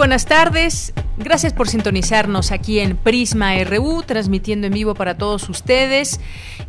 Buenas 0.00 0.24
tardes. 0.24 0.94
Gracias 1.16 1.52
por 1.52 1.68
sintonizarnos 1.68 2.50
aquí 2.50 2.78
en 2.78 2.96
Prisma 2.96 3.52
RU, 3.64 4.02
transmitiendo 4.06 4.66
en 4.66 4.72
vivo 4.72 4.94
para 4.94 5.18
todos 5.18 5.50
ustedes 5.50 6.18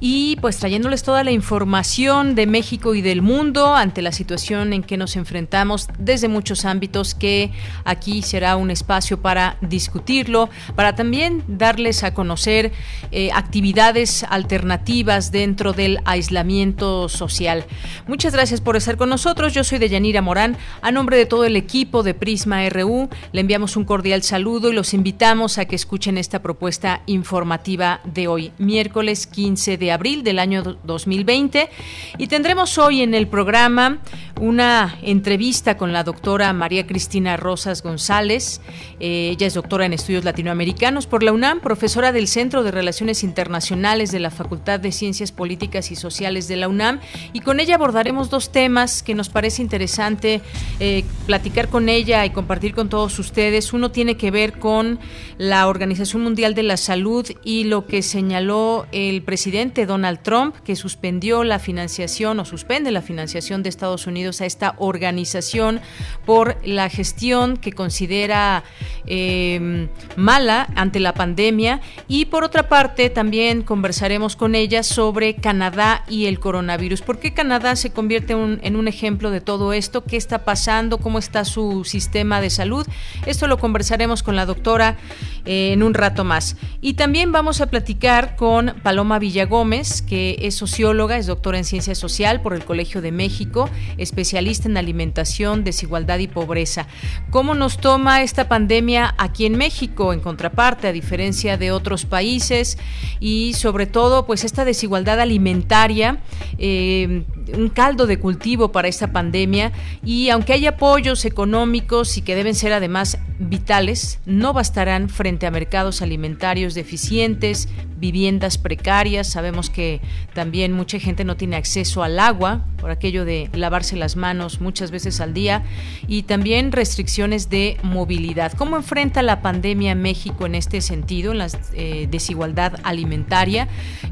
y 0.02 0.36
pues 0.42 0.58
trayéndoles 0.58 1.04
toda 1.04 1.24
la 1.24 1.32
información 1.32 2.36
de 2.36 2.48
México 2.48 2.94
y 2.94 3.02
del 3.02 3.22
mundo 3.22 3.76
ante 3.76 4.02
la 4.02 4.12
situación 4.12 4.74
en 4.74 4.84
que 4.84 4.98
nos 4.98 5.16
enfrentamos 5.16 5.88
desde 6.00 6.28
muchos 6.28 6.66
ámbitos 6.66 7.16
que 7.16 7.52
aquí 7.86 8.24
será 8.24 8.58
un 8.58 8.72
espacio 8.72 9.22
para 9.22 9.58
discutirlo, 9.62 10.50
para 10.76 10.96
también 10.96 11.44
darles 11.48 12.04
a 12.04 12.14
conocer 12.14 12.74
eh, 13.12 13.30
actividades 13.34 14.26
alternativas 14.28 15.32
dentro 15.32 15.72
del 15.72 16.00
aislamiento 16.04 17.08
social. 17.08 17.66
Muchas 18.06 18.34
gracias 18.34 18.60
por 18.60 18.76
estar 18.76 18.98
con 18.98 19.08
nosotros. 19.08 19.54
Yo 19.54 19.64
soy 19.64 19.78
Deyanira 19.78 20.22
Morán. 20.22 20.58
A 20.82 20.92
nombre 20.92 21.16
de 21.16 21.26
todo 21.26 21.46
el 21.46 21.56
equipo 21.56 22.04
de 22.04 22.14
Prisma 22.14 22.68
RU, 22.70 23.08
le 23.32 23.42
enviamos 23.42 23.78
un 23.78 23.86
cordial 23.86 24.24
saludo 24.24 24.41
y 24.42 24.74
los 24.74 24.96
invitamos 24.96 25.60
a 25.60 25.66
que 25.66 25.76
escuchen 25.76 26.18
esta 26.18 26.42
propuesta 26.42 27.04
informativa 27.06 28.02
de 28.06 28.28
hoy, 28.28 28.52
miércoles 28.58 29.28
15 29.28 29.78
de 29.78 29.92
abril 29.92 30.24
del 30.24 30.40
año 30.40 30.64
2020. 30.84 31.70
Y 32.18 32.26
tendremos 32.26 32.80
hoy 32.80 33.04
en 33.04 33.14
el 33.14 33.28
programa 33.28 34.00
una 34.40 34.98
entrevista 35.04 35.78
con 35.78 35.94
la 35.94 36.04
doctora 36.04 36.52
María 36.54 36.88
Cristina 36.88 37.38
Rosas 37.38 37.84
González. 37.84 38.62
Eh, 39.00 39.30
ella 39.32 39.46
es 39.46 39.54
doctora 39.54 39.86
en 39.86 39.94
estudios 39.94 40.24
latinoamericanos 40.24 41.06
por 41.06 41.22
la 41.22 41.34
UNAM, 41.34 41.60
profesora 41.60 42.12
del 42.12 42.28
Centro 42.28 42.64
de 42.64 42.72
Relaciones 42.72 43.24
Internacionales 43.24 44.12
de 44.12 44.20
la 44.20 44.32
Facultad 44.32 44.80
de 44.80 44.92
Ciencias 44.92 45.32
Políticas 45.32 45.92
y 45.92 45.96
Sociales 45.96 46.48
de 46.48 46.56
la 46.56 46.68
UNAM. 46.68 47.00
Y 47.32 47.42
con 47.42 47.60
ella 47.60 47.76
abordaremos 47.76 48.32
dos 48.32 48.52
temas 48.52 49.04
que 49.04 49.14
nos 49.14 49.30
parece 49.30 49.62
interesante 49.62 50.42
eh, 50.80 51.04
platicar 51.28 51.68
con 51.68 51.90
ella 51.90 52.26
y 52.26 52.32
compartir 52.32 52.74
con 52.74 52.90
todos 52.90 53.20
ustedes. 53.20 53.74
Uno 53.74 53.92
tiene 53.92 54.18
que 54.18 54.21
ver 54.30 54.60
con 54.60 55.00
la 55.38 55.68
Organización 55.68 56.22
Mundial 56.22 56.54
de 56.54 56.64
la 56.64 56.78
Salud 56.78 57.26
y 57.44 57.64
lo 57.64 57.88
que 57.88 58.04
señaló 58.04 58.86
el 58.92 59.24
presidente 59.24 59.86
Donald 59.88 60.22
Trump, 60.22 60.56
que 60.58 60.76
suspendió 60.76 61.44
la 61.44 61.58
financiación 61.58 62.40
o 62.40 62.46
suspende 62.46 62.92
la 62.92 63.02
financiación 63.02 63.64
de 63.64 63.70
Estados 63.70 64.06
Unidos 64.06 64.42
a 64.42 64.46
esta 64.46 64.76
organización 64.78 65.82
por 66.26 66.58
la 66.64 66.90
gestión 66.90 67.58
que 67.58 67.72
considera 67.72 68.64
eh, 69.08 69.88
mala 70.16 70.68
ante 70.76 71.00
la 71.00 71.14
pandemia. 71.14 71.82
Y 72.08 72.26
por 72.26 72.44
otra 72.44 72.70
parte, 72.70 73.10
también 73.10 73.62
conversaremos 73.64 74.36
con 74.36 74.56
ella 74.56 74.84
sobre 74.84 75.36
Canadá 75.36 76.04
y 76.10 76.26
el 76.26 76.40
coronavirus. 76.40 77.02
¿Por 77.02 77.20
qué 77.20 77.34
Canadá 77.34 77.76
se 77.76 77.92
convierte 77.92 78.34
en 78.34 78.76
un 78.76 78.88
ejemplo 78.88 79.32
de 79.32 79.42
todo 79.42 79.74
esto? 79.74 80.04
¿Qué 80.04 80.18
está 80.18 80.44
pasando? 80.44 80.98
¿Cómo 80.98 81.20
está 81.20 81.46
su 81.46 81.86
sistema 81.86 82.42
de 82.42 82.50
salud? 82.50 82.86
Esto 83.26 83.48
lo 83.48 83.58
conversaremos 83.58 84.11
con 84.22 84.36
la 84.36 84.46
doctora 84.46 84.98
eh, 85.46 85.72
en 85.72 85.82
un 85.82 85.94
rato 85.94 86.24
más. 86.24 86.58
Y 86.82 86.94
también 86.94 87.32
vamos 87.32 87.62
a 87.62 87.68
platicar 87.68 88.36
con 88.36 88.76
Paloma 88.84 89.18
Villagómez, 89.18 90.02
que 90.02 90.38
es 90.42 90.56
socióloga, 90.56 91.18
es 91.18 91.26
doctora 91.26 91.58
en 91.58 91.64
ciencia 91.64 91.96
social 91.96 92.42
por 92.42 92.54
el 92.54 92.66
Colegio 92.66 93.02
de 93.02 93.12
México, 93.12 93.70
especialista 93.98 94.68
en 94.68 94.78
alimentación, 94.78 95.64
desigualdad 95.64 96.20
y 96.20 96.28
pobreza. 96.28 96.88
¿Cómo 97.30 97.56
nos 97.56 97.78
toma 97.78 98.22
esta 98.22 98.50
pandemia 98.50 99.16
aquí 99.18 99.46
en 99.46 99.58
México, 99.58 100.14
en 100.14 100.20
contraparte, 100.20 100.88
a 100.88 100.92
diferencia 100.92 101.58
de 101.58 101.72
otros 101.72 102.06
países? 102.06 102.78
Y 103.20 103.54
sobre 103.54 103.86
todo, 103.86 104.26
pues 104.26 104.44
esta 104.44 104.66
desigualdad 104.66 105.20
alimentaria, 105.20 106.20
eh, 106.58 107.24
un 107.56 107.70
caldo 107.70 108.08
de 108.08 108.20
cultivo 108.20 108.72
para 108.72 108.88
esta 108.88 109.12
pandemia. 109.12 109.72
Y 110.04 110.30
aunque 110.30 110.54
hay 110.54 110.68
apoyos 110.68 111.26
económicos 111.26 112.18
y 112.18 112.22
que 112.22 112.36
deben 112.36 112.56
ser 112.56 112.74
además 112.74 113.18
vitales, 113.40 114.00
no 114.26 114.54
bastarán 114.54 115.10
frente 115.10 115.46
a 115.46 115.52
mercados 115.52 116.02
alimentarios 116.02 116.74
deficientes, 116.74 117.68
viviendas 118.02 118.58
precarias. 118.58 119.28
Sabemos 119.28 119.70
que 119.70 120.02
también 120.34 120.74
mucha 120.74 121.00
gente 121.00 121.24
no 121.24 121.38
tiene 121.38 121.56
acceso 121.56 122.04
al 122.04 122.20
agua 122.20 122.66
por 122.82 122.90
aquello 122.90 123.24
de 123.26 123.50
lavarse 123.54 123.96
las 123.96 124.16
manos 124.16 124.60
muchas 124.60 124.90
veces 124.90 125.22
al 125.22 125.34
día 125.34 125.64
y 126.08 126.24
también 126.24 126.72
restricciones 126.72 127.50
de 127.50 127.78
movilidad. 127.84 128.52
¿Cómo 128.54 128.76
enfrenta 128.76 129.22
la 129.22 129.42
pandemia 129.42 129.94
México 129.94 130.48
en 130.48 130.56
este 130.56 130.82
sentido, 130.82 131.32
en 131.32 131.38
la 131.38 131.48
eh, 131.74 132.08
desigualdad 132.10 132.74
alimentaria? 132.84 133.68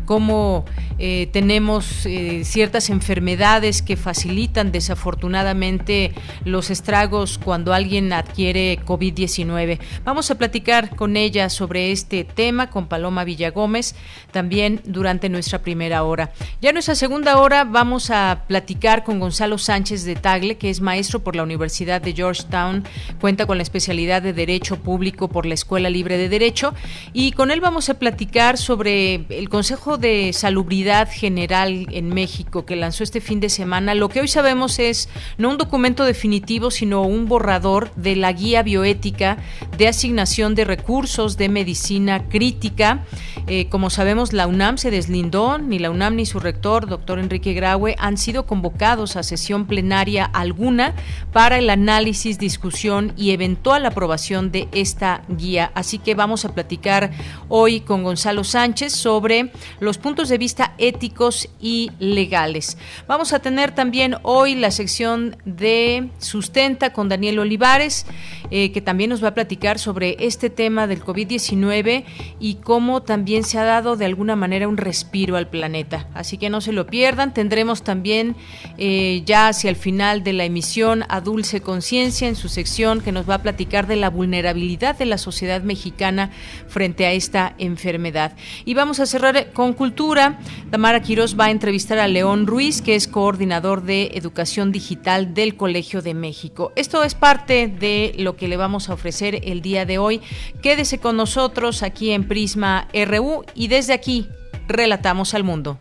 ¿Cómo 0.05 0.65
eh, 0.99 1.27
tenemos 1.33 2.05
eh, 2.05 2.43
ciertas 2.45 2.91
enfermedades 2.91 3.81
que 3.81 3.97
facilitan 3.97 4.71
desafortunadamente 4.71 6.13
los 6.45 6.69
estragos 6.69 7.39
cuando 7.39 7.73
alguien 7.73 8.13
adquiere 8.13 8.79
COVID-19? 8.85 9.78
Vamos 10.03 10.31
a 10.31 10.35
platicar 10.35 10.95
con 10.95 11.17
ella 11.17 11.49
sobre 11.49 11.91
este 11.91 12.23
tema, 12.23 12.69
con 12.69 12.87
Paloma 12.87 13.23
Villagómez, 13.23 13.95
también 14.31 14.81
durante 14.85 15.29
nuestra 15.29 15.59
primera 15.59 16.03
hora. 16.03 16.31
Ya 16.61 16.69
en 16.69 16.75
nuestra 16.75 16.95
segunda 16.95 17.37
hora 17.37 17.63
vamos 17.63 18.11
a 18.11 18.43
platicar 18.47 19.03
con 19.03 19.19
Gonzalo 19.19 19.57
Sánchez 19.57 20.03
de 20.03 20.15
Tagle, 20.15 20.57
que 20.57 20.69
es 20.69 20.81
maestro 20.81 21.19
por 21.19 21.35
la 21.35 21.43
Universidad 21.43 22.01
de 22.01 22.13
Georgetown, 22.13 22.83
cuenta 23.19 23.45
con 23.45 23.57
la 23.57 23.63
especialidad 23.63 24.21
de 24.21 24.33
Derecho 24.33 24.77
Público 24.77 25.27
por 25.27 25.45
la 25.45 25.53
Escuela 25.53 25.89
Libre 25.89 26.17
de 26.17 26.29
Derecho, 26.29 26.73
y 27.13 27.31
con 27.31 27.51
él 27.51 27.61
vamos 27.61 27.89
a 27.89 27.95
platicar 27.95 28.57
sobre 28.57 29.25
el 29.29 29.49
Consejo 29.49 29.97
de 29.97 30.31
Salubridad 30.33 31.09
General 31.11 31.87
en 31.91 32.09
México 32.09 32.65
que 32.65 32.75
lanzó 32.75 33.03
este 33.03 33.21
fin 33.21 33.39
de 33.39 33.49
semana. 33.49 33.93
Lo 33.95 34.09
que 34.09 34.21
hoy 34.21 34.27
sabemos 34.27 34.79
es 34.79 35.09
no 35.37 35.49
un 35.49 35.57
documento 35.57 36.05
definitivo, 36.05 36.71
sino 36.71 37.03
un 37.03 37.27
borrador 37.27 37.93
de 37.95 38.15
la 38.15 38.31
guía 38.31 38.63
bioética 38.63 39.37
de 39.79 39.87
asignación 39.87 40.55
de 40.55 40.65
recursos 40.65 41.37
de 41.37 41.47
medicina 41.47 42.27
crítica. 42.27 43.05
Eh, 43.47 43.67
como 43.69 43.89
sabemos, 43.89 44.33
la 44.33 44.45
UNAM 44.45 44.77
se 44.77 44.91
deslindó, 44.91 45.57
ni 45.57 45.79
la 45.79 45.89
UNAM 45.89 46.17
ni 46.17 46.25
su 46.25 46.41
rector, 46.41 46.85
doctor 46.85 47.17
Enrique 47.17 47.53
Graue, 47.53 47.95
han 47.97 48.17
sido 48.17 48.45
convocados 48.45 49.15
a 49.15 49.23
sesión 49.23 49.67
plenaria 49.67 50.25
alguna 50.25 50.95
para 51.31 51.57
el 51.57 51.69
análisis, 51.69 52.37
discusión 52.37 53.13
y 53.15 53.31
eventual 53.31 53.85
aprobación 53.85 54.51
de 54.51 54.67
esta 54.73 55.23
guía. 55.29 55.71
Así 55.75 55.97
que 55.97 56.13
vamos 56.13 56.43
a 56.43 56.53
platicar 56.53 57.11
hoy 57.47 57.79
con 57.79 58.03
Gonzalo 58.03 58.43
Sánchez 58.43 58.91
sobre 58.91 59.49
los 59.79 59.97
puntos 59.97 60.27
de 60.27 60.37
vista 60.37 60.73
éticos 60.77 61.47
y 61.61 61.89
legales. 61.99 62.77
Vamos 63.07 63.31
a 63.31 63.39
tener 63.39 63.73
también 63.73 64.17
hoy 64.23 64.55
la 64.55 64.71
sección 64.71 65.37
de 65.45 66.09
Sustenta 66.17 66.91
con 66.91 67.07
Daniel 67.07 67.39
Olivares, 67.39 68.05
eh, 68.51 68.73
que 68.73 68.81
también 68.81 69.09
nos 69.09 69.23
va 69.23 69.29
a 69.29 69.33
platicar 69.33 69.68
sobre 69.77 70.15
este 70.19 70.49
tema 70.49 70.87
del 70.87 71.03
COVID-19 71.03 72.05
y 72.39 72.55
cómo 72.55 73.03
también 73.03 73.43
se 73.43 73.59
ha 73.59 73.63
dado 73.63 73.97
de 73.97 74.05
alguna 74.05 74.35
manera 74.35 74.67
un 74.67 74.77
respiro 74.77 75.35
al 75.35 75.49
planeta. 75.49 76.07
Así 76.13 76.37
que 76.37 76.49
no 76.49 76.61
se 76.61 76.71
lo 76.71 76.87
pierdan. 76.87 77.33
Tendremos 77.33 77.83
también 77.83 78.35
eh, 78.77 79.21
ya 79.25 79.49
hacia 79.49 79.69
el 79.69 79.75
final 79.75 80.23
de 80.23 80.33
la 80.33 80.45
emisión 80.45 81.03
a 81.09 81.21
Dulce 81.21 81.61
Conciencia 81.61 82.27
en 82.27 82.35
su 82.35 82.49
sección 82.49 83.01
que 83.01 83.11
nos 83.11 83.29
va 83.29 83.35
a 83.35 83.41
platicar 83.41 83.85
de 83.85 83.97
la 83.97 84.09
vulnerabilidad 84.09 84.97
de 84.97 85.05
la 85.05 85.17
sociedad 85.17 85.61
mexicana 85.61 86.31
frente 86.67 87.05
a 87.05 87.11
esta 87.11 87.53
enfermedad. 87.57 88.35
Y 88.65 88.73
vamos 88.73 88.99
a 88.99 89.05
cerrar 89.05 89.51
con 89.51 89.73
cultura. 89.73 90.39
Tamara 90.71 91.01
Quiroz 91.01 91.37
va 91.39 91.45
a 91.45 91.51
entrevistar 91.51 91.99
a 91.99 92.07
León 92.07 92.47
Ruiz, 92.47 92.81
que 92.81 92.95
es 92.95 93.07
coordinador 93.07 93.83
de 93.83 94.11
educación 94.13 94.71
digital 94.71 95.33
del 95.33 95.55
Colegio 95.55 96.01
de 96.01 96.13
México. 96.13 96.71
Esto 96.75 97.03
es 97.03 97.15
parte 97.15 97.67
de 97.67 98.13
lo 98.17 98.35
que 98.35 98.47
le 98.47 98.57
vamos 98.57 98.89
a 98.89 98.93
ofrecer 98.93 99.41
el 99.43 99.58
día 99.61 99.85
de 99.85 99.97
hoy. 99.97 100.21
Quédese 100.61 100.99
con 100.99 101.17
nosotros 101.17 101.83
aquí 101.83 102.11
en 102.11 102.27
Prisma 102.27 102.87
RU 102.93 103.45
y 103.55 103.67
desde 103.67 103.93
aquí 103.93 104.27
relatamos 104.67 105.33
al 105.33 105.43
mundo. 105.43 105.79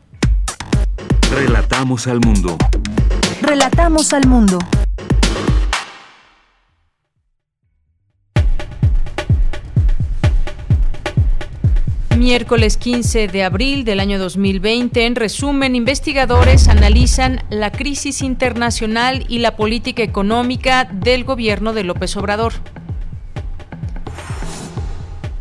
Relatamos 1.31 2.07
al 2.07 2.21
mundo. 2.21 2.57
Relatamos 3.43 4.13
al 4.13 4.27
mundo. 4.27 4.59
Miércoles 12.19 12.77
15 12.77 13.29
de 13.29 13.45
abril 13.45 13.85
del 13.85 14.01
año 14.01 14.19
2020. 14.19 15.07
En 15.07 15.15
resumen, 15.15 15.77
investigadores 15.77 16.67
analizan 16.67 17.45
la 17.49 17.71
crisis 17.71 18.23
internacional 18.23 19.25
y 19.29 19.39
la 19.39 19.55
política 19.55 20.03
económica 20.03 20.85
del 20.85 21.23
gobierno 21.23 21.73
de 21.73 21.85
López 21.85 22.17
Obrador. 22.17 22.55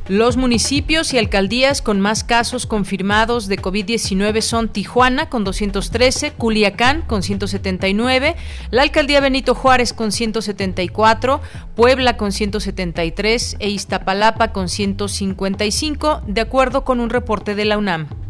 Los 0.09 0.37
municipios 0.37 1.13
y 1.13 1.17
alcaldías 1.17 1.81
con 1.81 1.99
más 1.99 2.23
casos 2.23 2.65
confirmados 2.65 3.47
de 3.47 3.57
COVID-19 3.57 4.39
son 4.39 4.69
Tijuana 4.69 5.27
con 5.27 5.43
213, 5.43 6.31
Culiacán 6.31 7.01
con 7.01 7.23
179, 7.23 8.37
la 8.71 8.83
alcaldía 8.83 9.19
Benito 9.19 9.53
Juárez 9.53 9.91
con 9.91 10.13
174, 10.13 11.41
Puebla 11.75 12.15
con 12.15 12.31
173 12.31 13.57
e 13.59 13.69
Iztapalapa 13.69 14.53
con 14.53 14.69
155, 14.69 16.21
de 16.25 16.39
acuerdo 16.39 16.85
con 16.85 17.01
un 17.01 17.09
reporte 17.09 17.53
de 17.53 17.65
la 17.65 17.77
UNAM. 17.77 18.26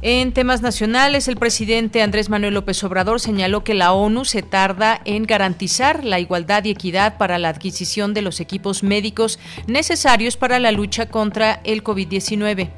En 0.00 0.32
temas 0.32 0.62
nacionales, 0.62 1.26
el 1.26 1.36
presidente 1.36 2.02
Andrés 2.02 2.28
Manuel 2.28 2.54
López 2.54 2.84
Obrador 2.84 3.18
señaló 3.18 3.64
que 3.64 3.74
la 3.74 3.92
ONU 3.92 4.24
se 4.24 4.42
tarda 4.42 5.00
en 5.04 5.24
garantizar 5.24 6.04
la 6.04 6.20
igualdad 6.20 6.64
y 6.64 6.70
equidad 6.70 7.18
para 7.18 7.38
la 7.38 7.48
adquisición 7.48 8.14
de 8.14 8.22
los 8.22 8.38
equipos 8.38 8.84
médicos 8.84 9.40
necesarios 9.66 10.36
para 10.36 10.60
la 10.60 10.70
lucha 10.70 11.08
contra 11.08 11.60
el 11.64 11.82
COVID-19. 11.82 12.70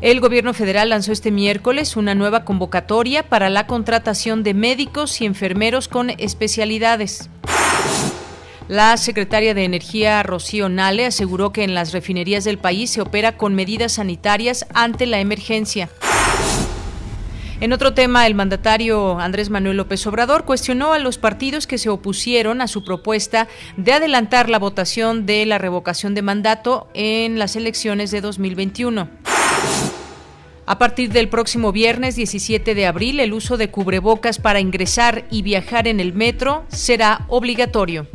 El 0.00 0.20
gobierno 0.20 0.54
federal 0.54 0.90
lanzó 0.90 1.10
este 1.10 1.32
miércoles 1.32 1.96
una 1.96 2.14
nueva 2.14 2.44
convocatoria 2.44 3.28
para 3.28 3.50
la 3.50 3.66
contratación 3.66 4.44
de 4.44 4.54
médicos 4.54 5.20
y 5.20 5.26
enfermeros 5.26 5.88
con 5.88 6.10
especialidades. 6.10 7.30
La 8.68 8.96
secretaria 8.96 9.54
de 9.54 9.64
Energía, 9.64 10.22
Rocío 10.22 10.68
Nale, 10.68 11.06
aseguró 11.06 11.52
que 11.52 11.64
en 11.64 11.74
las 11.74 11.92
refinerías 11.92 12.44
del 12.44 12.58
país 12.58 12.90
se 12.90 13.00
opera 13.00 13.36
con 13.36 13.54
medidas 13.54 13.92
sanitarias 13.92 14.66
ante 14.72 15.06
la 15.06 15.20
emergencia. 15.20 15.90
En 17.60 17.72
otro 17.72 17.94
tema, 17.94 18.26
el 18.26 18.34
mandatario 18.34 19.20
Andrés 19.20 19.48
Manuel 19.48 19.76
López 19.76 20.04
Obrador 20.06 20.44
cuestionó 20.44 20.92
a 20.92 20.98
los 20.98 21.18
partidos 21.18 21.66
que 21.66 21.78
se 21.78 21.90
opusieron 21.90 22.60
a 22.60 22.66
su 22.66 22.82
propuesta 22.82 23.46
de 23.76 23.92
adelantar 23.92 24.50
la 24.50 24.58
votación 24.58 25.26
de 25.26 25.46
la 25.46 25.58
revocación 25.58 26.14
de 26.14 26.22
mandato 26.22 26.88
en 26.92 27.38
las 27.38 27.54
elecciones 27.54 28.10
de 28.10 28.20
2021. 28.20 29.08
A 30.66 30.78
partir 30.78 31.10
del 31.12 31.28
próximo 31.28 31.70
viernes 31.70 32.16
17 32.16 32.74
de 32.74 32.86
abril, 32.86 33.20
el 33.20 33.32
uso 33.32 33.56
de 33.56 33.70
cubrebocas 33.70 34.38
para 34.38 34.58
ingresar 34.58 35.24
y 35.30 35.42
viajar 35.42 35.86
en 35.86 36.00
el 36.00 36.12
metro 36.14 36.64
será 36.68 37.26
obligatorio. 37.28 38.08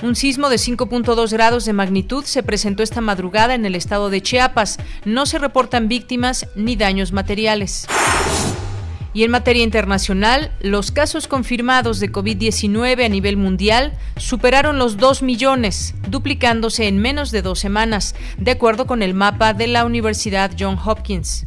Un 0.00 0.14
sismo 0.14 0.48
de 0.48 0.56
5.2 0.56 1.32
grados 1.32 1.64
de 1.64 1.72
magnitud 1.72 2.24
se 2.24 2.44
presentó 2.44 2.84
esta 2.84 3.00
madrugada 3.00 3.54
en 3.54 3.66
el 3.66 3.74
estado 3.74 4.10
de 4.10 4.22
Chiapas. 4.22 4.78
No 5.04 5.26
se 5.26 5.38
reportan 5.38 5.88
víctimas 5.88 6.46
ni 6.54 6.76
daños 6.76 7.12
materiales. 7.12 7.88
Y 9.12 9.24
en 9.24 9.32
materia 9.32 9.64
internacional, 9.64 10.52
los 10.60 10.92
casos 10.92 11.26
confirmados 11.26 11.98
de 11.98 12.12
COVID-19 12.12 13.04
a 13.04 13.08
nivel 13.08 13.36
mundial 13.36 13.92
superaron 14.16 14.78
los 14.78 14.98
2 14.98 15.22
millones, 15.22 15.94
duplicándose 16.08 16.86
en 16.86 16.98
menos 16.98 17.32
de 17.32 17.42
dos 17.42 17.58
semanas, 17.58 18.14
de 18.36 18.52
acuerdo 18.52 18.86
con 18.86 19.02
el 19.02 19.14
mapa 19.14 19.54
de 19.54 19.66
la 19.66 19.84
Universidad 19.84 20.52
Johns 20.56 20.80
Hopkins. 20.86 21.46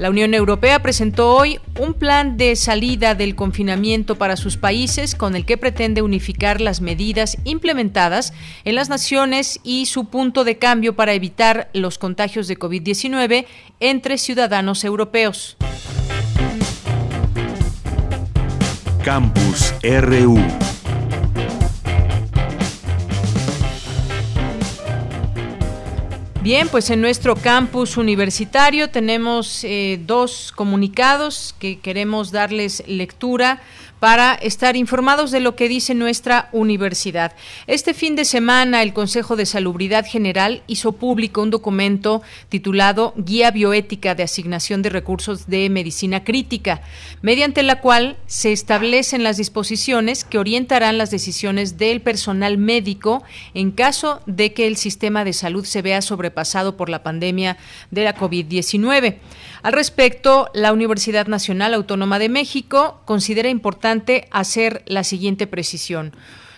La 0.00 0.08
Unión 0.08 0.32
Europea 0.32 0.78
presentó 0.80 1.36
hoy 1.36 1.60
un 1.78 1.92
plan 1.92 2.38
de 2.38 2.56
salida 2.56 3.14
del 3.14 3.34
confinamiento 3.34 4.16
para 4.16 4.38
sus 4.38 4.56
países 4.56 5.14
con 5.14 5.36
el 5.36 5.44
que 5.44 5.58
pretende 5.58 6.00
unificar 6.00 6.62
las 6.62 6.80
medidas 6.80 7.36
implementadas 7.44 8.32
en 8.64 8.76
las 8.76 8.88
naciones 8.88 9.60
y 9.62 9.84
su 9.84 10.06
punto 10.06 10.44
de 10.44 10.56
cambio 10.56 10.96
para 10.96 11.12
evitar 11.12 11.68
los 11.74 11.98
contagios 11.98 12.48
de 12.48 12.58
COVID-19 12.58 13.44
entre 13.78 14.16
ciudadanos 14.16 14.84
europeos. 14.84 15.58
Campus 19.04 19.74
RU 19.82 20.38
Bien, 26.42 26.68
pues 26.68 26.88
en 26.88 27.02
nuestro 27.02 27.36
campus 27.36 27.98
universitario 27.98 28.88
tenemos 28.88 29.62
eh, 29.62 30.00
dos 30.06 30.52
comunicados 30.56 31.54
que 31.58 31.80
queremos 31.80 32.32
darles 32.32 32.82
lectura 32.86 33.60
para 34.00 34.34
estar 34.34 34.76
informados 34.76 35.30
de 35.30 35.40
lo 35.40 35.54
que 35.54 35.68
dice 35.68 35.94
nuestra 35.94 36.48
universidad. 36.52 37.34
Este 37.66 37.94
fin 37.94 38.16
de 38.16 38.24
semana 38.24 38.82
el 38.82 38.94
Consejo 38.94 39.36
de 39.36 39.44
Salubridad 39.44 40.06
General 40.06 40.62
hizo 40.66 40.92
público 40.92 41.42
un 41.42 41.50
documento 41.50 42.22
titulado 42.48 43.12
Guía 43.16 43.50
Bioética 43.50 44.14
de 44.14 44.22
Asignación 44.22 44.80
de 44.80 44.88
Recursos 44.88 45.46
de 45.48 45.68
Medicina 45.68 46.24
Crítica, 46.24 46.80
mediante 47.20 47.62
la 47.62 47.80
cual 47.80 48.16
se 48.26 48.52
establecen 48.52 49.22
las 49.22 49.36
disposiciones 49.36 50.24
que 50.24 50.38
orientarán 50.38 50.96
las 50.96 51.10
decisiones 51.10 51.76
del 51.76 52.00
personal 52.00 52.56
médico 52.56 53.22
en 53.52 53.70
caso 53.70 54.22
de 54.24 54.54
que 54.54 54.66
el 54.66 54.78
sistema 54.78 55.24
de 55.24 55.34
salud 55.34 55.66
se 55.66 55.82
vea 55.82 56.00
sobrepasado 56.30 56.76
por 56.76 56.88
la 56.88 57.02
pandemia 57.02 57.56
de 57.90 58.04
la 58.04 58.14
COVID-19. 58.14 59.16
Al 59.62 59.72
respecto, 59.72 60.48
la 60.54 60.72
Universidad 60.72 61.26
Nacional 61.26 61.74
Autónoma 61.74 62.18
de 62.18 62.28
México 62.28 63.02
considera 63.04 63.48
importante 63.48 64.28
hacer 64.30 64.82
la 64.86 65.02
siguiente 65.04 65.46
precisión 65.46 66.12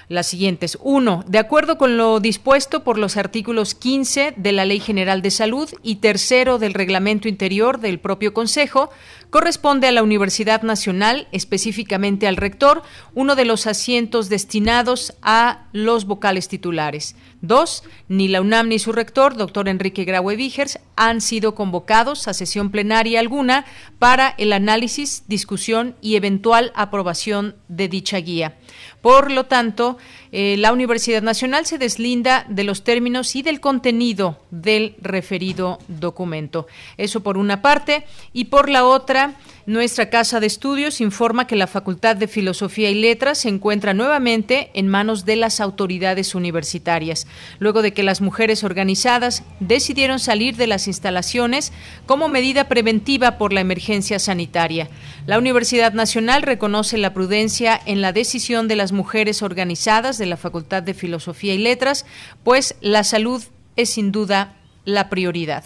las 0.09 0.27
siguientes. 0.27 0.77
Uno, 0.83 1.25
de 1.27 1.39
acuerdo 1.39 1.79
con 1.79 1.97
lo 1.97 2.21
dispuesto 2.21 2.85
por 2.85 2.99
los 2.99 3.17
artículos 3.17 3.75
15 3.75 4.35
de 4.37 4.53
la 4.53 4.67
Ley 4.67 4.79
General 4.79 5.23
de 5.23 5.31
Salud 5.31 5.71
y 5.83 5.97
tercero 5.97 6.59
del 6.59 6.75
Reglamento 6.75 7.29
Interior 7.29 7.81
del 7.81 7.99
propio 7.99 8.35
Consejo, 8.35 8.91
corresponde 9.33 9.87
a 9.87 9.93
la 9.93 10.03
Universidad 10.03 10.61
Nacional, 10.61 11.27
específicamente 11.33 12.27
al 12.27 12.37
rector, 12.37 12.83
uno 13.15 13.35
de 13.35 13.47
los 13.47 13.67
asientos 13.67 14.29
destinados 14.29 15.15
a 15.23 15.69
los 15.73 16.05
vocales 16.05 16.49
titulares. 16.49 17.17
Dos, 17.41 17.83
ni 18.09 18.29
la 18.29 18.43
UNAM 18.43 18.69
ni 18.69 18.79
su 18.79 18.93
rector, 18.93 19.35
doctor 19.35 19.71
Enrique 19.71 20.05
Graue 20.05 20.37
Vigers, 20.37 20.81
han 20.97 21.23
sido 21.23 21.55
convocados 21.55 22.29
a 22.29 22.35
sesión 22.35 22.71
plenaria 22.71 23.21
alguna 23.21 23.65
para 23.99 24.35
el 24.37 24.53
análisis, 24.53 25.25
discusión 25.29 25.97
y 26.03 26.17
eventual 26.17 26.71
aprobación 26.75 27.57
de 27.69 27.89
dicha 27.89 28.19
guía. 28.19 28.59
Por 29.01 29.31
lo 29.31 29.47
tanto, 29.47 29.99
eh, 30.31 30.57
la 30.59 30.73
Universidad 30.73 31.23
Nacional 31.23 31.67
se 31.67 31.79
deslinda 31.79 32.47
de 32.49 32.65
los 32.65 32.85
términos 32.85 33.35
y 33.37 33.43
del 33.43 33.61
contenido 33.61 34.39
del 34.51 34.95
referido 35.01 35.79
documento. 35.89 36.67
Eso 36.97 37.21
por 37.21 37.37
una 37.37 37.63
parte. 37.63 38.05
Y 38.33 38.47
por 38.47 38.69
la 38.69 38.85
otra, 38.85 39.35
nuestra 39.67 40.11
Casa 40.11 40.41
de 40.41 40.47
Estudios 40.47 41.01
informa 41.01 41.47
que 41.47 41.55
la 41.55 41.67
Facultad 41.67 42.17
de 42.17 42.27
Filosofía 42.27 42.91
y 42.91 42.95
Letras 42.95 43.39
se 43.39 43.49
encuentra 43.49 43.95
nuevamente 43.95 44.71
en 44.75 44.89
manos 44.89 45.25
de 45.25 45.37
las 45.37 45.61
autoridades 45.61 46.35
universitarias, 46.35 47.29
luego 47.61 47.81
de 47.83 47.93
que 47.93 48.03
las 48.03 48.21
mujeres 48.21 48.65
organizadas 48.65 49.45
decidieron 49.61 50.19
salir 50.19 50.57
de 50.57 50.67
las 50.67 50.89
instalaciones 50.89 51.73
como 52.07 52.29
medida 52.29 52.69
preventiva 52.69 53.39
por 53.39 53.53
la 53.53 53.61
emergencia 53.61 54.19
sanitaria. 54.19 54.89
La 55.27 55.39
Universidad 55.39 55.93
Nacional 55.93 56.43
reconoce 56.43 56.99
la 56.99 57.15
prudencia 57.15 57.81
en 57.87 58.01
la 58.01 58.13
decisión 58.13 58.67
de 58.67 58.77
las 58.77 58.91
mujeres 58.91 59.43
organizadas 59.43 60.19
de 60.19 60.27
la 60.27 60.37
Facultad 60.37 60.83
de 60.83 60.95
Filosofía 60.95 61.55
y 61.55 61.59
Letras, 61.59 62.05
pues 62.43 62.75
la 62.81 63.05
salud 63.05 63.43
es 63.77 63.91
sin 63.91 64.11
duda 64.11 64.57
la 64.85 65.09
prioridad. 65.09 65.65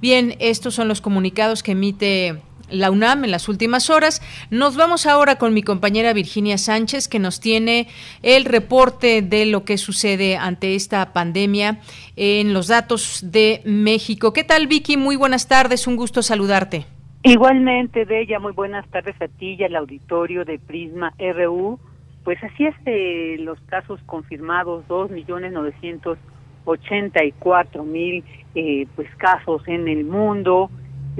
Bien, 0.00 0.36
estos 0.40 0.74
son 0.74 0.88
los 0.88 1.00
comunicados 1.00 1.62
que 1.62 1.72
emite 1.72 2.42
la 2.70 2.90
UNAM 2.90 3.24
en 3.24 3.30
las 3.30 3.48
últimas 3.48 3.90
horas. 3.90 4.22
Nos 4.50 4.76
vamos 4.76 5.06
ahora 5.06 5.36
con 5.36 5.54
mi 5.54 5.62
compañera 5.62 6.12
Virginia 6.12 6.58
Sánchez, 6.58 7.08
que 7.08 7.18
nos 7.18 7.40
tiene 7.40 7.88
el 8.22 8.44
reporte 8.44 9.22
de 9.22 9.46
lo 9.46 9.64
que 9.64 9.78
sucede 9.78 10.36
ante 10.36 10.74
esta 10.74 11.12
pandemia 11.12 11.80
en 12.16 12.52
los 12.52 12.68
datos 12.68 13.20
de 13.22 13.62
México. 13.64 14.32
¿Qué 14.32 14.44
tal, 14.44 14.66
Vicky? 14.66 14.96
Muy 14.96 15.16
buenas 15.16 15.48
tardes, 15.48 15.86
un 15.86 15.96
gusto 15.96 16.22
saludarte. 16.22 16.86
Igualmente, 17.22 18.04
Bella, 18.04 18.38
muy 18.38 18.52
buenas 18.52 18.88
tardes 18.88 19.20
a 19.20 19.26
ti 19.26 19.56
y 19.58 19.64
al 19.64 19.74
auditorio 19.74 20.44
de 20.44 20.58
Prisma 20.58 21.12
RU. 21.18 21.78
Pues 22.22 22.42
así 22.42 22.66
es, 22.66 22.74
eh, 22.86 23.36
los 23.40 23.60
casos 23.62 24.00
confirmados, 24.06 24.86
dos 24.88 25.10
millones 25.10 25.52
novecientos 25.52 26.18
ochenta 26.64 27.24
y 27.24 27.32
cuatro 27.32 27.84
mil 27.84 28.24
eh, 28.54 28.86
pues 28.96 29.08
casos 29.16 29.62
en 29.66 29.86
el 29.86 30.04
mundo, 30.04 30.70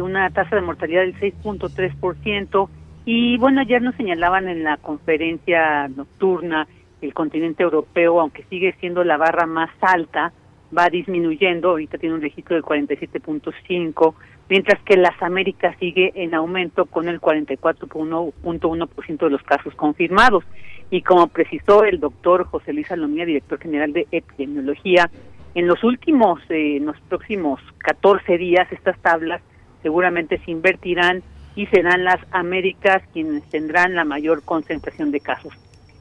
una 0.03 0.31
tasa 0.31 0.57
de 0.57 0.62
mortalidad 0.62 1.03
del 1.03 1.19
6.3%. 1.19 2.69
Y 3.05 3.38
bueno, 3.38 3.61
ayer 3.61 3.81
nos 3.83 3.95
señalaban 3.95 4.49
en 4.49 4.65
la 4.65 4.76
conferencia 4.79 5.88
nocturna 5.88 6.67
el 7.00 7.15
continente 7.15 7.62
europeo, 7.62 8.21
aunque 8.21 8.45
sigue 8.45 8.75
siendo 8.81 9.05
la 9.05 9.17
barra 9.17 9.47
más 9.47 9.71
alta, 9.81 10.33
va 10.76 10.88
disminuyendo, 10.88 11.71
ahorita 11.71 11.99
tiene 11.99 12.15
un 12.15 12.23
registro 12.23 12.55
del 12.57 12.65
47.5, 12.65 14.15
mientras 14.49 14.81
que 14.83 14.97
las 14.97 15.21
Américas 15.23 15.76
sigue 15.79 16.12
en 16.15 16.35
aumento 16.35 16.87
con 16.87 17.09
el 17.09 17.21
44.1% 17.21 19.19
de 19.19 19.31
los 19.31 19.43
casos 19.43 19.75
confirmados. 19.75 20.45
Y 20.91 21.03
como 21.03 21.26
precisó 21.29 21.85
el 21.85 22.00
doctor 22.00 22.45
José 22.45 22.73
Luis 22.73 22.87
Salomía, 22.87 23.25
director 23.25 23.59
general 23.59 23.93
de 23.93 24.07
epidemiología 24.11 25.11
En 25.55 25.67
los 25.67 25.83
últimos, 25.83 26.41
eh, 26.50 26.76
en 26.76 26.87
los 26.87 27.00
próximos 27.09 27.61
14 27.79 28.37
días, 28.38 28.71
estas 28.71 28.99
tablas 28.99 29.41
seguramente 29.87 30.40
se 30.45 30.50
invertirán 30.50 31.23
y 31.55 31.66
serán 31.66 32.02
las 32.02 32.19
Américas 32.33 33.05
quienes 33.12 33.45
tendrán 33.50 33.95
la 33.95 34.05
mayor 34.05 34.43
concentración 34.43 35.12
de 35.12 35.21
casos. 35.21 35.52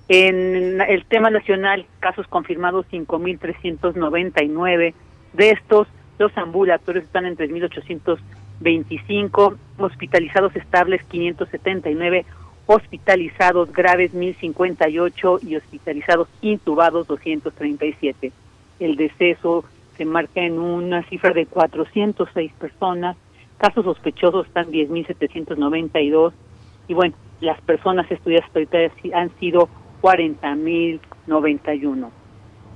En 0.09 0.81
el 0.81 1.05
tema 1.05 1.29
nacional, 1.29 1.85
casos 1.99 2.25
confirmados 2.27 2.87
5.399. 2.91 4.95
De 5.33 5.51
estos, 5.51 5.87
los 6.17 6.35
ambulatorios 6.35 7.03
están 7.03 7.27
en 7.27 7.37
3.825, 7.37 9.55
hospitalizados 9.77 10.55
estables 10.55 11.03
579, 11.03 12.25
hospitalizados 12.65 13.71
graves 13.71 14.15
1058 14.15 15.41
y 15.43 15.57
hospitalizados 15.57 16.27
intubados 16.41 17.05
237. 17.05 18.31
El 18.79 18.95
deceso 18.95 19.63
se 19.95 20.05
marca 20.05 20.41
en 20.41 20.57
una 20.57 21.03
cifra 21.03 21.33
de 21.33 21.45
406 21.45 22.51
personas, 22.53 23.15
casos 23.57 23.85
sospechosos 23.85 24.47
están 24.47 24.67
10.792 24.67 26.33
y 26.87 26.93
bueno, 26.93 27.15
las 27.41 27.59
personas 27.61 28.09
estudiadas 28.11 28.49
han 29.13 29.29
sido 29.39 29.67
40.091. 30.01 32.09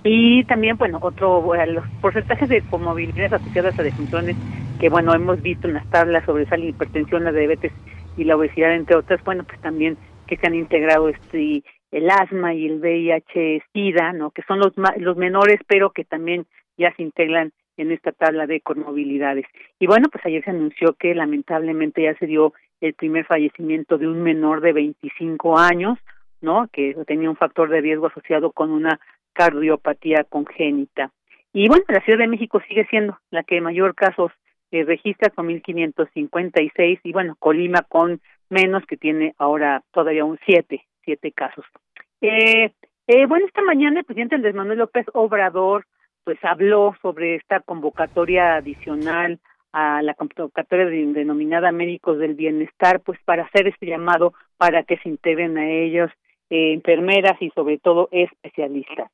Y 0.03 0.43
también, 0.45 0.77
bueno, 0.77 0.99
otro, 1.01 1.43
los 1.67 1.87
porcentajes 2.01 2.49
de 2.49 2.61
comorbilidades 2.61 3.33
asociadas 3.33 3.77
a 3.77 3.83
defunciones 3.83 4.35
que, 4.79 4.89
bueno, 4.89 5.13
hemos 5.13 5.41
visto 5.41 5.67
en 5.67 5.73
las 5.73 5.89
tablas 5.89 6.23
sobre 6.25 6.45
la 6.45 6.57
hipertensión, 6.57 7.25
la 7.25 7.31
diabetes 7.31 7.73
y 8.15 8.23
la 8.23 8.37
obesidad, 8.37 8.73
entre 8.73 8.95
otras, 8.95 9.23
bueno, 9.23 9.43
pues 9.43 9.59
también 9.61 9.97
que 10.25 10.37
se 10.37 10.47
han 10.47 10.55
integrado 10.55 11.09
este 11.09 11.63
el 11.91 12.09
asma 12.09 12.53
y 12.53 12.67
el 12.67 12.79
VIH-Sida, 12.79 14.13
¿no? 14.13 14.29
Que 14.29 14.43
son 14.43 14.59
los 14.59 14.73
los 14.97 15.17
menores, 15.17 15.59
pero 15.67 15.89
que 15.89 16.05
también 16.05 16.45
ya 16.77 16.93
se 16.95 17.01
integran 17.01 17.51
en 17.81 17.91
esta 17.91 18.11
tabla 18.11 18.45
de 18.45 18.61
comorbilidades. 18.61 19.45
Y 19.79 19.87
bueno, 19.87 20.09
pues 20.11 20.25
ayer 20.25 20.43
se 20.43 20.51
anunció 20.51 20.93
que 20.93 21.15
lamentablemente 21.15 22.03
ya 22.03 22.13
se 22.15 22.25
dio 22.25 22.53
el 22.81 22.93
primer 22.93 23.25
fallecimiento 23.25 23.97
de 23.97 24.07
un 24.07 24.21
menor 24.21 24.61
de 24.61 24.73
25 24.73 25.57
años, 25.57 25.97
¿no? 26.41 26.67
Que 26.71 26.95
tenía 27.07 27.29
un 27.29 27.35
factor 27.35 27.69
de 27.69 27.81
riesgo 27.81 28.07
asociado 28.07 28.51
con 28.51 28.71
una 28.71 28.99
cardiopatía 29.33 30.25
congénita. 30.25 31.11
Y 31.53 31.67
bueno, 31.67 31.83
la 31.87 32.01
Ciudad 32.01 32.19
de 32.19 32.27
México 32.27 32.61
sigue 32.67 32.85
siendo 32.89 33.17
la 33.31 33.43
que 33.43 33.61
mayor 33.61 33.95
casos 33.95 34.31
eh, 34.71 34.83
registra 34.83 35.29
con 35.29 35.47
1.556 35.47 36.99
y 37.03 37.11
bueno, 37.11 37.35
Colima 37.39 37.81
con 37.87 38.21
menos 38.49 38.85
que 38.85 38.97
tiene 38.97 39.33
ahora 39.37 39.83
todavía 39.91 40.25
un 40.25 40.39
siete, 40.45 40.85
siete 41.03 41.31
casos. 41.31 41.65
Eh, 42.21 42.71
eh, 43.07 43.25
bueno, 43.25 43.45
esta 43.47 43.61
mañana 43.61 43.99
el 43.99 44.05
presidente 44.05 44.35
Andrés 44.35 44.53
Manuel 44.53 44.79
López 44.79 45.05
Obrador 45.13 45.85
pues 46.23 46.37
habló 46.43 46.95
sobre 47.01 47.35
esta 47.35 47.59
convocatoria 47.61 48.55
adicional 48.55 49.39
a 49.71 50.01
la 50.01 50.13
convocatoria 50.15 50.85
denominada 50.85 51.71
Médicos 51.71 52.17
del 52.17 52.33
Bienestar, 52.33 53.01
pues 53.01 53.19
para 53.25 53.43
hacer 53.43 53.67
este 53.67 53.85
llamado 53.85 54.33
para 54.57 54.83
que 54.83 54.97
se 54.97 55.09
integren 55.09 55.57
a 55.57 55.69
ellos 55.69 56.09
eh, 56.49 56.73
enfermeras 56.73 57.39
y 57.41 57.49
sobre 57.51 57.77
todo 57.77 58.09
especialistas. 58.11 59.11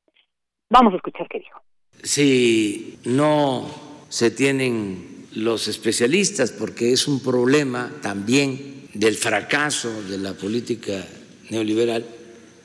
Vamos 0.70 0.94
a 0.94 0.96
escuchar 0.96 1.28
qué 1.28 1.38
dijo. 1.40 1.60
Si 2.02 2.98
no 3.04 3.66
se 4.08 4.30
tienen 4.30 5.26
los 5.34 5.68
especialistas, 5.68 6.52
porque 6.52 6.92
es 6.92 7.06
un 7.08 7.22
problema 7.22 7.90
también 8.02 8.88
del 8.94 9.14
fracaso 9.14 10.02
de 10.04 10.18
la 10.18 10.32
política 10.32 11.04
neoliberal, 11.50 12.04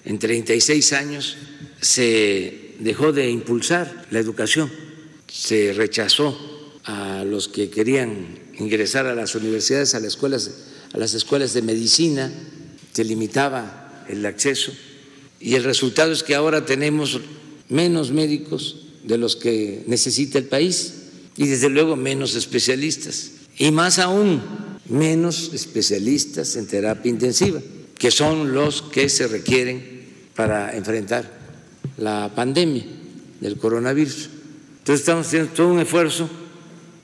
en 0.05 0.17
36 0.17 0.93
años 0.93 1.38
se 1.79 2.70
dejó 2.81 3.11
de 3.11 3.29
impulsar 3.29 4.07
la 4.11 4.19
educación, 4.19 4.71
se 5.27 5.73
rechazó 5.73 6.38
a 6.83 7.23
los 7.23 7.47
que 7.47 7.69
querían 7.69 8.39
ingresar 8.57 9.05
a 9.05 9.15
las 9.15 9.35
universidades, 9.35 9.93
a 9.93 10.00
las 10.00 10.09
escuelas, 10.09 10.51
a 10.93 10.97
las 10.97 11.13
escuelas 11.13 11.53
de 11.53 11.61
medicina, 11.61 12.31
se 12.91 13.03
limitaba 13.03 14.05
el 14.09 14.25
acceso. 14.25 14.71
Y 15.39 15.55
el 15.55 15.63
resultado 15.63 16.11
es 16.11 16.23
que 16.23 16.35
ahora 16.35 16.65
tenemos 16.65 17.19
menos 17.69 18.11
médicos 18.11 18.88
de 19.03 19.17
los 19.17 19.35
que 19.35 19.83
necesita 19.88 20.38
el 20.38 20.45
país 20.45 20.93
y 21.38 21.47
desde 21.47 21.69
luego 21.69 21.95
menos 21.95 22.35
especialistas. 22.35 23.31
Y 23.57 23.71
más 23.71 24.00
aún 24.00 24.41
menos 24.89 25.51
especialistas 25.53 26.55
en 26.55 26.67
terapia 26.67 27.09
intensiva, 27.09 27.61
que 27.97 28.11
son 28.11 28.53
los 28.53 28.81
que 28.81 29.07
se 29.07 29.27
requieren 29.27 30.01
para 30.35 30.75
enfrentar 30.75 31.40
la 31.97 32.29
pandemia 32.35 32.83
del 33.39 33.57
coronavirus. 33.57 34.29
Entonces 34.79 35.01
estamos 35.01 35.27
haciendo 35.27 35.53
todo 35.53 35.73
un 35.73 35.79
esfuerzo 35.79 36.29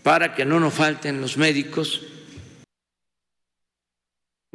para 0.04 0.34
que 0.34 0.46
no 0.46 0.60
nos 0.60 0.74
falten 0.74 1.22
los 1.22 1.38
médicos 1.38 2.08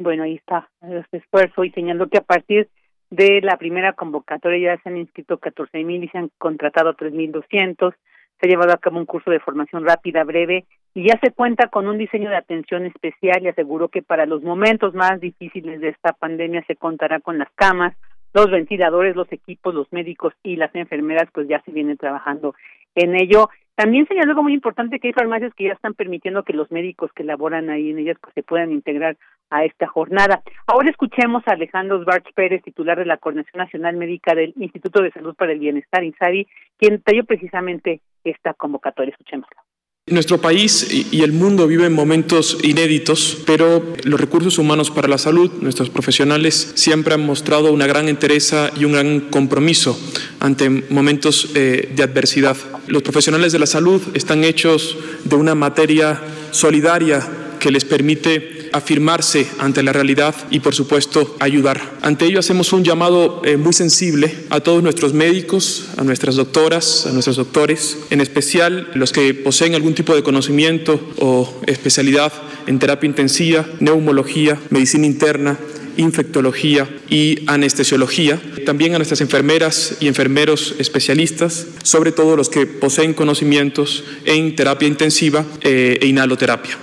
bueno, 0.03 0.23
ahí 0.23 0.35
está 0.35 0.69
este 0.81 1.17
esfuerzo 1.17 1.63
y 1.63 1.71
señaló 1.71 2.07
que 2.09 2.17
a 2.17 2.23
partir 2.23 2.69
de 3.09 3.41
la 3.41 3.57
primera 3.57 3.93
convocatoria 3.93 4.75
ya 4.75 4.81
se 4.81 4.89
han 4.89 4.97
inscrito 4.97 5.37
14 5.37 5.83
mil 5.83 6.03
y 6.03 6.09
se 6.09 6.17
han 6.17 6.29
contratado 6.37 6.95
3.200. 6.95 7.93
Se 8.39 8.47
ha 8.47 8.49
llevado 8.49 8.73
a 8.73 8.77
cabo 8.77 8.97
un 8.97 9.05
curso 9.05 9.31
de 9.31 9.39
formación 9.39 9.85
rápida, 9.85 10.23
breve, 10.23 10.65
y 10.95 11.07
ya 11.07 11.19
se 11.23 11.31
cuenta 11.31 11.67
con 11.67 11.87
un 11.87 11.97
diseño 11.97 12.29
de 12.29 12.35
atención 12.35 12.85
especial 12.85 13.43
y 13.43 13.47
aseguró 13.47 13.89
que 13.89 14.01
para 14.01 14.25
los 14.25 14.41
momentos 14.41 14.93
más 14.93 15.19
difíciles 15.19 15.79
de 15.79 15.89
esta 15.89 16.13
pandemia 16.13 16.63
se 16.65 16.75
contará 16.75 17.19
con 17.19 17.37
las 17.37 17.51
camas, 17.55 17.95
los 18.33 18.49
ventiladores, 18.49 19.15
los 19.15 19.31
equipos, 19.31 19.73
los 19.73 19.91
médicos 19.91 20.33
y 20.43 20.55
las 20.55 20.73
enfermeras, 20.75 21.29
pues 21.33 21.47
ya 21.47 21.61
se 21.61 21.71
vienen 21.71 21.97
trabajando 21.97 22.55
en 22.95 23.15
ello. 23.15 23.49
También 23.75 24.07
señaló 24.07 24.31
algo 24.31 24.43
muy 24.43 24.53
importante 24.53 24.99
que 24.99 25.07
hay 25.07 25.13
farmacias 25.13 25.53
que 25.55 25.65
ya 25.65 25.73
están 25.73 25.95
permitiendo 25.95 26.43
que 26.43 26.53
los 26.53 26.71
médicos 26.71 27.11
que 27.13 27.23
laboran 27.23 27.69
ahí 27.69 27.89
en 27.89 27.99
ellas 27.99 28.17
pues, 28.21 28.33
se 28.35 28.43
puedan 28.43 28.71
integrar 28.71 29.17
a 29.49 29.65
esta 29.65 29.87
jornada. 29.87 30.43
Ahora 30.67 30.89
escuchemos 30.89 31.43
a 31.47 31.53
Alejandro 31.53 32.03
Barch 32.05 32.33
Pérez, 32.33 32.61
titular 32.63 32.97
de 32.99 33.05
la 33.05 33.17
Coordinación 33.17 33.59
Nacional 33.63 33.95
Médica 33.97 34.35
del 34.35 34.53
Instituto 34.57 35.01
de 35.01 35.11
Salud 35.11 35.35
para 35.35 35.53
el 35.53 35.59
Bienestar, 35.59 36.03
INSABI, 36.03 36.47
quien 36.77 37.01
talló 37.01 37.23
precisamente 37.25 38.01
esta 38.23 38.53
convocatoria. 38.53 39.11
Escuchémoslo. 39.11 39.57
Nuestro 40.07 40.41
país 40.41 40.85
y 41.11 41.21
el 41.21 41.31
mundo 41.31 41.65
viven 41.65 41.93
momentos 41.93 42.57
inéditos, 42.61 43.37
pero 43.45 43.95
los 44.03 44.19
recursos 44.19 44.57
humanos 44.57 44.91
para 44.91 45.07
la 45.07 45.17
salud, 45.17 45.49
nuestros 45.61 45.89
profesionales, 45.89 46.73
siempre 46.75 47.13
han 47.13 47.25
mostrado 47.25 47.71
una 47.71 47.87
gran 47.87 48.09
entereza 48.09 48.69
y 48.77 48.83
un 48.83 48.91
gran 48.91 49.21
compromiso 49.21 49.97
ante 50.41 50.69
momentos 50.69 51.51
eh, 51.55 51.89
de 51.95 52.03
adversidad. 52.03 52.57
Los 52.87 53.01
profesionales 53.01 53.53
de 53.53 53.59
la 53.59 53.65
salud 53.65 54.01
están 54.13 54.43
hechos 54.43 54.97
de 55.23 55.37
una 55.37 55.55
materia 55.55 56.21
solidaria 56.51 57.25
que 57.63 57.71
les 57.71 57.85
permite 57.85 58.67
afirmarse 58.73 59.47
ante 59.57 59.83
la 59.83 59.93
realidad 59.93 60.35
y, 60.51 60.59
por 60.59 60.75
supuesto, 60.75 61.37
ayudar. 61.39 61.79
Ante 62.01 62.25
ello 62.25 62.39
hacemos 62.39 62.73
un 62.73 62.83
llamado 62.83 63.41
eh, 63.45 63.55
muy 63.55 63.71
sensible 63.71 64.35
a 64.49 64.59
todos 64.59 64.83
nuestros 64.83 65.13
médicos, 65.13 65.85
a 65.95 66.03
nuestras 66.03 66.35
doctoras, 66.35 67.05
a 67.05 67.13
nuestros 67.13 67.37
doctores, 67.37 67.99
en 68.09 68.19
especial 68.19 68.89
los 68.95 69.13
que 69.13 69.33
poseen 69.33 69.75
algún 69.75 69.95
tipo 69.95 70.13
de 70.13 70.23
conocimiento 70.23 70.99
o 71.19 71.61
especialidad 71.65 72.33
en 72.67 72.79
terapia 72.79 73.07
intensiva, 73.07 73.65
neumología, 73.79 74.59
medicina 74.69 75.05
interna, 75.05 75.57
infectología 75.95 76.89
y 77.09 77.43
anestesiología, 77.47 78.41
también 78.65 78.93
a 78.93 78.97
nuestras 78.97 79.21
enfermeras 79.21 79.95
y 80.01 80.09
enfermeros 80.09 80.75
especialistas, 80.79 81.67
sobre 81.83 82.11
todo 82.11 82.35
los 82.35 82.49
que 82.49 82.65
poseen 82.65 83.13
conocimientos 83.13 84.03
en 84.25 84.53
terapia 84.53 84.87
intensiva 84.89 85.45
eh, 85.61 85.99
e 86.01 86.07
inhaloterapia. 86.07 86.77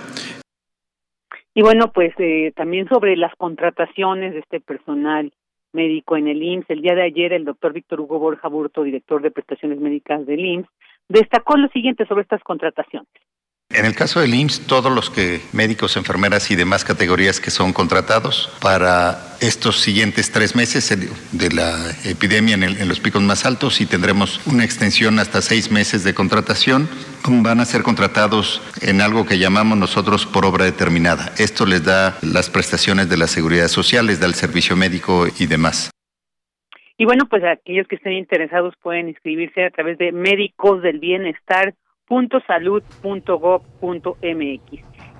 Y 1.53 1.61
bueno, 1.61 1.91
pues 1.91 2.13
eh, 2.17 2.53
también 2.55 2.87
sobre 2.87 3.17
las 3.17 3.35
contrataciones 3.35 4.33
de 4.33 4.39
este 4.39 4.61
personal 4.61 5.33
médico 5.73 6.15
en 6.15 6.27
el 6.27 6.41
IMSS. 6.41 6.69
El 6.69 6.81
día 6.81 6.95
de 6.95 7.03
ayer 7.03 7.33
el 7.33 7.45
doctor 7.45 7.73
Víctor 7.73 7.99
Hugo 8.01 8.19
Borja 8.19 8.47
Burto, 8.47 8.83
director 8.83 9.21
de 9.21 9.31
prestaciones 9.31 9.79
médicas 9.79 10.25
del 10.25 10.45
IMSS, 10.45 10.69
destacó 11.09 11.57
lo 11.57 11.67
siguiente 11.69 12.05
sobre 12.05 12.23
estas 12.23 12.41
contrataciones. 12.43 13.11
En 13.73 13.85
el 13.85 13.95
caso 13.95 14.19
del 14.19 14.33
IMSS, 14.33 14.67
todos 14.67 14.91
los 14.91 15.09
que 15.09 15.41
médicos, 15.53 15.95
enfermeras 15.95 16.51
y 16.51 16.55
demás 16.55 16.83
categorías 16.83 17.39
que 17.39 17.51
son 17.51 17.71
contratados 17.71 18.51
para 18.61 19.37
estos 19.39 19.79
siguientes 19.79 20.31
tres 20.31 20.55
meses 20.55 20.89
de 21.31 21.51
la 21.51 21.91
epidemia 22.03 22.55
en, 22.55 22.87
los 22.87 22.99
picos 22.99 23.21
más 23.21 23.45
altos 23.45 23.79
y 23.79 23.85
tendremos 23.85 24.45
una 24.45 24.65
extensión 24.65 25.19
hasta 25.19 25.41
seis 25.41 25.71
meses 25.71 26.03
de 26.03 26.13
contratación, 26.13 26.89
van 27.25 27.59
a 27.61 27.65
ser 27.65 27.81
contratados 27.81 28.61
en 28.81 29.01
algo 29.01 29.25
que 29.25 29.39
llamamos 29.39 29.77
nosotros 29.77 30.25
por 30.25 30.45
obra 30.45 30.65
determinada. 30.65 31.31
Esto 31.37 31.65
les 31.65 31.83
da 31.83 32.17
las 32.21 32.49
prestaciones 32.49 33.09
de 33.09 33.17
la 33.17 33.27
seguridad 33.27 33.69
social, 33.69 34.05
les 34.05 34.19
da 34.19 34.27
el 34.27 34.35
servicio 34.35 34.75
médico 34.75 35.27
y 35.39 35.45
demás. 35.47 35.91
Y 36.97 37.05
bueno, 37.05 37.25
pues 37.27 37.43
aquellos 37.43 37.87
que 37.87 37.95
estén 37.95 38.13
interesados 38.13 38.75
pueden 38.81 39.07
inscribirse 39.07 39.63
a 39.63 39.71
través 39.71 39.97
de 39.97 40.11
Médicos 40.11 40.83
del 40.83 40.99
Bienestar 40.99 41.73
salud.gov.mx. 42.47 43.61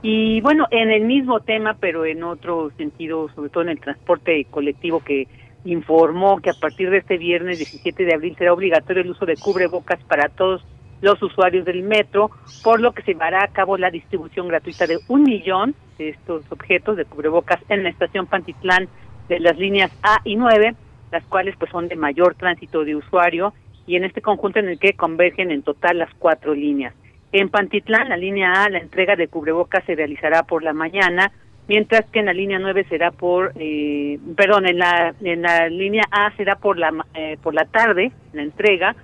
Y 0.04 0.42
bueno, 0.42 0.68
en 0.72 0.90
el 0.90 1.06
mismo 1.06 1.40
tema, 1.42 1.78
pero 1.80 2.06
en 2.06 2.24
otro 2.24 2.72
sentido, 2.78 3.30
sobre 3.36 3.50
todo 3.50 3.64
en 3.64 3.70
el 3.70 3.80
transporte 3.80 4.46
colectivo 4.50 5.00
que 5.00 5.28
informó 5.64 6.40
que 6.42 6.50
a 6.50 6.56
partir 6.60 6.90
de 6.90 6.98
este 6.98 7.18
viernes 7.18 7.60
17 7.60 8.04
de 8.04 8.14
abril 8.14 8.36
será 8.36 8.52
obligatorio 8.52 9.04
el 9.04 9.12
uso 9.12 9.26
de 9.26 9.36
cubrebocas 9.36 10.04
para 10.06 10.28
todos 10.30 10.66
los 11.02 11.22
usuarios 11.22 11.66
del 11.66 11.84
metro, 11.84 12.32
por 12.64 12.80
lo 12.80 12.94
que 12.94 13.04
se 13.04 13.14
llevará 13.14 13.44
a 13.44 13.48
cabo 13.48 13.78
la 13.78 13.92
distribución 13.92 14.48
gratuita 14.48 14.88
de 14.88 15.00
un 15.08 15.24
millón 15.24 15.76
de 15.98 16.10
estos 16.10 16.44
objetos 16.52 16.98
de 16.98 17.06
cubrebocas 17.06 17.60
en 17.70 17.84
la 17.84 17.90
estación 17.90 18.26
Pantitlán 18.26 18.88
de 19.30 19.40
las 19.40 19.58
líneas 19.58 19.92
A 20.04 20.18
y 20.24 20.36
9, 20.36 20.76
las 21.12 21.24
cuales 21.26 21.56
pues 21.58 21.72
son 21.72 21.88
de 21.88 21.96
mayor 21.96 22.36
tránsito 22.36 22.84
de 22.84 22.96
usuario 22.96 23.54
y 23.88 23.96
en 23.96 24.04
este 24.04 24.22
conjunto 24.22 24.60
en 24.60 24.70
el 24.70 24.80
que 24.80 24.94
convergen 24.94 25.52
en 25.52 25.64
total 25.64 25.98
las 26.00 26.14
cuatro 26.16 26.54
líneas. 26.54 26.94
En 27.32 27.50
Pantitlán, 27.50 28.10
la 28.10 28.18
línea 28.18 28.64
A, 28.64 28.70
la 28.70 28.80
entrega 28.80 29.16
de 29.16 29.28
cubrebocas 29.28 29.84
se 29.86 29.96
realizará 29.96 30.44
por 30.44 30.64
la 30.64 30.74
mañana, 30.74 31.32
mientras 31.68 32.06
que 32.12 32.20
en 32.20 32.26
la 32.26 32.34
línea 32.34 32.60
9 32.60 32.86
será 32.90 33.12
por, 33.12 33.54
eh, 33.56 34.20
perdón, 34.36 34.68
en 34.68 34.78
la, 34.80 35.14
en 35.22 35.42
la 35.42 35.70
línea 35.70 36.04
A 36.12 36.36
será 36.36 36.56
por 36.58 36.78
la, 36.78 36.92
eh, 37.14 37.38
por 37.42 37.54
la 37.54 37.66
tarde, 37.66 38.12
la 38.34 38.42
entrega, 38.42 38.96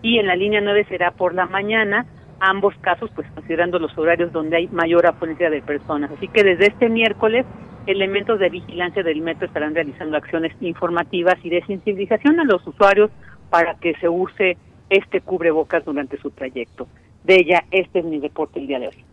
y 0.00 0.18
en 0.18 0.26
la 0.26 0.36
línea 0.36 0.62
9 0.62 0.86
será 0.88 1.10
por 1.10 1.34
la 1.34 1.46
mañana, 1.46 2.06
ambos 2.40 2.74
casos 2.80 3.10
pues 3.14 3.26
considerando 3.34 3.78
los 3.78 3.96
horarios 3.96 4.32
donde 4.32 4.56
hay 4.56 4.68
mayor 4.68 5.06
afluencia 5.06 5.50
de 5.50 5.60
personas. 5.60 6.10
Así 6.10 6.28
que 6.28 6.42
desde 6.42 6.68
este 6.68 6.88
miércoles 6.88 7.44
elementos 7.86 8.38
de 8.38 8.48
vigilancia 8.48 9.02
del 9.02 9.20
metro 9.20 9.46
estarán 9.46 9.74
realizando 9.74 10.16
acciones 10.16 10.52
informativas 10.60 11.34
y 11.42 11.50
de 11.50 11.64
sensibilización 11.66 12.40
a 12.40 12.44
los 12.44 12.66
usuarios 12.66 13.10
para 13.54 13.76
que 13.76 13.94
se 14.00 14.08
use 14.08 14.56
este 14.90 15.20
cubrebocas 15.20 15.84
durante 15.84 16.18
su 16.18 16.32
trayecto. 16.32 16.88
De 17.22 17.36
ella, 17.36 17.64
este 17.70 18.00
es 18.00 18.04
mi 18.04 18.18
reporte 18.18 18.58
el 18.58 18.66
día 18.66 18.80
de 18.80 18.88
hoy. 18.88 19.04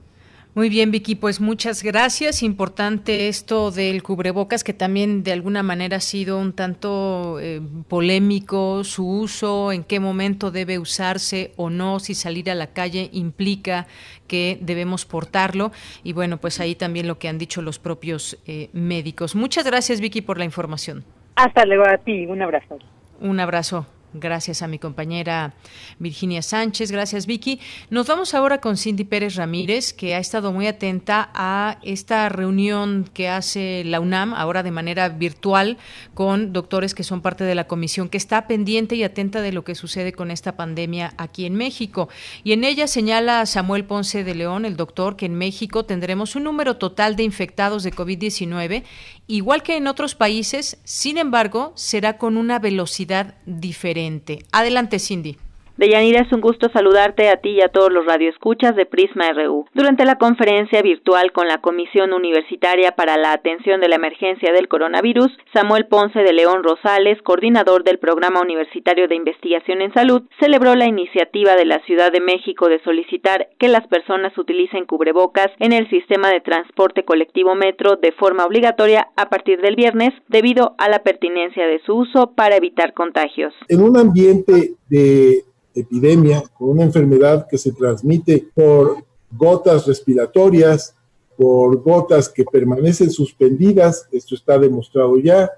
Muy 0.56 0.68
bien, 0.68 0.90
Vicky, 0.90 1.14
pues 1.14 1.40
muchas 1.40 1.84
gracias. 1.84 2.42
Importante 2.42 3.28
esto 3.28 3.70
del 3.70 4.02
cubrebocas, 4.02 4.64
que 4.64 4.74
también 4.74 5.22
de 5.22 5.32
alguna 5.32 5.62
manera 5.62 5.98
ha 5.98 6.00
sido 6.00 6.40
un 6.40 6.54
tanto 6.54 7.38
eh, 7.40 7.62
polémico 7.88 8.84
su 8.84 9.08
uso, 9.08 9.72
en 9.72 9.84
qué 9.84 10.00
momento 10.00 10.50
debe 10.50 10.80
usarse 10.80 11.52
o 11.56 11.70
no, 11.70 12.00
si 12.00 12.16
salir 12.16 12.50
a 12.50 12.56
la 12.56 12.74
calle 12.74 13.12
implica 13.14 13.86
que 14.26 14.58
debemos 14.60 15.06
portarlo. 15.06 15.72
Y 16.04 16.14
bueno, 16.14 16.38
pues 16.38 16.60
ahí 16.60 16.74
también 16.74 17.08
lo 17.08 17.20
que 17.20 17.28
han 17.28 17.38
dicho 17.38 17.62
los 17.62 17.78
propios 17.78 18.40
eh, 18.48 18.72
médicos. 18.74 19.36
Muchas 19.36 19.66
gracias, 19.66 20.02
Vicky, 20.02 20.22
por 20.22 20.40
la 20.40 20.46
información. 20.46 21.04
Hasta 21.36 21.64
luego 21.64 21.86
a 21.86 22.00
ti, 22.00 22.26
un 22.26 22.42
abrazo. 22.42 22.80
Un 23.20 23.40
abrazo. 23.40 23.86
Gracias 24.14 24.62
a 24.62 24.68
mi 24.68 24.78
compañera 24.78 25.54
Virginia 25.98 26.42
Sánchez, 26.42 26.92
gracias 26.92 27.26
Vicky. 27.28 27.62
Nos 27.90 28.08
vamos 28.08 28.34
ahora 28.34 28.60
con 28.60 28.76
Cindy 28.76 29.06
Pérez 29.06 29.36
Ramírez, 29.36 29.94
que 29.94 30.16
ha 30.16 30.20
estado 30.20 30.52
muy 30.52 30.68
atenta 30.68 31.30
a 31.34 31.78
esta 31.82 32.28
reunión 32.28 33.10
que 33.14 33.30
hace 33.30 33.84
la 33.86 34.02
UNAM, 34.02 34.34
ahora 34.34 34.64
de 34.64 34.72
manera 34.72 35.08
virtual, 35.08 35.78
con 36.14 36.52
doctores 36.52 36.94
que 36.94 37.04
son 37.04 37.22
parte 37.22 37.46
de 37.46 37.56
la 37.56 37.68
comisión, 37.68 38.10
que 38.10 38.18
está 38.18 38.48
pendiente 38.48 38.96
y 38.96 39.04
atenta 39.04 39.42
de 39.42 39.54
lo 39.54 39.64
que 39.64 39.76
sucede 39.76 40.12
con 40.12 40.30
esta 40.30 40.58
pandemia 40.58 41.14
aquí 41.18 41.46
en 41.46 41.56
México. 41.56 42.10
Y 42.44 42.52
en 42.52 42.66
ella 42.66 42.88
señala 42.88 43.46
Samuel 43.46 43.86
Ponce 43.86 44.26
de 44.26 44.36
León, 44.36 44.66
el 44.66 44.76
doctor, 44.76 45.16
que 45.16 45.28
en 45.28 45.36
México 45.36 45.86
tendremos 45.86 46.36
un 46.36 46.44
número 46.44 46.76
total 46.76 47.16
de 47.16 47.24
infectados 47.24 47.84
de 47.84 47.94
COVID-19 47.94 48.84
igual 49.28 49.64
que 49.64 49.78
en 49.78 49.88
otros 49.88 50.16
países, 50.16 50.78
sin 50.84 51.18
embargo, 51.18 51.74
será 51.76 52.18
con 52.18 52.38
una 52.38 52.60
velocidad 52.60 53.36
diferente. 53.46 54.46
Adelante, 54.52 55.00
Cindy. 55.00 55.38
Deyanira, 55.78 56.22
es 56.22 56.32
un 56.32 56.42
gusto 56.42 56.70
saludarte 56.72 57.30
a 57.30 57.38
ti 57.38 57.50
y 57.52 57.62
a 57.62 57.70
todos 57.70 57.92
los 57.92 58.06
radioescuchas 58.06 58.76
de 58.76 58.86
Prisma 58.86 59.32
RU. 59.34 59.66
Durante 59.74 60.06
la 60.06 60.18
conferencia 60.18 60.82
virtual 60.82 61.32
con 61.32 61.48
la 61.48 61.60
Comisión 61.60 62.14
Universitaria 62.14 62.92
para 62.92 63.18
la 63.18 63.34
Atención 63.34 63.82
de 63.82 63.88
la 63.88 63.96
Emergencia 63.96 64.52
del 64.52 64.68
Coronavirus, 64.68 65.32
Samuel 65.54 65.88
Ponce 65.88 66.20
de 66.20 66.34
León 66.34 66.64
Rosales, 66.64 67.22
coordinador 67.24 67.84
del 67.84 68.00
Programa 68.00 68.42
Universitario 68.42 69.08
de 69.08 69.16
Investigación 69.16 69.82
en 69.82 69.94
Salud, 69.94 70.24
celebró 70.40 70.76
la 70.76 70.88
iniciativa 70.88 71.56
de 71.56 71.66
la 71.66 71.80
Ciudad 71.86 72.12
de 72.12 72.22
México 72.22 72.68
de 72.68 72.84
solicitar 72.84 73.48
que 73.58 73.68
las 73.68 73.88
personas 73.88 74.38
utilicen 74.38 74.86
cubrebocas 74.86 75.48
en 75.60 75.72
el 75.74 75.90
sistema 75.90 76.30
de 76.30 76.42
transporte 76.42 77.06
colectivo 77.06 77.56
metro 77.56 77.96
de 77.96 78.12
forma 78.12 78.46
obligatoria 78.46 79.08
a 79.16 79.30
partir 79.30 79.62
del 79.62 79.76
viernes 79.76 80.14
debido 80.28 80.76
a 80.78 80.90
la 80.90 81.04
pertinencia 81.04 81.66
de 81.66 81.80
su 81.86 81.96
uso 81.96 82.34
para 82.36 82.56
evitar 82.56 82.94
contagios. 82.94 83.54
En 83.70 83.82
un 83.82 83.98
ambiente 83.98 84.76
de 84.90 85.44
epidemia, 85.74 86.44
con 86.58 86.70
una 86.70 86.84
enfermedad 86.84 87.48
que 87.50 87.58
se 87.58 87.72
transmite 87.72 88.48
por 88.54 89.04
gotas 89.32 89.88
respiratorias, 89.88 90.96
por 91.38 91.82
gotas 91.82 92.30
que 92.30 92.46
permanecen 92.46 93.10
suspendidas, 93.10 94.08
esto 94.12 94.36
está 94.36 94.60
demostrado 94.60 95.18
ya, 95.18 95.50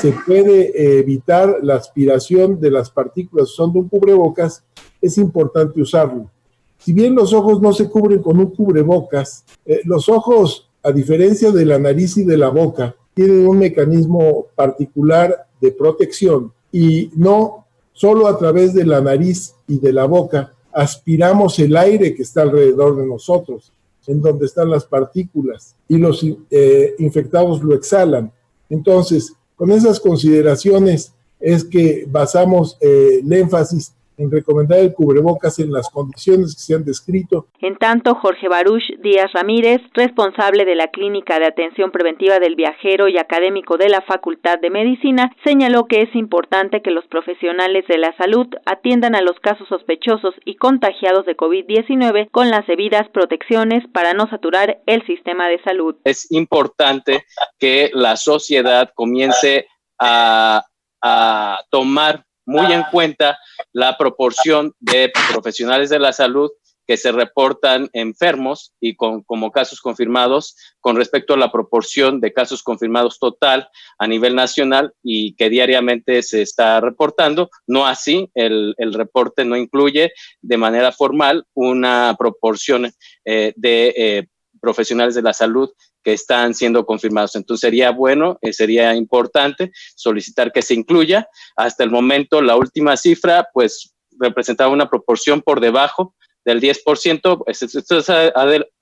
se 0.00 0.12
puede 0.26 0.98
evitar 0.98 1.58
la 1.62 1.76
aspiración 1.76 2.60
de 2.60 2.70
las 2.70 2.90
partículas 2.90 3.50
usando 3.50 3.80
un 3.80 3.88
cubrebocas, 3.88 4.64
es 5.00 5.18
importante 5.18 5.80
usarlo. 5.80 6.30
Si 6.78 6.92
bien 6.92 7.14
los 7.14 7.32
ojos 7.32 7.60
no 7.60 7.72
se 7.72 7.88
cubren 7.88 8.22
con 8.22 8.38
un 8.38 8.50
cubrebocas, 8.50 9.44
eh, 9.66 9.80
los 9.84 10.08
ojos, 10.08 10.70
a 10.82 10.92
diferencia 10.92 11.50
de 11.50 11.66
la 11.66 11.78
nariz 11.78 12.16
y 12.16 12.24
de 12.24 12.38
la 12.38 12.48
boca, 12.48 12.94
tienen 13.12 13.46
un 13.46 13.58
mecanismo 13.58 14.46
particular 14.54 15.46
de 15.60 15.72
protección 15.72 16.52
y 16.72 17.10
no 17.14 17.66
Solo 18.00 18.28
a 18.28 18.38
través 18.38 18.72
de 18.72 18.86
la 18.86 19.02
nariz 19.02 19.54
y 19.68 19.78
de 19.78 19.92
la 19.92 20.06
boca 20.06 20.54
aspiramos 20.72 21.58
el 21.58 21.76
aire 21.76 22.14
que 22.14 22.22
está 22.22 22.40
alrededor 22.40 22.96
de 22.96 23.06
nosotros, 23.06 23.74
en 24.06 24.22
donde 24.22 24.46
están 24.46 24.70
las 24.70 24.86
partículas, 24.86 25.76
y 25.86 25.98
los 25.98 26.24
eh, 26.50 26.94
infectados 26.98 27.62
lo 27.62 27.74
exhalan. 27.74 28.32
Entonces, 28.70 29.34
con 29.54 29.70
esas 29.70 30.00
consideraciones 30.00 31.12
es 31.38 31.62
que 31.62 32.06
basamos 32.10 32.78
eh, 32.80 33.20
el 33.22 33.30
énfasis 33.30 33.92
en 34.20 34.30
recomendar 34.30 34.78
el 34.78 34.92
cubrebocas 34.92 35.58
en 35.58 35.72
las 35.72 35.88
condiciones 35.90 36.54
que 36.54 36.60
se 36.60 36.74
han 36.74 36.84
descrito. 36.84 37.48
En 37.60 37.76
tanto, 37.76 38.14
Jorge 38.14 38.48
Baruch 38.48 38.82
Díaz 39.02 39.32
Ramírez, 39.32 39.80
responsable 39.94 40.64
de 40.64 40.74
la 40.74 40.88
Clínica 40.88 41.38
de 41.38 41.46
Atención 41.46 41.90
Preventiva 41.90 42.38
del 42.38 42.54
Viajero 42.54 43.08
y 43.08 43.18
académico 43.18 43.76
de 43.78 43.88
la 43.88 44.02
Facultad 44.02 44.58
de 44.58 44.70
Medicina, 44.70 45.32
señaló 45.44 45.86
que 45.86 46.02
es 46.02 46.14
importante 46.14 46.82
que 46.82 46.90
los 46.90 47.06
profesionales 47.06 47.84
de 47.88 47.98
la 47.98 48.14
salud 48.16 48.46
atiendan 48.66 49.14
a 49.14 49.22
los 49.22 49.38
casos 49.40 49.68
sospechosos 49.68 50.34
y 50.44 50.56
contagiados 50.56 51.24
de 51.24 51.36
COVID-19 51.36 52.30
con 52.30 52.50
las 52.50 52.66
debidas 52.66 53.08
protecciones 53.08 53.84
para 53.92 54.12
no 54.12 54.28
saturar 54.28 54.80
el 54.86 55.04
sistema 55.06 55.48
de 55.48 55.62
salud. 55.62 55.96
Es 56.04 56.30
importante 56.30 57.24
que 57.58 57.90
la 57.94 58.16
sociedad 58.16 58.90
comience 58.94 59.66
a, 59.98 60.62
a 61.02 61.58
tomar 61.70 62.24
muy 62.50 62.72
en 62.72 62.82
cuenta 62.90 63.38
la 63.72 63.96
proporción 63.96 64.74
de 64.80 65.12
profesionales 65.30 65.88
de 65.88 66.00
la 66.00 66.12
salud 66.12 66.50
que 66.90 66.96
se 66.96 67.12
reportan 67.12 67.88
enfermos 67.92 68.74
y 68.80 68.96
con, 68.96 69.22
como 69.22 69.52
casos 69.52 69.80
confirmados 69.80 70.56
con 70.80 70.96
respecto 70.96 71.34
a 71.34 71.36
la 71.36 71.52
proporción 71.52 72.20
de 72.20 72.32
casos 72.32 72.64
confirmados 72.64 73.20
total 73.20 73.68
a 73.96 74.08
nivel 74.08 74.34
nacional 74.34 74.92
y 75.00 75.36
que 75.36 75.48
diariamente 75.48 76.20
se 76.24 76.42
está 76.42 76.80
reportando. 76.80 77.48
No 77.68 77.86
así, 77.86 78.28
el, 78.34 78.74
reporte 78.92 79.44
no 79.44 79.56
incluye 79.56 80.10
de 80.42 80.56
manera 80.56 80.90
formal 80.90 81.44
una 81.54 82.16
proporción 82.18 82.90
eh, 83.24 83.52
de 83.54 83.94
eh, 83.96 84.26
profesionales 84.60 85.14
de 85.14 85.22
la 85.22 85.32
salud 85.32 85.70
que 86.02 86.12
están 86.12 86.54
siendo 86.54 86.86
confirmados. 86.86 87.36
Entonces 87.36 87.60
sería 87.60 87.90
bueno, 87.90 88.38
eh, 88.42 88.52
sería 88.52 88.94
importante 88.94 89.72
solicitar 89.94 90.52
que 90.52 90.62
se 90.62 90.74
incluya. 90.74 91.28
Hasta 91.56 91.84
el 91.84 91.90
momento, 91.90 92.42
la 92.42 92.56
última 92.56 92.96
cifra, 92.96 93.48
pues 93.52 93.94
representaba 94.18 94.72
una 94.72 94.88
proporción 94.88 95.40
por 95.40 95.60
debajo 95.60 96.14
del 96.44 96.60
10%. 96.60 97.44
Esto 97.46 97.98
es 97.98 98.10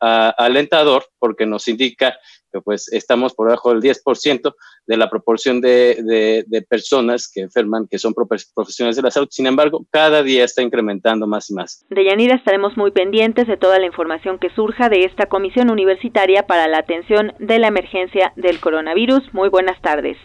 alentador 0.00 1.04
porque 1.18 1.46
nos 1.46 1.68
indica 1.68 2.16
que 2.52 2.60
pues 2.60 2.90
estamos 2.92 3.34
por 3.34 3.48
debajo 3.48 3.74
del 3.74 3.82
10% 3.82 4.54
de 4.86 4.96
la 4.96 5.10
proporción 5.10 5.60
de, 5.60 6.44
de, 6.46 6.62
personas 6.62 7.30
que 7.32 7.42
enferman, 7.42 7.86
que 7.88 7.98
son 7.98 8.14
profesionales 8.14 8.96
de 8.96 9.02
la 9.02 9.10
salud. 9.10 9.28
Sin 9.30 9.46
embargo, 9.46 9.86
cada 9.90 10.22
día 10.22 10.44
está 10.44 10.62
incrementando 10.62 11.26
más 11.26 11.50
y 11.50 11.54
más. 11.54 11.84
De 11.90 12.04
Yanira 12.04 12.36
estaremos 12.36 12.76
muy 12.76 12.90
pendientes 12.90 13.46
de 13.46 13.56
toda 13.56 13.78
la 13.78 13.86
información 13.86 14.38
que 14.38 14.50
surja 14.50 14.88
de 14.88 15.04
esta 15.04 15.26
Comisión 15.26 15.70
Universitaria 15.70 16.46
para 16.46 16.68
la 16.68 16.78
Atención 16.78 17.34
de 17.38 17.58
la 17.58 17.68
Emergencia 17.68 18.32
del 18.36 18.60
Coronavirus. 18.60 19.22
Muy 19.34 19.50
buenas 19.50 19.80
tardes. 19.82 20.16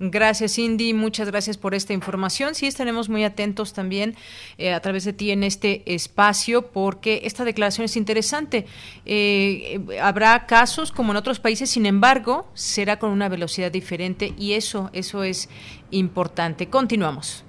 Gracias, 0.00 0.54
Cindy. 0.54 0.92
Muchas 0.92 1.28
gracias 1.28 1.56
por 1.56 1.74
esta 1.74 1.92
información. 1.92 2.54
Sí, 2.54 2.66
estaremos 2.66 3.08
muy 3.08 3.22
atentos 3.22 3.72
también 3.72 4.16
eh, 4.58 4.72
a 4.72 4.80
través 4.80 5.04
de 5.04 5.12
ti 5.12 5.30
en 5.30 5.44
este 5.44 5.82
espacio 5.86 6.66
porque 6.72 7.22
esta 7.24 7.44
declaración 7.44 7.84
es 7.84 7.96
interesante. 7.96 8.66
Eh, 9.06 9.80
habrá 10.02 10.46
casos 10.46 10.90
como 10.90 11.12
en 11.12 11.16
otros 11.16 11.38
países, 11.38 11.70
sin 11.70 11.86
embargo, 11.86 12.48
será 12.54 12.98
con 12.98 13.10
una 13.10 13.28
velocidad 13.28 13.70
diferente 13.70 14.34
y 14.36 14.54
eso, 14.54 14.90
eso 14.92 15.22
es 15.22 15.48
importante. 15.92 16.68
Continuamos. 16.68 17.44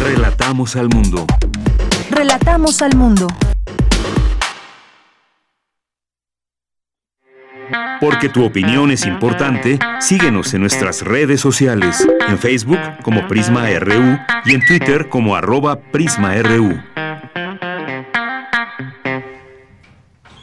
Relatamos 0.00 0.76
al 0.76 0.88
mundo. 0.88 1.26
Relatamos 2.10 2.80
al 2.80 2.96
mundo. 2.96 3.26
Porque 8.00 8.28
tu 8.28 8.44
opinión 8.44 8.90
es 8.90 9.06
importante, 9.06 9.78
síguenos 10.00 10.52
en 10.54 10.60
nuestras 10.62 11.02
redes 11.02 11.40
sociales, 11.40 12.06
en 12.28 12.38
Facebook 12.38 12.80
como 13.02 13.26
Prisma 13.28 13.68
RU 13.78 14.18
y 14.44 14.54
en 14.54 14.66
Twitter 14.66 15.08
como 15.08 15.36
arroba 15.36 15.80
PrismaRU. 15.80 16.80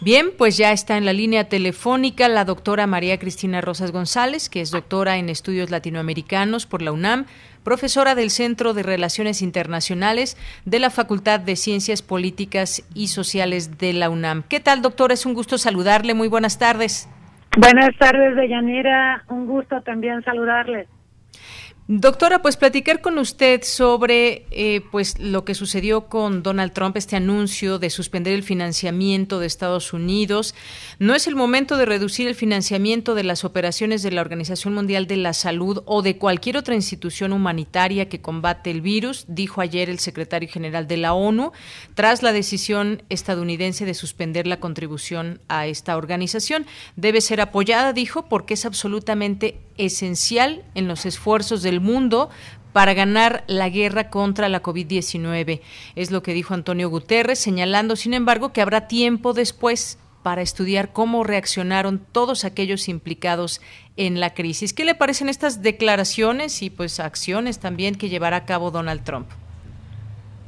Bien, 0.02 0.32
pues 0.38 0.56
ya 0.56 0.72
está 0.72 0.96
en 0.96 1.04
la 1.04 1.12
línea 1.12 1.50
telefónica 1.50 2.30
la 2.30 2.46
doctora 2.46 2.88
María 2.88 3.20
Cristina 3.20 3.60
Rosas 3.60 3.92
González, 3.92 4.48
que 4.48 4.62
es 4.62 4.72
doctora 4.72 5.18
en 5.18 5.28
estudios 5.28 5.72
latinoamericanos 5.72 6.66
por 6.66 6.82
la 6.82 6.94
UNAM, 6.94 7.26
profesora 7.66 8.16
del 8.16 8.32
Centro 8.32 8.74
de 8.74 8.84
Relaciones 8.84 9.42
Internacionales 9.42 10.38
de 10.64 10.80
la 10.80 10.90
Facultad 10.90 11.42
de 11.42 11.58
Ciencias 11.58 12.02
Políticas 12.02 12.84
y 12.94 13.10
Sociales 13.10 13.78
de 13.78 13.92
la 13.92 14.10
UNAM. 14.10 14.44
¿Qué 14.48 14.62
tal, 14.62 14.82
doctora? 14.82 15.14
Es 15.14 15.26
un 15.26 15.34
gusto 15.34 15.58
saludarle. 15.58 16.14
Muy 16.14 16.30
buenas 16.30 16.58
tardes. 16.58 17.10
Buenas 17.58 17.98
tardes, 17.98 18.36
Deyanira. 18.36 19.24
Un 19.30 19.48
gusto 19.48 19.82
también 19.82 20.24
saludarle. 20.24 20.88
Doctora, 21.92 22.44
pues 22.44 22.56
platicar 22.56 23.02
con 23.02 23.18
usted 23.18 23.64
sobre 23.64 24.46
eh, 24.52 24.82
pues 24.92 25.18
lo 25.18 25.44
que 25.44 25.56
sucedió 25.56 26.06
con 26.06 26.44
Donald 26.44 26.72
Trump, 26.72 26.96
este 26.98 27.16
anuncio 27.16 27.80
de 27.80 27.90
suspender 27.90 28.36
el 28.36 28.44
financiamiento 28.44 29.40
de 29.40 29.48
Estados 29.48 29.92
Unidos. 29.92 30.54
No 31.00 31.16
es 31.16 31.26
el 31.26 31.36
momento 31.36 31.78
de 31.78 31.88
reducir 31.88 32.28
el 32.28 32.36
financiamiento 32.36 33.16
de 33.16 33.24
las 33.24 33.44
operaciones 33.44 34.04
de 34.04 34.12
la 34.12 34.22
Organización 34.22 34.76
Mundial 34.76 35.08
de 35.08 35.18
la 35.18 35.34
Salud 35.34 35.82
o 35.88 36.04
de 36.04 36.20
cualquier 36.20 36.58
otra 36.58 36.76
institución 36.76 37.34
humanitaria 37.34 38.08
que 38.08 38.22
combate 38.22 38.70
el 38.70 38.82
virus, 38.82 39.26
dijo 39.28 39.60
ayer 39.60 39.90
el 39.90 39.98
secretario 39.98 40.48
general 40.48 40.88
de 40.88 40.98
la 40.98 41.16
ONU, 41.16 41.54
tras 41.96 42.22
la 42.22 42.34
decisión 42.34 43.02
estadounidense 43.10 43.86
de 43.86 43.96
suspender 43.96 44.46
la 44.46 44.60
contribución 44.60 45.42
a 45.48 45.66
esta 45.66 45.98
organización. 45.98 46.68
Debe 46.98 47.20
ser 47.20 47.42
apoyada, 47.42 47.94
dijo, 47.94 48.30
porque 48.30 48.54
es 48.54 48.68
absolutamente 48.68 49.58
esencial 49.80 50.64
en 50.76 50.88
los 50.88 51.08
esfuerzos 51.08 51.64
del 51.64 51.82
mundo 51.82 52.30
para 52.74 52.94
ganar 52.94 53.44
la 53.48 53.70
guerra 53.70 54.10
contra 54.10 54.50
la 54.50 54.62
COVID-19. 54.62 55.62
Es 55.96 56.12
lo 56.12 56.22
que 56.22 56.34
dijo 56.34 56.54
Antonio 56.54 56.90
Guterres, 56.90 57.40
señalando, 57.40 57.96
sin 57.96 58.14
embargo, 58.14 58.54
que 58.54 58.62
habrá 58.62 58.88
tiempo 58.88 59.34
después 59.34 59.98
para 60.24 60.42
estudiar 60.42 60.92
cómo 60.92 61.24
reaccionaron 61.24 62.00
todos 62.12 62.46
aquellos 62.46 62.90
implicados 62.90 63.62
en 63.98 64.20
la 64.20 64.34
crisis. 64.34 64.74
¿Qué 64.74 64.86
le 64.86 64.96
parecen 64.96 65.30
estas 65.30 65.62
declaraciones 65.62 66.62
y 66.62 66.70
pues 66.70 67.00
acciones 67.00 67.60
también 67.60 67.96
que 67.96 68.10
llevará 68.10 68.38
a 68.38 68.46
cabo 68.46 68.70
Donald 68.70 69.04
Trump? 69.04 69.28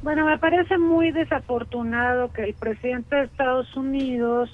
Bueno, 0.02 0.26
me 0.26 0.36
parece 0.38 0.78
muy 0.78 1.12
desafortunado 1.12 2.32
que 2.32 2.42
el 2.42 2.54
presidente 2.54 3.16
de 3.16 3.24
Estados 3.24 3.74
Unidos 3.76 4.50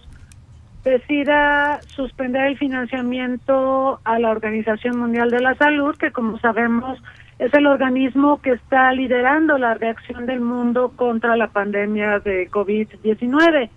decida 0.85 1.81
suspender 1.83 2.47
el 2.47 2.59
financiamiento 2.59 4.01
a 4.05 4.19
la 4.19 4.31
Organización 4.31 4.99
Mundial 4.99 5.31
de 5.31 5.41
la 5.41 5.55
Salud, 5.55 5.97
que 5.97 6.13
como 6.13 6.39
sabemos 6.39 6.99
es 7.39 7.55
el 7.55 7.67
organismo 7.67 8.41
que 8.41 8.53
está 8.53 8.93
liderando 8.93 9.59
la 9.59 9.75
reacción 9.75 10.27
del 10.27 10.41
mundo 10.41 10.93
contra 10.97 11.37
la 11.37 11.49
pandemia 11.49 12.19
de 12.19 12.51
COVID-19 12.51 13.71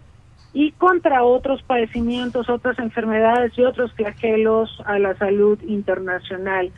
y 0.54 0.72
contra 0.74 1.24
otros 1.24 1.62
padecimientos, 1.64 2.50
otras 2.50 2.78
enfermedades 2.80 3.58
y 3.58 3.64
otros 3.64 3.94
flagelos 3.94 4.82
a 4.86 5.00
la 5.00 5.16
salud 5.16 5.60
internacional. 5.64 6.72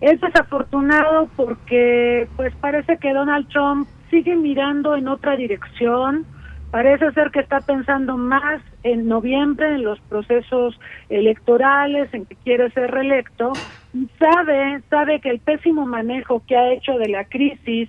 Es 0.00 0.20
desafortunado 0.20 1.28
porque 1.36 2.28
pues 2.36 2.52
parece 2.56 2.98
que 2.98 3.12
Donald 3.12 3.48
Trump 3.48 3.88
sigue 4.10 4.36
mirando 4.36 4.96
en 4.96 5.08
otra 5.08 5.36
dirección, 5.36 6.26
Parece 6.74 7.12
ser 7.12 7.30
que 7.30 7.38
está 7.38 7.60
pensando 7.60 8.16
más 8.16 8.60
en 8.82 9.06
noviembre 9.06 9.76
en 9.76 9.84
los 9.84 10.00
procesos 10.08 10.76
electorales, 11.08 12.12
en 12.12 12.26
que 12.26 12.34
quiere 12.34 12.68
ser 12.70 12.90
reelecto, 12.90 13.52
y 13.92 14.08
sabe, 14.18 14.80
sabe 14.90 15.20
que 15.20 15.30
el 15.30 15.38
pésimo 15.38 15.86
manejo 15.86 16.42
que 16.44 16.56
ha 16.56 16.72
hecho 16.72 16.98
de 16.98 17.10
la 17.10 17.26
crisis 17.26 17.88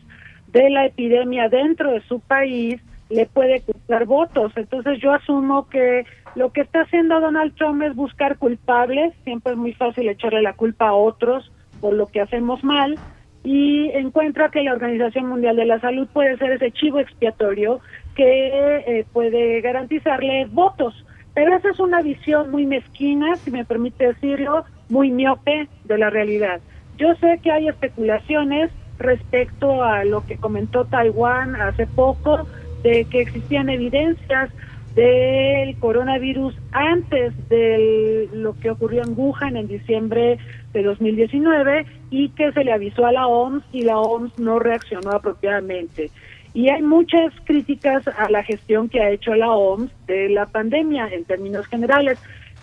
de 0.50 0.69
la 0.69 0.86
epidemia 0.86 1.50
dentro 1.50 1.93
de 1.93 2.02
su 2.02 2.19
país 2.19 2.80
le 3.10 3.26
puede 3.26 3.62
costar 3.62 4.06
votos. 4.06 4.52
Entonces 4.56 5.00
yo 5.00 5.13
asumo 5.13 5.67
que 5.67 6.06
lo 6.36 6.54
que 6.54 6.62
está 6.62 6.82
haciendo 6.82 7.19
Donald 7.19 7.56
Trump 7.56 7.82
es 7.82 7.95
buscar 7.95 8.38
culpables, 8.38 9.15
siempre 9.24 9.54
es 9.54 9.58
muy 9.58 9.74
fácil 9.74 10.08
echarle 10.10 10.43
la 10.43 10.54
culpa 10.54 10.89
a 10.89 10.93
otros 10.93 11.52
por 11.82 11.95
lo 11.95 12.06
que 12.06 12.21
hacemos 12.21 12.63
mal, 12.63 13.00
y 13.43 13.89
encuentra 13.95 14.50
que 14.50 14.62
la 14.62 14.74
Organización 14.74 15.26
Mundial 15.26 15.56
de 15.56 15.65
la 15.65 15.80
Salud 15.80 16.08
puede 16.13 16.38
ser 16.38 16.52
ese 16.52 16.71
chivo 16.71 17.00
expiatorio 17.00 17.80
que 18.15 18.78
eh, 18.99 19.06
puede 19.12 19.62
garantizarle 19.62 20.45
votos. 20.45 21.06
Pero 21.34 21.56
esa 21.56 21.69
es 21.69 21.80
una 21.80 22.01
visión 22.01 22.49
muy 22.49 22.65
mezquina, 22.65 23.36
si 23.36 23.51
me 23.51 23.65
permite 23.65 24.08
decirlo, 24.08 24.63
muy 24.89 25.12
miope 25.12 25.67
de 25.84 25.97
la 25.97 26.10
realidad. 26.10 26.62
Yo 26.97 27.13
sé 27.15 27.39
que 27.43 27.51
hay 27.51 27.67
especulaciones 27.67 28.71
respecto 28.97 29.84
a 29.84 30.06
lo 30.06 30.25
que 30.25 30.38
comentó 30.38 30.86
Taiwán 30.86 31.56
hace 31.56 31.88
poco, 31.88 32.47
de 32.84 33.06
que 33.06 33.21
existían 33.21 33.69
evidencias 33.69 34.49
del 34.95 35.78
coronavirus 35.80 36.56
antes 36.71 37.34
de 37.49 38.30
lo 38.32 38.58
que 38.58 38.71
ocurrió 38.71 39.04
en 39.04 39.13
Wuhan 39.17 39.58
en 39.58 39.67
diciembre 39.67 40.38
de 40.71 40.84
2019 40.84 41.86
y 42.12 42.30
que 42.30 42.54
se 42.54 42.63
le 42.63 42.71
avisó 42.71 43.06
a 43.06 43.12
la 43.12 43.28
OMS 43.28 43.63
y 43.73 43.82
la 43.82 43.97
OMS 43.97 44.39
no 44.39 44.60
reaccionó 44.60 45.12
apropiadamente. 45.12 46.12
Y 46.56 46.70
hay 46.70 46.82
muchas 46.82 47.34
críticas 47.44 48.08
a 48.08 48.30
la 48.30 48.41
gestión 48.41 48.88
que 48.88 49.02
ha 49.02 49.10
hecho 49.10 49.36
la 49.36 49.52
OMS 49.52 49.91
de 50.08 50.30
la 50.30 50.46
pandemia 50.46 51.10
en 51.10 51.26
términos 51.26 51.68
generales. 51.68 52.18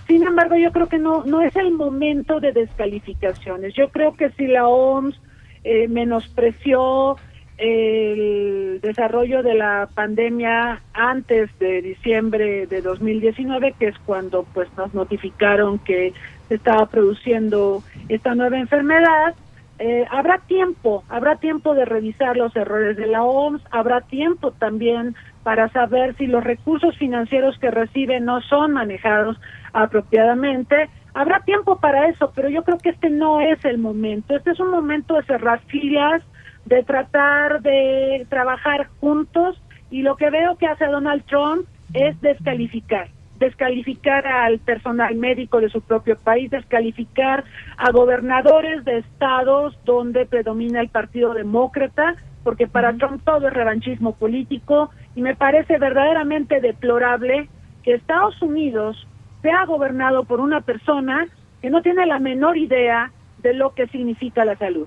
Sin 0.06 0.22
embargo, 0.22 0.56
yo 0.56 0.72
creo 0.72 0.88
que 0.88 0.98
no, 0.98 1.24
no 1.24 1.42
es 1.42 1.54
el 1.56 1.72
momento 1.72 2.40
de 2.40 2.52
descalificaciones. 2.52 3.74
Yo 3.74 3.90
creo 3.90 4.14
que 4.14 4.30
si 4.30 4.46
la 4.46 4.66
OMS 4.66 5.20
eh, 5.62 5.88
menospreció 5.88 7.16
el 7.58 8.80
desarrollo 8.80 9.42
de 9.42 9.54
la 9.54 9.88
pandemia 9.94 10.80
antes 10.94 11.50
de 11.58 11.82
diciembre 11.82 12.66
de 12.66 12.80
2019, 12.80 13.74
que 13.78 13.88
es 13.88 13.98
cuando 14.06 14.44
pues 14.54 14.68
nos 14.78 14.94
notificaron 14.94 15.78
que 15.78 16.14
se 16.48 16.54
estaba 16.54 16.86
produciendo 16.86 17.84
esta 18.08 18.34
nueva 18.34 18.58
enfermedad, 18.58 19.34
eh, 19.78 20.06
habrá 20.10 20.38
tiempo, 20.38 21.02
habrá 21.08 21.36
tiempo 21.36 21.74
de 21.74 21.84
revisar 21.84 22.36
los 22.36 22.54
errores 22.54 22.96
de 22.96 23.06
la 23.06 23.24
OMS, 23.24 23.62
habrá 23.70 24.02
tiempo 24.02 24.52
también 24.52 25.16
para 25.42 25.68
saber 25.70 26.14
si 26.16 26.26
los 26.26 26.44
recursos 26.44 26.96
financieros 26.98 27.58
que 27.58 27.70
recibe 27.70 28.20
no 28.20 28.40
son 28.42 28.72
manejados 28.72 29.40
apropiadamente. 29.72 30.88
Habrá 31.14 31.40
tiempo 31.40 31.78
para 31.80 32.08
eso, 32.08 32.32
pero 32.34 32.48
yo 32.48 32.62
creo 32.62 32.78
que 32.78 32.90
este 32.90 33.10
no 33.10 33.40
es 33.40 33.64
el 33.64 33.78
momento. 33.78 34.36
Este 34.36 34.52
es 34.52 34.60
un 34.60 34.70
momento 34.70 35.14
de 35.14 35.24
cerrar 35.24 35.60
filas, 35.66 36.22
de 36.64 36.84
tratar 36.84 37.60
de 37.62 38.26
trabajar 38.28 38.88
juntos 39.00 39.60
y 39.90 40.02
lo 40.02 40.16
que 40.16 40.30
veo 40.30 40.56
que 40.56 40.66
hace 40.66 40.86
Donald 40.86 41.24
Trump 41.24 41.66
es 41.92 42.18
descalificar 42.20 43.08
descalificar 43.42 44.26
al 44.26 44.58
personal 44.60 45.14
médico 45.16 45.60
de 45.60 45.68
su 45.68 45.80
propio 45.80 46.16
país, 46.16 46.50
descalificar 46.50 47.44
a 47.76 47.90
gobernadores 47.90 48.84
de 48.84 48.98
estados 48.98 49.76
donde 49.84 50.26
predomina 50.26 50.80
el 50.80 50.88
Partido 50.88 51.34
Demócrata, 51.34 52.14
porque 52.44 52.66
para 52.66 52.94
Trump 52.94 53.22
todo 53.24 53.48
es 53.48 53.52
revanchismo 53.52 54.14
político 54.14 54.90
y 55.14 55.22
me 55.22 55.36
parece 55.36 55.78
verdaderamente 55.78 56.60
deplorable 56.60 57.48
que 57.82 57.94
Estados 57.94 58.40
Unidos 58.40 59.06
sea 59.42 59.64
gobernado 59.66 60.24
por 60.24 60.40
una 60.40 60.60
persona 60.60 61.26
que 61.60 61.70
no 61.70 61.82
tiene 61.82 62.06
la 62.06 62.20
menor 62.20 62.56
idea 62.56 63.10
de 63.42 63.54
lo 63.54 63.74
que 63.74 63.88
significa 63.88 64.44
la 64.44 64.56
salud. 64.56 64.86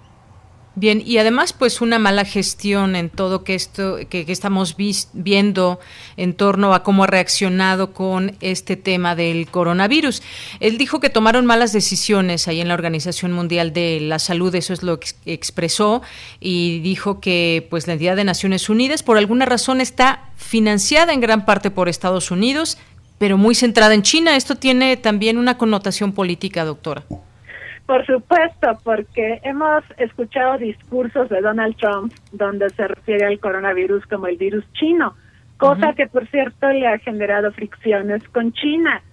Bien, 0.78 1.02
y 1.06 1.20
además 1.20 1.54
pues 1.54 1.80
una 1.80 2.00
mala 2.00 2.26
gestión 2.26 2.98
en 2.98 3.10
todo 3.10 3.46
que 3.46 3.56
esto 3.56 3.98
que, 4.10 4.26
estamos 4.28 4.76
viendo 5.14 5.80
en 6.18 6.34
torno 6.34 6.74
a 6.74 6.84
cómo 6.84 7.06
ha 7.06 7.08
reaccionado 7.08 7.94
con 7.94 8.36
este 8.42 8.76
tema 8.76 9.16
del 9.16 9.48
coronavirus. 9.48 10.22
Él 10.60 10.78
dijo 10.78 11.00
que 11.00 11.10
tomaron 11.10 11.46
malas 11.46 11.72
decisiones 11.72 12.50
ahí 12.50 12.60
en 12.60 12.68
la 12.68 12.74
Organización 12.74 13.32
Mundial 13.32 13.72
de 13.72 14.02
la 14.02 14.20
Salud, 14.20 14.54
eso 14.54 14.74
es 14.74 14.84
lo 14.84 15.00
que 15.00 15.08
expresó 15.26 16.02
y 16.42 16.82
dijo 16.82 17.22
que 17.22 17.66
pues 17.70 17.88
la 17.88 17.94
entidad 17.94 18.18
de 18.18 18.26
Naciones 18.26 18.68
Unidas 18.68 19.02
por 19.02 19.18
alguna 19.18 19.46
razón 19.46 19.80
está 19.80 20.30
financiada 20.36 21.14
en 21.14 21.22
gran 21.22 21.46
parte 21.46 21.72
por 21.72 21.88
Estados 21.88 22.32
Unidos, 22.32 22.78
pero 23.18 23.38
muy 23.38 23.56
centrada 23.56 23.94
en 23.94 24.02
China. 24.02 24.36
Esto 24.36 24.56
tiene 24.56 24.98
también 24.98 25.38
una 25.38 25.58
connotación 25.58 26.12
política, 26.12 26.66
doctora. 26.66 27.06
Por 27.86 28.04
supuesto, 28.06 28.80
porque 28.84 29.42
hemos 29.44 29.84
escuchado 29.98 30.58
discursos 30.58 31.30
de 31.30 31.42
Donald 31.42 31.76
Trump 31.78 32.12
donde 32.32 32.70
se 32.72 32.88
refiere 32.88 33.28
al 33.28 33.40
coronavirus 33.40 34.08
como 34.08 34.26
el 34.26 34.38
virus 34.38 34.66
chino, 34.74 35.14
cosa 35.58 35.94
que 35.94 36.08
por 36.08 36.28
cierto 36.28 36.68
le 36.70 36.88
ha 36.88 36.98
generado 36.98 37.52
fricciones 37.52 38.28
con 38.30 38.54
China. 38.54 39.04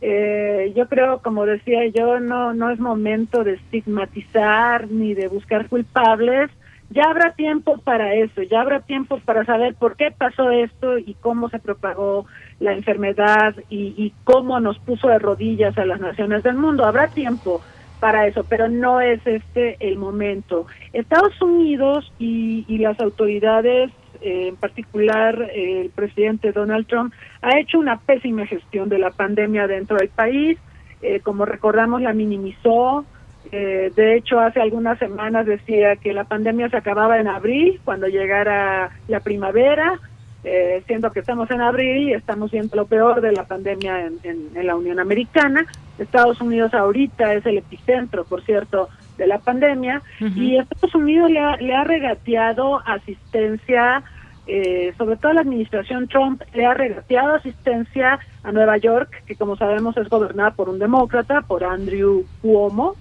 Eh, 0.00 0.72
yo 0.76 0.88
creo, 0.88 1.18
como 1.18 1.44
decía 1.44 1.80
yo, 1.88 2.20
no, 2.20 2.54
no 2.54 2.70
es 2.70 2.78
momento 2.78 3.42
de 3.42 3.54
estigmatizar 3.54 4.88
ni 4.88 5.12
de 5.14 5.26
buscar 5.26 5.68
culpables. 5.68 6.50
Ya 6.90 7.04
habrá 7.04 7.32
tiempo 7.32 7.78
para 7.78 8.14
eso, 8.14 8.42
ya 8.42 8.60
habrá 8.60 8.80
tiempo 8.80 9.18
para 9.24 9.44
saber 9.44 9.74
por 9.74 9.96
qué 9.96 10.12
pasó 10.16 10.50
esto 10.50 10.98
y 10.98 11.14
cómo 11.14 11.48
se 11.48 11.58
propagó 11.58 12.26
la 12.60 12.72
enfermedad 12.72 13.54
y, 13.68 13.94
y 13.96 14.12
cómo 14.24 14.58
nos 14.60 14.78
puso 14.78 15.08
de 15.08 15.18
rodillas 15.18 15.76
a 15.78 15.84
las 15.84 16.00
naciones 16.00 16.44
del 16.44 16.56
mundo. 16.56 16.84
Habrá 16.84 17.08
tiempo 17.08 17.60
para 18.00 18.26
eso, 18.26 18.44
pero 18.48 18.68
no 18.68 19.00
es 19.00 19.24
este 19.26 19.76
el 19.80 19.96
momento. 19.96 20.66
Estados 20.92 21.40
Unidos 21.40 22.12
y, 22.18 22.64
las 22.78 22.98
autoridades 22.98 23.90
eh, 24.22 24.48
en 24.48 24.56
particular 24.56 25.50
el 25.54 25.90
presidente 25.90 26.52
Donald 26.52 26.86
Trump, 26.86 27.12
ha 27.42 27.58
hecho 27.58 27.78
una 27.78 28.00
pésima 28.00 28.46
gestión 28.46 28.88
de 28.88 28.98
la 28.98 29.10
pandemia 29.10 29.66
dentro 29.66 29.96
del 29.96 30.08
país. 30.08 30.58
Eh, 31.02 31.20
como 31.20 31.44
recordamos, 31.44 32.02
la 32.02 32.12
minimizó. 32.12 33.04
Eh, 33.52 33.90
de 33.94 34.16
hecho, 34.16 34.38
hace 34.38 34.60
algunas 34.60 34.98
semanas 34.98 35.46
decía 35.46 35.96
que 35.96 36.12
la 36.12 36.24
pandemia 36.24 36.68
se 36.68 36.76
acababa 36.76 37.18
en 37.18 37.28
abril, 37.28 37.80
cuando 37.84 38.06
llegara 38.06 38.90
la 39.08 39.20
primavera, 39.20 39.98
siendo 40.86 41.10
que 41.12 41.20
estamos 41.20 41.50
en 41.50 41.60
abril 41.60 42.08
y 42.08 42.12
estamos 42.14 42.50
viendo 42.50 42.74
lo 42.76 42.86
peor 42.86 43.20
de 43.20 43.32
la 43.32 43.44
pandemia 43.44 44.06
en 44.06 44.66
la 44.66 44.74
Unión 44.74 44.98
Americana. 44.98 45.66
Estados 45.98 46.40
Unidos 46.40 46.72
ahorita 46.72 47.34
es 47.34 47.44
el 47.44 47.58
epicentro, 47.58 48.24
por 48.24 48.42
cierto, 48.42 48.88
de 49.20 49.26
la 49.26 49.38
pandemia. 49.38 50.02
Y 50.18 50.56
Estados 50.56 50.94
Unidos 50.94 51.30
le 51.30 51.38
ha, 51.38 51.56
le 51.56 51.74
ha 51.74 51.84
regateado 51.84 52.80
asistencia, 52.86 54.02
eh, 54.46 54.92
sobre 54.96 55.16
todo 55.16 55.34
la 55.34 55.42
administración 55.42 56.08
Trump 56.08 56.42
le 56.54 56.64
ha 56.64 56.74
regateado 56.74 57.34
asistencia 57.34 58.18
a 58.42 58.52
Nueva 58.52 58.78
York, 58.78 59.22
que 59.26 59.36
como 59.36 59.56
sabemos 59.56 59.96
es 59.98 60.08
gobernada 60.08 60.52
por 60.52 60.68
un 60.68 60.78
demócrata, 60.78 61.42
por 61.42 61.64
Andrew 61.64 62.24
Cuomo, 62.40 62.96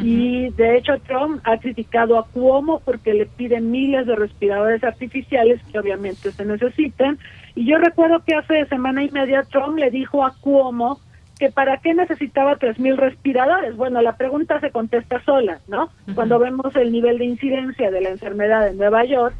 y 0.00 0.50
de 0.50 0.78
hecho 0.78 0.98
Trump 1.06 1.40
ha 1.44 1.58
criticado 1.58 2.18
a 2.18 2.26
Cuomo 2.26 2.80
porque 2.84 3.14
le 3.14 3.26
piden 3.26 3.70
miles 3.70 4.06
de 4.06 4.16
respiradores 4.16 4.82
artificiales 4.84 5.60
que 5.70 5.78
obviamente 5.78 6.30
se 6.32 6.44
necesitan. 6.44 7.18
Y 7.54 7.66
yo 7.66 7.78
recuerdo 7.78 8.22
que 8.24 8.34
hace 8.34 8.66
semana 8.66 9.02
y 9.02 9.10
media 9.10 9.42
Trump 9.42 9.78
le 9.78 9.90
dijo 9.90 10.24
a 10.24 10.34
Cuomo 10.40 11.00
que 11.38 11.50
para 11.50 11.78
qué 11.78 11.94
necesitaba 11.94 12.56
tres 12.56 12.78
mil 12.78 12.96
respiradores. 12.96 13.76
Bueno, 13.76 14.02
la 14.02 14.16
pregunta 14.16 14.60
se 14.60 14.70
contesta 14.70 15.22
sola, 15.24 15.60
¿no? 15.68 15.90
Cuando 16.14 16.38
vemos 16.38 16.74
el 16.76 16.92
nivel 16.92 17.18
de 17.18 17.26
incidencia 17.26 17.90
de 17.90 18.00
la 18.00 18.10
enfermedad 18.10 18.68
en 18.68 18.76
Nueva 18.76 19.04
York, 19.04 19.34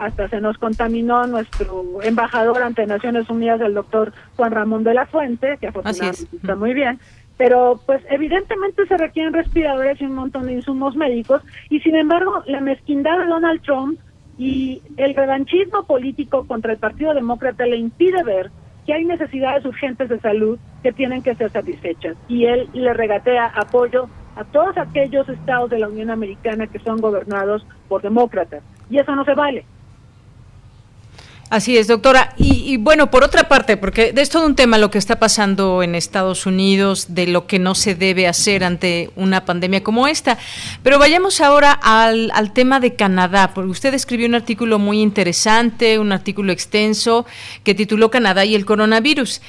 hasta 0.00 0.28
se 0.28 0.40
nos 0.40 0.56
contaminó 0.56 1.26
nuestro 1.26 2.02
embajador 2.02 2.62
ante 2.62 2.86
Naciones 2.86 3.28
Unidas, 3.28 3.60
el 3.60 3.74
doctor 3.74 4.12
Juan 4.36 4.52
Ramón 4.52 4.82
de 4.82 4.94
la 4.94 5.04
Fuente, 5.06 5.58
que 5.60 5.66
afortunadamente 5.66 6.36
está 6.36 6.56
muy 6.56 6.72
bien, 6.72 6.98
pero 7.40 7.80
pues 7.86 8.02
evidentemente 8.10 8.86
se 8.86 8.98
requieren 8.98 9.32
respiradores 9.32 9.98
y 9.98 10.04
un 10.04 10.14
montón 10.14 10.44
de 10.44 10.52
insumos 10.52 10.94
médicos, 10.94 11.40
y 11.70 11.80
sin 11.80 11.96
embargo 11.96 12.42
la 12.44 12.60
mezquindad 12.60 13.18
de 13.18 13.24
Donald 13.24 13.62
Trump 13.62 13.98
y 14.36 14.82
el 14.98 15.14
revanchismo 15.14 15.84
político 15.84 16.46
contra 16.46 16.72
el 16.72 16.78
Partido 16.78 17.14
Demócrata 17.14 17.64
le 17.64 17.78
impide 17.78 18.22
ver 18.24 18.50
que 18.84 18.92
hay 18.92 19.06
necesidades 19.06 19.64
urgentes 19.64 20.10
de 20.10 20.20
salud 20.20 20.58
que 20.82 20.92
tienen 20.92 21.22
que 21.22 21.34
ser 21.34 21.50
satisfechas. 21.50 22.14
Y 22.28 22.44
él 22.44 22.68
le 22.74 22.92
regatea 22.92 23.46
apoyo 23.46 24.10
a 24.36 24.44
todos 24.44 24.76
aquellos 24.76 25.26
estados 25.26 25.70
de 25.70 25.78
la 25.78 25.88
Unión 25.88 26.10
Americana 26.10 26.66
que 26.66 26.78
son 26.80 26.98
gobernados 27.00 27.66
por 27.88 28.02
demócratas. 28.02 28.62
Y 28.90 28.98
eso 28.98 29.16
no 29.16 29.24
se 29.24 29.32
vale. 29.32 29.64
Así 31.50 31.76
es, 31.76 31.88
doctora. 31.88 32.32
Y, 32.36 32.76
bueno, 32.76 33.10
por 33.10 33.24
otra 33.24 33.48
parte, 33.48 33.76
porque 33.76 34.14
es 34.16 34.28
todo 34.28 34.46
un 34.46 34.54
tema 34.54 34.78
lo 34.78 34.92
que 34.92 34.98
está 34.98 35.18
pasando 35.18 35.82
en 35.82 35.96
Estados 35.96 36.46
Unidos, 36.46 37.06
de 37.08 37.26
lo 37.26 37.48
que 37.48 37.58
no 37.58 37.74
se 37.74 37.96
debe 37.96 38.28
hacer 38.28 38.62
ante 38.62 39.10
una 39.16 39.44
pandemia 39.44 39.82
como 39.82 40.06
esta. 40.06 40.38
Pero 40.84 41.00
vayamos 41.00 41.40
ahora 41.40 41.72
al 41.72 42.52
tema 42.52 42.78
de 42.78 42.94
Canadá, 42.94 43.50
porque 43.52 43.72
usted 43.72 43.92
escribió 43.94 44.28
un 44.28 44.36
artículo 44.36 44.78
muy 44.78 45.00
interesante, 45.00 45.98
un 45.98 46.12
artículo 46.12 46.52
extenso 46.52 47.26
que 47.64 47.74
tituló 47.74 48.12
Canadá 48.12 48.44
y 48.44 48.54
el 48.54 48.64
coronavirus 48.64 49.40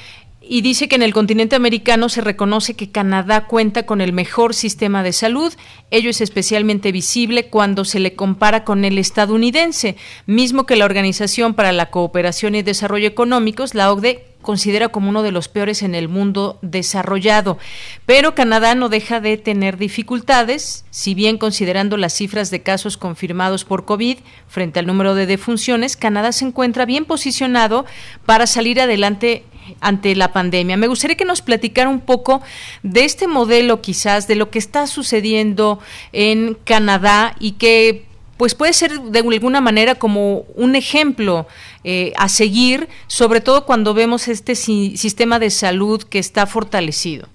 y 0.52 0.60
dice 0.60 0.86
que 0.86 0.96
en 0.96 1.02
el 1.02 1.14
continente 1.14 1.56
americano 1.56 2.10
se 2.10 2.20
reconoce 2.20 2.74
que 2.74 2.90
Canadá 2.90 3.46
cuenta 3.46 3.86
con 3.86 4.02
el 4.02 4.12
mejor 4.12 4.52
sistema 4.52 5.02
de 5.02 5.14
salud. 5.14 5.50
Ello 5.90 6.10
es 6.10 6.20
especialmente 6.20 6.92
visible 6.92 7.46
cuando 7.46 7.86
se 7.86 8.00
le 8.00 8.14
compara 8.14 8.62
con 8.62 8.84
el 8.84 8.98
estadounidense, 8.98 9.96
mismo 10.26 10.66
que 10.66 10.76
la 10.76 10.84
Organización 10.84 11.54
para 11.54 11.72
la 11.72 11.88
Cooperación 11.88 12.54
y 12.54 12.60
Desarrollo 12.60 13.08
Económicos, 13.08 13.74
la 13.74 13.90
OCDE, 13.90 14.26
considera 14.42 14.90
como 14.90 15.08
uno 15.08 15.22
de 15.22 15.32
los 15.32 15.48
peores 15.48 15.82
en 15.82 15.94
el 15.94 16.08
mundo 16.08 16.58
desarrollado. 16.60 17.56
Pero 18.04 18.34
Canadá 18.34 18.74
no 18.74 18.90
deja 18.90 19.20
de 19.20 19.38
tener 19.38 19.78
dificultades, 19.78 20.84
si 20.90 21.14
bien 21.14 21.38
considerando 21.38 21.96
las 21.96 22.12
cifras 22.12 22.50
de 22.50 22.60
casos 22.62 22.98
confirmados 22.98 23.64
por 23.64 23.86
COVID 23.86 24.18
frente 24.48 24.80
al 24.80 24.86
número 24.86 25.14
de 25.14 25.24
defunciones, 25.24 25.96
Canadá 25.96 26.32
se 26.32 26.44
encuentra 26.44 26.84
bien 26.84 27.06
posicionado 27.06 27.86
para 28.26 28.46
salir 28.46 28.80
adelante 28.82 29.44
ante 29.80 30.14
la 30.14 30.32
pandemia. 30.32 30.76
Me 30.76 30.86
gustaría 30.86 31.16
que 31.16 31.24
nos 31.24 31.42
platicara 31.42 31.88
un 31.88 32.00
poco 32.00 32.42
de 32.82 33.04
este 33.04 33.26
modelo 33.26 33.80
quizás, 33.80 34.28
de 34.28 34.36
lo 34.36 34.50
que 34.50 34.58
está 34.58 34.86
sucediendo 34.86 35.78
en 36.12 36.56
Canadá 36.64 37.34
y 37.38 37.52
que 37.52 38.06
pues 38.36 38.54
puede 38.54 38.72
ser 38.72 38.90
de 39.00 39.18
alguna 39.20 39.60
manera 39.60 39.94
como 39.94 40.40
un 40.56 40.74
ejemplo 40.74 41.46
eh, 41.84 42.12
a 42.16 42.28
seguir, 42.28 42.88
sobre 43.06 43.40
todo 43.40 43.66
cuando 43.66 43.94
vemos 43.94 44.26
este 44.26 44.56
sistema 44.56 45.38
de 45.38 45.50
salud 45.50 46.02
que 46.02 46.18
está 46.18 46.46
fortalecido. 46.46 47.28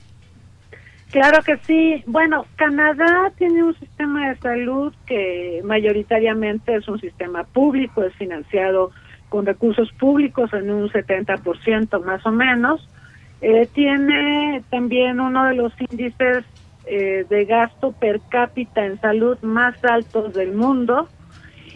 Claro 1.11 1.41
que 1.43 1.57
sí. 1.65 2.03
Bueno, 2.05 2.45
Canadá 2.57 3.31
tiene 3.37 3.63
un 3.63 3.79
sistema 3.79 4.29
de 4.29 4.37
salud 4.39 4.93
que 5.05 5.61
mayoritariamente 5.63 6.75
es 6.75 6.87
un 6.89 6.99
sistema 6.99 7.45
público, 7.45 8.03
es 8.03 8.13
financiado 8.15 8.91
con 9.29 9.45
recursos 9.45 9.91
públicos 9.93 10.51
en 10.53 10.71
un 10.71 10.89
70% 10.89 12.03
más 12.03 12.25
o 12.25 12.31
menos. 12.31 12.87
Eh, 13.41 13.67
tiene 13.73 14.63
también 14.69 15.19
uno 15.19 15.45
de 15.45 15.55
los 15.55 15.73
índices 15.79 16.43
eh, 16.85 17.25
de 17.29 17.45
gasto 17.45 17.91
per 17.91 18.21
cápita 18.29 18.85
en 18.85 18.99
salud 18.99 19.37
más 19.41 19.75
altos 19.83 20.33
del 20.33 20.53
mundo. 20.53 21.09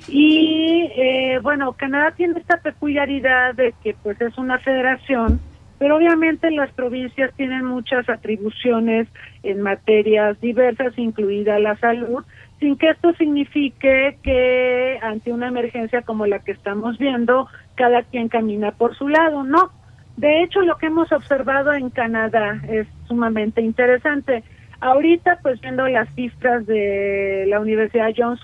Y 0.07 0.89
eh, 0.95 1.39
bueno, 1.43 1.73
Canadá 1.73 2.11
tiene 2.11 2.39
esta 2.39 2.57
peculiaridad 2.57 3.53
de 3.53 3.73
que 3.83 3.93
pues 4.01 4.19
es 4.21 4.37
una 4.37 4.57
federación, 4.59 5.39
pero 5.77 5.97
obviamente 5.97 6.49
las 6.49 6.71
provincias 6.71 7.33
tienen 7.35 7.65
muchas 7.65 8.09
atribuciones 8.09 9.07
en 9.43 9.61
materias 9.61 10.39
diversas, 10.41 10.97
incluida 10.97 11.59
la 11.59 11.75
salud, 11.77 12.23
sin 12.61 12.77
que 12.77 12.91
esto 12.91 13.11
signifique 13.15 14.17
que 14.21 14.99
ante 15.01 15.33
una 15.33 15.47
emergencia 15.47 16.03
como 16.03 16.27
la 16.27 16.39
que 16.39 16.51
estamos 16.51 16.97
viendo, 16.99 17.47
cada 17.75 18.03
quien 18.03 18.29
camina 18.29 18.71
por 18.71 18.95
su 18.95 19.09
lado, 19.09 19.43
no. 19.43 19.71
De 20.15 20.43
hecho, 20.43 20.61
lo 20.61 20.77
que 20.77 20.85
hemos 20.85 21.11
observado 21.11 21.73
en 21.73 21.89
Canadá 21.89 22.61
es 22.69 22.87
sumamente 23.07 23.61
interesante. 23.61 24.43
Ahorita, 24.79 25.39
pues 25.41 25.59
viendo 25.59 25.87
las 25.87 26.07
cifras 26.13 26.65
de 26.67 27.45
la 27.47 27.59
Universidad 27.59 28.13
Johns 28.15 28.41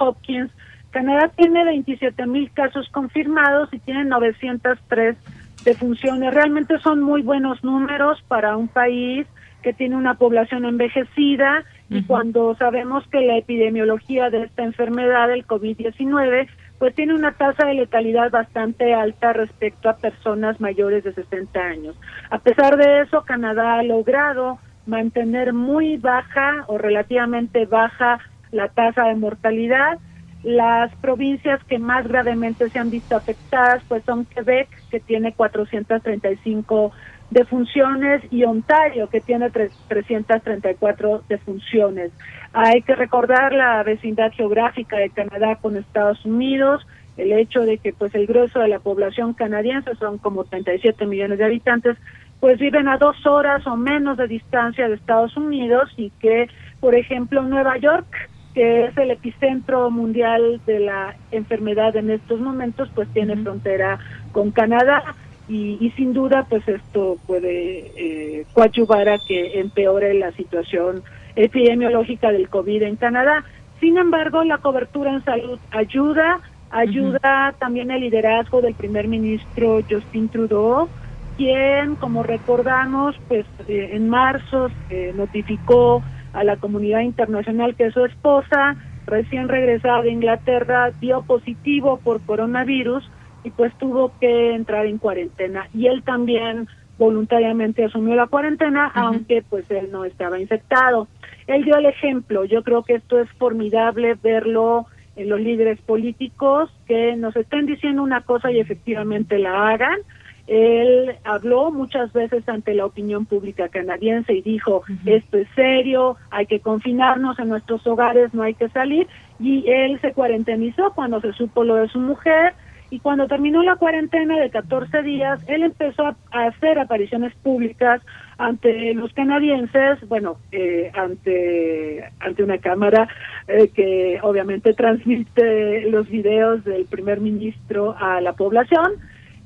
Hopkins, 0.00 0.50
Canadá 0.90 1.30
tiene 1.36 1.64
27 1.64 2.26
mil 2.26 2.50
casos 2.50 2.88
confirmados 2.90 3.72
y 3.72 3.78
tiene 3.78 4.04
903 4.04 5.16
defunciones. 5.64 6.34
Realmente 6.34 6.76
son 6.80 7.02
muy 7.02 7.22
buenos 7.22 7.62
números 7.62 8.20
para 8.26 8.56
un 8.56 8.66
país 8.66 9.28
que 9.62 9.72
tiene 9.72 9.94
una 9.94 10.14
población 10.14 10.64
envejecida 10.64 11.64
y 11.90 12.04
cuando 12.04 12.54
sabemos 12.54 13.04
que 13.08 13.20
la 13.20 13.36
epidemiología 13.36 14.30
de 14.30 14.44
esta 14.44 14.62
enfermedad, 14.62 15.32
el 15.32 15.44
COVID-19, 15.44 16.46
pues 16.78 16.94
tiene 16.94 17.14
una 17.14 17.32
tasa 17.32 17.66
de 17.66 17.74
letalidad 17.74 18.30
bastante 18.30 18.94
alta 18.94 19.32
respecto 19.32 19.90
a 19.90 19.96
personas 19.96 20.60
mayores 20.60 21.02
de 21.02 21.12
60 21.12 21.60
años. 21.60 21.96
A 22.30 22.38
pesar 22.38 22.76
de 22.76 23.00
eso, 23.00 23.22
Canadá 23.24 23.80
ha 23.80 23.82
logrado 23.82 24.60
mantener 24.86 25.52
muy 25.52 25.96
baja 25.96 26.64
o 26.68 26.78
relativamente 26.78 27.66
baja 27.66 28.20
la 28.52 28.68
tasa 28.68 29.04
de 29.08 29.16
mortalidad. 29.16 29.98
Las 30.44 30.94
provincias 30.96 31.62
que 31.64 31.80
más 31.80 32.06
gravemente 32.06 32.70
se 32.70 32.78
han 32.78 32.90
visto 32.90 33.16
afectadas 33.16 33.82
pues 33.88 34.04
son 34.04 34.24
Quebec, 34.26 34.68
que 34.90 35.00
tiene 35.00 35.32
435 35.32 36.92
defunciones 37.30 38.22
y 38.30 38.44
Ontario, 38.44 39.08
que 39.08 39.20
tiene 39.20 39.50
334 39.50 41.22
defunciones. 41.28 42.10
Hay 42.52 42.82
que 42.82 42.96
recordar 42.96 43.52
la 43.52 43.82
vecindad 43.82 44.32
geográfica 44.32 44.96
de 44.96 45.10
Canadá 45.10 45.56
con 45.56 45.76
Estados 45.76 46.24
Unidos, 46.24 46.86
el 47.16 47.32
hecho 47.32 47.60
de 47.60 47.78
que 47.78 47.92
pues 47.92 48.14
el 48.14 48.26
grueso 48.26 48.60
de 48.60 48.68
la 48.68 48.80
población 48.80 49.34
canadiense 49.34 49.94
son 49.96 50.18
como 50.18 50.44
37 50.44 51.06
millones 51.06 51.38
de 51.38 51.44
habitantes, 51.44 51.96
pues 52.40 52.58
viven 52.58 52.88
a 52.88 52.96
dos 52.96 53.24
horas 53.26 53.66
o 53.66 53.76
menos 53.76 54.16
de 54.16 54.26
distancia 54.26 54.88
de 54.88 54.94
Estados 54.94 55.36
Unidos 55.36 55.90
y 55.96 56.10
que, 56.20 56.48
por 56.80 56.94
ejemplo, 56.94 57.42
Nueva 57.42 57.76
York, 57.76 58.06
que 58.54 58.86
es 58.86 58.96
el 58.96 59.10
epicentro 59.10 59.90
mundial 59.90 60.60
de 60.66 60.80
la 60.80 61.14
enfermedad 61.30 61.94
en 61.96 62.10
estos 62.10 62.40
momentos, 62.40 62.90
pues 62.94 63.08
tiene 63.12 63.36
frontera 63.36 63.98
con 64.32 64.50
Canadá 64.50 65.14
y, 65.50 65.92
sin 65.96 66.12
duda 66.12 66.46
pues 66.48 66.66
esto 66.68 67.18
puede 67.26 67.90
eh, 67.96 68.46
coadyuvar 68.52 69.08
a 69.08 69.18
que 69.18 69.58
empeore 69.58 70.14
la 70.14 70.30
situación 70.32 71.02
epidemiológica 71.34 72.30
del 72.30 72.48
COVID 72.48 72.82
en 72.82 72.96
Canadá. 72.96 73.44
Sin 73.80 73.98
embargo, 73.98 74.44
la 74.44 74.58
cobertura 74.58 75.12
en 75.12 75.24
salud 75.24 75.58
ayuda, 75.72 76.40
ayuda 76.70 77.54
también 77.58 77.90
el 77.90 78.02
liderazgo 78.02 78.60
del 78.60 78.74
primer 78.74 79.08
ministro 79.08 79.80
Justin 79.90 80.28
Trudeau, 80.28 80.88
quien, 81.36 81.96
como 81.96 82.22
recordamos, 82.22 83.16
pues 83.26 83.46
eh, 83.66 83.90
en 83.92 84.08
marzo 84.08 84.70
notificó 85.16 86.02
a 86.32 86.44
la 86.44 86.56
comunidad 86.58 87.00
internacional 87.00 87.74
que 87.74 87.90
su 87.90 88.04
esposa, 88.04 88.76
recién 89.06 89.48
regresada 89.48 90.02
de 90.02 90.12
Inglaterra, 90.12 90.92
dio 91.00 91.22
positivo 91.22 91.96
por 91.96 92.20
coronavirus 92.20 93.10
y 93.44 93.50
pues 93.50 93.72
tuvo 93.78 94.12
que 94.20 94.54
entrar 94.54 94.86
en 94.86 94.98
cuarentena 94.98 95.68
y 95.74 95.86
él 95.86 96.02
también 96.02 96.68
voluntariamente 96.98 97.84
asumió 97.84 98.14
la 98.14 98.26
cuarentena, 98.26 98.92
aunque 98.94 99.42
pues 99.48 99.68
él 99.70 99.90
no 99.90 100.04
estaba 100.04 100.38
infectado. 100.38 101.08
Él 101.46 101.64
dio 101.64 101.76
el 101.76 101.86
ejemplo, 101.86 102.44
yo 102.44 102.62
creo 102.62 102.82
que 102.82 102.94
esto 102.94 103.18
es 103.18 103.28
formidable 103.38 104.16
verlo 104.22 104.86
en 105.16 105.28
los 105.30 105.40
líderes 105.40 105.80
políticos 105.80 106.70
que 106.86 107.16
nos 107.16 107.34
estén 107.36 107.66
diciendo 107.66 108.02
una 108.02 108.20
cosa 108.20 108.52
y 108.52 108.60
efectivamente 108.60 109.38
la 109.38 109.70
hagan. 109.70 109.98
Él 110.46 111.14
habló 111.24 111.70
muchas 111.70 112.12
veces 112.12 112.46
ante 112.48 112.74
la 112.74 112.84
opinión 112.84 113.24
pública 113.24 113.68
canadiense 113.68 114.34
y 114.34 114.42
dijo, 114.42 114.82
esto 115.06 115.38
es 115.38 115.48
serio, 115.54 116.16
hay 116.30 116.46
que 116.46 116.60
confinarnos 116.60 117.38
en 117.38 117.48
nuestros 117.48 117.86
hogares, 117.86 118.34
no 118.34 118.42
hay 118.42 118.54
que 118.54 118.68
salir. 118.68 119.06
Y 119.38 119.64
él 119.70 120.00
se 120.00 120.12
cuarentenizó 120.12 120.92
cuando 120.94 121.20
se 121.20 121.32
supo 121.32 121.64
lo 121.64 121.76
de 121.76 121.88
su 121.88 121.98
mujer, 121.98 122.54
y 122.90 122.98
cuando 122.98 123.28
terminó 123.28 123.62
la 123.62 123.76
cuarentena 123.76 124.36
de 124.38 124.50
14 124.50 125.02
días, 125.02 125.40
él 125.46 125.62
empezó 125.62 126.06
a, 126.06 126.16
hacer 126.32 126.78
apariciones 126.78 127.32
públicas 127.36 128.02
ante 128.36 128.94
los 128.94 129.12
canadienses, 129.12 130.06
bueno, 130.08 130.38
eh, 130.50 130.90
ante, 130.94 132.04
ante 132.18 132.42
una 132.42 132.58
cámara 132.58 133.08
eh, 133.46 133.68
que 133.68 134.18
obviamente 134.22 134.74
transmite 134.74 135.88
los 135.90 136.08
videos 136.08 136.64
del 136.64 136.86
primer 136.86 137.20
ministro 137.20 137.94
a 137.96 138.20
la 138.20 138.32
población. 138.32 138.94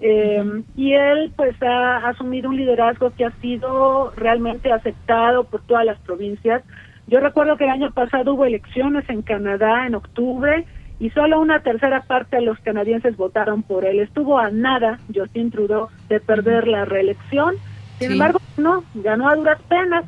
Eh, 0.00 0.62
y 0.76 0.92
él 0.94 1.32
pues 1.36 1.54
ha 1.62 2.08
asumido 2.08 2.48
un 2.48 2.56
liderazgo 2.56 3.10
que 3.10 3.26
ha 3.26 3.30
sido 3.40 4.10
realmente 4.16 4.72
aceptado 4.72 5.44
por 5.44 5.62
todas 5.62 5.84
las 5.84 5.98
provincias. 6.00 6.62
Yo 7.06 7.20
recuerdo 7.20 7.58
que 7.58 7.64
el 7.64 7.70
año 7.70 7.90
pasado 7.92 8.34
hubo 8.34 8.46
elecciones 8.46 9.08
en 9.10 9.20
Canadá 9.20 9.86
en 9.86 9.94
octubre 9.94 10.64
y 10.98 11.10
solo 11.10 11.40
una 11.40 11.60
tercera 11.60 12.02
parte 12.02 12.36
de 12.36 12.42
los 12.42 12.58
canadienses 12.60 13.16
votaron 13.16 13.62
por 13.62 13.84
él. 13.84 14.00
Estuvo 14.00 14.38
a 14.38 14.50
nada 14.50 14.98
Justin 15.14 15.50
Trudeau 15.50 15.88
de 16.08 16.20
perder 16.20 16.68
la 16.68 16.84
reelección, 16.84 17.56
sin 17.98 18.12
embargo 18.12 18.40
no, 18.56 18.84
ganó 18.94 19.28
a 19.28 19.36
duras 19.36 19.60
penas 19.68 20.04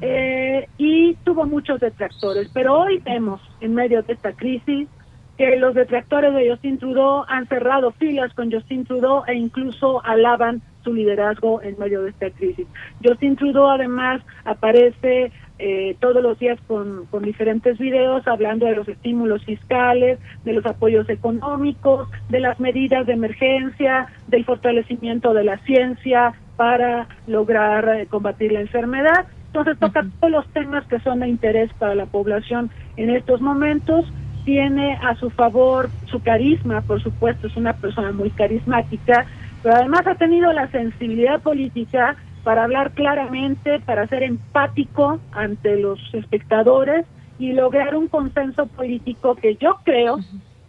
eh, 0.00 0.68
y 0.78 1.14
tuvo 1.24 1.44
muchos 1.44 1.80
detractores. 1.80 2.48
Pero 2.52 2.78
hoy 2.78 2.98
vemos, 2.98 3.40
en 3.60 3.74
medio 3.74 4.02
de 4.02 4.14
esta 4.14 4.32
crisis, 4.32 4.88
que 5.36 5.56
los 5.56 5.74
detractores 5.74 6.34
de 6.34 6.50
Justin 6.50 6.78
Trudeau 6.78 7.24
han 7.28 7.46
cerrado 7.46 7.92
filas 7.92 8.32
con 8.34 8.52
Justin 8.52 8.84
Trudeau 8.84 9.24
e 9.26 9.34
incluso 9.34 10.04
alaban 10.04 10.62
su 10.84 10.92
liderazgo 10.92 11.62
en 11.62 11.78
medio 11.78 12.02
de 12.02 12.10
esta 12.10 12.30
crisis. 12.30 12.66
Justin 13.02 13.36
Trudeau 13.36 13.68
además 13.68 14.22
aparece 14.44 15.32
eh, 15.60 15.94
todos 16.00 16.22
los 16.22 16.38
días 16.38 16.58
con, 16.66 17.04
con 17.10 17.22
diferentes 17.22 17.78
videos 17.78 18.26
hablando 18.26 18.64
de 18.64 18.74
los 18.76 18.88
estímulos 18.88 19.44
fiscales, 19.44 20.18
de 20.44 20.54
los 20.54 20.64
apoyos 20.64 21.08
económicos, 21.10 22.08
de 22.30 22.40
las 22.40 22.58
medidas 22.58 23.06
de 23.06 23.12
emergencia, 23.12 24.06
del 24.28 24.46
fortalecimiento 24.46 25.34
de 25.34 25.44
la 25.44 25.58
ciencia 25.58 26.32
para 26.56 27.08
lograr 27.26 27.88
eh, 27.88 28.06
combatir 28.06 28.52
la 28.52 28.60
enfermedad. 28.60 29.26
Entonces 29.48 29.78
toca 29.78 30.06
todos 30.18 30.30
los 30.30 30.46
temas 30.52 30.86
que 30.86 31.00
son 31.00 31.20
de 31.20 31.28
interés 31.28 31.70
para 31.74 31.94
la 31.94 32.06
población 32.06 32.70
en 32.96 33.10
estos 33.10 33.40
momentos. 33.40 34.10
Tiene 34.44 34.94
a 35.02 35.14
su 35.16 35.28
favor 35.28 35.90
su 36.06 36.22
carisma, 36.22 36.80
por 36.80 37.02
supuesto, 37.02 37.48
es 37.48 37.56
una 37.56 37.74
persona 37.74 38.12
muy 38.12 38.30
carismática, 38.30 39.26
pero 39.62 39.74
además 39.74 40.06
ha 40.06 40.14
tenido 40.14 40.52
la 40.52 40.70
sensibilidad 40.70 41.42
política 41.42 42.16
para 42.44 42.64
hablar 42.64 42.92
claramente, 42.92 43.80
para 43.80 44.06
ser 44.06 44.22
empático 44.22 45.20
ante 45.32 45.76
los 45.76 45.98
espectadores 46.14 47.06
y 47.38 47.52
lograr 47.52 47.94
un 47.94 48.08
consenso 48.08 48.66
político 48.66 49.34
que 49.34 49.56
yo 49.56 49.78
creo 49.84 50.18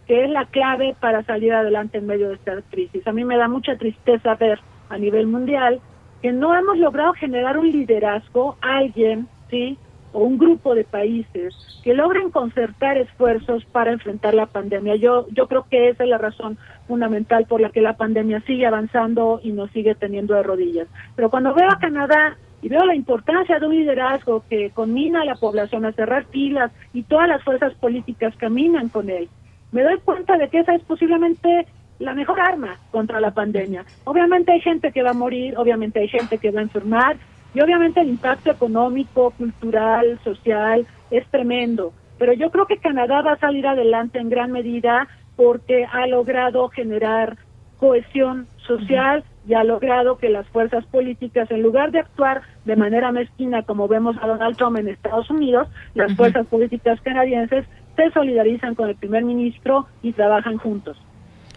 que 0.06 0.24
es 0.24 0.30
la 0.30 0.46
clave 0.46 0.96
para 1.00 1.22
salir 1.24 1.52
adelante 1.52 1.98
en 1.98 2.06
medio 2.06 2.28
de 2.28 2.34
esta 2.34 2.60
crisis. 2.70 3.06
A 3.06 3.12
mí 3.12 3.24
me 3.24 3.36
da 3.36 3.48
mucha 3.48 3.76
tristeza 3.76 4.34
ver 4.34 4.58
a 4.88 4.98
nivel 4.98 5.26
mundial 5.26 5.80
que 6.22 6.32
no 6.32 6.54
hemos 6.54 6.78
logrado 6.78 7.12
generar 7.14 7.58
un 7.58 7.70
liderazgo, 7.70 8.56
alguien, 8.60 9.28
¿sí? 9.50 9.76
O 10.12 10.20
un 10.20 10.38
grupo 10.38 10.74
de 10.74 10.84
países 10.84 11.54
que 11.82 11.94
logren 11.94 12.30
concertar 12.30 12.96
esfuerzos 12.98 13.64
para 13.66 13.92
enfrentar 13.92 14.34
la 14.34 14.46
pandemia. 14.46 14.96
Yo, 14.96 15.26
yo 15.30 15.48
creo 15.48 15.66
que 15.68 15.88
esa 15.88 16.04
es 16.04 16.10
la 16.10 16.18
razón 16.18 16.58
fundamental 16.86 17.46
por 17.46 17.60
la 17.60 17.70
que 17.70 17.80
la 17.80 17.96
pandemia 17.96 18.40
sigue 18.42 18.66
avanzando 18.66 19.40
y 19.42 19.52
nos 19.52 19.70
sigue 19.70 19.94
teniendo 19.94 20.34
de 20.34 20.42
rodillas. 20.42 20.88
Pero 21.16 21.30
cuando 21.30 21.54
veo 21.54 21.70
a 21.70 21.78
Canadá 21.78 22.36
y 22.60 22.68
veo 22.68 22.84
la 22.84 22.94
importancia 22.94 23.58
de 23.58 23.66
un 23.66 23.74
liderazgo 23.74 24.44
que 24.48 24.70
conmina 24.70 25.22
a 25.22 25.24
la 25.24 25.34
población 25.34 25.84
a 25.84 25.92
cerrar 25.92 26.26
filas 26.26 26.70
y 26.92 27.02
todas 27.02 27.28
las 27.28 27.42
fuerzas 27.42 27.74
políticas 27.74 28.34
caminan 28.36 28.88
con 28.88 29.10
él, 29.10 29.28
me 29.72 29.82
doy 29.82 29.98
cuenta 30.04 30.36
de 30.36 30.48
que 30.48 30.60
esa 30.60 30.74
es 30.74 30.82
posiblemente 30.82 31.66
la 31.98 32.14
mejor 32.14 32.40
arma 32.40 32.76
contra 32.90 33.20
la 33.20 33.32
pandemia. 33.32 33.84
Obviamente 34.04 34.52
hay 34.52 34.60
gente 34.60 34.92
que 34.92 35.02
va 35.02 35.10
a 35.10 35.14
morir, 35.14 35.56
obviamente 35.56 36.00
hay 36.00 36.08
gente 36.08 36.38
que 36.38 36.50
va 36.50 36.60
a 36.60 36.64
enfermar, 36.64 37.16
y 37.54 37.60
obviamente 37.60 38.00
el 38.00 38.08
impacto 38.08 38.50
económico, 38.50 39.30
cultural, 39.32 40.18
social 40.24 40.86
es 41.10 41.26
tremendo, 41.28 41.92
pero 42.18 42.32
yo 42.32 42.50
creo 42.50 42.66
que 42.66 42.78
Canadá 42.78 43.22
va 43.22 43.32
a 43.32 43.38
salir 43.38 43.66
adelante 43.66 44.18
en 44.18 44.30
gran 44.30 44.52
medida 44.52 45.08
porque 45.36 45.86
ha 45.90 46.06
logrado 46.06 46.68
generar 46.68 47.36
cohesión 47.78 48.46
social 48.66 49.24
y 49.46 49.54
ha 49.54 49.64
logrado 49.64 50.18
que 50.18 50.28
las 50.28 50.46
fuerzas 50.48 50.84
políticas, 50.86 51.50
en 51.50 51.62
lugar 51.62 51.90
de 51.90 51.98
actuar 51.98 52.42
de 52.64 52.76
manera 52.76 53.10
mezquina 53.10 53.64
como 53.64 53.88
vemos 53.88 54.16
a 54.22 54.28
Donald 54.28 54.56
Trump 54.56 54.78
en 54.78 54.88
Estados 54.88 55.28
Unidos, 55.30 55.68
las 55.94 56.14
fuerzas 56.14 56.46
políticas 56.46 57.00
canadienses 57.00 57.66
se 57.96 58.10
solidarizan 58.12 58.74
con 58.74 58.88
el 58.88 58.96
primer 58.96 59.24
ministro 59.24 59.86
y 60.02 60.12
trabajan 60.12 60.58
juntos. 60.58 60.96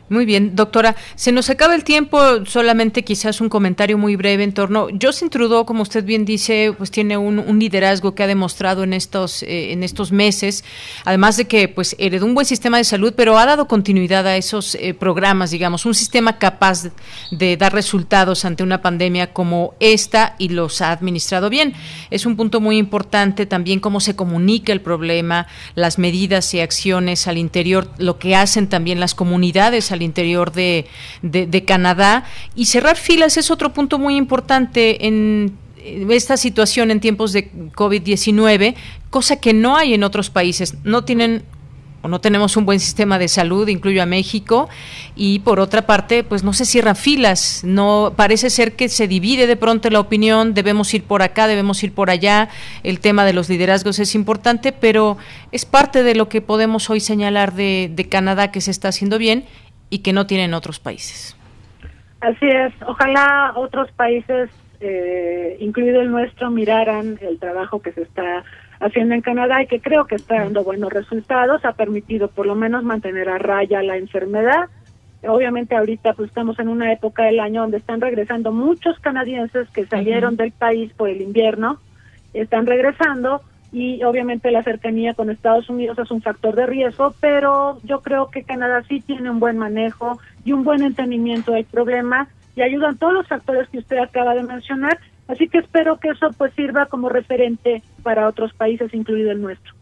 Muy 0.08 0.26
bien, 0.26 0.56
doctora. 0.56 0.96
Se 1.16 1.32
nos 1.32 1.50
acaba 1.50 1.74
el 1.74 1.84
tiempo, 1.84 2.46
solamente 2.46 3.04
quizás 3.04 3.42
un 3.42 3.50
comentario 3.50 3.98
muy 3.98 4.16
breve 4.16 4.44
en 4.44 4.54
torno. 4.54 4.88
Justin 5.02 5.32
Trudeau, 5.32 5.66
como 5.66 5.82
usted 5.82 6.04
bien 6.04 6.26
dice, 6.26 6.76
pues 6.78 6.92
tiene 6.92 7.18
un, 7.18 7.58
liderazgo 7.58 8.14
que 8.14 8.22
ha 8.22 8.28
demostrado 8.28 8.84
en 8.84 8.94
estos 8.94 9.42
eh, 9.42 9.72
en 9.72 9.82
estos 9.82 10.12
meses, 10.12 10.64
además 11.06 11.38
de 11.38 11.46
que 11.46 11.68
pues 11.70 11.96
heredó 11.98 12.26
un 12.26 12.36
buen 12.36 12.46
sistema 12.46 12.78
de 12.78 12.84
salud, 12.84 13.14
pero 13.16 13.40
ha 13.40 13.46
dado 13.46 13.68
continuidad 13.68 14.28
a 14.28 14.38
esos 14.38 14.76
eh, 14.76 14.94
programas, 14.94 15.50
digamos, 15.50 15.86
un 15.86 15.96
sistema 15.96 16.38
capaz 16.38 16.92
de, 17.32 17.58
dar 17.58 17.74
resultados 17.74 18.46
ante 18.46 18.62
una 18.62 18.82
pandemia 18.82 19.34
como 19.34 19.74
esta 19.80 20.36
y 20.38 20.50
los 20.50 20.82
ha 20.82 20.92
administrado 20.92 21.50
bien. 21.50 21.74
Es 22.12 22.28
un 22.28 22.36
punto 22.36 22.62
muy 22.62 22.78
importante 22.78 23.48
también 23.48 23.80
cómo 23.80 24.00
se 24.00 24.16
comunica 24.16 24.72
el 24.72 24.82
problema, 24.82 25.48
las 25.74 25.98
medidas 25.98 26.54
y 26.54 26.60
acciones 26.60 27.28
al 27.28 27.40
interior, 27.40 27.90
lo 27.98 28.20
que 28.20 28.36
hacen 28.36 28.68
también 28.68 29.00
las 29.00 29.16
comunidades 29.16 29.95
al 29.96 30.04
interior 30.04 30.52
de, 30.52 30.86
Canadá. 31.66 32.26
Y 32.56 32.66
cerrar 32.66 32.98
filas 32.98 33.38
es 33.38 33.50
otro 33.50 33.74
punto 33.74 33.98
muy 33.98 34.16
importante 34.16 35.08
en 35.08 35.58
esta 36.10 36.38
situación 36.38 36.92
en 36.92 37.00
tiempos 37.00 37.34
de 37.34 37.52
COVID-19, 37.52 38.76
cosa 39.10 39.38
que 39.38 39.54
no 39.54 39.76
hay 39.76 39.94
en 39.94 40.04
otros 40.04 40.30
países. 40.30 40.76
No 40.84 41.04
tienen 41.04 41.44
o 42.06 42.08
no 42.08 42.22
tenemos 42.22 42.56
un 42.56 42.66
buen 42.66 42.80
sistema 42.80 43.18
de 43.18 43.28
salud, 43.28 43.68
incluyo 43.68 44.04
a 44.04 44.06
México, 44.06 44.70
y 45.16 45.40
por 45.40 45.60
otra 45.60 45.88
parte, 45.88 46.24
pues 46.24 46.44
no 46.44 46.54
se 46.54 46.64
cierran 46.64 46.96
filas, 46.96 47.62
no 47.64 48.14
parece 48.16 48.52
ser 48.52 48.76
que 48.76 48.90
se 48.90 49.08
divide 49.08 49.48
de 49.48 49.56
pronto 49.56 49.90
la 49.90 50.00
opinión, 50.00 50.54
debemos 50.54 50.94
ir 50.94 51.04
por 51.04 51.24
acá, 51.24 51.48
debemos 51.48 51.84
ir 51.84 51.94
por 51.94 52.12
allá, 52.12 52.50
el 52.84 53.00
tema 53.00 53.26
de 53.26 53.34
los 53.34 53.50
liderazgos 53.50 53.98
es 53.98 54.14
importante, 54.14 54.72
pero 54.72 55.18
es 55.52 55.66
parte 55.66 56.04
de 56.04 56.14
lo 56.14 56.30
que 56.30 56.42
podemos 56.42 56.92
hoy 56.92 57.00
señalar 57.00 57.56
de 57.56 58.08
Canadá 58.08 58.52
que 58.52 58.62
se 58.62 58.70
está 58.70 58.90
haciendo 58.90 59.18
bien 59.18 59.46
y 59.96 60.00
que 60.00 60.12
no 60.12 60.28
tienen 60.28 60.54
otros 60.54 60.78
países. 60.78 61.38
Así 62.20 62.48
es, 62.48 62.74
ojalá 62.86 63.54
otros 63.56 63.90
países, 63.94 64.50
eh, 64.82 65.56
incluido 65.62 66.02
el 66.02 66.12
nuestro, 66.12 66.52
miraran 66.52 67.18
el 67.22 67.40
trabajo 67.40 67.82
que 67.82 67.94
se 67.94 68.02
está 68.02 68.44
haciendo 68.82 69.16
en 69.16 69.22
Canadá 69.22 69.64
y 69.64 69.68
que 69.68 69.80
creo 69.80 70.06
que 70.06 70.16
está 70.16 70.36
dando 70.36 70.66
buenos 70.66 70.92
resultados, 70.92 71.64
ha 71.64 71.72
permitido 71.72 72.28
por 72.28 72.46
lo 72.46 72.56
menos 72.56 72.84
mantener 72.84 73.30
a 73.30 73.38
raya 73.38 73.82
la 73.84 73.96
enfermedad. 73.96 74.68
Obviamente 75.26 75.78
ahorita 75.78 76.12
pues 76.12 76.28
estamos 76.28 76.60
en 76.60 76.68
una 76.68 76.92
época 76.92 77.24
del 77.24 77.40
año 77.40 77.62
donde 77.62 77.78
están 77.78 78.02
regresando 78.02 78.52
muchos 78.52 79.00
canadienses 79.00 79.70
que 79.70 79.86
salieron 79.86 80.36
del 80.36 80.52
país 80.52 80.92
por 80.92 81.08
el 81.08 81.22
invierno, 81.22 81.80
están 82.34 82.66
regresando 82.66 83.42
y 83.76 84.02
obviamente 84.06 84.52
la 84.52 84.64
cercanía 84.64 85.14
con 85.16 85.30
Estados 85.30 85.70
Unidos 85.70 86.00
es 86.00 86.10
un 86.10 86.22
factor 86.22 86.56
de 86.56 86.66
riesgo, 86.66 87.14
pero 87.20 87.78
yo 87.84 88.00
creo 88.00 88.30
que 88.30 88.44
Canadá 88.44 88.82
sí 88.88 89.02
tiene 89.02 89.30
un 89.30 89.42
buen 89.42 89.58
manejo 89.58 90.18
y 90.46 90.54
un 90.54 90.64
buen 90.64 90.82
entendimiento 90.82 91.52
del 91.52 91.66
problema 91.66 92.30
y 92.56 92.62
ayudan 92.62 92.98
todos 92.98 93.12
los 93.12 93.28
factores 93.28 93.68
que 93.68 93.80
usted 93.80 93.98
acaba 93.98 94.34
de 94.34 94.44
mencionar, 94.44 94.98
así 95.28 95.50
que 95.50 95.58
espero 95.58 96.00
que 96.00 96.08
eso 96.08 96.30
pues 96.38 96.54
sirva 96.54 96.86
como 96.86 97.10
referente 97.10 97.84
para 98.02 98.30
otros 98.30 98.54
países, 98.54 98.94
incluido 98.94 99.32
el 99.32 99.42
nuestro. 99.42 99.74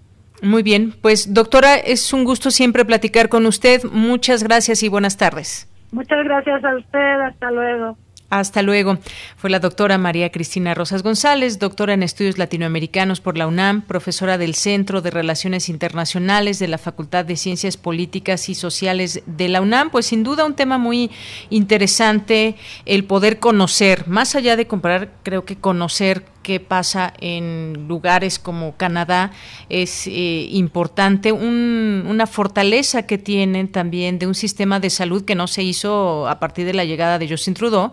Muy 0.41 0.63
bien, 0.63 0.95
pues 0.99 1.31
doctora, 1.31 1.75
es 1.75 2.13
un 2.13 2.23
gusto 2.23 2.49
siempre 2.49 2.85
platicar 2.85 3.29
con 3.29 3.45
usted. 3.45 3.83
Muchas 3.91 4.41
gracias 4.41 4.81
y 4.81 4.89
buenas 4.89 5.17
tardes. 5.17 5.69
Muchas 5.91 6.23
gracias 6.23 6.65
a 6.65 6.75
usted, 6.75 7.21
hasta 7.21 7.51
luego. 7.51 7.95
Hasta 8.33 8.63
luego. 8.63 8.97
Fue 9.37 9.51
la 9.51 9.59
doctora 9.59 9.99
María 9.99 10.31
Cristina 10.31 10.73
Rosas 10.73 11.03
González, 11.03 11.59
doctora 11.59 11.93
en 11.93 12.01
estudios 12.01 12.39
latinoamericanos 12.39 13.21
por 13.21 13.37
la 13.37 13.45
UNAM, 13.45 13.83
profesora 13.83 14.39
del 14.39 14.55
Centro 14.55 15.01
de 15.01 15.11
Relaciones 15.11 15.69
Internacionales 15.69 16.57
de 16.57 16.67
la 16.67 16.79
Facultad 16.79 17.25
de 17.25 17.37
Ciencias 17.37 17.77
Políticas 17.77 18.49
y 18.49 18.55
Sociales 18.55 19.21
de 19.27 19.49
la 19.49 19.61
UNAM. 19.61 19.91
Pues 19.91 20.07
sin 20.07 20.23
duda 20.23 20.45
un 20.45 20.55
tema 20.55 20.79
muy 20.79 21.11
interesante 21.51 22.55
el 22.87 23.03
poder 23.03 23.37
conocer, 23.37 24.07
más 24.07 24.33
allá 24.33 24.55
de 24.55 24.65
comparar, 24.65 25.11
creo 25.21 25.45
que 25.45 25.57
conocer 25.57 26.25
qué 26.43 26.59
pasa 26.59 27.13
en 27.19 27.87
lugares 27.87 28.37
como 28.37 28.75
Canadá 28.77 29.31
es 29.69 30.05
eh, 30.07 30.47
importante, 30.51 31.31
una 31.31 32.27
fortaleza 32.27 33.07
que 33.07 33.17
tienen 33.17 33.69
también 33.69 34.19
de 34.19 34.27
un 34.27 34.35
sistema 34.35 34.79
de 34.79 34.89
salud 34.89 35.25
que 35.25 35.35
no 35.35 35.47
se 35.47 35.63
hizo 35.63 36.27
a 36.27 36.39
partir 36.39 36.65
de 36.65 36.73
la 36.73 36.85
llegada 36.85 37.17
de 37.17 37.27
Justin 37.27 37.53
Trudeau, 37.55 37.91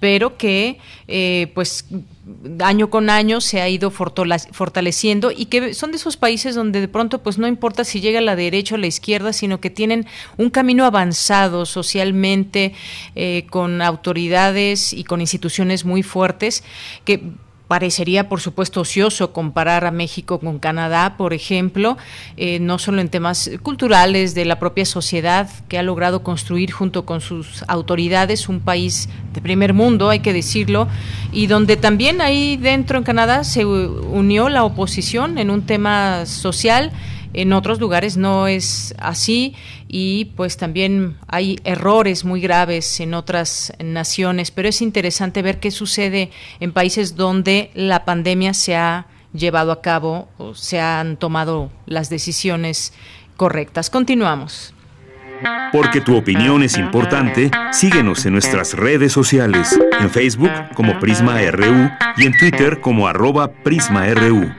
pero 0.00 0.38
que 0.38 0.78
eh, 1.06 1.52
pues 1.54 1.84
año 2.60 2.90
con 2.90 3.10
año 3.10 3.40
se 3.40 3.60
ha 3.60 3.68
ido 3.68 3.90
fortaleciendo 3.90 5.30
y 5.30 5.46
que 5.46 5.74
son 5.74 5.90
de 5.90 5.98
esos 5.98 6.16
países 6.16 6.54
donde 6.54 6.80
de 6.80 6.88
pronto 6.88 7.22
pues 7.22 7.38
no 7.38 7.46
importa 7.46 7.84
si 7.84 8.00
llega 8.00 8.18
a 8.18 8.22
la 8.22 8.36
derecha 8.36 8.74
o 8.74 8.78
la 8.78 8.86
izquierda, 8.86 9.32
sino 9.32 9.60
que 9.60 9.70
tienen 9.70 10.06
un 10.38 10.50
camino 10.50 10.84
avanzado 10.84 11.66
socialmente 11.66 12.72
eh, 13.14 13.46
con 13.50 13.82
autoridades 13.82 14.92
y 14.92 15.04
con 15.04 15.20
instituciones 15.20 15.84
muy 15.84 16.02
fuertes 16.02 16.64
que 17.04 17.22
Parecería, 17.70 18.28
por 18.28 18.40
supuesto, 18.40 18.80
ocioso 18.80 19.32
comparar 19.32 19.84
a 19.84 19.92
México 19.92 20.40
con 20.40 20.58
Canadá, 20.58 21.14
por 21.16 21.32
ejemplo, 21.32 21.96
eh, 22.36 22.58
no 22.58 22.80
solo 22.80 23.00
en 23.00 23.08
temas 23.08 23.48
culturales 23.62 24.34
de 24.34 24.44
la 24.44 24.58
propia 24.58 24.84
sociedad 24.84 25.48
que 25.68 25.78
ha 25.78 25.84
logrado 25.84 26.24
construir 26.24 26.72
junto 26.72 27.06
con 27.06 27.20
sus 27.20 27.62
autoridades 27.68 28.48
un 28.48 28.58
país 28.58 29.08
de 29.34 29.40
primer 29.40 29.72
mundo, 29.72 30.10
hay 30.10 30.18
que 30.18 30.32
decirlo, 30.32 30.88
y 31.30 31.46
donde 31.46 31.76
también 31.76 32.20
ahí 32.20 32.56
dentro 32.56 32.98
en 32.98 33.04
Canadá 33.04 33.44
se 33.44 33.64
unió 33.64 34.48
la 34.48 34.64
oposición 34.64 35.38
en 35.38 35.48
un 35.48 35.62
tema 35.62 36.26
social 36.26 36.90
en 37.32 37.52
otros 37.52 37.78
lugares 37.78 38.16
no 38.16 38.48
es 38.48 38.94
así 38.98 39.54
y 39.92 40.26
pues 40.36 40.56
también 40.56 41.16
hay 41.26 41.58
errores 41.64 42.24
muy 42.24 42.40
graves 42.40 43.00
en 43.00 43.12
otras 43.12 43.72
naciones, 43.82 44.52
pero 44.52 44.68
es 44.68 44.82
interesante 44.82 45.42
ver 45.42 45.58
qué 45.58 45.72
sucede 45.72 46.30
en 46.60 46.72
países 46.72 47.16
donde 47.16 47.72
la 47.74 48.04
pandemia 48.04 48.54
se 48.54 48.76
ha 48.76 49.06
llevado 49.32 49.72
a 49.72 49.82
cabo 49.82 50.28
o 50.38 50.54
se 50.54 50.80
han 50.80 51.16
tomado 51.16 51.72
las 51.86 52.08
decisiones 52.08 52.92
correctas. 53.36 53.90
Continuamos. 53.90 54.74
Porque 55.72 56.00
tu 56.00 56.16
opinión 56.16 56.62
es 56.62 56.78
importante, 56.78 57.50
síguenos 57.72 58.24
en 58.26 58.34
nuestras 58.34 58.74
redes 58.74 59.12
sociales, 59.12 59.76
en 59.98 60.10
Facebook 60.10 60.52
como 60.74 61.00
Prisma 61.00 61.40
RU 61.50 61.90
y 62.16 62.26
en 62.26 62.36
Twitter 62.38 62.80
como 62.80 63.08
arroba 63.08 63.50
PrismaRU. 63.50 64.52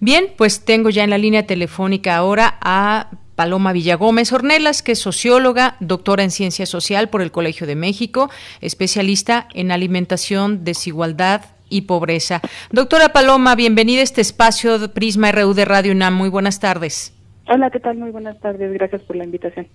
Bien, 0.00 0.32
pues 0.38 0.64
tengo 0.64 0.88
ya 0.88 1.04
en 1.04 1.10
la 1.10 1.18
línea 1.18 1.46
telefónica 1.46 2.16
ahora 2.16 2.56
a 2.62 3.10
Paloma 3.36 3.72
Villagómez 3.72 4.32
Ornelas, 4.32 4.82
que 4.82 4.92
es 4.92 4.98
socióloga, 4.98 5.76
doctora 5.80 6.24
en 6.24 6.30
ciencia 6.30 6.64
social 6.64 7.10
por 7.10 7.20
el 7.20 7.30
Colegio 7.30 7.66
de 7.66 7.76
México, 7.76 8.30
especialista 8.62 9.48
en 9.52 9.70
alimentación, 9.70 10.64
desigualdad 10.64 11.42
y 11.68 11.82
pobreza. 11.82 12.40
Doctora 12.70 13.10
Paloma, 13.10 13.54
bienvenida 13.54 14.00
a 14.00 14.04
este 14.04 14.22
espacio 14.22 14.78
de 14.78 14.88
Prisma 14.88 15.30
RU 15.30 15.52
de 15.52 15.66
Radio 15.66 15.92
UNAM. 15.92 16.14
Muy 16.14 16.30
buenas 16.30 16.60
tardes. 16.60 17.12
Hola, 17.46 17.70
¿qué 17.70 17.80
tal? 17.80 17.98
Muy 17.98 18.10
buenas 18.10 18.40
tardes. 18.40 18.72
Gracias 18.72 19.02
por 19.02 19.16
la 19.16 19.24
invitación. 19.24 19.68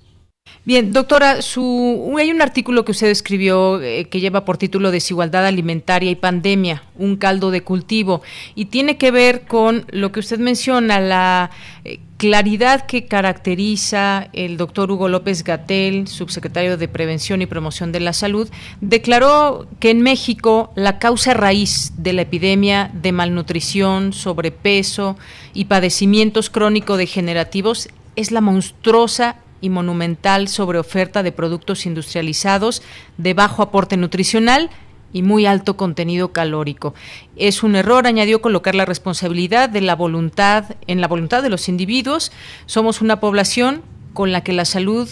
Bien, 0.66 0.91
doctora, 0.91 1.41
su, 1.41 2.16
hay 2.20 2.32
un 2.32 2.41
artículo 2.41 2.86
que 2.86 2.91
usted 2.91 3.08
escribió 3.08 3.82
eh, 3.82 4.06
que 4.06 4.20
lleva 4.20 4.45
por 4.45 4.58
título 4.58 4.91
Desigualdad 4.91 5.45
alimentaria 5.45 6.12
y 6.12 6.16
pandemia, 6.16 6.84
un 6.95 7.16
caldo 7.16 7.50
de 7.50 7.62
cultivo, 7.62 8.22
y 8.56 8.66
tiene 8.66 8.97
que 8.97 9.10
ver 9.10 9.47
con 9.47 9.86
lo 9.89 10.12
que 10.12 10.20
usted 10.20 10.38
menciona, 10.38 11.00
la 11.00 11.50
eh, 11.86 12.00
claridad 12.18 12.86
que 12.86 13.06
caracteriza 13.06 14.30
el 14.34 14.58
doctor 14.58 14.91
Hugo 14.91 15.08
López 15.08 15.43
Gatel, 15.43 16.08
subsecretario 16.08 16.78
de 16.78 16.89
Prevención 16.89 17.41
y 17.41 17.45
Promoción 17.45 17.91
de 17.91 18.02
la 18.02 18.14
Salud, 18.14 18.50
declaró 18.82 19.66
que 19.80 19.89
en 19.89 20.02
México 20.02 20.74
la 20.76 21.00
causa 21.00 21.34
raíz 21.34 21.93
de 21.97 22.14
la 22.14 22.24
epidemia 22.24 22.91
de 22.93 23.14
malnutrición, 23.14 24.12
sobrepeso 24.12 25.18
y 25.54 25.66
padecimientos 25.66 26.50
crónico-degenerativos 26.50 27.88
es 28.18 28.32
la 28.32 28.41
monstruosa 28.41 29.38
y 29.62 29.70
monumental 29.70 30.47
sobre 30.47 30.80
oferta 30.80 31.24
de 31.24 31.32
productos 31.32 31.86
industrializados 31.86 32.82
de 33.18 33.34
bajo 33.34 33.62
aporte 33.62 33.97
nutricional 33.97 34.70
y 35.12 35.24
muy 35.24 35.45
alto 35.45 35.76
contenido 35.76 36.32
calórico. 36.32 36.93
Es 37.36 37.64
un 37.64 37.76
error, 37.76 38.07
añadió, 38.07 38.41
colocar 38.41 38.76
la 38.76 38.86
responsabilidad 38.86 39.70
de 39.70 39.82
la 39.82 39.95
voluntad 39.95 40.76
en 40.88 41.01
la 41.01 41.07
voluntad 41.07 41.41
de 41.41 41.49
los 41.49 41.68
individuos. 41.68 42.32
Somos 42.66 43.01
una 43.01 43.20
población 43.20 43.82
con 44.14 44.32
la 44.32 44.43
que 44.43 44.53
la 44.53 44.66
salud 44.66 45.10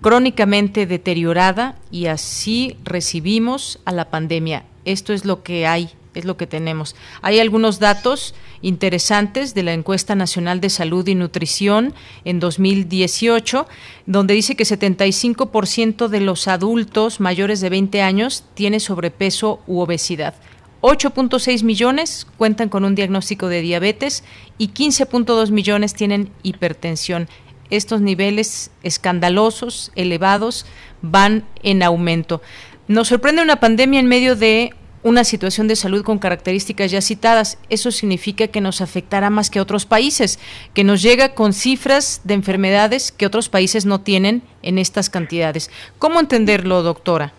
crónicamente 0.00 0.86
deteriorada 0.86 1.76
y 1.90 2.06
así 2.06 2.76
recibimos 2.84 3.80
a 3.84 3.92
la 3.92 4.10
pandemia. 4.10 4.64
Esto 4.84 5.12
es 5.12 5.24
lo 5.24 5.42
que 5.42 5.66
hay 5.66 5.90
es 6.14 6.24
lo 6.24 6.36
que 6.36 6.46
tenemos. 6.46 6.96
Hay 7.22 7.40
algunos 7.40 7.78
datos 7.78 8.34
interesantes 8.62 9.54
de 9.54 9.62
la 9.62 9.72
encuesta 9.72 10.14
nacional 10.14 10.60
de 10.60 10.70
salud 10.70 11.06
y 11.06 11.14
nutrición 11.14 11.94
en 12.24 12.40
2018, 12.40 13.66
donde 14.06 14.34
dice 14.34 14.56
que 14.56 14.64
75% 14.64 16.08
de 16.08 16.20
los 16.20 16.48
adultos 16.48 17.20
mayores 17.20 17.60
de 17.60 17.70
20 17.70 18.02
años 18.02 18.44
tiene 18.54 18.80
sobrepeso 18.80 19.60
u 19.66 19.80
obesidad. 19.80 20.34
8.6 20.82 21.62
millones 21.62 22.26
cuentan 22.38 22.70
con 22.70 22.84
un 22.84 22.94
diagnóstico 22.94 23.48
de 23.48 23.60
diabetes 23.60 24.24
y 24.56 24.68
15.2 24.68 25.50
millones 25.50 25.94
tienen 25.94 26.30
hipertensión. 26.42 27.28
Estos 27.68 28.00
niveles 28.00 28.70
escandalosos, 28.82 29.92
elevados, 29.94 30.66
van 31.02 31.44
en 31.62 31.82
aumento. 31.82 32.40
Nos 32.88 33.08
sorprende 33.08 33.42
una 33.42 33.60
pandemia 33.60 34.00
en 34.00 34.06
medio 34.06 34.34
de 34.34 34.74
una 35.02 35.24
situación 35.24 35.68
de 35.68 35.76
salud 35.76 36.04
con 36.04 36.18
características 36.18 36.90
ya 36.90 37.00
citadas. 37.00 37.58
Eso 37.68 37.90
significa 37.90 38.48
que 38.48 38.60
nos 38.60 38.80
afectará 38.80 39.30
más 39.30 39.50
que 39.50 39.60
otros 39.60 39.86
países, 39.86 40.38
que 40.74 40.84
nos 40.84 41.02
llega 41.02 41.34
con 41.34 41.52
cifras 41.52 42.20
de 42.24 42.34
enfermedades 42.34 43.12
que 43.12 43.26
otros 43.26 43.48
países 43.48 43.86
no 43.86 44.00
tienen 44.00 44.42
en 44.62 44.78
estas 44.78 45.10
cantidades. 45.10 45.70
¿Cómo 45.98 46.20
entenderlo, 46.20 46.82
doctora? 46.82 47.32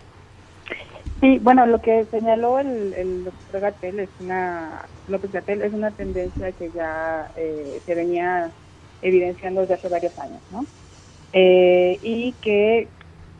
Sí, 1.21 1.37
bueno, 1.37 1.67
lo 1.67 1.79
que 1.81 2.05
señaló 2.09 2.57
el, 2.57 3.25
doctor 3.25 3.61
Gatel 3.61 3.99
es 3.99 4.09
una, 4.19 4.85
López 5.07 5.31
Gatel 5.31 5.61
es 5.61 5.71
una 5.71 5.91
tendencia 5.91 6.51
que 6.51 6.71
ya 6.73 7.31
eh, 7.37 7.79
se 7.85 7.93
venía 7.93 8.49
evidenciando 9.03 9.61
desde 9.61 9.75
hace 9.75 9.89
varios 9.89 10.17
años, 10.17 10.41
¿no? 10.51 10.65
Eh, 11.33 11.99
y 12.01 12.33
que 12.41 12.87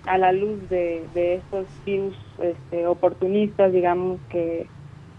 a 0.06 0.18
la 0.18 0.32
luz 0.32 0.70
de, 0.70 1.04
de 1.14 1.36
estos 1.36 1.66
virus 1.86 2.16
este, 2.42 2.88
oportunistas, 2.88 3.72
digamos, 3.72 4.20
que, 4.30 4.68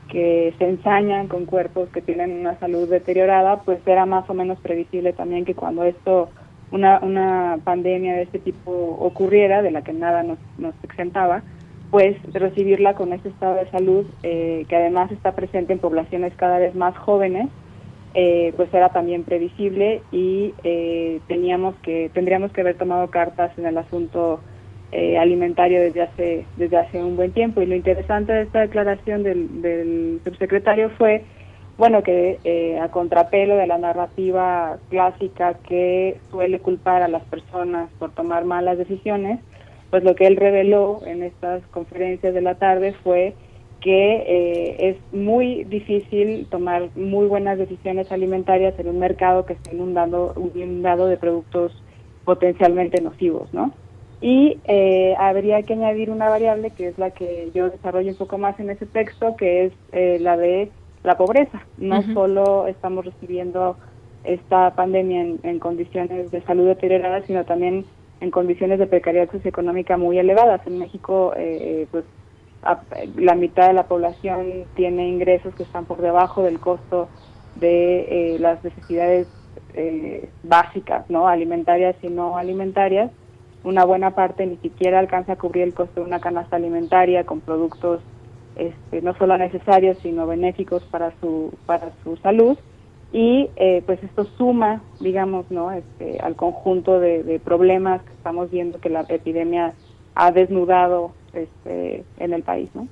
que 0.08 0.54
se 0.58 0.68
ensañan 0.68 1.28
con 1.28 1.46
cuerpos 1.46 1.88
que 1.90 2.02
tienen 2.02 2.32
una 2.32 2.58
salud 2.58 2.88
deteriorada, 2.88 3.60
pues 3.62 3.78
era 3.86 4.06
más 4.06 4.28
o 4.28 4.34
menos 4.34 4.58
previsible 4.60 5.12
también 5.12 5.44
que 5.44 5.54
cuando 5.54 5.84
esto, 5.84 6.30
una, 6.70 6.98
una 7.00 7.58
pandemia 7.64 8.14
de 8.14 8.22
este 8.22 8.38
tipo 8.38 8.70
ocurriera, 8.70 9.62
de 9.62 9.70
la 9.70 9.82
que 9.82 9.92
nada 9.92 10.22
nos, 10.22 10.38
nos 10.58 10.74
exentaba, 10.82 11.42
pues 11.90 12.16
recibirla 12.32 12.94
con 12.94 13.12
ese 13.12 13.28
estado 13.28 13.56
de 13.56 13.70
salud, 13.70 14.06
eh, 14.22 14.64
que 14.68 14.76
además 14.76 15.12
está 15.12 15.32
presente 15.32 15.74
en 15.74 15.78
poblaciones 15.78 16.32
cada 16.36 16.58
vez 16.58 16.74
más 16.74 16.96
jóvenes, 16.96 17.48
eh, 18.14 18.52
pues 18.56 18.72
era 18.74 18.90
también 18.90 19.24
previsible 19.24 20.02
y 20.12 20.52
eh, 20.64 21.20
teníamos 21.28 21.74
que 21.76 22.10
tendríamos 22.12 22.52
que 22.52 22.60
haber 22.60 22.76
tomado 22.76 23.08
cartas 23.08 23.56
en 23.56 23.64
el 23.64 23.78
asunto 23.78 24.40
eh, 24.92 25.18
alimentario 25.18 25.80
desde 25.80 26.02
hace 26.02 26.44
desde 26.56 26.76
hace 26.76 27.02
un 27.02 27.16
buen 27.16 27.32
tiempo 27.32 27.62
y 27.62 27.66
lo 27.66 27.74
interesante 27.74 28.32
de 28.32 28.42
esta 28.42 28.60
declaración 28.60 29.22
del, 29.22 30.20
subsecretario 30.22 30.90
fue 30.90 31.24
bueno 31.78 32.02
que 32.02 32.38
eh, 32.44 32.78
a 32.78 32.88
contrapelo 32.88 33.56
de 33.56 33.66
la 33.66 33.78
narrativa 33.78 34.78
clásica 34.90 35.54
que 35.66 36.18
suele 36.30 36.60
culpar 36.60 37.02
a 37.02 37.08
las 37.08 37.22
personas 37.24 37.90
por 37.98 38.10
tomar 38.12 38.44
malas 38.44 38.78
decisiones 38.78 39.40
pues 39.90 40.04
lo 40.04 40.14
que 40.14 40.26
él 40.26 40.36
reveló 40.36 41.00
en 41.06 41.22
estas 41.22 41.62
conferencias 41.68 42.34
de 42.34 42.40
la 42.42 42.54
tarde 42.56 42.94
fue 43.02 43.34
que 43.82 44.14
eh, 44.26 44.76
es 44.90 44.96
muy 45.12 45.64
difícil 45.64 46.46
tomar 46.50 46.88
muy 46.94 47.26
buenas 47.26 47.58
decisiones 47.58 48.12
alimentarias 48.12 48.78
en 48.78 48.88
un 48.88 48.98
mercado 48.98 49.44
que 49.44 49.54
está 49.54 49.72
inundando, 49.72 50.34
inundado 50.54 51.08
de 51.08 51.16
productos 51.16 51.72
potencialmente 52.24 53.02
nocivos, 53.02 53.52
¿no? 53.52 53.72
Y 54.22 54.60
eh, 54.66 55.16
habría 55.18 55.60
que 55.64 55.72
añadir 55.72 56.08
una 56.08 56.28
variable 56.28 56.70
que 56.70 56.86
es 56.86 56.96
la 56.96 57.10
que 57.10 57.50
yo 57.52 57.70
desarrollo 57.70 58.12
un 58.12 58.16
poco 58.16 58.38
más 58.38 58.58
en 58.60 58.70
ese 58.70 58.86
texto, 58.86 59.34
que 59.36 59.64
es 59.64 59.72
eh, 59.90 60.18
la 60.20 60.36
de 60.36 60.70
la 61.02 61.18
pobreza. 61.18 61.60
No 61.76 62.00
solo 62.14 62.68
estamos 62.68 63.04
recibiendo 63.04 63.76
esta 64.22 64.76
pandemia 64.76 65.22
en, 65.42 65.58
condiciones 65.58 66.30
de 66.30 66.40
salud 66.42 66.68
deterioradas, 66.68 67.24
sino 67.26 67.44
también 67.44 67.84
en 68.20 68.30
condiciones 68.30 68.78
de 68.78 68.86
precariedad 68.86 69.28
socioeconómica 69.28 69.96
muy 69.96 70.16
elevadas. 70.18 70.64
En 70.68 70.78
México, 70.78 71.32
eh, 71.36 71.88
pues 71.90 72.04
la 73.16 73.34
mitad 73.34 73.66
de 73.66 73.72
la 73.72 73.88
población 73.88 74.66
tiene 74.76 75.08
ingresos 75.08 75.52
que 75.56 75.64
están 75.64 75.84
por 75.84 76.00
debajo 76.00 76.44
del 76.44 76.60
costo 76.60 77.08
de 77.56 78.36
las 78.38 78.62
necesidades 78.62 79.26
básicas, 80.44 81.10
no 81.10 81.26
alimentarias 81.26 81.96
y 82.02 82.06
no 82.06 82.38
alimentarias 82.38 83.10
una 83.64 83.84
buena 83.84 84.12
parte 84.12 84.46
ni 84.46 84.56
siquiera 84.56 84.98
alcanza 84.98 85.32
a 85.32 85.36
cubrir 85.36 85.64
el 85.64 85.74
costo 85.74 86.00
de 86.00 86.06
una 86.06 86.20
canasta 86.20 86.56
alimentaria 86.56 87.24
con 87.24 87.40
productos 87.40 88.00
este, 88.56 89.00
no 89.02 89.14
solo 89.14 89.38
necesarios 89.38 89.98
sino 90.02 90.26
benéficos 90.26 90.82
para 90.84 91.12
su 91.20 91.52
para 91.66 91.92
su 92.02 92.16
salud. 92.18 92.58
Y 93.14 93.50
eh, 93.56 93.82
pues 93.84 94.02
esto 94.02 94.24
suma 94.24 94.82
digamos 95.00 95.50
no 95.50 95.70
este, 95.70 96.18
al 96.20 96.34
conjunto 96.34 96.98
de, 96.98 97.22
de, 97.22 97.38
problemas 97.38 98.02
que 98.02 98.12
estamos 98.12 98.50
viendo 98.50 98.80
que 98.80 98.88
la 98.88 99.04
epidemia 99.08 99.74
ha 100.14 100.32
desnudado 100.32 101.12
este, 101.34 102.04
en 102.18 102.32
el 102.32 102.42
país 102.42 102.70
no 102.74 102.88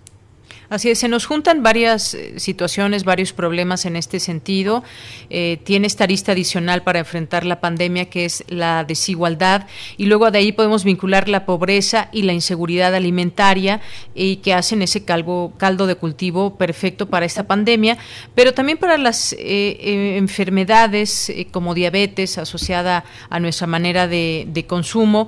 Así 0.71 0.89
es, 0.89 1.01
se 1.01 1.09
nos 1.09 1.27
juntan 1.27 1.65
varias 1.65 2.15
eh, 2.15 2.39
situaciones, 2.39 3.03
varios 3.03 3.33
problemas 3.33 3.87
en 3.87 3.97
este 3.97 4.21
sentido. 4.21 4.85
Eh, 5.29 5.59
tiene 5.65 5.89
esta 5.89 6.07
lista 6.07 6.31
adicional 6.31 6.85
para 6.85 7.01
enfrentar 7.01 7.45
la 7.45 7.61
pandemia, 7.61 8.05
que 8.05 8.25
es 8.25 8.45
la 8.47 8.85
desigualdad, 8.85 9.67
y 9.97 10.07
luego 10.07 10.31
de 10.31 10.39
ahí 10.39 10.53
podemos 10.53 10.85
vincular 10.85 11.29
la 11.29 11.45
pobreza 11.45 12.09
y 12.13 12.23
la 12.23 12.35
inseguridad 12.35 12.95
alimentaria, 12.95 13.81
y 14.15 14.37
que 14.37 14.55
hacen 14.55 14.81
ese 14.81 15.05
calvo, 15.05 15.55
caldo 15.57 15.89
de 15.89 15.97
cultivo 15.97 16.57
perfecto 16.57 17.11
para 17.11 17.27
esta 17.27 17.49
pandemia, 17.49 17.99
pero 18.37 18.55
también 18.55 18.79
para 18.79 18.97
las 18.97 19.35
eh, 19.37 20.17
enfermedades 20.19 21.33
como 21.51 21.75
diabetes 21.75 22.39
asociada 22.39 23.05
a 23.29 23.41
nuestra 23.41 23.67
manera 23.67 24.07
de 24.07 24.65
consumo, 24.69 25.27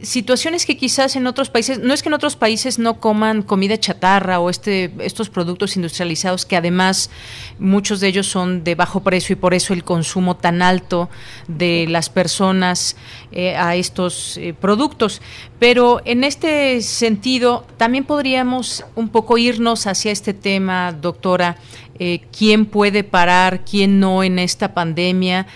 situaciones 0.00 0.64
que 0.64 0.76
quizás 0.76 1.16
en 1.16 1.26
otros 1.26 1.50
países, 1.50 1.78
no 1.78 1.92
es 1.92 2.02
que 2.02 2.08
en 2.08 2.14
otros 2.14 2.36
países 2.36 2.78
no 2.78 3.00
coman 3.00 3.42
comida 3.42 3.78
chatarra 3.78 4.40
o 4.40 4.48
este, 4.48 4.81
estos 5.00 5.28
productos 5.28 5.76
industrializados 5.76 6.46
que 6.46 6.56
además 6.56 7.10
muchos 7.58 8.00
de 8.00 8.08
ellos 8.08 8.26
son 8.26 8.64
de 8.64 8.74
bajo 8.74 9.00
precio 9.00 9.34
y 9.34 9.36
por 9.36 9.54
eso 9.54 9.72
el 9.72 9.84
consumo 9.84 10.36
tan 10.36 10.62
alto 10.62 11.08
de 11.48 11.86
las 11.88 12.08
personas 12.08 12.96
eh, 13.30 13.56
a 13.56 13.76
estos 13.76 14.36
eh, 14.36 14.54
productos. 14.58 15.22
Pero 15.58 16.00
en 16.04 16.24
este 16.24 16.80
sentido, 16.82 17.66
también 17.76 18.04
podríamos 18.04 18.84
un 18.94 19.08
poco 19.08 19.38
irnos 19.38 19.86
hacia 19.86 20.12
este 20.12 20.34
tema, 20.34 20.92
doctora. 20.92 21.56
Eh, 21.98 22.22
quién 22.36 22.66
puede 22.66 23.04
parar, 23.04 23.64
quién 23.64 24.00
no 24.00 24.24
en 24.24 24.38
esta 24.38 24.74
pandemia. 24.74 25.46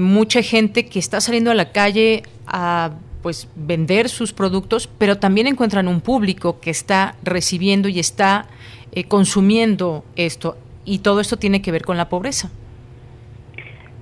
mucha 0.00 0.42
gente 0.42 0.86
que 0.86 0.98
está 0.98 1.20
saliendo 1.20 1.50
a 1.50 1.54
la 1.54 1.72
calle 1.72 2.22
a 2.46 2.92
pues 3.24 3.48
vender 3.56 4.10
sus 4.10 4.34
productos, 4.34 4.86
pero 4.86 5.16
también 5.16 5.46
encuentran 5.46 5.88
un 5.88 6.02
público 6.02 6.60
que 6.60 6.68
está 6.68 7.14
recibiendo 7.22 7.88
y 7.88 7.98
está 7.98 8.48
eh, 8.92 9.04
consumiendo 9.04 10.04
esto 10.14 10.58
y 10.84 10.98
todo 10.98 11.20
esto 11.20 11.38
tiene 11.38 11.62
que 11.62 11.72
ver 11.72 11.84
con 11.86 11.96
la 11.96 12.10
pobreza. 12.10 12.50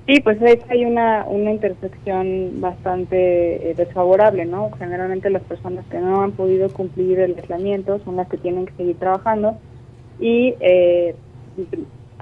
Sí, 0.08 0.18
pues 0.18 0.38
hay 0.68 0.84
una, 0.84 1.24
una 1.28 1.52
intersección 1.52 2.60
bastante 2.60 3.70
eh, 3.70 3.74
desfavorable, 3.74 4.44
¿no? 4.44 4.72
Generalmente 4.76 5.30
las 5.30 5.42
personas 5.44 5.84
que 5.88 6.00
no 6.00 6.22
han 6.22 6.32
podido 6.32 6.68
cumplir 6.70 7.20
el 7.20 7.36
aislamiento 7.38 8.00
son 8.04 8.16
las 8.16 8.28
que 8.28 8.38
tienen 8.38 8.66
que 8.66 8.72
seguir 8.72 8.96
trabajando 8.96 9.56
y 10.18 10.56
eh, 10.58 11.14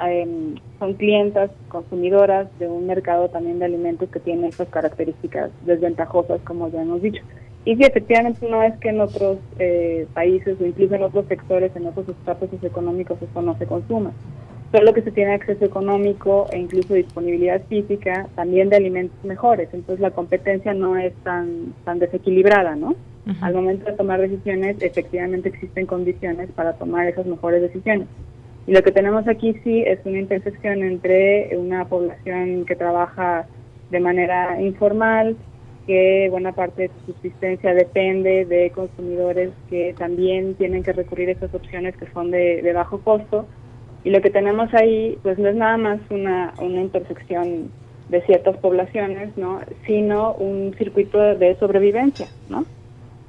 Em, 0.02 0.54
son 0.78 0.94
clientas 0.94 1.50
consumidoras 1.68 2.48
de 2.58 2.66
un 2.66 2.86
mercado 2.86 3.28
también 3.28 3.58
de 3.58 3.66
alimentos 3.66 4.08
que 4.08 4.20
tiene 4.20 4.48
esas 4.48 4.68
características 4.68 5.50
desventajosas, 5.66 6.40
como 6.42 6.70
ya 6.70 6.82
hemos 6.82 7.02
dicho. 7.02 7.22
Y 7.64 7.76
sí, 7.76 7.82
efectivamente 7.82 8.48
no 8.48 8.62
es 8.62 8.74
que 8.78 8.88
en 8.88 9.00
otros 9.00 9.38
eh, 9.58 10.06
países 10.14 10.58
o 10.58 10.64
incluso 10.64 10.94
en 10.94 11.02
otros 11.02 11.26
sectores, 11.26 11.76
en 11.76 11.86
otros 11.86 12.08
estratos 12.08 12.48
económicos, 12.62 13.20
esto 13.20 13.42
no 13.42 13.58
se 13.58 13.66
consuma. 13.66 14.12
Solo 14.72 14.94
que 14.94 15.02
se 15.02 15.10
tiene 15.10 15.34
acceso 15.34 15.64
económico 15.64 16.46
e 16.52 16.58
incluso 16.58 16.94
disponibilidad 16.94 17.60
física 17.68 18.28
también 18.34 18.70
de 18.70 18.76
alimentos 18.76 19.22
mejores. 19.24 19.68
Entonces 19.72 20.00
la 20.00 20.12
competencia 20.12 20.72
no 20.72 20.96
es 20.96 21.12
tan, 21.24 21.74
tan 21.84 21.98
desequilibrada, 21.98 22.76
¿no? 22.76 22.94
Al 23.42 23.54
momento 23.54 23.84
de 23.84 23.96
tomar 23.96 24.20
decisiones, 24.20 24.76
efectivamente 24.80 25.50
existen 25.50 25.86
condiciones 25.86 26.50
para 26.50 26.72
tomar 26.72 27.06
esas 27.06 27.26
mejores 27.26 27.62
decisiones. 27.62 28.08
Y 28.70 28.72
lo 28.72 28.84
que 28.84 28.92
tenemos 28.92 29.26
aquí 29.26 29.52
sí 29.64 29.82
es 29.84 29.98
una 30.04 30.20
intersección 30.20 30.84
entre 30.84 31.56
una 31.56 31.86
población 31.86 32.64
que 32.66 32.76
trabaja 32.76 33.48
de 33.90 33.98
manera 33.98 34.62
informal, 34.62 35.36
que 35.88 36.28
buena 36.30 36.52
parte 36.52 36.82
de 36.82 36.88
su 36.88 37.12
subsistencia 37.12 37.74
depende 37.74 38.44
de 38.44 38.70
consumidores 38.70 39.50
que 39.70 39.92
también 39.98 40.54
tienen 40.54 40.84
que 40.84 40.92
recurrir 40.92 41.30
a 41.30 41.32
esas 41.32 41.52
opciones 41.52 41.96
que 41.96 42.06
son 42.12 42.30
de, 42.30 42.72
bajo 42.72 43.00
costo. 43.00 43.44
Y 44.04 44.10
lo 44.10 44.20
que 44.20 44.30
tenemos 44.30 44.72
ahí, 44.72 45.18
pues 45.24 45.36
no 45.36 45.48
es 45.48 45.56
nada 45.56 45.76
más 45.76 45.98
una, 46.08 46.54
una 46.60 46.80
intersección 46.80 47.72
de 48.08 48.22
ciertas 48.22 48.56
poblaciones, 48.58 49.36
¿no? 49.36 49.62
sino 49.84 50.34
un 50.34 50.76
circuito 50.78 51.18
de 51.18 51.56
sobrevivencia, 51.56 52.28
¿no? 52.48 52.64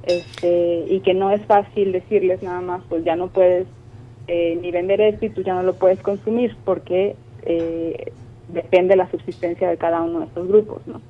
Este, 0.04 0.84
y 0.88 1.00
que 1.00 1.14
no 1.14 1.32
es 1.32 1.44
fácil 1.46 1.90
decirles 1.90 2.44
nada 2.44 2.60
más, 2.60 2.82
pues 2.88 3.04
ya 3.04 3.16
no 3.16 3.26
puedes 3.26 3.66
eh, 4.34 4.58
ni 4.62 4.70
vender 4.70 4.98
esto 5.02 5.26
y 5.26 5.30
tú 5.30 5.42
ya 5.42 5.52
no 5.52 5.62
lo 5.62 5.76
puedes 5.76 6.00
consumir 6.00 6.56
porque 6.64 7.16
eh, 7.42 8.14
depende 8.48 8.96
la 8.96 9.10
subsistencia 9.10 9.68
de 9.68 9.76
cada 9.76 10.00
uno 10.00 10.20
de 10.20 10.24
estos 10.24 10.48
grupos, 10.48 10.86
¿no? 10.86 11.02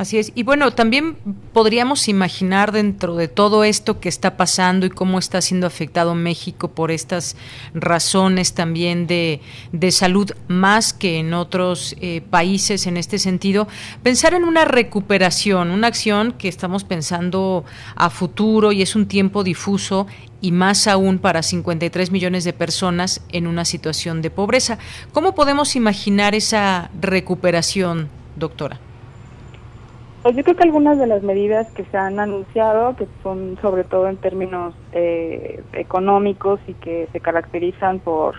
Así 0.00 0.16
es. 0.16 0.32
Y 0.34 0.44
bueno, 0.44 0.70
también 0.70 1.18
podríamos 1.52 2.08
imaginar 2.08 2.72
dentro 2.72 3.16
de 3.16 3.28
todo 3.28 3.64
esto 3.64 4.00
que 4.00 4.08
está 4.08 4.38
pasando 4.38 4.86
y 4.86 4.88
cómo 4.88 5.18
está 5.18 5.42
siendo 5.42 5.66
afectado 5.66 6.14
México 6.14 6.68
por 6.68 6.90
estas 6.90 7.36
razones 7.74 8.54
también 8.54 9.06
de, 9.06 9.42
de 9.72 9.90
salud, 9.90 10.30
más 10.48 10.94
que 10.94 11.18
en 11.18 11.34
otros 11.34 11.96
eh, 12.00 12.22
países 12.30 12.86
en 12.86 12.96
este 12.96 13.18
sentido, 13.18 13.68
pensar 14.02 14.32
en 14.32 14.44
una 14.44 14.64
recuperación, 14.64 15.70
una 15.70 15.88
acción 15.88 16.32
que 16.32 16.48
estamos 16.48 16.84
pensando 16.84 17.66
a 17.94 18.08
futuro 18.08 18.72
y 18.72 18.80
es 18.80 18.96
un 18.96 19.04
tiempo 19.04 19.44
difuso 19.44 20.06
y 20.40 20.50
más 20.50 20.86
aún 20.86 21.18
para 21.18 21.42
53 21.42 22.10
millones 22.10 22.44
de 22.44 22.54
personas 22.54 23.20
en 23.32 23.46
una 23.46 23.66
situación 23.66 24.22
de 24.22 24.30
pobreza. 24.30 24.78
¿Cómo 25.12 25.34
podemos 25.34 25.76
imaginar 25.76 26.34
esa 26.34 26.90
recuperación, 27.02 28.08
doctora? 28.36 28.80
Pues 30.22 30.36
yo 30.36 30.44
creo 30.44 30.56
que 30.56 30.64
algunas 30.64 30.98
de 30.98 31.06
las 31.06 31.22
medidas 31.22 31.66
que 31.72 31.84
se 31.86 31.96
han 31.96 32.20
anunciado, 32.20 32.94
que 32.94 33.08
son 33.22 33.56
sobre 33.62 33.84
todo 33.84 34.06
en 34.06 34.18
términos 34.18 34.74
eh, 34.92 35.62
económicos 35.72 36.60
y 36.66 36.74
que 36.74 37.08
se 37.10 37.20
caracterizan 37.20 38.00
por, 38.00 38.34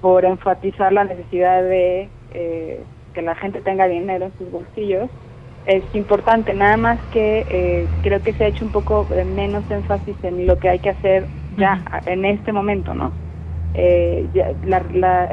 por 0.00 0.24
enfatizar 0.24 0.92
la 0.94 1.04
necesidad 1.04 1.62
de 1.62 2.08
eh, 2.30 2.82
que 3.12 3.20
la 3.20 3.34
gente 3.34 3.60
tenga 3.60 3.86
dinero 3.86 4.26
en 4.26 4.38
sus 4.38 4.50
bolsillos, 4.50 5.10
es 5.66 5.84
importante. 5.94 6.54
Nada 6.54 6.78
más 6.78 6.98
que 7.10 7.44
eh, 7.50 7.86
creo 8.02 8.22
que 8.22 8.32
se 8.32 8.44
ha 8.44 8.48
hecho 8.48 8.64
un 8.64 8.72
poco 8.72 9.08
menos 9.26 9.70
énfasis 9.70 10.16
en 10.22 10.46
lo 10.46 10.58
que 10.58 10.70
hay 10.70 10.78
que 10.78 10.90
hacer 10.90 11.28
ya 11.50 11.84
en 12.06 12.24
este 12.24 12.50
momento, 12.52 12.94
¿no? 12.94 13.27
Eh, 13.74 14.28
la, 14.64 14.82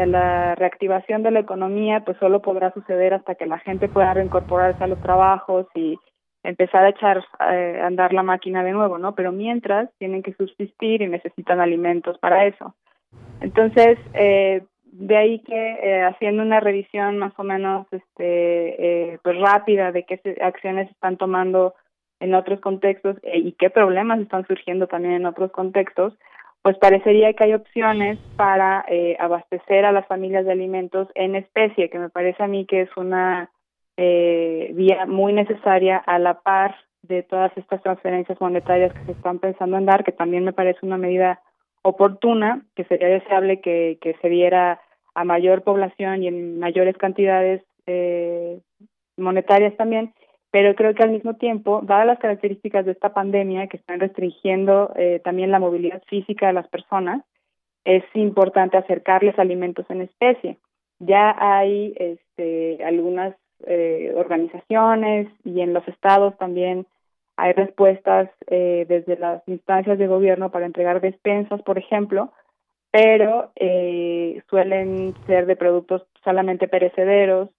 la, 0.06 0.56
reactivación 0.56 1.24
de 1.24 1.32
la 1.32 1.40
economía 1.40 2.02
pues 2.06 2.18
solo 2.18 2.42
podrá 2.42 2.72
suceder 2.74 3.14
hasta 3.14 3.36
que 3.36 3.46
la 3.46 3.60
gente 3.60 3.88
pueda 3.88 4.14
reincorporarse 4.14 4.84
a 4.84 4.88
los 4.88 5.02
trabajos 5.02 5.68
y 5.76 5.98
empezar 6.44 6.86
a 6.86 6.90
echar 6.90 7.24
eh, 7.52 7.80
a 7.82 7.88
andar 7.88 8.14
la 8.14 8.24
máquina 8.24 8.64
de 8.64 8.72
nuevo, 8.72 8.98
¿no? 8.98 9.16
Pero 9.16 9.32
mientras 9.32 9.90
tienen 9.98 10.22
que 10.22 10.34
subsistir 10.34 11.02
y 11.02 11.08
necesitan 11.08 11.60
alimentos 11.60 12.18
para 12.20 12.46
eso. 12.46 12.76
Entonces, 13.42 13.98
eh, 14.14 14.64
de 14.84 15.18
ahí 15.18 15.40
que 15.40 15.54
eh, 15.54 16.04
haciendo 16.04 16.42
una 16.42 16.62
revisión 16.62 17.18
más 17.18 17.34
o 17.38 17.44
menos 17.44 17.86
este 17.92 19.14
eh, 19.14 19.20
pues 19.24 19.38
rápida 19.40 19.92
de 19.92 20.04
qué 20.04 20.20
acciones 20.42 20.90
están 20.90 21.18
tomando 21.18 21.74
en 22.22 22.34
otros 22.34 22.62
contextos 22.62 23.18
y 23.24 23.52
qué 23.54 23.70
problemas 23.70 24.20
están 24.22 24.48
surgiendo 24.48 24.88
también 24.88 25.16
en 25.16 25.26
otros 25.26 25.52
contextos, 25.52 26.14
pues 26.66 26.80
parecería 26.80 27.32
que 27.34 27.43
hay 27.43 27.53
opciones 27.53 28.18
para 28.38 28.84
eh, 28.88 29.16
abastecer 29.20 29.86
a 29.86 29.91
las 29.91 30.07
familias 30.07 30.45
de 30.45 30.51
alimentos 30.51 31.07
en 31.13 31.36
especie, 31.36 31.91
que 31.91 31.99
me 31.99 32.09
parece 32.09 32.41
a 32.41 32.47
mí 32.47 32.66
que 32.66 32.82
es 32.82 32.89
una 32.97 33.51
eh, 33.97 34.72
vía 34.74 35.05
muy 35.05 35.32
necesaria 35.32 35.97
a 35.97 36.18
la 36.18 36.41
par 36.41 36.76
de 37.03 37.22
todas 37.22 37.55
estas 37.55 37.84
transferencias 37.84 38.41
monetarias 38.41 38.91
que 38.93 39.05
se 39.05 39.11
están 39.11 39.38
pensando 39.38 39.78
en 39.78 39.86
dar, 39.86 40.03
que 40.03 40.11
también 40.11 40.43
me 40.43 40.53
parece 40.53 40.80
una 40.82 40.97
medida 40.97 41.39
oportuna, 41.84 42.66
que 42.76 42.84
sería 42.86 43.09
deseable 43.09 43.61
que, 43.61 43.99
que 44.01 44.16
se 44.20 44.28
diera 44.28 44.82
a 45.13 45.24
mayor 45.24 45.61
población 45.61 46.24
y 46.24 46.30
en 46.30 46.57
mayores 46.57 46.97
cantidades 46.97 47.61
eh, 47.86 48.59
monetarias 49.18 49.78
también, 49.78 50.16
pero 50.56 50.74
creo 50.74 50.95
que 50.95 51.03
al 51.03 51.12
mismo 51.12 51.34
tiempo, 51.34 51.82
dadas 51.84 52.08
las 52.08 52.20
características 52.20 52.86
de 52.86 52.93
esta 52.93 53.14
pandemia 53.14 53.68
que 53.68 53.76
están 53.76 53.99
restringiendo 53.99 54.93
eh, 54.95 55.20
también 55.22 55.51
la 55.51 55.60
movilidad 55.60 56.01
física 56.08 56.47
de 56.47 56.53
las 56.53 56.66
personas, 56.70 57.26
es 57.84 58.06
importante 58.14 58.78
acercarles 58.78 59.38
alimentos 59.38 59.86
en 59.89 60.03
especie. 60.03 60.58
Ya 60.99 61.36
hay 61.38 61.93
este, 61.97 62.82
algunas 62.86 63.36
eh, 63.68 64.14
organizaciones 64.16 65.28
y 65.43 65.60
en 65.60 65.74
los 65.74 65.86
estados 65.89 66.38
también 66.38 66.88
hay 67.36 67.51
respuestas 67.51 68.30
eh, 68.47 68.86
desde 68.88 69.18
las 69.18 69.45
instancias 69.49 69.97
de 69.97 70.08
gobierno 70.08 70.51
para 70.51 70.68
entregar 70.68 71.01
despensas, 71.01 71.62
por 71.64 71.78
ejemplo, 71.78 72.32
pero 72.91 73.51
eh, 73.58 74.41
suelen 74.49 75.16
ser 75.28 75.47
de 75.47 75.58
productos 75.58 76.08
solamente 76.24 76.70
perecederos, 76.70 77.49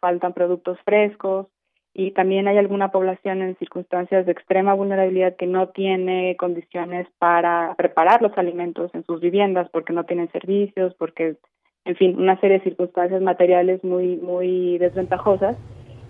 faltan 0.00 0.34
productos 0.34 0.78
frescos 0.84 1.46
y 1.94 2.12
también 2.12 2.48
hay 2.48 2.56
alguna 2.56 2.90
población 2.90 3.42
en 3.42 3.56
circunstancias 3.58 4.24
de 4.24 4.32
extrema 4.32 4.72
vulnerabilidad 4.72 5.36
que 5.36 5.46
no 5.46 5.68
tiene 5.68 6.36
condiciones 6.38 7.06
para 7.18 7.74
preparar 7.76 8.22
los 8.22 8.36
alimentos 8.38 8.90
en 8.94 9.04
sus 9.04 9.20
viviendas 9.20 9.68
porque 9.70 9.92
no 9.92 10.04
tienen 10.04 10.30
servicios, 10.32 10.94
porque, 10.94 11.36
en 11.84 11.96
fin, 11.96 12.18
una 12.18 12.40
serie 12.40 12.58
de 12.58 12.64
circunstancias 12.64 13.20
materiales 13.20 13.84
muy, 13.84 14.16
muy 14.16 14.78
desventajosas. 14.78 15.56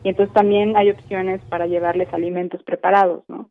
Y 0.04 0.10
entonces 0.10 0.32
también 0.34 0.76
hay 0.76 0.90
opciones 0.90 1.40
para 1.48 1.66
llevarles 1.66 2.12
alimentos 2.12 2.62
preparados, 2.62 3.24
¿no? 3.28 3.50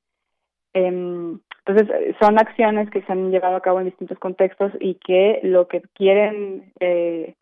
Eh, 0.74 1.38
entonces, 1.66 2.16
son 2.20 2.40
acciones 2.40 2.90
que 2.90 3.02
se 3.02 3.12
han 3.12 3.30
llevado 3.30 3.56
a 3.56 3.62
cabo 3.62 3.80
en 3.80 3.86
distintos 3.86 4.18
contextos 4.20 4.72
y 4.80 4.96
que 4.96 5.40
lo 5.44 5.68
que 5.68 5.82
quieren, 5.94 6.72
eh, 6.80 7.36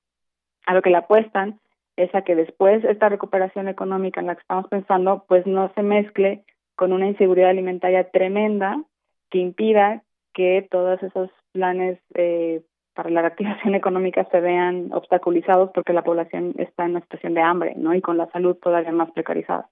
a 0.65 0.73
lo 0.73 0.81
que 0.81 0.89
le 0.89 0.97
apuestan, 0.97 1.59
es 1.99 2.13
a 2.15 2.21
que 2.21 2.35
después 2.35 2.83
esta 2.85 3.09
recuperación 3.09 3.67
económica 3.67 4.21
en 4.21 4.27
la 4.27 4.35
que 4.35 4.41
estamos 4.41 4.67
pensando, 4.69 5.25
pues 5.27 5.45
no 5.45 5.71
se 5.75 5.83
mezcle 5.83 6.45
con 6.75 6.93
una 6.93 7.07
inseguridad 7.07 7.49
alimentaria 7.49 8.09
tremenda 8.09 8.81
que 9.29 9.39
impida 9.39 10.03
que 10.33 10.65
todos 10.71 11.03
esos 11.03 11.29
planes 11.51 11.99
eh, 12.13 12.61
para 12.95 13.09
la 13.09 13.21
reactivación 13.21 13.75
económica 13.81 14.25
se 14.31 14.39
vean 14.39 14.93
obstaculizados 14.93 15.71
porque 15.73 15.91
la 15.91 16.03
población 16.03 16.53
está 16.57 16.85
en 16.85 16.91
una 16.91 17.01
situación 17.01 17.33
de 17.33 17.41
hambre, 17.41 17.73
¿no? 17.75 17.93
Y 17.93 18.01
con 18.01 18.17
la 18.17 18.31
salud 18.31 18.55
todavía 18.55 18.93
más 18.93 19.11
precarizada 19.11 19.69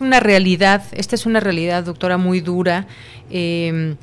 una 0.00 0.18
realidad, 0.18 0.82
esta 0.96 1.14
es 1.14 1.24
una 1.24 1.38
realidad, 1.38 1.84
doctora, 1.84 2.18
muy 2.18 2.40
dura. 2.40 2.86
Eh, 3.30 3.94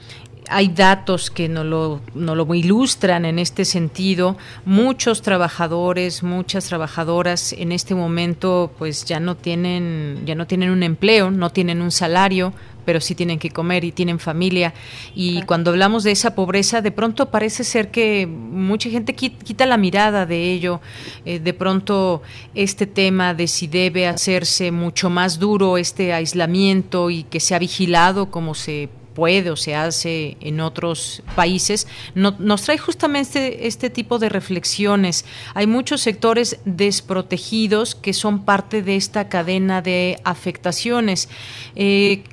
hay 0.49 0.69
datos 0.69 1.29
que 1.29 1.47
no 1.47 1.63
lo, 1.63 2.01
no 2.13 2.35
lo 2.35 2.53
ilustran 2.53 3.25
en 3.25 3.39
este 3.39 3.65
sentido. 3.65 4.37
Muchos 4.65 5.21
trabajadores, 5.21 6.23
muchas 6.23 6.65
trabajadoras 6.65 7.53
en 7.53 7.71
este 7.71 7.95
momento 7.95 8.71
pues 8.77 9.05
ya 9.05 9.19
no 9.19 9.35
tienen, 9.35 10.23
ya 10.25 10.35
no 10.35 10.47
tienen 10.47 10.71
un 10.71 10.83
empleo, 10.83 11.31
no 11.31 11.51
tienen 11.51 11.81
un 11.81 11.91
salario, 11.91 12.53
pero 12.85 12.99
sí 12.99 13.15
tienen 13.15 13.39
que 13.39 13.51
comer 13.51 13.83
y 13.83 13.91
tienen 13.91 14.19
familia. 14.19 14.73
Y 15.15 15.41
cuando 15.43 15.71
hablamos 15.71 16.03
de 16.03 16.11
esa 16.11 16.35
pobreza, 16.35 16.81
de 16.81 16.91
pronto 16.91 17.29
parece 17.29 17.63
ser 17.63 17.91
que 17.91 18.27
mucha 18.27 18.89
gente 18.89 19.13
quita 19.15 19.65
la 19.65 19.77
mirada 19.77 20.25
de 20.25 20.51
ello. 20.51 20.81
Eh, 21.25 21.39
de 21.39 21.53
pronto 21.53 22.21
este 22.55 22.87
tema 22.87 23.33
de 23.33 23.47
si 23.47 23.67
debe 23.67 24.07
hacerse 24.07 24.71
mucho 24.71 25.09
más 25.09 25.39
duro 25.39 25.77
este 25.77 26.13
aislamiento 26.13 27.09
y 27.09 27.23
que 27.23 27.39
se 27.39 27.55
ha 27.55 27.59
vigilado 27.59 28.31
como 28.31 28.55
se 28.55 28.89
puede 29.13 29.51
o 29.51 29.55
se 29.55 29.75
hace 29.75 30.37
en 30.41 30.59
otros 30.59 31.23
países, 31.35 31.87
nos 32.15 32.61
trae 32.63 32.77
justamente 32.77 33.67
este, 33.67 33.89
tipo 33.89 34.19
de 34.19 34.29
reflexiones. 34.29 35.25
Hay 35.53 35.67
muchos 35.67 36.01
sectores 36.01 36.59
desprotegidos 36.65 37.95
que 37.95 38.13
son 38.13 38.45
parte 38.45 38.81
de 38.81 38.95
esta 38.95 39.29
cadena 39.29 39.81
de 39.81 40.19
afectaciones. 40.23 41.29
Eh, 41.75 42.23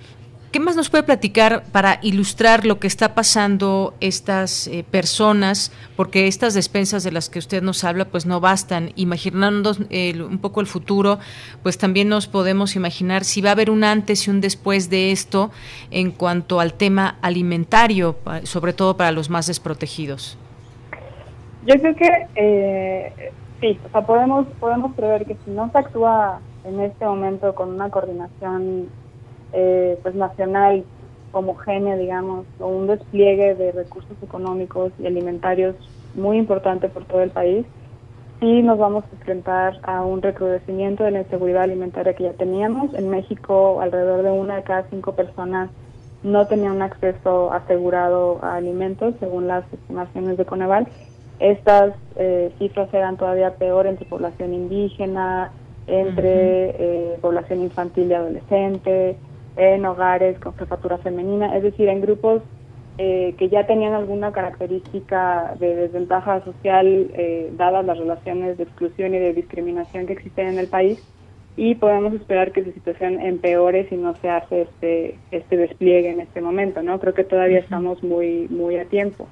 ¿Qué 0.50 0.60
más 0.60 0.76
nos 0.76 0.88
puede 0.88 1.04
platicar 1.04 1.62
para 1.72 1.98
ilustrar 2.00 2.64
lo 2.64 2.78
que 2.78 2.86
está 2.86 3.14
pasando 3.14 3.92
estas 4.00 4.66
eh, 4.66 4.82
personas? 4.90 5.72
Porque 5.94 6.26
estas 6.26 6.54
despensas 6.54 7.04
de 7.04 7.12
las 7.12 7.28
que 7.28 7.38
usted 7.38 7.62
nos 7.62 7.84
habla, 7.84 8.06
pues 8.06 8.24
no 8.24 8.40
bastan. 8.40 8.92
Imaginando 8.96 9.72
un 9.72 10.38
poco 10.38 10.62
el 10.62 10.66
futuro, 10.66 11.18
pues 11.62 11.76
también 11.76 12.08
nos 12.08 12.26
podemos 12.26 12.76
imaginar 12.76 13.24
si 13.24 13.42
va 13.42 13.50
a 13.50 13.52
haber 13.52 13.68
un 13.70 13.84
antes 13.84 14.26
y 14.26 14.30
un 14.30 14.40
después 14.40 14.88
de 14.88 15.12
esto 15.12 15.50
en 15.90 16.12
cuanto 16.12 16.60
al 16.60 16.72
tema 16.72 17.18
alimentario, 17.20 18.16
sobre 18.44 18.72
todo 18.72 18.96
para 18.96 19.12
los 19.12 19.28
más 19.28 19.48
desprotegidos. 19.48 20.38
Yo 21.66 21.74
creo 21.74 21.94
que 21.94 22.08
eh, 22.36 23.32
sí, 23.60 23.78
o 23.86 23.90
sea, 23.90 24.00
podemos, 24.00 24.46
podemos 24.58 24.94
prever 24.94 25.26
que 25.26 25.36
si 25.44 25.50
no 25.50 25.70
se 25.72 25.76
actúa 25.76 26.40
en 26.64 26.80
este 26.80 27.04
momento 27.04 27.54
con 27.54 27.74
una 27.74 27.90
coordinación 27.90 28.88
eh, 29.52 29.98
pues 30.02 30.14
nacional 30.14 30.84
homogénea, 31.32 31.96
digamos, 31.96 32.46
o 32.58 32.68
un 32.68 32.86
despliegue 32.86 33.54
de 33.54 33.72
recursos 33.72 34.16
económicos 34.22 34.92
y 34.98 35.06
alimentarios 35.06 35.76
muy 36.14 36.38
importante 36.38 36.88
por 36.88 37.04
todo 37.04 37.20
el 37.22 37.30
país, 37.30 37.66
sí 38.40 38.62
nos 38.62 38.78
vamos 38.78 39.04
a 39.04 39.16
enfrentar 39.16 39.78
a 39.82 40.02
un 40.02 40.22
recrudecimiento 40.22 41.04
de 41.04 41.10
la 41.10 41.20
inseguridad 41.20 41.62
alimentaria 41.62 42.14
que 42.14 42.24
ya 42.24 42.32
teníamos. 42.32 42.94
En 42.94 43.10
México, 43.10 43.80
alrededor 43.80 44.22
de 44.22 44.30
una 44.30 44.56
de 44.56 44.62
cada 44.62 44.84
cinco 44.90 45.14
personas 45.14 45.70
no 46.22 46.46
tenía 46.46 46.72
un 46.72 46.82
acceso 46.82 47.52
asegurado 47.52 48.38
a 48.42 48.56
alimentos, 48.56 49.14
según 49.20 49.46
las 49.46 49.64
estimaciones 49.72 50.36
de 50.36 50.44
Coneval. 50.44 50.88
Estas 51.38 51.94
eh, 52.16 52.52
cifras 52.58 52.92
eran 52.92 53.16
todavía 53.16 53.54
peor 53.54 53.86
entre 53.86 54.06
población 54.06 54.52
indígena, 54.52 55.52
entre 55.86 56.70
eh, 56.70 57.18
población 57.20 57.62
infantil 57.62 58.10
y 58.10 58.14
adolescente, 58.14 59.16
en 59.58 59.84
hogares 59.84 60.38
con 60.38 60.54
jefatura 60.56 60.98
femenina, 60.98 61.54
es 61.56 61.62
decir, 61.62 61.88
en 61.88 62.00
grupos 62.00 62.42
eh, 62.96 63.34
que 63.38 63.48
ya 63.48 63.66
tenían 63.66 63.92
alguna 63.92 64.32
característica 64.32 65.54
de 65.58 65.74
desventaja 65.74 66.42
social 66.44 67.10
eh, 67.14 67.50
dadas 67.56 67.84
las 67.84 67.98
relaciones 67.98 68.56
de 68.56 68.64
exclusión 68.64 69.14
y 69.14 69.18
de 69.18 69.34
discriminación 69.34 70.06
que 70.06 70.14
existen 70.14 70.48
en 70.48 70.58
el 70.58 70.68
país 70.68 71.02
y 71.56 71.74
podemos 71.74 72.14
esperar 72.14 72.52
que 72.52 72.64
su 72.64 72.72
situación 72.72 73.20
empeore 73.20 73.88
si 73.88 73.96
no 73.96 74.14
se 74.16 74.30
hace 74.30 74.62
este 74.62 75.18
este 75.32 75.56
despliegue 75.56 76.10
en 76.10 76.20
este 76.20 76.40
momento, 76.40 76.82
¿no? 76.82 77.00
Creo 77.00 77.14
que 77.14 77.24
todavía 77.24 77.58
estamos 77.58 78.02
muy 78.02 78.46
muy 78.48 78.76
a 78.76 78.84
tiempo. 78.84 79.28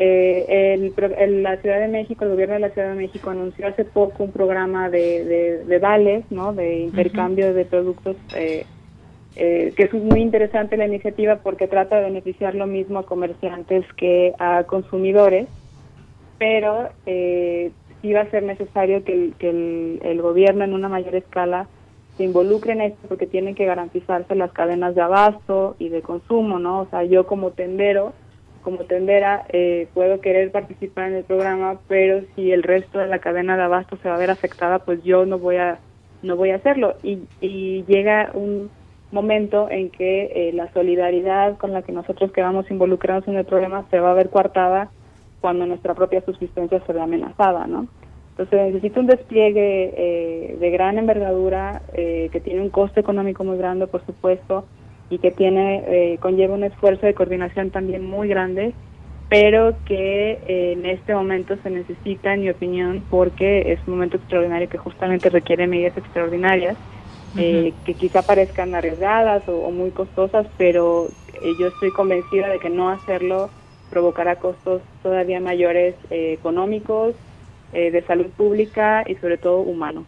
Eh, 0.00 0.74
el, 0.74 1.42
la 1.42 1.56
Ciudad 1.56 1.80
de 1.80 1.88
México, 1.88 2.24
el 2.24 2.30
gobierno 2.30 2.54
de 2.54 2.60
la 2.60 2.70
Ciudad 2.70 2.90
de 2.90 2.94
México 2.94 3.30
anunció 3.30 3.66
hace 3.66 3.84
poco 3.84 4.22
un 4.22 4.30
programa 4.30 4.88
de, 4.90 5.64
de, 5.66 5.78
vales, 5.80 6.24
¿no? 6.30 6.52
De 6.52 6.78
intercambio 6.78 7.52
de 7.52 7.64
productos 7.64 8.16
eh, 8.36 8.64
eh, 9.36 9.72
que 9.76 9.84
es 9.84 9.94
muy 9.94 10.20
interesante 10.20 10.76
la 10.76 10.86
iniciativa 10.86 11.36
porque 11.36 11.68
trata 11.68 11.96
de 11.96 12.04
beneficiar 12.04 12.54
lo 12.54 12.66
mismo 12.66 12.98
a 12.98 13.06
comerciantes 13.06 13.84
que 13.96 14.34
a 14.38 14.64
consumidores, 14.64 15.48
pero 16.38 16.88
eh, 17.06 17.70
sí 18.00 18.12
va 18.12 18.22
a 18.22 18.30
ser 18.30 18.42
necesario 18.42 19.04
que, 19.04 19.32
el, 19.40 20.22
gobierno 20.22 20.64
en 20.64 20.74
una 20.74 20.88
mayor 20.88 21.14
escala 21.14 21.68
se 22.16 22.24
involucre 22.24 22.72
en 22.72 22.80
esto 22.80 23.06
porque 23.08 23.26
tienen 23.26 23.54
que 23.54 23.64
garantizarse 23.64 24.34
las 24.34 24.50
cadenas 24.52 24.94
de 24.94 25.02
abasto 25.02 25.76
y 25.78 25.88
de 25.88 26.02
consumo, 26.02 26.58
¿no? 26.58 26.80
O 26.80 26.86
sea, 26.86 27.04
yo 27.04 27.26
como 27.26 27.50
tendero, 27.50 28.12
como 28.62 28.78
tendera, 28.78 29.46
eh, 29.50 29.86
puedo 29.94 30.20
querer 30.20 30.50
participar 30.50 31.10
en 31.10 31.14
el 31.14 31.24
programa, 31.24 31.78
pero 31.86 32.22
si 32.34 32.50
el 32.50 32.64
resto 32.64 32.98
de 32.98 33.06
la 33.06 33.20
cadena 33.20 33.56
de 33.56 33.62
abasto 33.62 33.96
se 34.02 34.08
va 34.08 34.16
a 34.16 34.18
ver 34.18 34.30
afectada, 34.30 34.80
pues 34.80 35.02
yo 35.04 35.26
no 35.26 35.38
voy 35.38 35.56
a 35.56 35.78
no 36.20 36.34
voy 36.34 36.50
a 36.50 36.56
hacerlo 36.56 36.96
y, 37.04 37.20
y 37.40 37.84
llega 37.84 38.32
un 38.34 38.70
momento 39.10 39.68
en 39.70 39.90
que 39.90 40.30
eh, 40.34 40.52
la 40.52 40.72
solidaridad 40.72 41.56
con 41.56 41.72
la 41.72 41.82
que 41.82 41.92
nosotros 41.92 42.30
quedamos 42.32 42.70
involucrados 42.70 43.26
en 43.28 43.36
el 43.36 43.44
problema 43.44 43.84
se 43.90 44.00
va 44.00 44.10
a 44.10 44.14
ver 44.14 44.30
coartada 44.30 44.90
cuando 45.40 45.66
nuestra 45.66 45.94
propia 45.94 46.20
subsistencia 46.22 46.80
se 46.86 46.92
ve 46.92 47.00
amenazada, 47.00 47.66
¿no? 47.66 47.86
Entonces 48.30 48.72
necesita 48.72 49.00
un 49.00 49.06
despliegue 49.06 49.94
eh, 49.96 50.56
de 50.60 50.70
gran 50.70 50.98
envergadura 50.98 51.82
eh, 51.94 52.28
que 52.32 52.40
tiene 52.40 52.60
un 52.60 52.70
coste 52.70 53.00
económico 53.00 53.42
muy 53.44 53.56
grande, 53.58 53.86
por 53.86 54.04
supuesto, 54.06 54.64
y 55.10 55.18
que 55.18 55.30
tiene 55.30 56.18
conlleva 56.20 56.54
un 56.54 56.64
esfuerzo 56.64 57.06
de 57.06 57.14
coordinación 57.14 57.70
también 57.70 58.04
muy 58.04 58.28
grande, 58.28 58.74
pero 59.30 59.74
que 59.86 60.38
en 60.46 60.84
este 60.84 61.14
momento 61.14 61.56
se 61.62 61.70
necesita, 61.70 62.34
en 62.34 62.42
mi 62.42 62.50
opinión, 62.50 63.02
porque 63.08 63.72
es 63.72 63.80
un 63.86 63.94
momento 63.94 64.18
extraordinario 64.18 64.68
que 64.68 64.76
justamente 64.76 65.30
requiere 65.30 65.66
medidas 65.66 65.96
extraordinarias 65.96 66.76
eh, 67.36 67.72
que 67.84 67.94
quizá 67.94 68.22
parezcan 68.22 68.74
arriesgadas 68.74 69.42
o, 69.48 69.70
muy 69.70 69.90
costosas, 69.90 70.46
pero 70.56 71.08
eh, 71.34 71.52
yo 71.58 71.68
estoy 71.68 71.90
convencida 71.90 72.48
de 72.48 72.58
que 72.58 72.70
no 72.70 72.90
hacerlo 72.90 73.50
provocará 73.90 74.36
costos 74.36 74.82
todavía 75.02 75.40
mayores 75.40 75.94
eh, 76.10 76.32
económicos, 76.32 77.14
de 77.70 78.02
salud 78.06 78.28
pública 78.34 79.04
y 79.06 79.16
sobre 79.16 79.36
todo 79.36 79.58
humanos. 79.58 80.06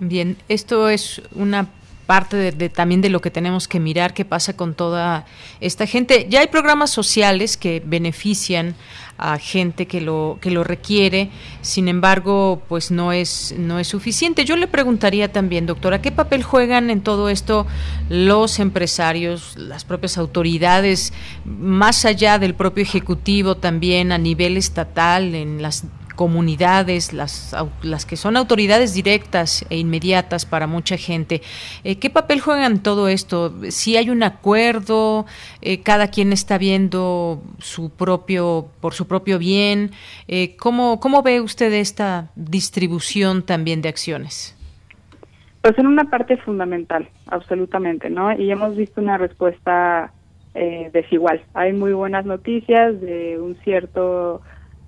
Bien, 0.00 0.38
esto 0.48 0.88
es 0.88 1.20
una 1.34 1.68
parte 2.06 2.52
de, 2.52 2.68
también 2.68 3.00
de 3.00 3.10
lo 3.10 3.20
que 3.20 3.30
tenemos 3.30 3.68
que 3.68 3.78
mirar 3.78 4.14
qué 4.14 4.24
pasa 4.24 4.56
con 4.56 4.74
toda 4.74 5.26
esta 5.60 5.86
gente. 5.86 6.26
Ya 6.28 6.40
hay 6.40 6.48
programas 6.48 6.90
sociales 6.90 7.56
que 7.56 7.82
benefician 7.84 8.74
a 9.18 9.38
gente 9.38 9.86
que 9.86 10.00
lo 10.00 10.38
que 10.40 10.50
lo 10.50 10.64
requiere, 10.64 11.30
sin 11.60 11.88
embargo, 11.88 12.62
pues 12.68 12.90
no 12.90 13.12
es 13.12 13.54
no 13.58 13.78
es 13.78 13.88
suficiente. 13.88 14.44
Yo 14.44 14.56
le 14.56 14.66
preguntaría 14.66 15.32
también, 15.32 15.66
doctora, 15.66 16.02
¿qué 16.02 16.10
papel 16.10 16.42
juegan 16.42 16.90
en 16.90 17.02
todo 17.02 17.28
esto 17.28 17.66
los 18.08 18.58
empresarios, 18.58 19.56
las 19.56 19.84
propias 19.84 20.18
autoridades, 20.18 21.12
más 21.44 22.04
allá 22.04 22.38
del 22.38 22.54
propio 22.54 22.82
ejecutivo 22.82 23.56
también 23.56 24.12
a 24.12 24.18
nivel 24.18 24.56
estatal 24.56 25.34
en 25.34 25.62
las 25.62 25.84
comunidades, 26.14 27.12
las, 27.12 27.54
las 27.82 28.06
que 28.06 28.16
son 28.16 28.36
autoridades 28.36 28.94
directas 28.94 29.64
e 29.70 29.78
inmediatas 29.78 30.46
para 30.46 30.66
mucha 30.66 30.96
gente. 30.96 31.42
Eh, 31.84 31.98
¿Qué 31.98 32.10
papel 32.10 32.40
juegan 32.40 32.82
todo 32.82 33.08
esto? 33.08 33.52
Si 33.70 33.96
hay 33.96 34.10
un 34.10 34.22
acuerdo, 34.22 35.26
eh, 35.60 35.82
cada 35.82 36.08
quien 36.08 36.32
está 36.32 36.58
viendo 36.58 37.42
su 37.58 37.90
propio, 37.90 38.68
por 38.80 38.94
su 38.94 39.06
propio 39.06 39.38
bien. 39.38 39.90
Eh, 40.28 40.56
¿cómo, 40.56 41.00
¿Cómo 41.00 41.22
ve 41.22 41.40
usted 41.40 41.72
esta 41.72 42.30
distribución 42.36 43.42
también 43.42 43.82
de 43.82 43.88
acciones? 43.88 44.56
Pues 45.62 45.78
en 45.78 45.86
una 45.86 46.04
parte 46.04 46.36
fundamental, 46.38 47.08
absolutamente, 47.26 48.10
¿no? 48.10 48.32
Y 48.32 48.50
hemos 48.50 48.76
visto 48.76 49.00
una 49.00 49.16
respuesta 49.16 50.12
desigual. 50.92 51.40
Hay 51.54 51.72
muy 51.72 51.94
buenas 51.94 52.26
noticias 52.26 53.00
de 53.00 53.40
un 53.40 53.56
cierto 53.64 54.42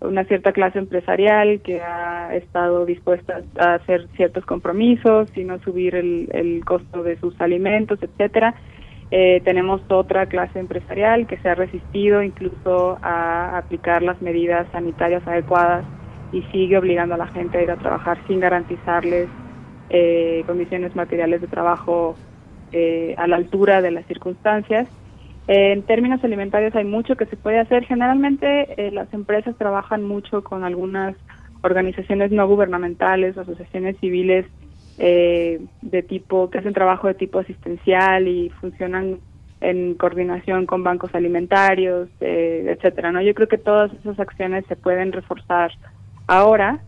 una 0.07 0.25
cierta 0.25 0.53
clase 0.53 0.79
empresarial 0.79 1.61
que 1.61 1.81
ha 1.81 2.35
estado 2.35 2.87
dispuesta 2.87 3.43
a 3.59 3.75
hacer 3.75 4.09
ciertos 4.17 4.45
compromisos 4.45 5.29
y 5.37 5.45
no 5.45 5.59
subir 5.61 5.95
el, 5.95 6.29
el 6.33 6.65
costo 6.65 7.03
de 7.03 7.19
sus 7.19 7.41
alimentos, 7.41 7.99
etcétera. 8.03 8.55
Eh, 9.11 9.43
tenemos 9.45 9.81
otra 9.89 10.27
clase 10.27 10.59
empresarial 10.59 11.27
que 11.27 11.37
se 11.39 11.49
ha 11.49 11.55
resistido 11.55 12.23
incluso 12.23 12.99
a 13.03 13.59
aplicar 13.59 14.03
las 14.03 14.21
medidas 14.23 14.67
sanitarias 14.73 15.27
adecuadas 15.27 15.85
y 16.33 16.43
sigue 16.51 16.79
obligando 16.79 17.15
a 17.15 17.19
la 17.19 17.29
gente 17.29 17.59
a 17.59 17.63
ir 17.63 17.71
a 17.71 17.77
trabajar 17.77 18.19
sin 18.27 18.41
garantizarles 18.41 19.29
eh, 19.91 20.43
condiciones 20.47 20.97
materiales 20.97 21.41
de 21.41 21.47
trabajo 21.47 22.17
eh, 22.73 23.15
a 23.19 23.27
la 23.27 23.37
altura 23.37 23.83
de 23.83 23.93
las 23.93 24.07
circunstancias 24.07 24.89
en 25.47 25.83
términos 25.83 26.25
alimentarios 26.25 26.75
hay 26.75 26.85
mucho 26.85 27.17
que 27.17 27.27
se 27.27 27.37
puede 27.37 27.59
hacer. 27.59 27.85
Generalmente 27.85 28.87
eh, 28.87 28.91
las 28.91 29.13
empresas 29.13 29.57
trabajan 29.57 30.03
mucho 30.03 30.43
con 30.43 30.65
algunas 30.65 31.17
organizaciones 31.63 32.31
no 32.31 32.47
gubernamentales, 32.47 33.37
asociaciones 33.37 33.97
civiles 33.99 34.47
eh, 34.99 35.61
de 35.83 36.03
tipo 36.03 36.51
que 36.51 36.59
hacen 36.59 36.73
trabajo 36.73 37.09
de 37.09 37.15
tipo 37.15 37.41
asistencial 37.41 38.29
y 38.29 38.51
funcionan 38.61 39.19
en 39.61 39.95
coordinación 39.95 40.67
con 40.67 40.85
bancos 40.85 41.15
alimentarios, 41.15 42.09
eh, 42.21 42.67
etcétera. 42.69 43.13
No, 43.13 43.23
yo 43.23 43.35
creo 43.35 43.49
que 43.49 43.59
todas 43.59 43.93
esas 43.95 44.21
acciones 44.21 44.65
se 44.67 44.77
pueden 44.77 45.13
reforzar 45.13 45.73
ahora. 46.27 46.81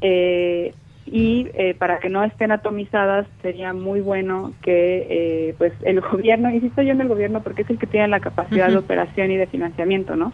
Eh, 0.00 0.74
y 1.06 1.48
eh, 1.54 1.74
para 1.74 2.00
que 2.00 2.08
no 2.08 2.24
estén 2.24 2.50
atomizadas 2.50 3.26
sería 3.40 3.72
muy 3.72 4.00
bueno 4.00 4.52
que 4.62 5.06
eh, 5.08 5.54
pues 5.56 5.72
el 5.82 6.00
gobierno, 6.00 6.50
insisto 6.50 6.82
yo 6.82 6.92
en 6.92 7.00
el 7.00 7.08
gobierno 7.08 7.42
porque 7.42 7.62
es 7.62 7.70
el 7.70 7.78
que 7.78 7.86
tiene 7.86 8.08
la 8.08 8.20
capacidad 8.20 8.68
de 8.68 8.76
operación 8.76 9.30
y 9.30 9.36
de 9.36 9.46
financiamiento, 9.46 10.16
¿no? 10.16 10.32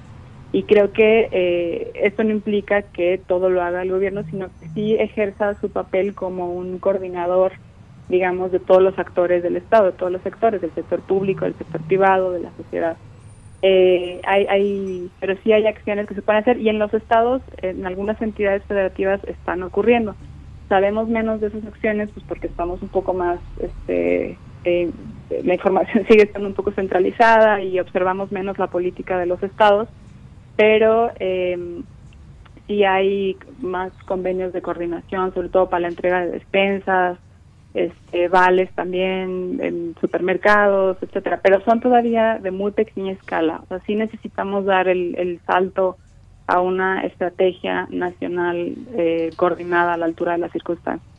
Y 0.51 0.65
creo 0.65 0.93
que 0.93 1.29
eh, 1.31 1.93
esto 1.95 2.25
no 2.25 2.31
implica 2.31 2.83
que 2.83 3.21
todo 3.27 3.51
lo 3.51 3.63
haga 3.63 3.83
el 3.83 3.91
gobierno, 3.91 4.23
sino 4.31 4.49
que 4.61 4.69
sí 4.75 4.95
ejerza 4.95 5.55
su 5.61 5.71
papel 5.71 6.15
como 6.15 6.53
un 6.53 6.79
coordinador, 6.79 7.53
digamos, 8.09 8.53
de 8.53 8.61
todos 8.61 8.83
los 8.83 8.99
actores 8.99 9.43
del 9.43 9.57
Estado, 9.57 9.87
de 9.87 9.93
todos 9.93 10.13
los 10.13 10.23
sectores, 10.23 10.61
del 10.61 10.75
sector 10.75 11.01
público, 11.01 11.45
del 11.45 11.55
sector 11.55 11.81
privado, 11.83 12.33
de 12.33 12.41
la 12.41 12.51
sociedad. 12.57 12.97
Eh, 13.63 14.21
hay, 14.25 14.47
hay, 14.47 15.11
pero 15.21 15.37
sí 15.43 15.53
hay 15.53 15.67
acciones 15.67 16.07
que 16.07 16.15
se 16.15 16.23
pueden 16.23 16.43
hacer 16.43 16.59
y 16.59 16.69
en 16.69 16.79
los 16.79 16.93
estados, 16.93 17.43
en 17.59 17.87
algunas 17.87 18.21
entidades 18.21 18.63
federativas 18.65 19.23
están 19.25 19.63
ocurriendo 19.63 20.17
sabemos 20.73 21.07
menos 21.07 21.39
de 21.43 21.49
esas 21.49 21.67
acciones 21.67 22.09
pues 22.15 22.25
porque 22.27 22.47
estamos 22.47 22.81
un 22.81 22.89
poco 22.89 23.13
más 23.13 23.39
este 23.61 24.39
eh, 24.65 24.91
la 25.45 25.53
información 25.53 26.07
sigue 26.09 26.23
estando 26.23 26.49
un 26.49 26.55
poco 26.55 26.71
centralizada 26.73 27.61
y 27.61 27.79
observamos 27.79 28.33
menos 28.33 28.59
la 28.59 28.69
política 28.69 29.19
de 29.19 29.27
los 29.27 29.43
estados 29.43 29.91
pero 30.57 31.11
eh, 31.21 31.83
sí 32.67 32.85
hay 32.85 33.37
más 33.61 33.93
convenios 34.07 34.55
de 34.55 34.63
coordinación 34.63 35.35
sobre 35.35 35.51
todo 35.51 35.69
para 35.69 35.81
la 35.81 35.89
entrega 35.89 36.25
de 36.25 36.31
despensas 36.31 37.19
este, 37.75 38.29
vales 38.29 38.71
también 38.75 39.59
en 39.61 39.95
supermercados 40.01 40.97
etcétera 41.03 41.41
pero 41.43 41.61
son 41.67 41.81
todavía 41.81 42.39
de 42.39 42.51
muy 42.51 42.73
pequeña 42.73 43.13
escala. 43.13 43.61
O 43.65 43.67
sea 43.67 43.81
sí 43.81 43.95
necesitamos 43.95 44.65
dar 44.65 44.89
el, 44.89 45.17
el 45.19 45.39
salto 45.47 45.99
a 46.47 46.61
una 46.61 47.05
estrategia 47.05 47.87
nacional 47.91 48.75
eh, 48.97 49.31
coordinada 49.37 49.95
a 49.95 49.97
la 49.97 50.07
altura 50.07 50.33
de 50.33 50.39
las 50.39 50.53
circunstancias. 50.53 51.13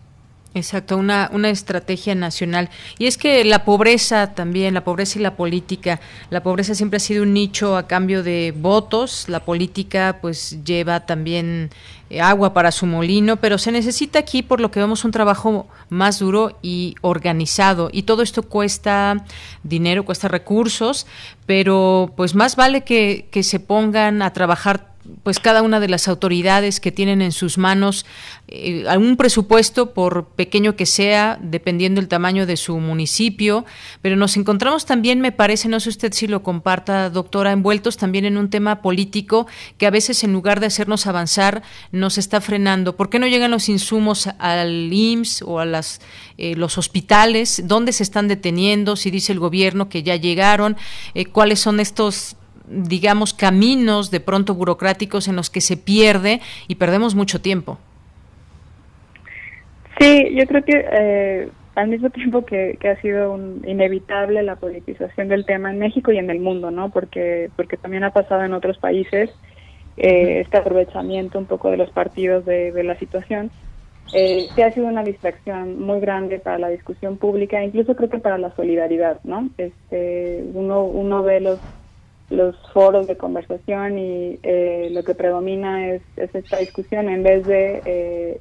Exacto, 0.55 0.97
una, 0.97 1.31
una 1.33 1.49
estrategia 1.49 2.13
nacional. 2.13 2.69
Y 2.99 3.07
es 3.07 3.17
que 3.17 3.43
la 3.43 3.65
pobreza 3.65 4.35
también, 4.35 4.75
la 4.75 4.83
pobreza 4.83 5.17
y 5.17 5.23
la 5.23 5.35
política, 5.35 5.99
la 6.29 6.43
pobreza 6.43 6.75
siempre 6.75 6.97
ha 6.97 6.99
sido 6.99 7.23
un 7.23 7.33
nicho 7.33 7.75
a 7.75 7.87
cambio 7.87 8.21
de 8.21 8.53
votos, 8.55 9.27
la 9.29 9.39
política 9.39 10.19
pues 10.21 10.63
lleva 10.63 11.07
también 11.07 11.71
eh, 12.11 12.21
agua 12.21 12.53
para 12.53 12.71
su 12.71 12.85
molino, 12.85 13.37
pero 13.37 13.57
se 13.57 13.71
necesita 13.71 14.19
aquí, 14.19 14.43
por 14.43 14.61
lo 14.61 14.69
que 14.69 14.79
vemos, 14.79 15.03
un 15.03 15.11
trabajo 15.11 15.67
más 15.89 16.19
duro 16.19 16.59
y 16.61 16.93
organizado. 17.01 17.89
Y 17.91 18.03
todo 18.03 18.21
esto 18.21 18.43
cuesta 18.43 19.25
dinero, 19.63 20.05
cuesta 20.05 20.27
recursos, 20.27 21.07
pero 21.47 22.13
pues 22.15 22.35
más 22.35 22.55
vale 22.55 22.83
que, 22.83 23.27
que 23.31 23.41
se 23.41 23.59
pongan 23.59 24.21
a 24.21 24.33
trabajar 24.33 24.92
pues 25.23 25.39
cada 25.39 25.61
una 25.61 25.79
de 25.79 25.87
las 25.87 26.07
autoridades 26.07 26.79
que 26.79 26.91
tienen 26.91 27.21
en 27.21 27.31
sus 27.31 27.57
manos 27.57 28.05
eh, 28.47 28.85
algún 28.87 29.17
presupuesto, 29.17 29.93
por 29.93 30.25
pequeño 30.25 30.75
que 30.75 30.85
sea, 30.85 31.39
dependiendo 31.41 31.99
del 31.99 32.07
tamaño 32.07 32.45
de 32.45 32.57
su 32.57 32.77
municipio, 32.79 33.65
pero 34.01 34.15
nos 34.15 34.37
encontramos 34.37 34.85
también, 34.85 35.21
me 35.21 35.31
parece, 35.31 35.67
no 35.67 35.79
sé 35.79 35.89
usted 35.89 36.13
si 36.13 36.27
lo 36.27 36.43
comparta, 36.43 37.09
doctora, 37.09 37.51
envueltos 37.51 37.97
también 37.97 38.25
en 38.25 38.37
un 38.37 38.49
tema 38.49 38.81
político 38.81 39.47
que 39.77 39.85
a 39.85 39.91
veces 39.91 40.23
en 40.23 40.33
lugar 40.33 40.59
de 40.59 40.67
hacernos 40.67 41.07
avanzar 41.07 41.63
nos 41.91 42.17
está 42.17 42.41
frenando. 42.41 42.95
¿Por 42.95 43.09
qué 43.09 43.19
no 43.19 43.27
llegan 43.27 43.51
los 43.51 43.69
insumos 43.69 44.27
al 44.39 44.91
IMSS 44.91 45.43
o 45.43 45.59
a 45.59 45.65
las, 45.65 46.01
eh, 46.37 46.55
los 46.55 46.77
hospitales? 46.77 47.63
¿Dónde 47.65 47.91
se 47.91 48.03
están 48.03 48.27
deteniendo? 48.27 48.95
Si 48.95 49.11
dice 49.11 49.31
el 49.31 49.39
gobierno 49.39 49.89
que 49.89 50.03
ya 50.03 50.15
llegaron, 50.15 50.77
eh, 51.13 51.25
¿cuáles 51.25 51.59
son 51.59 51.79
estos 51.79 52.35
digamos, 52.67 53.33
caminos 53.33 54.11
de 54.11 54.19
pronto 54.19 54.55
burocráticos 54.55 55.27
en 55.27 55.35
los 55.35 55.49
que 55.49 55.61
se 55.61 55.77
pierde 55.77 56.41
y 56.67 56.75
perdemos 56.75 57.15
mucho 57.15 57.41
tiempo. 57.41 57.77
Sí, 59.99 60.35
yo 60.35 60.45
creo 60.47 60.63
que 60.63 60.85
eh, 60.91 61.49
al 61.75 61.87
mismo 61.87 62.09
tiempo 62.09 62.45
que, 62.45 62.77
ha 62.83 63.01
sido 63.01 63.37
inevitable 63.65 64.43
la 64.43 64.55
politización 64.55 65.27
del 65.27 65.45
tema 65.45 65.71
en 65.71 65.79
México 65.79 66.11
y 66.11 66.17
en 66.17 66.29
el 66.29 66.39
mundo, 66.39 66.71
¿no? 66.71 66.89
Porque, 66.89 67.49
porque 67.55 67.77
también 67.77 68.03
ha 68.03 68.11
pasado 68.11 68.43
en 68.43 68.53
otros 68.53 68.77
países 68.77 69.29
eh, 69.97 70.41
este 70.41 70.57
aprovechamiento 70.57 71.37
un 71.37 71.45
poco 71.45 71.69
de 71.69 71.77
los 71.77 71.89
partidos 71.91 72.45
de, 72.45 72.83
la 72.83 72.97
situación. 72.97 73.51
Eh, 74.13 74.47
sí 74.53 74.61
ha 74.61 74.71
sido 74.71 74.87
una 74.87 75.03
distracción 75.03 75.81
muy 75.81 75.99
grande 75.99 76.39
para 76.39 76.59
la 76.59 76.69
discusión 76.69 77.17
pública, 77.17 77.63
incluso 77.63 77.95
creo 77.95 78.09
que 78.09 78.19
para 78.19 78.37
la 78.37 78.53
solidaridad, 78.55 79.19
¿no? 79.23 79.49
Este, 79.57 80.43
uno, 80.53 80.83
uno 80.83 81.23
ve 81.23 81.39
los 81.39 81.59
los 82.29 82.55
foros 82.71 83.07
de 83.07 83.17
conversación 83.17 83.97
y 83.99 84.39
eh, 84.43 84.89
lo 84.91 85.03
que 85.03 85.15
predomina 85.15 85.87
es, 85.89 86.01
esta 86.15 86.57
discusión 86.57 87.09
en 87.09 87.23
vez 87.23 87.45
de 87.45 87.81
eh, 87.85 88.39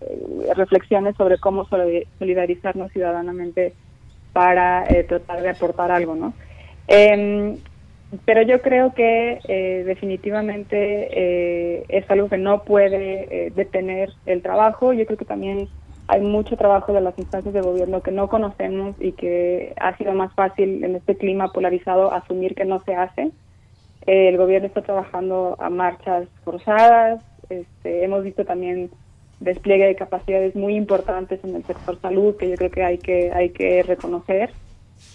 eh, 0.00 0.54
reflexiones 0.54 1.16
sobre 1.16 1.38
cómo 1.38 1.66
solidarizarnos 2.18 2.90
ciudadanamente 2.92 3.74
para 4.32 4.86
tratar 5.08 5.42
de 5.42 5.50
aportar 5.50 5.90
algo, 5.90 6.14
¿no? 6.14 6.32
Em, 6.88 7.58
pero 8.24 8.42
yo 8.42 8.60
creo 8.60 8.94
que 8.94 9.38
definitivamente 9.86 11.84
es 11.88 12.10
algo 12.10 12.28
que 12.28 12.38
no 12.38 12.62
puede 12.62 13.52
detener 13.54 14.10
el 14.26 14.42
trabajo. 14.42 14.92
Yo 14.92 15.06
creo 15.06 15.18
que 15.18 15.24
también 15.24 15.68
hay 16.12 16.20
mucho 16.20 16.58
trabajo 16.58 16.92
de 16.92 17.00
las 17.00 17.18
instancias 17.18 17.54
de 17.54 17.62
gobierno 17.62 18.02
que 18.02 18.10
no 18.10 18.28
conocemos 18.28 18.94
y 19.00 19.12
que 19.12 19.72
ha 19.80 19.96
sido 19.96 20.12
más 20.12 20.30
fácil 20.34 20.84
en 20.84 20.94
este 20.94 21.16
clima 21.16 21.48
polarizado 21.48 22.12
asumir 22.12 22.54
que 22.54 22.66
no 22.66 22.80
se 22.80 22.94
hace. 22.94 23.30
Eh, 24.06 24.28
el 24.28 24.36
gobierno 24.36 24.66
está 24.66 24.82
trabajando 24.82 25.56
a 25.58 25.70
marchas 25.70 26.28
forzadas, 26.44 27.24
este, 27.48 28.04
hemos 28.04 28.24
visto 28.24 28.44
también 28.44 28.90
despliegue 29.40 29.86
de 29.86 29.96
capacidades 29.96 30.54
muy 30.54 30.74
importantes 30.76 31.42
en 31.44 31.56
el 31.56 31.64
sector 31.64 31.98
salud 32.02 32.36
que 32.36 32.50
yo 32.50 32.56
creo 32.56 32.70
que 32.70 32.84
hay 32.84 32.98
que, 32.98 33.32
hay 33.32 33.48
que 33.48 33.82
reconocer. 33.82 34.50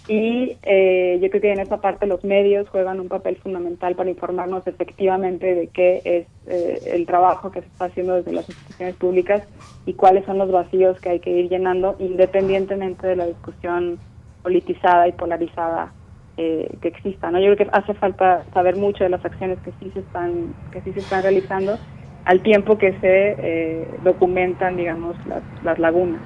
Y 0.08 0.56
eh, 0.62 1.18
yo 1.20 1.28
creo 1.28 1.42
que 1.42 1.52
en 1.52 1.60
esa 1.60 1.82
parte 1.82 2.06
los 2.06 2.24
medios 2.24 2.66
juegan 2.70 2.98
un 2.98 3.08
papel 3.08 3.36
fundamental 3.36 3.94
para 3.94 4.08
informarnos 4.08 4.66
efectivamente 4.66 5.54
de 5.54 5.66
qué 5.66 6.00
es 6.02 6.26
eh, 6.46 6.94
el 6.94 7.04
trabajo 7.04 7.50
que 7.52 7.60
se 7.60 7.66
está 7.66 7.84
haciendo 7.86 8.14
desde 8.14 8.32
las 8.32 8.48
instituciones 8.48 8.96
públicas 8.96 9.42
y 9.84 9.92
cuáles 9.92 10.24
son 10.24 10.38
los 10.38 10.50
vacíos 10.50 10.98
que 11.00 11.10
hay 11.10 11.20
que 11.20 11.30
ir 11.30 11.50
llenando 11.50 11.94
independientemente 11.98 13.06
de 13.06 13.16
la 13.16 13.26
discusión 13.26 13.98
politizada 14.42 15.08
y 15.08 15.12
polarizada 15.12 15.92
eh, 16.38 16.74
que 16.80 16.88
exista. 16.88 17.30
¿no? 17.30 17.38
Yo 17.38 17.54
creo 17.54 17.68
que 17.68 17.76
hace 17.76 17.92
falta 17.92 18.46
saber 18.54 18.76
mucho 18.76 19.04
de 19.04 19.10
las 19.10 19.22
acciones 19.22 19.58
que 19.58 19.72
sí 19.78 19.90
se 19.92 20.00
están, 20.00 20.54
que 20.72 20.80
sí 20.80 20.92
se 20.94 21.00
están 21.00 21.22
realizando 21.22 21.78
al 22.24 22.42
tiempo 22.42 22.78
que 22.78 22.98
se 23.00 23.88
documentan, 24.04 24.76
digamos, 24.76 25.16
las, 25.64 25.78
lagunas. 25.78 26.20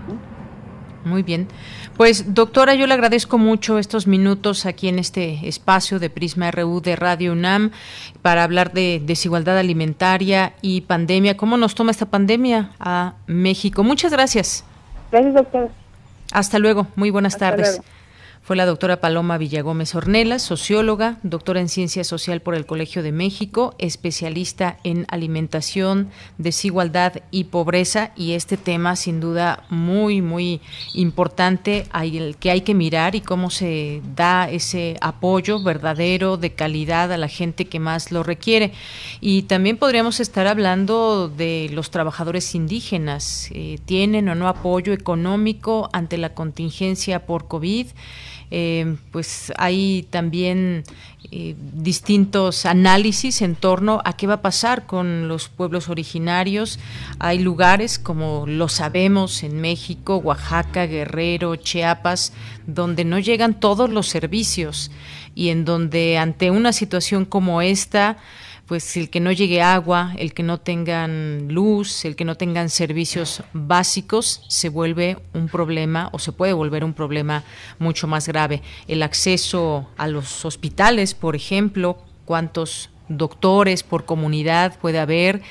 Muy 1.05 1.23
bien. 1.23 1.49
Pues 1.97 2.35
doctora, 2.35 2.75
yo 2.75 2.87
le 2.87 2.95
agradezco 2.95 3.39
mucho 3.39 3.79
estos 3.79 4.07
minutos 4.07 4.67
aquí 4.67 4.89
en 4.89 4.99
este 4.99 5.47
espacio 5.47 5.99
de 5.99 6.11
Prisma 6.11 6.51
RU 6.51 6.81
de 6.81 6.97
Radio 6.97 7.33
UNAM 7.33 7.71
para 8.23 8.45
hablar 8.45 8.73
de 8.73 9.01
desigualdad 9.05 9.59
alimentaria 9.59 10.55
y 10.63 10.83
pandemia. 10.83 11.37
¿Cómo 11.37 11.57
nos 11.59 11.75
toma 11.75 11.91
esta 11.91 12.07
pandemia 12.07 12.73
a 12.81 13.15
México? 13.27 13.85
Muchas 13.85 14.11
gracias. 14.11 14.65
Gracias, 15.11 15.35
doctora. 15.35 15.69
Hasta 16.33 16.59
luego. 16.59 16.87
Muy 16.97 17.11
buenas 17.11 17.37
tardes. 17.37 17.81
Fue 18.45 18.57
la 18.57 18.67
doctora 18.67 19.01
Paloma 19.01 19.39
Villagómez 19.39 19.95
Ornelas, 19.95 20.43
socióloga, 20.43 21.19
doctora 21.23 21.61
en 21.61 21.69
Ciencia 21.69 22.03
Social 22.03 22.41
por 22.41 22.57
el 22.57 22.67
Colegio 22.67 23.05
de 23.05 23.13
México, 23.13 23.77
especialista 23.79 24.79
en 24.83 25.07
alimentación, 25.11 26.11
desigualdad 26.39 27.23
y 27.31 27.45
pobreza. 27.45 28.11
Y 28.17 28.33
este 28.33 28.57
tema, 28.57 28.97
sin 28.97 29.21
duda, 29.21 29.63
muy, 29.71 30.23
muy 30.23 30.61
importante, 30.93 31.87
el 32.03 32.35
que 32.37 32.51
hay 32.51 32.63
que 32.63 32.75
mirar 32.75 33.15
y 33.15 33.21
cómo 33.21 33.49
se 33.49 34.03
da 34.17 34.51
ese 34.51 34.97
apoyo 35.01 35.63
verdadero, 35.63 36.37
de 36.37 36.53
calidad 36.53 37.13
a 37.13 37.19
la 37.19 37.29
gente 37.29 37.67
que 37.67 37.79
más 37.79 38.11
lo 38.11 38.25
requiere. 38.25 38.73
Y 39.21 39.43
también 39.43 39.77
podríamos 39.77 40.19
estar 40.19 40.49
hablando 40.49 41.29
de 41.29 41.71
los 41.73 41.93
trabajadores 41.93 42.57
indígenas. 42.57 43.51
Eh, 43.53 43.79
¿Tienen 43.85 44.29
o 44.29 44.35
no 44.35 44.49
apoyo 44.49 44.93
económico 44.93 45.91
ante 45.93 46.19
la 46.19 46.35
contingencia 46.35 47.25
por 47.25 47.47
COVID? 47.47 47.87
Eh, 48.55 48.97
pues 49.13 49.51
hay 49.57 50.07
también 50.11 50.85
eh, 51.31 51.57
distintos 51.73 52.67
análisis 52.67 53.41
en 53.41 53.55
torno 53.55 54.03
a 54.05 54.15
qué 54.15 54.27
va 54.27 54.35
a 54.35 54.43
pasar 54.43 54.85
con 54.85 55.27
los 55.27 55.49
pueblos 55.49 55.89
originarios. 55.89 56.79
Hay 57.19 57.39
lugares, 57.39 57.99
como 57.99 58.45
lo 58.47 58.69
sabemos, 58.69 59.43
en 59.43 59.59
México, 59.63 60.19
Oaxaca, 60.19 60.85
Guerrero, 60.85 61.57
Chiapas, 61.57 62.35
donde 62.67 63.07
no 63.07 63.19
llegan 63.19 63.59
todos 63.59 63.89
los 63.89 64.09
servicios 64.09 64.91
y 65.35 65.49
en 65.49 65.65
donde 65.65 66.19
ante 66.19 66.51
una 66.51 66.75
situación 66.75 67.25
como 67.25 67.63
esta, 67.63 68.19
pues 68.67 68.97
el 68.97 69.11
que 69.11 69.21
no 69.21 69.33
llegue 69.33 69.61
agua, 69.61 70.15
el 70.17 70.35
que 70.35 70.43
no 70.43 70.59
tengan 70.59 71.49
luz, 71.49 72.05
el 72.05 72.17
que 72.17 72.25
no 72.25 72.37
tengan 72.37 72.71
servicios 72.71 73.43
básicos, 73.53 74.45
se 74.49 74.69
vuelve 74.69 75.19
un 75.35 75.49
problema 75.49 76.09
o 76.13 76.19
se 76.19 76.33
puede 76.33 76.53
volver 76.53 76.85
un 76.85 76.95
problema 76.95 77.45
mucho 77.79 78.07
más 78.07 78.27
grave. 78.29 78.63
El 78.89 79.03
acceso 79.03 79.89
a 79.97 80.09
los 80.09 80.45
hospitales, 80.45 81.15
por 81.15 81.37
ejemplo, 81.37 81.99
cuántos 82.25 82.91
doctores 83.09 83.83
por 83.83 84.05
comunidad 84.05 84.79
puede 84.79 84.99
haber, 84.99 85.43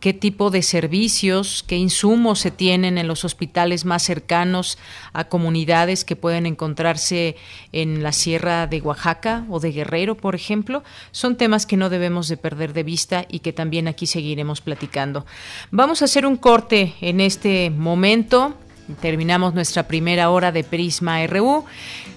qué 0.00 0.14
tipo 0.14 0.50
de 0.50 0.62
servicios, 0.62 1.62
qué 1.66 1.76
insumos 1.76 2.40
se 2.40 2.50
tienen 2.50 2.98
en 2.98 3.06
los 3.06 3.24
hospitales 3.24 3.84
más 3.84 4.02
cercanos 4.02 4.78
a 5.12 5.24
comunidades 5.24 6.04
que 6.04 6.16
pueden 6.16 6.46
encontrarse 6.46 7.36
en 7.72 8.02
la 8.02 8.12
Sierra 8.12 8.66
de 8.66 8.80
Oaxaca 8.80 9.44
o 9.50 9.60
de 9.60 9.72
Guerrero, 9.72 10.16
por 10.16 10.34
ejemplo, 10.34 10.82
son 11.12 11.36
temas 11.36 11.66
que 11.66 11.76
no 11.76 11.90
debemos 11.90 12.28
de 12.28 12.38
perder 12.38 12.72
de 12.72 12.82
vista 12.82 13.26
y 13.28 13.40
que 13.40 13.52
también 13.52 13.88
aquí 13.88 14.06
seguiremos 14.06 14.60
platicando. 14.60 15.26
Vamos 15.70 16.02
a 16.02 16.06
hacer 16.06 16.24
un 16.26 16.36
corte 16.36 16.94
en 17.00 17.20
este 17.20 17.70
momento. 17.70 18.54
Terminamos 19.00 19.54
nuestra 19.54 19.86
primera 19.86 20.30
hora 20.30 20.50
de 20.50 20.64
Prisma 20.64 21.24
RU. 21.26 21.64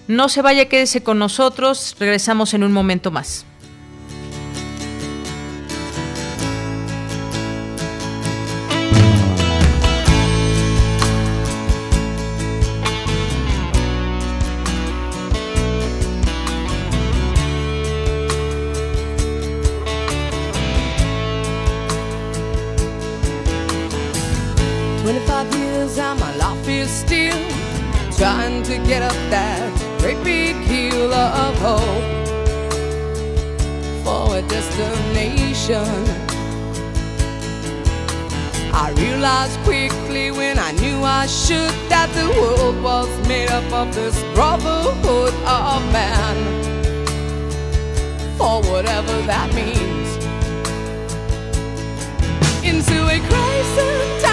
No 0.08 0.30
se 0.30 0.42
vaya, 0.42 0.70
quédese 0.70 1.04
con 1.04 1.20
nosotros. 1.20 1.96
Regresamos 2.00 2.54
en 2.54 2.64
un 2.64 2.72
momento 2.72 3.12
más. 3.12 3.46
Of 43.84 43.94
this 43.94 44.18
brotherhood 44.34 45.34
of 45.46 45.82
man. 45.92 46.38
For 48.38 48.62
whatever 48.72 49.16
that 49.24 49.54
means. 49.54 50.10
Into 52.64 52.98
a 53.08 53.20
crisis 53.28 54.33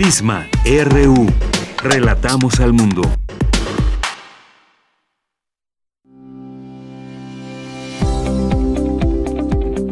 Prisma 0.00 0.48
RU. 0.64 1.26
Relatamos 1.82 2.58
al 2.58 2.72
mundo. 2.72 3.02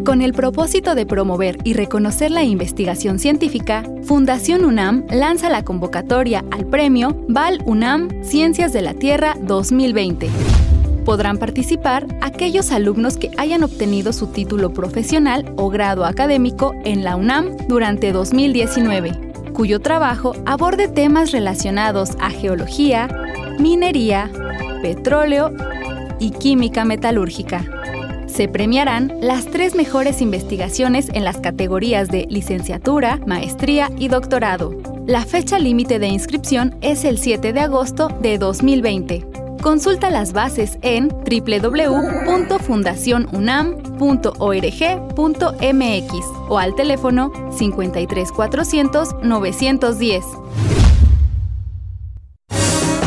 Con 0.07 0.23
el 0.23 0.33
propósito 0.33 0.95
de 0.95 1.05
promover 1.05 1.59
y 1.63 1.75
reconocer 1.75 2.31
la 2.31 2.43
investigación 2.43 3.19
científica, 3.19 3.85
Fundación 4.03 4.65
UNAM 4.65 5.05
lanza 5.11 5.51
la 5.51 5.63
convocatoria 5.63 6.43
al 6.53 6.65
premio 6.65 7.15
Val 7.29 7.61
UNAM 7.67 8.09
Ciencias 8.25 8.73
de 8.73 8.81
la 8.81 8.95
Tierra 8.95 9.35
2020. 9.43 10.31
Podrán 11.05 11.37
participar 11.37 12.07
aquellos 12.23 12.73
alumnos 12.73 13.19
que 13.19 13.31
hayan 13.37 13.63
obtenido 13.63 14.15
su 14.15 14.29
título 14.29 14.73
profesional 14.73 15.53
o 15.59 15.69
grado 15.69 16.07
académico 16.07 16.75
en 16.87 17.05
la 17.05 17.15
UNAM 17.15 17.59
durante 17.69 18.11
2019 18.13 19.28
cuyo 19.59 19.81
trabajo 19.81 20.37
aborde 20.47 20.87
temas 20.87 21.33
relacionados 21.33 22.11
a 22.21 22.31
geología, 22.31 23.09
minería, 23.59 24.31
petróleo 24.83 25.51
y 26.21 26.31
química 26.31 26.85
metalúrgica. 26.85 27.65
Se 28.29 28.47
premiarán 28.47 29.13
las 29.21 29.47
tres 29.47 29.75
mejores 29.75 30.23
investigaciones 30.23 31.09
en 31.13 31.25
las 31.25 31.39
categorías 31.39 32.07
de 32.07 32.29
licenciatura, 32.31 33.19
maestría 33.27 33.91
y 33.99 34.07
doctorado. 34.07 34.81
La 35.09 35.25
fecha 35.25 35.59
límite 35.59 35.99
de 35.99 36.07
inscripción 36.07 36.77
es 36.81 37.05
el 37.05 37.19
7 37.19 37.53
de 37.53 37.59
agosto 37.59 38.17
de 38.23 38.39
2020. 38.39 39.27
Consulta 39.61 40.13
las 40.13 40.33
bases 40.33 40.79
en 40.83 41.09
www.fundacionunam.org.mx 43.99 46.27
o 46.49 46.59
al 46.59 46.75
teléfono 46.75 47.33
53 47.57 48.33
400 48.33 49.17
910. 49.23 50.25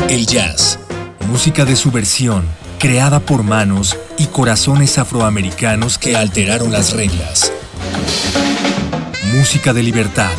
El 0.08 0.26
jazz 0.26 0.78
música 1.32 1.64
de 1.64 1.76
subversión, 1.76 2.46
creada 2.78 3.18
por 3.18 3.42
manos 3.42 3.96
y 4.18 4.26
corazones 4.26 4.98
afroamericanos 4.98 5.96
que 5.96 6.14
alteraron 6.14 6.70
las 6.70 6.92
reglas. 6.92 7.50
Música 9.32 9.72
de 9.72 9.82
libertad, 9.82 10.30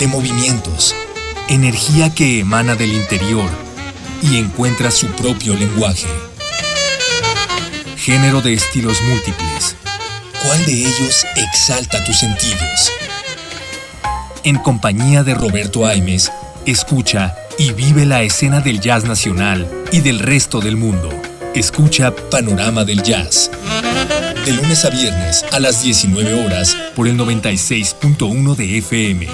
de 0.00 0.08
movimientos, 0.08 0.92
energía 1.48 2.12
que 2.12 2.40
emana 2.40 2.74
del 2.74 2.94
interior 2.94 3.48
y 4.22 4.38
encuentra 4.38 4.90
su 4.90 5.06
propio 5.08 5.54
lenguaje. 5.54 6.08
Género 7.96 8.42
de 8.42 8.54
estilos 8.54 9.00
múltiples. 9.02 9.76
¿Cuál 10.44 10.66
de 10.66 10.72
ellos 10.72 11.24
exalta 11.36 12.04
tus 12.04 12.18
sentidos? 12.18 12.92
En 14.42 14.58
compañía 14.58 15.22
de 15.22 15.34
Roberto 15.34 15.86
Aimes, 15.86 16.30
escucha 16.66 17.34
y 17.58 17.72
vive 17.72 18.04
la 18.04 18.22
escena 18.22 18.60
del 18.60 18.78
jazz 18.78 19.04
nacional 19.04 19.66
y 19.90 20.00
del 20.00 20.18
resto 20.18 20.60
del 20.60 20.76
mundo. 20.76 21.08
Escucha 21.54 22.14
Panorama 22.30 22.84
del 22.84 23.02
Jazz. 23.02 23.50
De 24.44 24.52
lunes 24.52 24.84
a 24.84 24.90
viernes 24.90 25.46
a 25.50 25.60
las 25.60 25.82
19 25.82 26.44
horas 26.44 26.76
por 26.94 27.08
el 27.08 27.16
96.1 27.16 28.54
de 28.54 28.78
FM. 28.78 29.26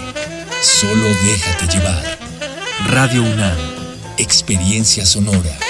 Solo 0.62 1.08
déjate 1.24 1.76
llevar. 1.76 2.18
Radio 2.86 3.24
UNAM. 3.24 3.58
Experiencia 4.16 5.04
sonora. 5.04 5.69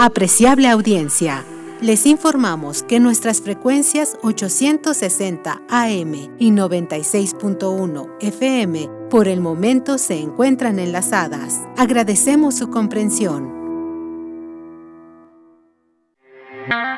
Apreciable 0.00 0.68
audiencia, 0.68 1.44
les 1.80 2.06
informamos 2.06 2.82
que 2.82 2.98
nuestras 2.98 3.40
frecuencias 3.40 4.16
860 4.22 5.62
AM 5.68 6.14
y 6.38 6.50
96.1 6.50 8.08
FM 8.20 8.88
por 9.10 9.28
el 9.28 9.40
momento 9.40 9.98
se 9.98 10.20
encuentran 10.20 10.80
enlazadas. 10.80 11.60
Agradecemos 11.76 12.56
su 12.56 12.70
comprensión. 12.70 13.56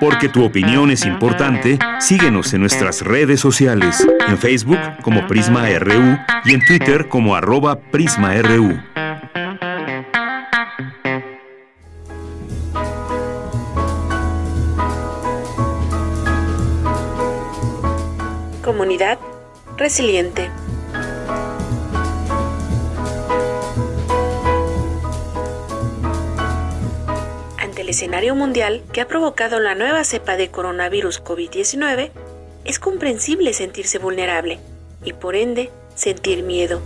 Porque 0.00 0.30
tu 0.30 0.42
opinión 0.44 0.90
es 0.90 1.04
importante, 1.04 1.78
síguenos 1.98 2.54
en 2.54 2.62
nuestras 2.62 3.02
redes 3.02 3.40
sociales, 3.40 4.06
en 4.26 4.38
Facebook 4.38 4.80
como 5.02 5.26
Prisma 5.26 5.68
RU 5.78 6.16
y 6.46 6.54
en 6.54 6.64
Twitter 6.64 7.08
como 7.08 7.34
arroba 7.34 7.78
PrismaRU. 7.78 8.78
Comunidad 18.70 19.18
resiliente. 19.76 20.48
Ante 27.58 27.82
el 27.82 27.88
escenario 27.88 28.36
mundial 28.36 28.84
que 28.92 29.00
ha 29.00 29.08
provocado 29.08 29.58
la 29.58 29.74
nueva 29.74 30.04
cepa 30.04 30.36
de 30.36 30.52
coronavirus 30.52 31.20
COVID-19, 31.24 32.12
es 32.64 32.78
comprensible 32.78 33.54
sentirse 33.54 33.98
vulnerable 33.98 34.60
y 35.02 35.14
por 35.14 35.34
ende 35.34 35.72
sentir 35.96 36.44
miedo. 36.44 36.80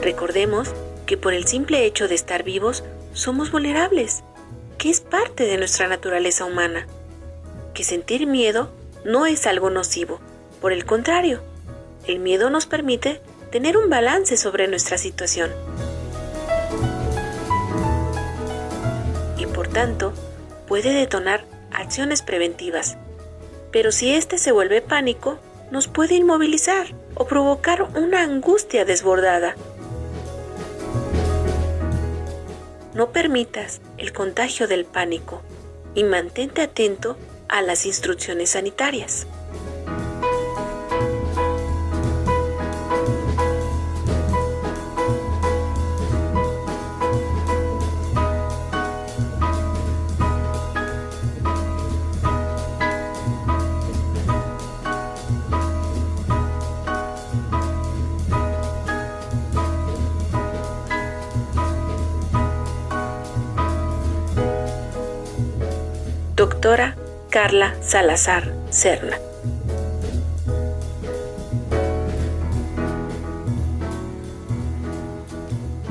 Recordemos 0.00 0.72
que 1.04 1.18
por 1.18 1.34
el 1.34 1.46
simple 1.46 1.84
hecho 1.84 2.08
de 2.08 2.14
estar 2.14 2.44
vivos 2.44 2.82
somos 3.12 3.50
vulnerables 3.50 4.24
es 4.90 5.00
parte 5.00 5.44
de 5.44 5.56
nuestra 5.58 5.88
naturaleza 5.88 6.44
humana, 6.44 6.86
que 7.74 7.84
sentir 7.84 8.26
miedo 8.26 8.70
no 9.04 9.26
es 9.26 9.46
algo 9.46 9.70
nocivo, 9.70 10.20
por 10.60 10.72
el 10.72 10.84
contrario, 10.84 11.40
el 12.06 12.18
miedo 12.18 12.50
nos 12.50 12.66
permite 12.66 13.20
tener 13.50 13.76
un 13.76 13.90
balance 13.90 14.36
sobre 14.36 14.68
nuestra 14.68 14.98
situación. 14.98 15.50
Y 19.38 19.46
por 19.46 19.68
tanto, 19.68 20.12
puede 20.66 20.92
detonar 20.92 21.44
acciones 21.72 22.22
preventivas. 22.22 22.96
Pero 23.70 23.92
si 23.92 24.14
éste 24.14 24.38
se 24.38 24.52
vuelve 24.52 24.80
pánico, 24.80 25.38
nos 25.70 25.88
puede 25.88 26.14
inmovilizar 26.14 26.86
o 27.14 27.26
provocar 27.26 27.82
una 27.82 28.22
angustia 28.22 28.84
desbordada 28.84 29.56
No 32.94 33.10
permitas 33.10 33.80
el 33.98 34.12
contagio 34.12 34.68
del 34.68 34.84
pánico 34.84 35.42
y 35.94 36.04
mantente 36.04 36.62
atento 36.62 37.16
a 37.48 37.60
las 37.60 37.86
instrucciones 37.86 38.50
sanitarias. 38.50 39.26
Salazar 67.94 68.42
Cerna. 68.70 69.16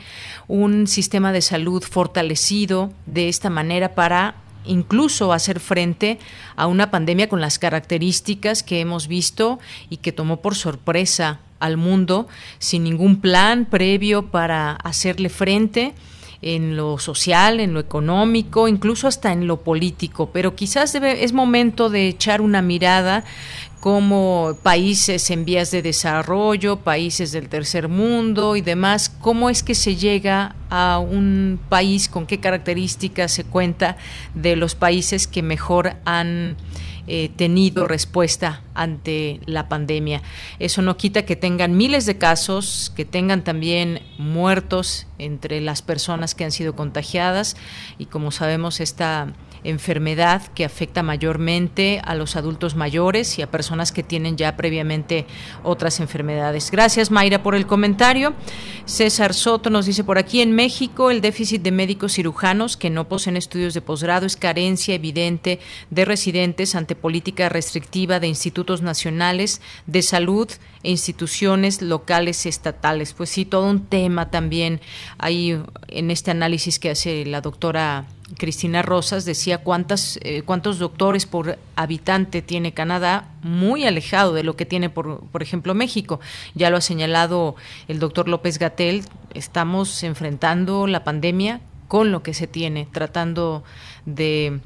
un 0.47 0.85
sistema 0.85 1.31
de 1.31 1.41
salud 1.41 1.81
fortalecido 1.81 2.91
de 3.07 3.29
esta 3.29 3.49
manera 3.49 3.95
para 3.95 4.35
incluso 4.65 5.33
hacer 5.33 5.59
frente 5.59 6.19
a 6.55 6.67
una 6.67 6.91
pandemia 6.91 7.29
con 7.29 7.41
las 7.41 7.59
características 7.59 8.63
que 8.63 8.79
hemos 8.79 9.07
visto 9.07 9.59
y 9.89 9.97
que 9.97 10.11
tomó 10.11 10.41
por 10.41 10.55
sorpresa 10.55 11.39
al 11.59 11.77
mundo 11.77 12.27
sin 12.59 12.83
ningún 12.83 13.21
plan 13.21 13.65
previo 13.65 14.27
para 14.27 14.73
hacerle 14.73 15.29
frente 15.29 15.93
en 16.43 16.75
lo 16.75 16.99
social, 16.99 17.61
en 17.61 17.73
lo 17.73 17.79
económico, 17.79 18.67
incluso 18.67 19.07
hasta 19.07 19.31
en 19.31 19.47
lo 19.47 19.61
político. 19.61 20.29
Pero 20.31 20.55
quizás 20.55 20.91
debe, 20.91 21.23
es 21.23 21.31
momento 21.31 21.89
de 21.89 22.09
echar 22.09 22.41
una 22.41 22.61
mirada 22.61 23.23
como 23.83 24.57
países 24.63 25.29
en 25.29 25.43
vías 25.43 25.69
de 25.69 25.81
desarrollo, 25.81 26.77
países 26.77 27.33
del 27.33 27.49
tercer 27.49 27.89
mundo 27.89 28.55
y 28.55 28.61
demás, 28.61 29.09
cómo 29.09 29.49
es 29.49 29.61
que 29.61 29.75
se 29.75 29.97
llega 29.97 30.55
a 30.69 30.99
un 30.99 31.59
país, 31.67 32.07
con 32.07 32.25
qué 32.25 32.39
características 32.39 33.33
se 33.33 33.43
cuenta 33.43 33.97
de 34.35 34.55
los 34.55 34.75
países 34.75 35.27
que 35.27 35.41
mejor 35.41 35.97
han 36.05 36.55
eh, 37.07 37.29
tenido 37.35 37.85
respuesta 37.85 38.61
ante 38.73 39.41
la 39.47 39.67
pandemia. 39.67 40.21
Eso 40.59 40.81
no 40.81 40.95
quita 40.95 41.25
que 41.25 41.35
tengan 41.35 41.75
miles 41.75 42.05
de 42.05 42.17
casos, 42.17 42.93
que 42.95 43.03
tengan 43.03 43.43
también 43.43 43.99
muertos 44.17 45.07
entre 45.17 45.59
las 45.59 45.81
personas 45.81 46.35
que 46.35 46.45
han 46.45 46.53
sido 46.53 46.73
contagiadas 46.73 47.57
y 47.97 48.05
como 48.05 48.31
sabemos 48.31 48.79
esta 48.79 49.33
enfermedad 49.63 50.41
que 50.53 50.65
afecta 50.65 51.03
mayormente 51.03 52.01
a 52.03 52.15
los 52.15 52.35
adultos 52.35 52.75
mayores 52.75 53.39
y 53.39 53.41
a 53.41 53.51
personas 53.51 53.91
que 53.91 54.03
tienen 54.03 54.37
ya 54.37 54.55
previamente 54.55 55.25
otras 55.63 55.99
enfermedades. 55.99 56.71
Gracias 56.71 57.11
Mayra 57.11 57.43
por 57.43 57.55
el 57.55 57.65
comentario. 57.65 58.33
César 58.85 59.33
Soto 59.33 59.69
nos 59.69 59.85
dice 59.85 60.03
por 60.03 60.17
aquí 60.17 60.41
en 60.41 60.53
México 60.53 61.11
el 61.11 61.21
déficit 61.21 61.61
de 61.61 61.71
médicos 61.71 62.13
cirujanos 62.13 62.77
que 62.77 62.89
no 62.89 63.07
poseen 63.07 63.37
estudios 63.37 63.73
de 63.73 63.81
posgrado 63.81 64.25
es 64.25 64.35
carencia 64.35 64.95
evidente 64.95 65.59
de 65.89 66.05
residentes 66.05 66.75
ante 66.75 66.95
política 66.95 67.49
restrictiva 67.49 68.19
de 68.19 68.27
institutos 68.27 68.81
nacionales 68.81 69.61
de 69.87 70.01
salud 70.01 70.49
e 70.83 70.91
instituciones 70.91 71.81
locales 71.81 72.45
estatales. 72.45 73.13
Pues 73.13 73.29
sí, 73.29 73.45
todo 73.45 73.69
un 73.69 73.85
tema 73.85 74.29
también 74.29 74.81
ahí 75.17 75.57
en 75.87 76.11
este 76.11 76.31
análisis 76.31 76.79
que 76.79 76.89
hace 76.91 77.25
la 77.25 77.41
doctora 77.41 78.05
Cristina 78.37 78.81
Rosas 78.81 79.25
decía 79.25 79.59
cuántas, 79.59 80.19
eh, 80.21 80.41
cuántos 80.43 80.79
doctores 80.79 81.25
por 81.25 81.57
habitante 81.75 82.41
tiene 82.41 82.73
Canadá, 82.73 83.29
muy 83.41 83.85
alejado 83.85 84.33
de 84.33 84.43
lo 84.43 84.55
que 84.55 84.65
tiene, 84.65 84.89
por, 84.89 85.25
por 85.27 85.43
ejemplo, 85.43 85.73
México. 85.73 86.19
Ya 86.55 86.69
lo 86.69 86.77
ha 86.77 86.81
señalado 86.81 87.55
el 87.87 87.99
doctor 87.99 88.27
López 88.27 88.59
Gatel, 88.59 89.03
estamos 89.33 90.03
enfrentando 90.03 90.87
la 90.87 91.03
pandemia 91.03 91.61
con 91.87 92.11
lo 92.11 92.23
que 92.23 92.33
se 92.33 92.47
tiene, 92.47 92.87
tratando 92.91 93.63
de, 94.05 94.61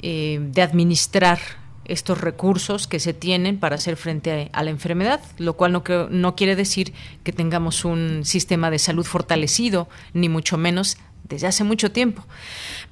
eh, 0.00 0.38
de 0.40 0.62
administrar 0.62 1.38
estos 1.84 2.20
recursos 2.20 2.86
que 2.86 3.00
se 3.00 3.12
tienen 3.12 3.58
para 3.58 3.74
hacer 3.76 3.96
frente 3.96 4.50
a, 4.52 4.62
la 4.62 4.70
enfermedad, 4.70 5.20
lo 5.38 5.54
cual 5.54 5.72
no, 5.72 5.82
no 6.10 6.36
quiere 6.36 6.56
decir 6.56 6.92
que 7.24 7.32
tengamos 7.32 7.84
un 7.84 8.24
sistema 8.24 8.70
de 8.70 8.78
salud 8.78 9.04
fortalecido, 9.04 9.88
ni 10.12 10.28
mucho 10.28 10.58
menos 10.58 10.96
desde 11.32 11.46
hace 11.46 11.64
mucho 11.64 11.90
tiempo. 11.90 12.24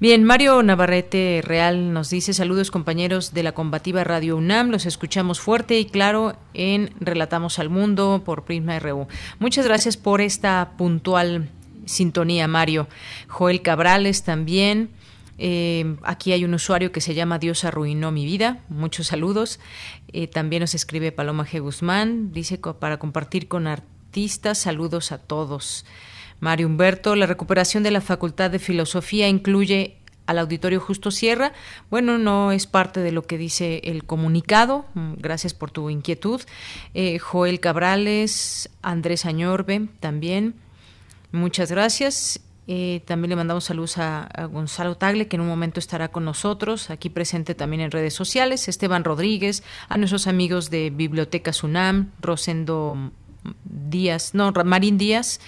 Bien, 0.01 0.25
Mario 0.25 0.63
Navarrete 0.63 1.43
Real 1.45 1.93
nos 1.93 2.09
dice 2.09 2.33
saludos 2.33 2.71
compañeros 2.71 3.35
de 3.35 3.43
la 3.43 3.53
combativa 3.53 4.03
Radio 4.03 4.39
UNAM, 4.39 4.71
los 4.71 4.87
escuchamos 4.87 5.41
fuerte 5.41 5.79
y 5.79 5.85
claro 5.85 6.37
en 6.55 6.91
Relatamos 7.01 7.59
al 7.59 7.69
Mundo 7.69 8.23
por 8.25 8.45
Prisma 8.45 8.79
RU. 8.79 9.09
Muchas 9.39 9.67
gracias 9.67 9.99
por 9.99 10.23
esta 10.23 10.73
puntual 10.79 11.51
sintonía, 11.85 12.49
Mario. 12.49 12.89
Joel 13.29 13.61
Cabrales 13.61 14.23
también. 14.23 14.89
Eh, 15.37 15.97
aquí 16.03 16.33
hay 16.33 16.45
un 16.45 16.55
usuario 16.55 16.93
que 16.93 17.01
se 17.01 17.15
llama 17.15 17.39
Dios 17.39 17.65
arruinó 17.65 18.11
mi 18.11 18.25
vida. 18.25 18.61
Muchos 18.71 19.09
saludos. 19.09 19.61
Eh, 20.13 20.29
también 20.29 20.61
nos 20.61 20.75
escribe 20.75 21.13
Paloma 21.13 21.47
G. 21.47 21.61
Guzmán. 21.61 22.33
Dice 22.33 22.59
para 22.59 22.99
compartir 22.99 23.49
con 23.49 23.67
artistas. 23.67 24.59
Saludos 24.59 25.13
a 25.13 25.19
todos. 25.19 25.85
Mario 26.41 26.67
Humberto, 26.67 27.15
la 27.15 27.27
recuperación 27.27 27.83
de 27.83 27.91
la 27.91 28.01
Facultad 28.01 28.51
de 28.51 28.59
Filosofía 28.59 29.29
incluye 29.29 29.97
al 30.27 30.39
auditorio 30.39 30.81
Justo 30.81 31.11
Sierra. 31.11 31.53
Bueno, 31.91 32.17
no 32.17 32.53
es 32.53 32.67
parte 32.67 33.01
de 33.01 33.13
lo 33.13 33.23
que 33.23 33.37
dice 33.37 33.81
el 33.85 34.05
comunicado. 34.05 34.87
Mm, 34.95 35.15
gracias 35.19 35.55
por 35.55 35.71
tu 35.71 35.91
inquietud. 35.91 36.41
Eh, 36.95 37.19
Joel 37.19 37.59
Cabrales, 37.61 38.71
Andrés 38.81 39.27
Añorbe 39.27 39.89
también. 39.99 40.55
Muchas 41.33 41.71
gracias. 41.71 42.41
Eh, 42.69 43.03
también 43.05 43.31
le 43.31 43.37
mandamos 43.37 43.65
saludos 43.65 43.99
a, 43.99 44.23
a, 44.23 44.45
Gonzalo 44.45 44.97
Tagle, 44.97 45.27
que 45.27 45.35
en 45.35 45.43
un 45.43 45.49
momento 45.49 45.81
estará 45.81 46.09
con 46.09 46.25
nosotros, 46.25 46.91
aquí 46.91 47.11
presente 47.11 47.57
también 47.57 47.81
en 47.81 47.91
redes 47.91 48.15
sociales. 48.15 48.69
Esteban 48.69 49.03
Rodríguez, 49.03 49.65
a 49.89 49.99
nuestros 49.99 50.29
amigos 50.29 50.71
de 50.71 50.91
Biblioteca 50.91 51.53
Sunam, 51.53 52.13
Rosendo 52.21 53.11
Díaz, 53.65 54.35
no, 54.35 54.53
Marín 54.53 54.99
Díaz. 54.99 55.41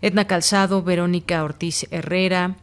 Edna 0.00 0.26
Calzado, 0.26 0.82
Verónica 0.82 1.42
Ortiz 1.44 1.86
Herrera, 1.90 2.56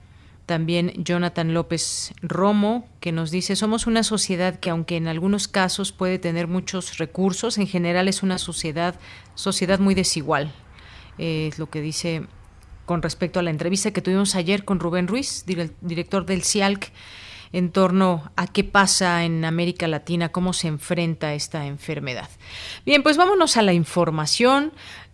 también 0.46 0.92
Jonathan 0.98 1.54
López 1.54 2.14
Romo, 2.22 2.88
que 3.00 3.12
nos 3.12 3.32
dice, 3.32 3.56
somos 3.56 3.88
una 3.88 4.04
sociedad 4.04 4.60
que 4.60 4.70
aunque 4.70 4.98
en 4.98 5.08
algunos 5.08 5.48
casos 5.48 5.92
puede 5.92 6.20
tener 6.20 6.48
muchos 6.48 6.98
recursos, 6.98 7.58
en 7.58 7.68
general 7.68 8.08
es 8.08 8.24
una 8.24 8.38
sociedad, 8.38 8.96
sociedad 9.36 9.80
muy 9.80 9.96
desigual. 9.96 10.52
Eh, 11.18 11.48
es 11.52 11.60
lo 11.60 11.70
que 11.70 11.82
dice 11.82 12.24
con 12.86 13.02
respecto 13.02 13.40
a 13.40 13.44
la 13.44 13.52
entrevista 13.52 13.92
que 13.92 14.02
tuvimos 14.02 14.36
ayer 14.36 14.66
con 14.66 14.80
Rubén 14.80 15.08
Ruiz, 15.08 15.46
director 15.46 16.26
del 16.26 16.44
CIALC, 16.44 16.92
en 17.54 17.72
torno 17.72 18.32
a 18.36 18.48
qué 18.48 18.64
pasa 18.64 19.24
en 19.24 19.46
América 19.46 19.88
Latina, 19.88 20.30
cómo 20.30 20.54
se 20.54 20.68
enfrenta 20.68 21.36
esta 21.36 21.68
enfermedad. 21.68 22.28
Bien, 22.84 23.04
pues 23.04 23.16
vámonos 23.16 23.58
a 23.58 23.62
la 23.62 23.74
información 23.74 24.74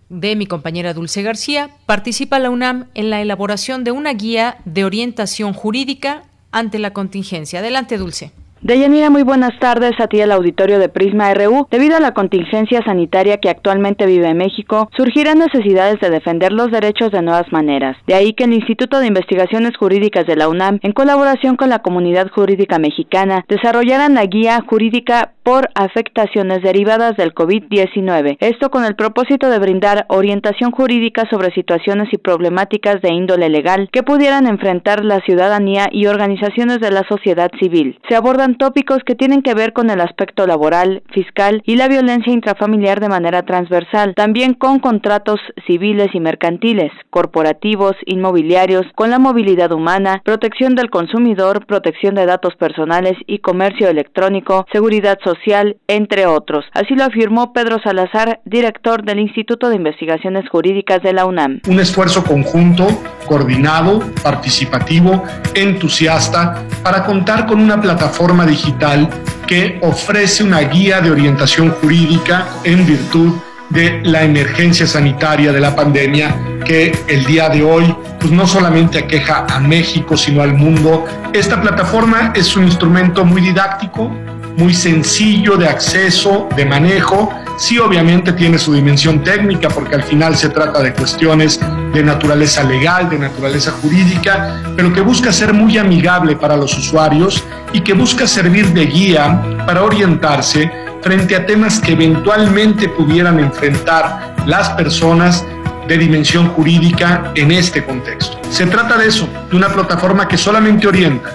de 0.09 0.35
mi 0.35 0.45
compañera 0.45 0.93
Dulce 0.93 1.21
García, 1.21 1.69
participa 1.85 2.39
la 2.39 2.49
UNAM 2.49 2.87
en 2.95 3.09
la 3.09 3.21
elaboración 3.21 3.83
de 3.83 3.91
una 3.91 4.13
guía 4.13 4.57
de 4.65 4.83
orientación 4.83 5.53
jurídica 5.53 6.23
ante 6.51 6.79
la 6.79 6.91
contingencia. 6.93 7.59
Adelante, 7.59 7.97
Dulce. 7.97 8.31
Deyanira, 8.61 9.09
muy 9.09 9.23
buenas 9.23 9.57
tardes 9.59 9.93
a 9.99 10.07
ti 10.07 10.19
el 10.19 10.33
auditorio 10.33 10.79
de 10.79 10.89
Prisma 10.89 11.33
RU. 11.33 11.67
Debido 11.71 11.95
a 11.95 12.01
la 12.01 12.13
contingencia 12.13 12.83
sanitaria 12.83 13.37
que 13.37 13.49
actualmente 13.49 14.05
vive 14.05 14.33
México, 14.33 14.89
surgirán 14.97 15.39
necesidades 15.39 16.01
de 16.01 16.09
defender 16.09 16.51
los 16.51 16.69
derechos 16.69 17.09
de 17.11 17.21
nuevas 17.21 17.49
maneras. 17.53 17.95
De 18.05 18.15
ahí 18.15 18.33
que 18.33 18.43
el 18.43 18.53
Instituto 18.53 18.99
de 18.99 19.07
Investigaciones 19.07 19.77
Jurídicas 19.77 20.27
de 20.27 20.35
la 20.35 20.49
UNAM, 20.49 20.79
en 20.83 20.91
colaboración 20.91 21.55
con 21.55 21.69
la 21.69 21.79
comunidad 21.79 22.29
jurídica 22.31 22.79
mexicana, 22.79 23.45
desarrollaran 23.47 24.13
la 24.13 24.25
guía 24.25 24.59
jurídica 24.67 25.31
por 25.43 25.69
afectaciones 25.73 26.61
derivadas 26.61 27.15
del 27.15 27.33
COVID-19. 27.33 28.37
Esto 28.41 28.69
con 28.69 28.83
el 28.83 28.95
propósito 28.95 29.49
de 29.49 29.57
brindar 29.57 30.05
orientación 30.09 30.71
jurídica 30.71 31.23
sobre 31.31 31.53
situaciones 31.53 32.09
y 32.11 32.17
problemáticas 32.17 33.01
de 33.01 33.13
índole 33.13 33.49
legal 33.49 33.89
que 33.91 34.03
pudieran 34.03 34.47
enfrentar 34.47 35.03
la 35.05 35.21
ciudadanía 35.21 35.87
y 35.91 36.07
organizaciones 36.07 36.79
de 36.81 36.91
la 36.91 37.03
sociedad 37.07 37.49
civil. 37.57 37.97
Se 38.09 38.15
abordan 38.15 38.48
tópicos 38.57 38.99
que 39.05 39.15
tienen 39.15 39.41
que 39.41 39.53
ver 39.53 39.73
con 39.73 39.89
el 39.89 40.01
aspecto 40.01 40.47
laboral, 40.47 41.03
fiscal 41.13 41.61
y 41.65 41.75
la 41.75 41.87
violencia 41.87 42.33
intrafamiliar 42.33 42.99
de 42.99 43.09
manera 43.09 43.43
transversal, 43.43 44.13
también 44.15 44.53
con 44.53 44.79
contratos 44.79 45.39
civiles 45.67 46.09
y 46.13 46.19
mercantiles, 46.19 46.91
corporativos, 47.09 47.95
inmobiliarios, 48.05 48.85
con 48.95 49.09
la 49.09 49.19
movilidad 49.19 49.71
humana, 49.71 50.21
protección 50.23 50.75
del 50.75 50.89
consumidor, 50.89 51.65
protección 51.65 52.15
de 52.15 52.25
datos 52.25 52.55
personales 52.55 53.13
y 53.27 53.39
comercio 53.39 53.89
electrónico, 53.89 54.65
seguridad 54.71 55.17
social, 55.23 55.77
entre 55.87 56.25
otros. 56.25 56.65
Así 56.73 56.95
lo 56.95 57.05
afirmó 57.05 57.53
Pedro 57.53 57.77
Salazar, 57.83 58.39
director 58.45 59.03
del 59.03 59.19
Instituto 59.19 59.69
de 59.69 59.75
Investigaciones 59.75 60.47
Jurídicas 60.49 61.01
de 61.01 61.13
la 61.13 61.25
UNAM. 61.25 61.61
Un 61.67 61.79
esfuerzo 61.79 62.23
conjunto, 62.23 62.87
coordinado, 63.25 64.01
participativo, 64.23 65.23
entusiasta, 65.53 66.63
para 66.83 67.05
contar 67.05 67.45
con 67.45 67.59
una 67.59 67.79
plataforma 67.79 68.38
digital 68.45 69.09
que 69.47 69.79
ofrece 69.81 70.43
una 70.43 70.59
guía 70.61 71.01
de 71.01 71.11
orientación 71.11 71.71
jurídica 71.71 72.47
en 72.63 72.85
virtud 72.85 73.33
de 73.69 74.01
la 74.03 74.23
emergencia 74.23 74.87
sanitaria 74.87 75.51
de 75.51 75.59
la 75.59 75.75
pandemia 75.75 76.35
que 76.65 76.91
el 77.07 77.25
día 77.25 77.49
de 77.49 77.63
hoy 77.63 77.95
pues 78.19 78.31
no 78.31 78.45
solamente 78.47 78.99
aqueja 78.99 79.45
a 79.49 79.59
México, 79.59 80.17
sino 80.17 80.41
al 80.41 80.53
mundo. 80.53 81.05
Esta 81.33 81.61
plataforma 81.61 82.33
es 82.35 82.55
un 82.55 82.65
instrumento 82.65 83.23
muy 83.23 83.41
didáctico, 83.41 84.09
muy 84.57 84.73
sencillo 84.73 85.55
de 85.55 85.67
acceso, 85.67 86.49
de 86.55 86.65
manejo. 86.65 87.29
Sí, 87.57 87.77
obviamente 87.79 88.33
tiene 88.33 88.57
su 88.57 88.73
dimensión 88.73 89.23
técnica 89.23 89.69
porque 89.69 89.95
al 89.95 90.03
final 90.03 90.35
se 90.35 90.49
trata 90.49 90.81
de 90.81 90.93
cuestiones 90.93 91.59
de 91.93 92.03
naturaleza 92.03 92.63
legal, 92.63 93.09
de 93.09 93.19
naturaleza 93.19 93.71
jurídica, 93.81 94.61
pero 94.75 94.93
que 94.93 95.01
busca 95.01 95.31
ser 95.31 95.53
muy 95.53 95.77
amigable 95.77 96.35
para 96.35 96.55
los 96.55 96.77
usuarios 96.77 97.43
y 97.73 97.81
que 97.81 97.93
busca 97.93 98.27
servir 98.27 98.67
de 98.73 98.85
guía 98.85 99.41
para 99.65 99.83
orientarse 99.83 100.71
frente 101.01 101.35
a 101.35 101.45
temas 101.45 101.79
que 101.79 101.93
eventualmente 101.93 102.89
pudieran 102.89 103.39
enfrentar 103.39 104.35
las 104.45 104.69
personas 104.71 105.45
de 105.87 105.97
dimensión 105.97 106.49
jurídica 106.49 107.31
en 107.35 107.51
este 107.51 107.83
contexto. 107.83 108.37
Se 108.49 108.67
trata 108.67 108.97
de 108.97 109.07
eso, 109.07 109.27
de 109.49 109.57
una 109.57 109.69
plataforma 109.69 110.27
que 110.27 110.37
solamente 110.37 110.87
orienta 110.87 111.31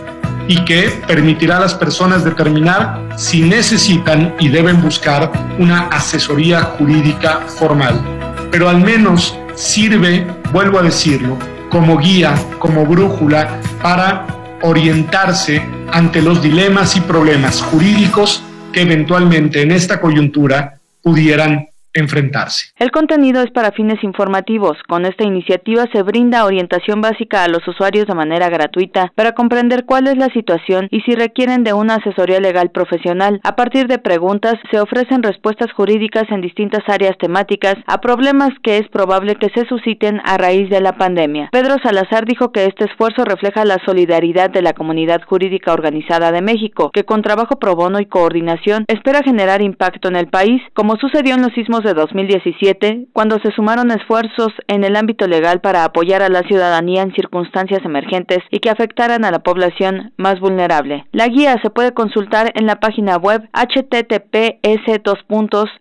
y 0.47 0.64
que 0.64 1.02
permitirá 1.06 1.56
a 1.56 1.60
las 1.60 1.74
personas 1.74 2.24
determinar 2.24 3.01
si 3.16 3.43
necesitan 3.43 4.35
y 4.39 4.48
deben 4.48 4.81
buscar 4.81 5.32
una 5.59 5.89
asesoría 5.89 6.62
jurídica 6.62 7.40
formal. 7.59 8.23
Pero 8.55 8.68
al 8.68 8.81
menos 8.81 9.36
sirve, 9.56 10.24
vuelvo 10.52 10.78
a 10.78 10.82
decirlo, 10.82 11.36
como 11.70 11.98
guía, 11.98 12.36
como 12.60 12.86
brújula 12.86 13.60
para 13.82 14.28
orientarse 14.62 15.60
ante 15.90 16.22
los 16.22 16.40
dilemas 16.40 16.94
y 16.94 17.01
problemas 17.01 17.60
jurídicos 17.60 18.44
que 18.72 18.82
eventualmente 18.82 19.60
en 19.60 19.72
esta 19.72 20.01
coyuntura 20.01 20.78
pudieran 21.02 21.66
enfrentarse. 21.94 22.72
El 22.78 22.90
contenido 22.90 23.42
es 23.42 23.50
para 23.50 23.72
fines 23.72 24.02
informativos. 24.02 24.76
Con 24.88 25.06
esta 25.06 25.24
iniciativa 25.24 25.86
se 25.92 26.02
brinda 26.02 26.44
orientación 26.44 27.00
básica 27.00 27.44
a 27.44 27.48
los 27.48 27.66
usuarios 27.66 28.06
de 28.06 28.14
manera 28.14 28.48
gratuita 28.48 29.12
para 29.14 29.32
comprender 29.32 29.84
cuál 29.84 30.08
es 30.08 30.16
la 30.16 30.28
situación 30.28 30.88
y 30.90 31.00
si 31.02 31.14
requieren 31.14 31.64
de 31.64 31.72
una 31.72 31.96
asesoría 31.96 32.40
legal 32.40 32.70
profesional. 32.70 33.40
A 33.44 33.56
partir 33.56 33.86
de 33.86 33.98
preguntas 33.98 34.54
se 34.70 34.80
ofrecen 34.80 35.22
respuestas 35.22 35.72
jurídicas 35.72 36.24
en 36.30 36.40
distintas 36.40 36.82
áreas 36.88 37.16
temáticas 37.18 37.76
a 37.86 38.00
problemas 38.00 38.50
que 38.62 38.78
es 38.78 38.88
probable 38.88 39.36
que 39.36 39.50
se 39.50 39.66
susciten 39.66 40.20
a 40.24 40.36
raíz 40.36 40.68
de 40.70 40.80
la 40.80 40.94
pandemia. 40.94 41.48
Pedro 41.52 41.76
Salazar 41.82 42.24
dijo 42.24 42.50
que 42.50 42.66
este 42.66 42.84
esfuerzo 42.84 43.24
refleja 43.24 43.64
la 43.64 43.78
solidaridad 43.84 44.50
de 44.50 44.62
la 44.62 44.72
comunidad 44.72 45.22
jurídica 45.26 45.72
organizada 45.72 46.32
de 46.32 46.42
México, 46.42 46.90
que 46.92 47.04
con 47.04 47.22
trabajo 47.22 47.58
pro 47.58 47.76
bono 47.76 48.00
y 48.00 48.06
coordinación 48.06 48.84
espera 48.88 49.22
generar 49.22 49.62
impacto 49.62 50.08
en 50.08 50.16
el 50.16 50.26
país, 50.26 50.60
como 50.74 50.96
sucedió 50.96 51.34
en 51.34 51.42
los 51.42 51.52
sismos 51.52 51.84
de 51.85 51.94
2017, 51.94 53.06
cuando 53.12 53.39
se 53.39 53.51
sumaron 53.52 53.90
esfuerzos 53.90 54.52
en 54.66 54.85
el 54.85 54.97
ámbito 54.97 55.27
legal 55.27 55.61
para 55.61 55.85
apoyar 55.85 56.23
a 56.23 56.28
la 56.28 56.43
ciudadanía 56.43 57.02
en 57.02 57.15
circunstancias 57.15 57.81
emergentes 57.85 58.39
y 58.51 58.59
que 58.59 58.70
afectaran 58.70 59.24
a 59.24 59.31
la 59.31 59.40
población 59.40 60.12
más 60.16 60.40
vulnerable. 60.40 61.06
La 61.12 61.28
guía 61.28 61.56
se 61.62 61.70
puede 61.70 61.93
consultar 61.93 62.51
en 62.55 62.66
la 62.66 62.81
página 62.81 63.16
web 63.16 63.48
https 63.52 64.65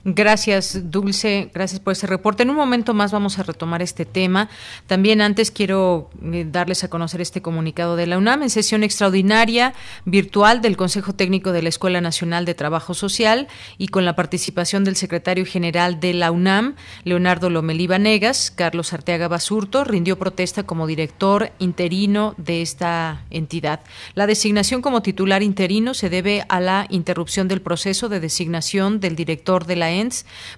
Gracias, 0.05 0.91
Dulce. 0.91 1.51
Gracias 1.55 1.79
por 1.79 1.93
ese 1.93 2.09
reporte. 2.09 2.43
En 2.43 2.51
un 2.51 2.57
momento 2.57 2.93
más 2.93 3.13
vamos 3.13 3.39
a 3.39 3.45
retomar 3.45 3.83
este 3.83 4.05
tema. 4.05 4.49
También 4.89 5.21
antes 5.21 5.53
quiero 5.53 6.11
eh, 6.25 6.45
darles 6.51 6.83
a 6.83 6.89
conocer 6.89 7.21
este 7.21 7.41
comunicado 7.41 7.95
de 7.95 8.09
la 8.09 8.19
UNAM 8.19 8.43
en 8.43 8.51
sesión 8.51 8.83
extraordinaria 8.83 9.75
virtual 10.05 10.61
del 10.61 10.77
Consejo 10.77 11.13
Técnico 11.13 11.53
de 11.53 11.63
la 11.63 11.69
Escuela 11.69 12.01
Nacional 12.01 12.45
de 12.47 12.55
Trabajo 12.55 12.95
Social 12.95 13.47
y 13.79 13.89
con 13.89 14.05
la 14.05 14.17
participación 14.17 14.83
del 14.83 14.97
secretario 14.97 15.47
general 15.47 16.01
de 16.01 16.15
la 16.15 16.33
UNAM, 16.33 16.75
Leonardo 17.05 17.49
Lomelí 17.49 17.87
Vanegas, 17.87 18.51
Carlos 18.51 18.93
Arteaga 18.93 19.29
Basurto, 19.29 19.85
rindió 19.85 20.19
protesta 20.19 20.65
como 20.65 20.89
director 20.89 21.53
interino 21.61 22.35
de 22.39 22.63
esta 22.63 23.25
entidad. 23.31 23.81
La 24.15 24.27
designación 24.27 24.83
como 24.83 25.01
titular 25.03 25.45
interino 25.45 25.95
se 25.95 26.11
debe 26.11 26.45
a 26.49 26.59
la 26.59 26.87
interrupción 26.91 27.47
del 27.47 27.63
proceso 27.63 28.09
de 28.09 28.19
designación 28.19 28.99
del 28.99 29.15
director 29.15 29.65
de 29.65 29.77
la 29.77 29.92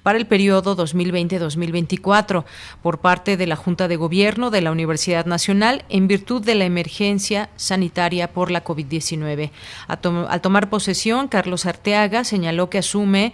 para 0.02 0.18
el 0.18 0.26
periodo 0.26 0.76
2020-2024 0.76 2.44
por 2.82 3.00
parte 3.00 3.36
de 3.36 3.46
la 3.46 3.56
Junta 3.56 3.88
de 3.88 3.96
Gobierno 3.96 4.50
de 4.50 4.60
la 4.60 4.70
Universidad 4.70 5.26
Nacional 5.26 5.84
en 5.88 6.08
virtud 6.08 6.42
de 6.42 6.54
la 6.54 6.64
emergencia 6.64 7.50
sanitaria 7.56 8.32
por 8.32 8.50
la 8.50 8.64
COVID-19. 8.64 9.50
Al 9.88 10.40
tomar 10.40 10.70
posesión, 10.70 11.28
Carlos 11.28 11.66
Arteaga 11.66 12.24
señaló 12.24 12.70
que 12.70 12.78
asume 12.78 13.32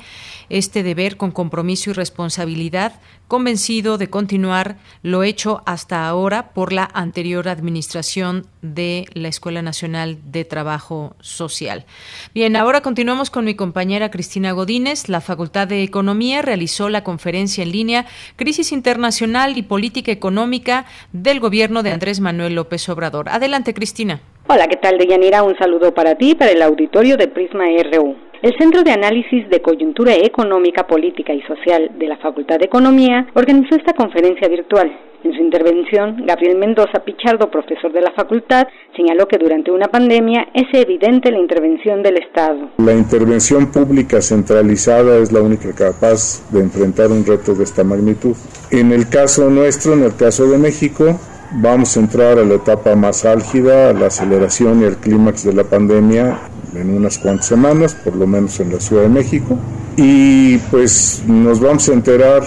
este 0.49 0.83
deber 0.83 1.17
con 1.17 1.31
compromiso 1.31 1.91
y 1.91 1.93
responsabilidad 1.93 3.01
convencido 3.31 3.97
de 3.97 4.11
continuar 4.11 4.77
lo 5.03 5.23
hecho 5.23 5.63
hasta 5.65 6.07
ahora 6.07 6.51
por 6.53 6.73
la 6.73 6.91
anterior 6.93 7.49
administración 7.49 8.45
de 8.61 9.07
la 9.15 9.29
Escuela 9.29 9.63
Nacional 9.63 10.19
de 10.27 10.45
Trabajo 10.45 11.15
Social. 11.21 11.87
Bien, 12.35 12.57
ahora 12.57 12.81
continuamos 12.83 13.31
con 13.31 13.45
mi 13.45 13.55
compañera 13.55 14.11
Cristina 14.11 14.51
Godínez. 14.51 15.09
La 15.09 15.21
Facultad 15.21 15.69
de 15.69 15.85
Economía 15.85 16.43
realizó 16.43 16.89
la 16.89 17.05
conferencia 17.05 17.63
en 17.63 17.71
línea 17.71 18.07
Crisis 18.35 18.73
Internacional 18.73 19.57
y 19.57 19.63
Política 19.63 20.11
Económica 20.11 20.85
del 21.13 21.39
Gobierno 21.39 21.85
de 21.85 21.93
Andrés 21.93 22.19
Manuel 22.19 22.57
López 22.57 22.89
Obrador. 22.89 23.29
Adelante, 23.29 23.73
Cristina. 23.75 24.21
Hola, 24.49 24.67
¿qué 24.67 24.77
tal, 24.77 24.99
Deyanira? 24.99 25.45
Un 25.45 25.57
saludo 25.57 25.95
para 25.95 26.17
ti, 26.17 26.35
para 26.35 26.51
el 26.51 26.63
auditorio 26.63 27.17
de 27.17 27.29
Prisma 27.29 27.67
RU. 27.93 28.30
El 28.43 28.57
Centro 28.57 28.83
de 28.83 28.91
Análisis 28.91 29.51
de 29.51 29.61
Coyuntura 29.61 30.15
Económica, 30.15 30.87
Política 30.87 31.35
y 31.35 31.43
Social 31.43 31.91
de 31.99 32.07
la 32.09 32.17
Facultad 32.17 32.59
de 32.59 32.65
Economía 32.65 33.27
organizó 33.35 33.77
esta 33.77 33.93
conferencia 33.93 34.49
virtual. 34.49 34.91
En 35.23 35.35
su 35.35 35.43
intervención, 35.43 36.25
Gabriel 36.25 36.57
Mendoza 36.57 37.05
Pichardo, 37.05 37.51
profesor 37.51 37.93
de 37.93 38.01
la 38.01 38.13
facultad, 38.13 38.67
señaló 38.97 39.29
que 39.29 39.37
durante 39.37 39.71
una 39.71 39.89
pandemia 39.89 40.49
es 40.55 40.65
evidente 40.73 41.31
la 41.31 41.39
intervención 41.39 42.03
del 42.03 42.17
Estado. 42.17 42.71
La 42.79 42.95
intervención 42.95 43.71
pública 43.71 44.23
centralizada 44.23 45.19
es 45.19 45.31
la 45.33 45.43
única 45.43 45.75
capaz 45.75 46.51
de 46.51 46.61
enfrentar 46.61 47.09
un 47.09 47.27
reto 47.27 47.55
de 47.55 47.65
esta 47.65 47.85
magnitud. 47.85 48.35
En 48.71 48.91
el 48.93 49.11
caso 49.11 49.51
nuestro, 49.51 49.93
en 49.93 50.05
el 50.05 50.17
caso 50.17 50.51
de 50.51 50.57
México, 50.57 51.21
vamos 51.61 51.95
a 51.95 52.01
entrar 52.01 52.39
a 52.39 52.45
la 52.45 52.55
etapa 52.55 52.97
más 52.97 53.27
álgida, 53.27 53.91
a 53.91 53.93
la 53.93 54.07
aceleración 54.07 54.81
y 54.81 54.85
el 54.85 54.97
clímax 54.97 55.45
de 55.45 55.53
la 55.53 55.65
pandemia 55.65 56.39
en 56.75 56.91
unas 56.91 57.19
cuantas 57.19 57.47
semanas, 57.47 57.95
por 57.95 58.17
lo 58.17 58.27
menos 58.27 58.61
en 58.61 58.73
la 58.73 58.81
Ciudad 58.81 59.03
de 59.03 59.09
México. 59.09 59.59
Y 59.97 60.59
pues 60.71 61.23
nos 61.27 61.61
vamos 61.61 61.89
a 61.89 61.93
enterar, 61.93 62.43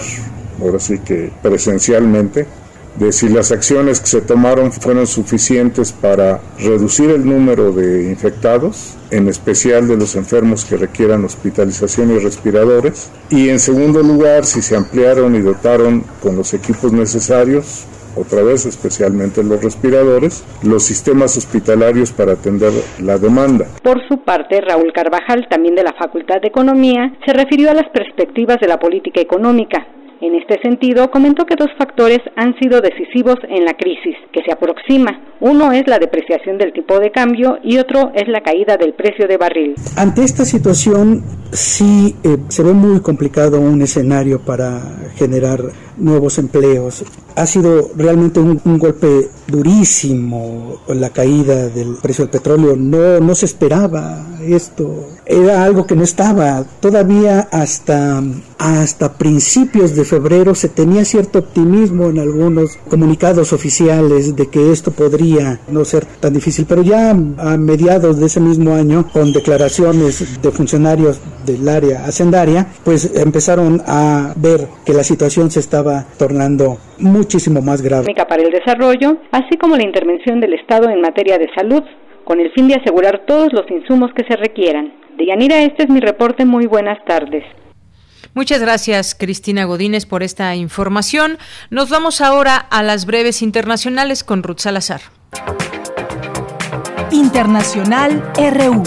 ahora 0.60 0.80
sí 0.80 0.98
que 0.98 1.30
presencialmente, 1.42 2.46
de 2.98 3.12
si 3.12 3.28
las 3.28 3.50
acciones 3.50 4.00
que 4.00 4.06
se 4.06 4.20
tomaron 4.20 4.70
fueron 4.70 5.06
suficientes 5.06 5.92
para 5.92 6.40
reducir 6.58 7.10
el 7.10 7.26
número 7.26 7.72
de 7.72 8.08
infectados, 8.08 8.94
en 9.10 9.28
especial 9.28 9.88
de 9.88 9.96
los 9.96 10.14
enfermos 10.14 10.64
que 10.64 10.76
requieran 10.76 11.24
hospitalización 11.24 12.12
y 12.12 12.18
respiradores, 12.18 13.10
y 13.30 13.48
en 13.48 13.58
segundo 13.58 14.02
lugar 14.02 14.44
si 14.44 14.62
se 14.62 14.76
ampliaron 14.76 15.34
y 15.34 15.40
dotaron 15.40 16.04
con 16.22 16.36
los 16.36 16.54
equipos 16.54 16.92
necesarios 16.92 17.84
otra 18.16 18.42
vez 18.42 18.66
especialmente 18.66 19.42
los 19.42 19.62
respiradores, 19.62 20.44
los 20.62 20.82
sistemas 20.82 21.36
hospitalarios 21.36 22.12
para 22.12 22.32
atender 22.32 22.72
la 23.00 23.18
demanda. 23.18 23.66
Por 23.82 24.06
su 24.08 24.18
parte, 24.18 24.60
Raúl 24.60 24.92
Carvajal, 24.92 25.46
también 25.48 25.74
de 25.74 25.84
la 25.84 25.92
Facultad 25.92 26.40
de 26.40 26.48
Economía, 26.48 27.12
se 27.26 27.32
refirió 27.32 27.70
a 27.70 27.74
las 27.74 27.88
perspectivas 27.90 28.60
de 28.60 28.68
la 28.68 28.78
política 28.78 29.20
económica. 29.20 29.86
En 30.24 30.34
este 30.34 30.58
sentido, 30.62 31.10
comentó 31.10 31.44
que 31.44 31.54
dos 31.54 31.68
factores 31.76 32.20
han 32.34 32.58
sido 32.58 32.80
decisivos 32.80 33.36
en 33.46 33.66
la 33.66 33.74
crisis 33.74 34.16
que 34.32 34.42
se 34.42 34.52
aproxima. 34.52 35.20
Uno 35.40 35.70
es 35.70 35.86
la 35.86 35.98
depreciación 35.98 36.56
del 36.56 36.72
tipo 36.72 36.98
de 36.98 37.10
cambio 37.10 37.58
y 37.62 37.76
otro 37.76 38.10
es 38.14 38.26
la 38.28 38.40
caída 38.40 38.78
del 38.78 38.94
precio 38.94 39.28
de 39.28 39.36
barril. 39.36 39.74
Ante 39.98 40.24
esta 40.24 40.46
situación, 40.46 41.22
sí 41.52 42.16
eh, 42.24 42.38
se 42.48 42.62
ve 42.62 42.72
muy 42.72 43.00
complicado 43.00 43.60
un 43.60 43.82
escenario 43.82 44.40
para 44.40 44.80
generar 45.16 45.60
nuevos 45.98 46.38
empleos. 46.38 47.04
Ha 47.36 47.46
sido 47.46 47.90
realmente 47.94 48.40
un, 48.40 48.78
golpe 48.78 49.28
durísimo 49.46 50.80
la 50.88 51.10
caída 51.10 51.68
del 51.68 51.96
precio 52.00 52.24
del 52.24 52.30
petróleo. 52.30 52.76
No, 52.76 53.20
no 53.20 53.34
se 53.34 53.44
esperaba 53.44 54.24
esto. 54.42 55.08
Era 55.26 55.64
algo 55.64 55.86
que 55.86 55.96
no 55.96 56.04
estaba. 56.04 56.64
Todavía 56.80 57.48
hasta, 57.52 58.22
hasta 58.58 59.12
principios 59.12 59.94
de 59.94 60.04
febrero 60.04 60.13
se 60.54 60.68
tenía 60.68 61.04
cierto 61.04 61.40
optimismo 61.40 62.08
en 62.08 62.18
algunos 62.18 62.76
comunicados 62.88 63.52
oficiales 63.52 64.36
de 64.36 64.48
que 64.48 64.70
esto 64.70 64.90
podría 64.92 65.60
no 65.68 65.84
ser 65.84 66.04
tan 66.20 66.34
difícil. 66.34 66.66
Pero 66.68 66.82
ya 66.82 67.10
a 67.10 67.56
mediados 67.56 68.20
de 68.20 68.26
ese 68.26 68.40
mismo 68.40 68.74
año, 68.74 69.06
con 69.12 69.32
declaraciones 69.32 70.40
de 70.42 70.50
funcionarios 70.50 71.20
del 71.46 71.68
área 71.68 72.04
hacendaria, 72.04 72.66
pues 72.84 73.16
empezaron 73.16 73.82
a 73.86 74.34
ver 74.36 74.68
que 74.84 74.92
la 74.92 75.04
situación 75.04 75.50
se 75.50 75.60
estaba 75.60 76.04
tornando 76.18 76.78
muchísimo 76.98 77.60
más 77.60 77.82
grave. 77.82 78.14
Para 78.28 78.42
el 78.42 78.50
desarrollo, 78.50 79.18
así 79.32 79.56
como 79.56 79.76
la 79.76 79.84
intervención 79.84 80.40
del 80.40 80.54
Estado 80.54 80.88
en 80.90 81.00
materia 81.00 81.38
de 81.38 81.48
salud, 81.54 81.82
con 82.24 82.40
el 82.40 82.50
fin 82.52 82.68
de 82.68 82.74
asegurar 82.74 83.24
todos 83.26 83.52
los 83.52 83.70
insumos 83.70 84.10
que 84.14 84.24
se 84.24 84.36
requieran. 84.36 84.92
Deyanira, 85.16 85.62
este 85.62 85.84
es 85.84 85.90
mi 85.90 86.00
reporte. 86.00 86.44
Muy 86.44 86.66
buenas 86.66 86.98
tardes. 87.04 87.44
Muchas 88.34 88.60
gracias, 88.60 89.14
Cristina 89.14 89.64
Godínez, 89.64 90.06
por 90.06 90.24
esta 90.24 90.54
información. 90.56 91.38
Nos 91.70 91.88
vamos 91.88 92.20
ahora 92.20 92.56
a 92.56 92.82
las 92.82 93.06
breves 93.06 93.42
internacionales 93.42 94.24
con 94.24 94.42
Ruth 94.42 94.58
Salazar. 94.58 95.02
Internacional 97.12 98.22
RU. 98.36 98.82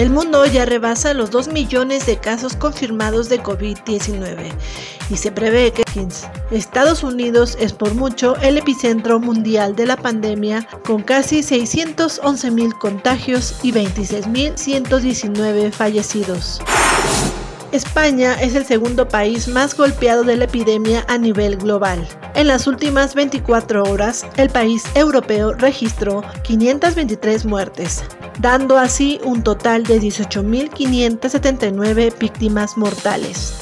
El 0.00 0.08
mundo 0.08 0.46
ya 0.46 0.64
rebasa 0.64 1.12
los 1.12 1.30
2 1.30 1.48
millones 1.48 2.06
de 2.06 2.16
casos 2.16 2.56
confirmados 2.56 3.28
de 3.28 3.42
COVID-19 3.42 4.50
y 5.10 5.16
se 5.18 5.30
prevé 5.30 5.72
que 5.72 5.82
Estados 6.50 7.02
Unidos 7.02 7.58
es 7.60 7.74
por 7.74 7.94
mucho 7.94 8.34
el 8.36 8.56
epicentro 8.56 9.20
mundial 9.20 9.76
de 9.76 9.84
la 9.84 9.98
pandemia 9.98 10.66
con 10.86 11.02
casi 11.02 11.42
611 11.42 12.50
mil 12.50 12.72
contagios 12.78 13.56
y 13.62 13.72
26.119 13.72 15.70
fallecidos. 15.70 16.62
España 17.72 18.40
es 18.40 18.54
el 18.56 18.66
segundo 18.66 19.06
país 19.06 19.46
más 19.46 19.76
golpeado 19.76 20.24
de 20.24 20.36
la 20.36 20.46
epidemia 20.46 21.04
a 21.08 21.18
nivel 21.18 21.56
global. 21.56 22.04
En 22.34 22.48
las 22.48 22.66
últimas 22.66 23.14
24 23.14 23.84
horas, 23.84 24.26
el 24.36 24.50
país 24.50 24.82
europeo 24.94 25.52
registró 25.52 26.24
523 26.42 27.44
muertes, 27.44 28.02
dando 28.40 28.76
así 28.76 29.20
un 29.24 29.44
total 29.44 29.84
de 29.84 30.00
18.579 30.00 32.18
víctimas 32.18 32.76
mortales. 32.76 33.54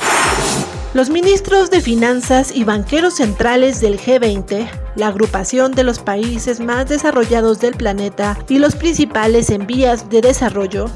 Los 0.95 1.11
ministros 1.11 1.71
de 1.71 1.83
Finanzas 1.83 2.51
y 2.55 2.65
banqueros 2.65 3.17
centrales 3.17 3.83
del 3.83 4.01
G20, 4.01 4.71
la 4.97 5.09
agrupación 5.09 5.73
de 5.73 5.85
los 5.85 5.99
países 5.99 6.61
más 6.61 6.89
desarrollados 6.89 7.61
del 7.61 7.75
planeta 7.75 8.39
y 8.49 8.59
los 8.59 8.75
principales 8.75 9.51
en 9.51 9.67
vías 9.67 10.09
de 10.09 10.23
desarrollo, 10.23 10.87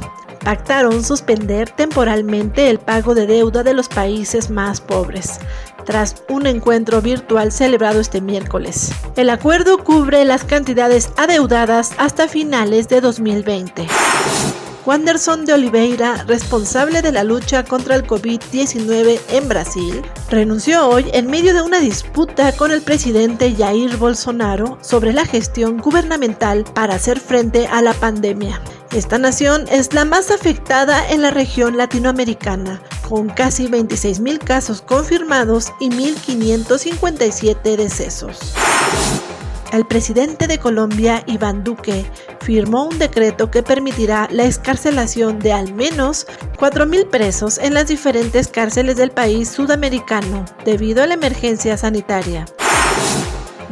pactaron 0.45 1.05
suspender 1.05 1.71
temporalmente 1.71 2.71
el 2.71 2.79
pago 2.79 3.15
de 3.15 3.27
deuda 3.27 3.63
de 3.63 3.75
los 3.75 3.89
países 3.89 4.51
más 4.51 4.81
pobres, 4.81 5.39
tras 5.85 6.23
un 6.29 6.47
encuentro 6.47 7.01
virtual 7.01 7.53
celebrado 7.53 8.01
este 8.01 8.21
miércoles. 8.21 8.93
El 9.17 9.31
acuerdo 9.31 9.79
cubre 9.79 10.25
las 10.25 10.45
cantidades 10.45 11.11
adeudadas 11.17 11.93
hasta 11.99 12.29
finales 12.29 12.89
de 12.89 13.01
2020. 13.01 13.87
Wanderson 14.85 15.45
de 15.45 15.53
Oliveira, 15.53 16.25
responsable 16.27 17.03
de 17.03 17.13
la 17.13 17.23
lucha 17.23 17.65
contra 17.65 17.95
el 17.95 18.05
COVID-19 18.05 19.21
en 19.31 19.49
Brasil, 19.49 20.03
renunció 20.29 20.89
hoy 20.89 21.09
en 21.13 21.29
medio 21.29 21.55
de 21.55 21.63
una 21.63 21.79
disputa 21.79 22.51
con 22.57 22.73
el 22.73 22.83
presidente 22.83 23.55
Jair 23.57 23.97
Bolsonaro 23.97 24.79
sobre 24.83 25.13
la 25.13 25.25
gestión 25.25 25.79
gubernamental 25.79 26.65
para 26.75 26.97
hacer 26.97 27.21
frente 27.21 27.69
a 27.69 27.81
la 27.81 27.95
pandemia. 27.95 28.61
Esta 28.93 29.19
nación 29.19 29.67
es 29.71 29.95
la 29.95 30.05
más 30.05 30.33
afectada 30.33 31.09
en 31.11 31.23
la 31.23 31.31
región 31.31 31.77
latinoamericana, 31.77 32.83
con 33.09 33.29
casi 33.29 33.69
26.000 33.69 34.39
casos 34.39 34.83
confirmados 34.83 35.73
y 35.79 35.91
1.557 35.91 37.77
decesos. 37.77 38.53
El 39.73 39.87
presidente 39.87 40.47
de 40.47 40.59
Colombia, 40.59 41.25
Iván 41.27 41.65
Duque, 41.65 42.05
firmó 42.43 42.85
un 42.85 42.99
decreto 42.99 43.51
que 43.51 43.63
permitirá 43.63 44.29
la 44.31 44.45
escarcelación 44.45 45.39
de 45.39 45.55
al 45.55 45.73
menos 45.73 46.27
4.000 46.59 47.09
presos 47.09 47.57
en 47.57 47.73
las 47.73 47.89
diferentes 47.89 48.49
cárceles 48.49 48.97
del 48.97 49.13
país 49.13 49.49
sudamericano 49.49 50.45
debido 50.67 51.03
a 51.03 51.07
la 51.07 51.15
emergencia 51.15 51.79
sanitaria 51.79 52.45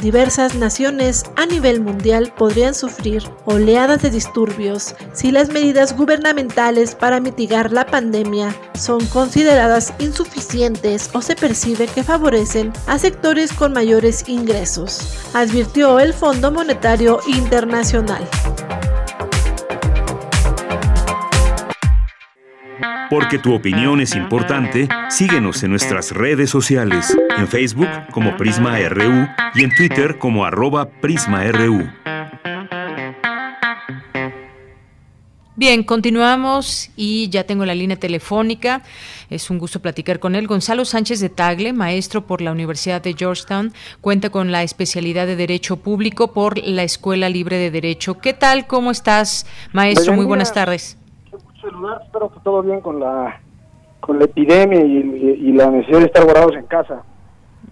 diversas 0.01 0.55
naciones 0.55 1.25
a 1.37 1.47
nivel 1.47 1.81
mundial 1.81 2.33
podrían 2.37 2.75
sufrir 2.75 3.23
oleadas 3.45 4.03
de 4.03 4.11
disturbios 4.11 4.95
si 5.13 5.31
las 5.31 5.51
medidas 5.51 5.97
gubernamentales 5.97 6.95
para 6.95 7.21
mitigar 7.21 7.73
la 7.73 7.87
pandemia 7.87 8.55
son 8.75 9.05
consideradas 9.07 9.93
insuficientes 9.99 11.11
o 11.13 11.23
se 11.23 11.37
percibe 11.37 11.87
que 11.87 12.03
favorecen 12.03 12.73
a 12.87 12.99
sectores 12.99 13.53
con 13.53 13.73
mayores 13.73 14.29
ingresos, 14.29 15.17
advirtió 15.35 15.99
el 16.01 16.13
Fondo 16.13 16.51
Monetario 16.51 17.21
Internacional. 17.27 18.27
Porque 23.11 23.41
tu 23.41 23.53
opinión 23.53 24.01
es 24.01 24.15
importante, 24.15 24.89
síguenos 25.09 25.65
en 25.65 25.71
nuestras 25.71 26.13
redes 26.13 26.49
sociales, 26.49 27.17
en 27.37 27.49
Facebook 27.49 27.89
como 28.13 28.37
Prisma 28.37 28.79
RU 28.89 29.27
y 29.57 29.65
en 29.65 29.75
Twitter 29.75 30.17
como 30.17 30.45
arroba 30.45 30.89
PrismaRU. 30.89 31.91
Bien, 35.57 35.83
continuamos 35.83 36.89
y 36.97 37.29
ya 37.31 37.45
tengo 37.45 37.67
la 37.67 37.75
línea 37.75 37.99
telefónica. 37.99 38.83
Es 39.29 39.51
un 39.51 39.59
gusto 39.59 39.83
platicar 39.83 40.21
con 40.21 40.37
él. 40.37 40.47
Gonzalo 40.47 40.85
Sánchez 40.85 41.19
de 41.19 41.29
Tagle, 41.29 41.73
maestro 41.73 42.27
por 42.27 42.41
la 42.41 42.53
Universidad 42.53 43.03
de 43.03 43.15
Georgetown, 43.15 43.75
cuenta 44.01 44.31
con 44.31 44.53
la 44.53 44.63
especialidad 44.63 45.27
de 45.27 45.35
Derecho 45.37 45.77
Público 45.79 46.33
por 46.33 46.57
la 46.65 46.85
Escuela 46.85 47.29
Libre 47.29 47.59
de 47.59 47.73
Derecho. 47.73 48.21
¿Qué 48.21 48.33
tal? 48.33 48.69
¿Cómo 48.69 48.93
estás, 48.93 49.45
maestro? 49.73 50.15
Muy 50.15 50.25
buenas 50.25 50.55
tardes 50.55 50.97
saludar, 51.61 52.03
espero 52.05 52.33
que 52.33 52.41
todo 52.41 52.63
bien 52.63 52.81
con 52.81 53.01
la 53.01 53.41
con 54.01 54.19
la 54.19 54.25
epidemia 54.25 54.81
y, 54.81 55.53
la 55.53 55.71
necesidad 55.71 55.99
de 56.01 56.07
estar 56.07 56.25
guardados 56.25 56.57
en 56.57 56.65
casa. 56.65 57.03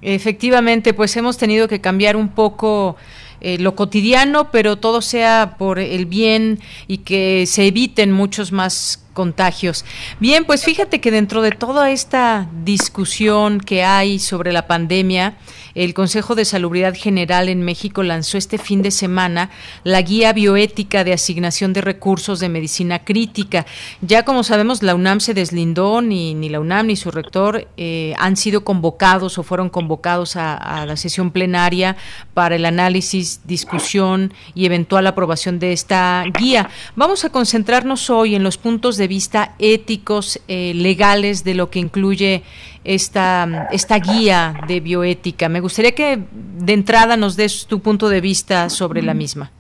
Efectivamente, 0.03 0.93
pues 0.93 1.17
hemos 1.17 1.39
tenido 1.39 1.67
que 1.69 1.81
cambiar 1.81 2.17
un 2.17 2.29
poco 2.29 2.97
eh, 3.41 3.59
lo 3.59 3.75
cotidiano, 3.75 4.51
pero 4.51 4.77
todo 4.77 5.01
sea 5.01 5.55
por 5.59 5.79
el 5.79 6.05
bien 6.07 6.59
y 6.87 6.99
que 6.99 7.47
se 7.47 7.67
eviten 7.69 8.13
muchos 8.13 8.53
más 8.53 9.08
contagios. 9.19 9.85
Bien, 10.21 10.45
pues 10.45 10.65
fíjate 10.65 11.01
que 11.01 11.11
dentro 11.11 11.43
de 11.43 11.51
toda 11.51 11.91
esta 11.91 12.49
discusión 12.63 13.59
que 13.59 13.83
hay 13.83 14.21
sobre 14.21 14.53
la 14.53 14.69
pandemia, 14.69 15.35
el 15.75 15.93
Consejo 15.93 16.37
de 16.37 16.45
Salubridad 16.45 16.95
General 16.95 17.49
en 17.49 17.63
México 17.63 18.05
lanzó 18.05 18.39
este 18.39 18.59
fin 18.59 18.81
de 18.81 18.93
semana 18.93 19.51
la 19.83 20.03
guía 20.03 20.33
bioética 20.33 21.03
de 21.03 21.13
asignación 21.13 21.73
de 21.73 21.81
recursos 21.81 22.39
de 22.39 22.49
medicina 22.49 23.01
crítica. 23.01 23.67
Ya 24.03 24.25
como 24.25 24.45
sabemos, 24.45 24.85
la 24.85 24.95
UNAM 24.95 25.19
se 25.19 25.35
deslindó, 25.35 26.01
ni, 26.01 26.35
ni 26.35 26.49
la 26.49 26.61
UNAM 26.61 26.87
ni 26.87 26.95
su 26.95 27.11
rector 27.11 27.67
eh, 27.77 28.15
han 28.19 28.37
sido 28.37 28.63
convocados 28.63 29.37
o 29.37 29.43
fueron 29.43 29.69
convocados 29.69 30.37
a, 30.37 30.55
a 30.55 30.87
la 30.87 30.97
sesión 30.97 31.33
plenaria 31.33 31.97
para 32.35 32.55
el 32.55 32.65
análisis, 32.65 33.41
discusión 33.47 34.33
y 34.55 34.65
eventual 34.65 35.09
aprobación 35.09 35.59
de 35.59 35.73
esta 35.73 36.23
guía. 36.39 36.71
Vamos 36.95 37.25
a 37.25 37.31
concentrarnos 37.31 38.11
hoy 38.11 38.37
en 38.37 38.45
los 38.45 38.59
puntos 38.59 38.97
de 38.97 39.08
vista 39.09 39.55
éticos, 39.59 40.41
eh, 40.49 40.73
legales 40.75 41.43
de 41.43 41.55
lo 41.55 41.71
que 41.71 41.79
incluye 41.79 42.43
esta, 42.85 43.69
esta 43.73 43.99
guía 43.99 44.55
de 44.69 44.81
bioética. 44.81 45.49
Me 45.49 45.61
gustaría 45.61 45.93
que 45.93 46.19
de 46.31 46.73
entrada 46.73 47.17
nos 47.17 47.37
des 47.37 47.67
tu 47.67 47.81
punto 47.81 48.09
de 48.09 48.21
vista 48.21 48.69
sobre 48.71 49.03
la 49.03 49.15
misma. 49.15 49.51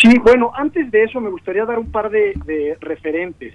Sí, 0.00 0.18
bueno, 0.18 0.52
antes 0.54 0.90
de 0.90 1.04
eso 1.04 1.20
me 1.20 1.30
gustaría 1.30 1.64
dar 1.64 1.78
un 1.78 1.90
par 1.90 2.10
de, 2.10 2.76
referentes 2.80 3.54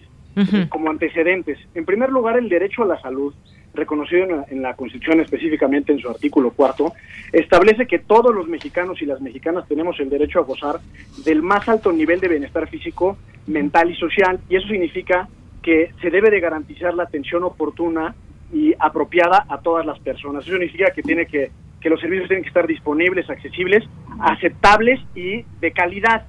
como 0.70 0.90
antecedentes. 0.90 1.58
En 1.76 1.86
primer 1.86 2.10
lugar, 2.10 2.38
el 2.38 2.50
derecho 2.50 2.84
a 2.84 2.88
la 2.88 3.02
salud, 3.02 3.34
reconocido 3.76 4.24
en 4.24 4.30
la, 4.30 4.46
en 4.50 4.62
la, 4.62 4.74
Constitución 4.76 5.22
específicamente 5.22 5.92
en 5.92 6.00
su 6.00 6.10
artículo 6.10 6.52
cuarto, 6.52 6.94
establece 7.32 7.88
que 7.88 8.00
todos 8.00 8.34
los 8.34 8.48
mexicanos 8.48 9.02
y 9.02 9.06
las 9.06 9.22
mexicanas 9.22 9.68
tenemos 9.68 10.00
el 10.00 10.10
derecho 10.10 10.40
a 10.40 10.44
gozar 10.44 10.80
del 11.24 11.42
más 11.42 11.68
alto 11.70 11.92
nivel 11.92 12.20
de 12.20 12.28
bienestar 12.28 12.68
físico, 12.68 13.18
mental 13.48 13.92
y 13.92 13.96
social, 13.96 14.40
y 14.50 14.56
eso 14.56 14.68
significa 14.68 15.28
que 15.62 15.92
se 16.02 16.12
debe 16.12 16.30
de 16.30 16.40
garantizar 16.40 16.94
la 16.94 17.04
atención 17.04 17.44
oportuna 17.44 18.14
y 18.54 18.74
apropiada 18.80 19.46
a 19.50 19.60
todas 19.60 19.86
las 19.86 20.00
personas. 20.00 20.44
Eso 20.44 20.52
significa 20.52 20.92
que 20.92 21.02
tiene 21.02 21.26
que, 21.26 21.52
que 21.82 21.90
los 21.90 22.00
servicios 22.00 22.28
tienen 22.28 22.44
que 22.44 22.50
estar 22.50 22.68
disponibles, 22.68 23.30
accesibles, 23.30 23.84
aceptables 24.20 25.00
y 25.16 25.44
de 25.60 25.72
calidad. 25.72 26.26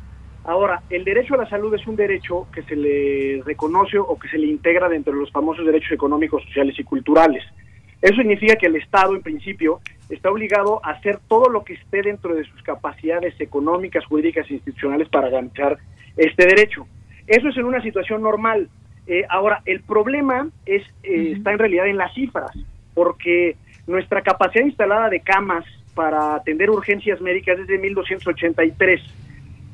Ahora, 0.47 0.81
el 0.91 1.05
derecho 1.05 1.35
a 1.35 1.39
la 1.39 1.49
salud 1.49 1.75
es 1.75 1.85
un 1.89 1.97
derecho 1.97 2.47
que 2.53 2.63
se 2.63 2.77
le 2.77 3.43
reconoce 3.45 3.99
o 3.99 4.17
que 4.17 4.29
se 4.29 4.39
le 4.39 4.47
integra 4.47 4.89
dentro 4.89 5.13
de 5.13 5.19
los 5.19 5.33
famosos 5.33 5.67
derechos 5.67 5.91
económicos, 5.91 6.45
sociales 6.45 6.79
y 6.79 6.85
culturales. 6.85 7.43
Eso 8.01 8.15
significa 8.15 8.55
que 8.55 8.67
el 8.67 8.77
Estado, 8.77 9.17
en 9.17 9.23
principio, 9.23 9.81
está 10.09 10.31
obligado 10.31 10.81
a 10.85 10.91
hacer 10.91 11.19
todo 11.27 11.49
lo 11.49 11.65
que 11.65 11.75
esté 11.75 12.01
dentro 12.03 12.33
de 12.33 12.45
sus 12.45 12.63
capacidades 12.63 13.35
económicas, 13.41 14.05
jurídicas 14.05 14.49
e 14.49 14.55
institucionales 14.55 15.09
para 15.09 15.31
garantizar 15.31 15.79
este 16.17 16.47
derecho. 16.47 16.87
Eso 17.27 17.49
es 17.49 17.57
en 17.57 17.65
una 17.65 17.83
situación 17.83 18.23
normal. 18.23 18.69
Eh, 19.09 19.25
ahora, 19.29 19.63
el 19.67 19.81
problema 19.81 20.49
es 20.65 20.85
eh, 21.03 21.33
está 21.37 21.51
en 21.51 21.59
realidad 21.59 21.89
en 21.89 21.97
las 21.97 22.15
cifras, 22.15 22.53
porque 22.95 23.57
nuestra 23.89 24.23
capacidad 24.23 24.65
instalada 24.65 25.09
de 25.09 25.21
camas 25.21 25.65
para 25.97 26.37
atender 26.37 26.71
urgencias 26.71 27.21
médicas 27.21 27.59
es 27.59 27.67
de 27.67 27.83
1.283. 27.83 29.26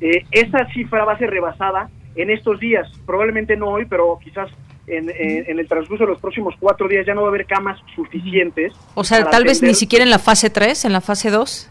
Eh, 0.03 0.25
esa 0.31 0.65
cifra 0.73 1.05
va 1.05 1.13
a 1.13 1.17
ser 1.17 1.29
rebasada 1.29 1.89
en 2.15 2.29
estos 2.29 2.59
días, 2.59 2.91
probablemente 3.05 3.55
no 3.55 3.69
hoy, 3.69 3.85
pero 3.85 4.19
quizás 4.21 4.49
en, 4.85 5.09
en, 5.09 5.59
el 5.59 5.65
transcurso 5.65 6.03
de 6.03 6.11
los 6.11 6.19
próximos 6.19 6.55
cuatro 6.59 6.89
días 6.89 7.05
ya 7.05 7.13
no 7.13 7.21
va 7.21 7.27
a 7.27 7.29
haber 7.29 7.45
camas 7.45 7.79
suficientes. 7.95 8.73
O 8.95 9.05
sea, 9.05 9.29
tal 9.29 9.45
vez 9.45 9.63
ni 9.63 9.73
siquiera 9.73 10.03
en 10.03 10.11
la 10.11 10.19
fase 10.19 10.49
3, 10.49 10.83
en 10.83 10.91
la 10.91 10.99
fase 10.99 11.31
2. 11.31 11.69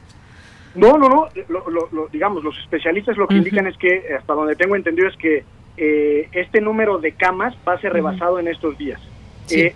No, 0.77 0.97
no, 0.97 1.09
no, 1.11 1.29
digamos, 2.11 2.43
los 2.43 2.59
especialistas 2.59 3.19
lo 3.19 3.29
que 3.29 3.35
indican 3.35 3.67
es 3.67 3.77
que, 3.77 4.15
hasta 4.19 4.33
donde 4.33 4.57
tengo 4.57 4.77
entendido, 4.77 5.09
es 5.09 5.17
que 5.19 5.45
eh, 5.77 6.29
este 6.33 6.63
número 6.63 6.97
de 6.99 7.13
camas 7.13 7.55
va 7.69 7.75
a 7.75 7.81
ser 7.83 7.93
rebasado 7.93 8.39
en 8.39 8.49
estos 8.49 8.79
días. 8.79 9.01
Eh, 9.51 9.75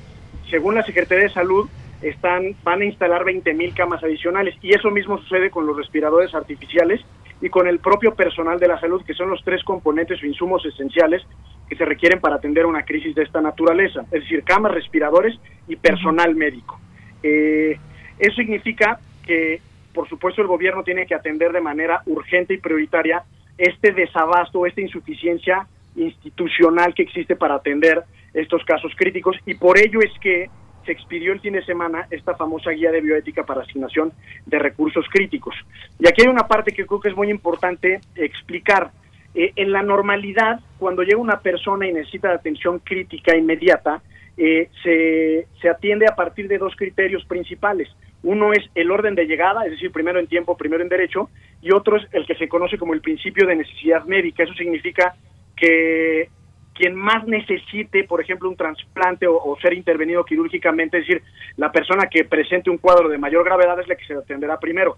según 0.48 0.76
la 0.76 0.82
Secretaría 0.82 1.24
de 1.24 1.30
Salud, 1.34 1.68
están 2.00 2.56
van 2.64 2.80
a 2.80 2.84
instalar 2.86 3.24
20 3.24 3.52
mil 3.52 3.74
camas 3.74 4.02
adicionales 4.02 4.54
y 4.62 4.74
eso 4.74 4.90
mismo 4.90 5.18
sucede 5.18 5.50
con 5.50 5.66
los 5.66 5.76
respiradores 5.76 6.34
artificiales 6.34 7.02
y 7.40 7.48
con 7.48 7.68
el 7.68 7.80
propio 7.80 8.14
personal 8.14 8.58
de 8.58 8.68
la 8.68 8.80
salud, 8.80 9.04
que 9.04 9.14
son 9.14 9.30
los 9.30 9.42
tres 9.44 9.62
componentes 9.64 10.22
o 10.22 10.26
insumos 10.26 10.64
esenciales 10.64 11.22
que 11.68 11.76
se 11.76 11.84
requieren 11.84 12.20
para 12.20 12.36
atender 12.36 12.64
una 12.64 12.84
crisis 12.84 13.14
de 13.14 13.24
esta 13.24 13.40
naturaleza, 13.40 14.02
es 14.12 14.22
decir, 14.22 14.42
camas, 14.44 14.72
respiradores 14.72 15.38
y 15.68 15.76
personal 15.76 16.34
médico. 16.34 16.78
Eh, 17.22 17.78
eso 18.18 18.36
significa 18.36 19.00
que, 19.24 19.60
por 19.92 20.08
supuesto, 20.08 20.40
el 20.40 20.48
gobierno 20.48 20.82
tiene 20.82 21.06
que 21.06 21.14
atender 21.14 21.52
de 21.52 21.60
manera 21.60 22.02
urgente 22.06 22.54
y 22.54 22.58
prioritaria 22.58 23.24
este 23.58 23.92
desabasto, 23.92 24.64
esta 24.64 24.80
insuficiencia 24.80 25.66
institucional 25.96 26.94
que 26.94 27.02
existe 27.02 27.36
para 27.36 27.54
atender 27.54 28.04
estos 28.34 28.62
casos 28.64 28.92
críticos 28.96 29.36
y 29.46 29.54
por 29.54 29.78
ello 29.78 30.00
es 30.02 30.12
que 30.20 30.50
se 30.86 30.92
expidió 30.92 31.32
el 31.32 31.40
fin 31.40 31.52
de 31.52 31.64
semana 31.64 32.06
esta 32.10 32.34
famosa 32.36 32.70
guía 32.70 32.90
de 32.90 33.00
bioética 33.00 33.44
para 33.44 33.62
asignación 33.62 34.12
de 34.46 34.58
recursos 34.58 35.04
críticos. 35.12 35.54
Y 35.98 36.08
aquí 36.08 36.22
hay 36.22 36.28
una 36.28 36.48
parte 36.48 36.72
que 36.72 36.86
creo 36.86 37.00
que 37.00 37.10
es 37.10 37.16
muy 37.16 37.28
importante 37.30 38.00
explicar. 38.14 38.90
Eh, 39.34 39.52
en 39.56 39.70
la 39.70 39.82
normalidad, 39.82 40.60
cuando 40.78 41.02
llega 41.02 41.18
una 41.18 41.40
persona 41.40 41.86
y 41.86 41.92
necesita 41.92 42.32
atención 42.32 42.78
crítica 42.78 43.36
inmediata, 43.36 44.00
eh, 44.38 44.70
se, 44.82 45.46
se 45.60 45.68
atiende 45.68 46.06
a 46.06 46.14
partir 46.14 46.48
de 46.48 46.56
dos 46.56 46.74
criterios 46.76 47.24
principales. 47.26 47.88
Uno 48.22 48.52
es 48.52 48.64
el 48.74 48.90
orden 48.90 49.14
de 49.14 49.26
llegada, 49.26 49.64
es 49.64 49.72
decir, 49.72 49.90
primero 49.92 50.18
en 50.18 50.26
tiempo, 50.26 50.56
primero 50.56 50.82
en 50.82 50.88
derecho, 50.88 51.28
y 51.60 51.70
otro 51.72 51.96
es 51.96 52.06
el 52.12 52.26
que 52.26 52.34
se 52.34 52.48
conoce 52.48 52.78
como 52.78 52.94
el 52.94 53.00
principio 53.00 53.46
de 53.46 53.56
necesidad 53.56 54.04
médica. 54.04 54.44
Eso 54.44 54.54
significa 54.54 55.14
que 55.54 56.28
quien 56.76 56.94
más 56.94 57.26
necesite, 57.26 58.04
por 58.04 58.20
ejemplo, 58.20 58.48
un 58.48 58.56
trasplante 58.56 59.26
o, 59.26 59.56
ser 59.60 59.72
intervenido 59.72 60.24
quirúrgicamente, 60.24 60.98
es 60.98 61.06
decir, 61.06 61.22
la 61.56 61.72
persona 61.72 62.06
que 62.10 62.24
presente 62.24 62.70
un 62.70 62.78
cuadro 62.78 63.08
de 63.08 63.18
mayor 63.18 63.44
gravedad 63.44 63.80
es 63.80 63.88
la 63.88 63.96
que 63.96 64.04
se 64.04 64.14
atenderá 64.14 64.58
primero. 64.58 64.96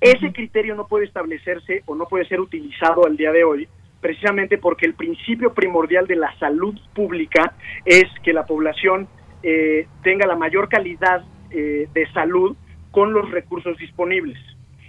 Ese 0.00 0.32
criterio 0.32 0.74
no 0.74 0.86
puede 0.86 1.06
establecerse 1.06 1.82
o 1.86 1.94
no 1.94 2.06
puede 2.06 2.26
ser 2.26 2.40
utilizado 2.40 3.06
al 3.06 3.16
día 3.16 3.32
de 3.32 3.44
hoy, 3.44 3.68
precisamente 4.00 4.58
porque 4.58 4.86
el 4.86 4.94
principio 4.94 5.52
primordial 5.52 6.06
de 6.06 6.16
la 6.16 6.36
salud 6.38 6.78
pública 6.94 7.54
es 7.84 8.04
que 8.22 8.32
la 8.32 8.46
población 8.46 9.08
eh, 9.42 9.86
tenga 10.02 10.26
la 10.26 10.36
mayor 10.36 10.68
calidad 10.68 11.24
eh, 11.50 11.88
de 11.92 12.12
salud 12.12 12.56
con 12.90 13.12
los 13.12 13.30
recursos 13.30 13.76
disponibles. 13.78 14.38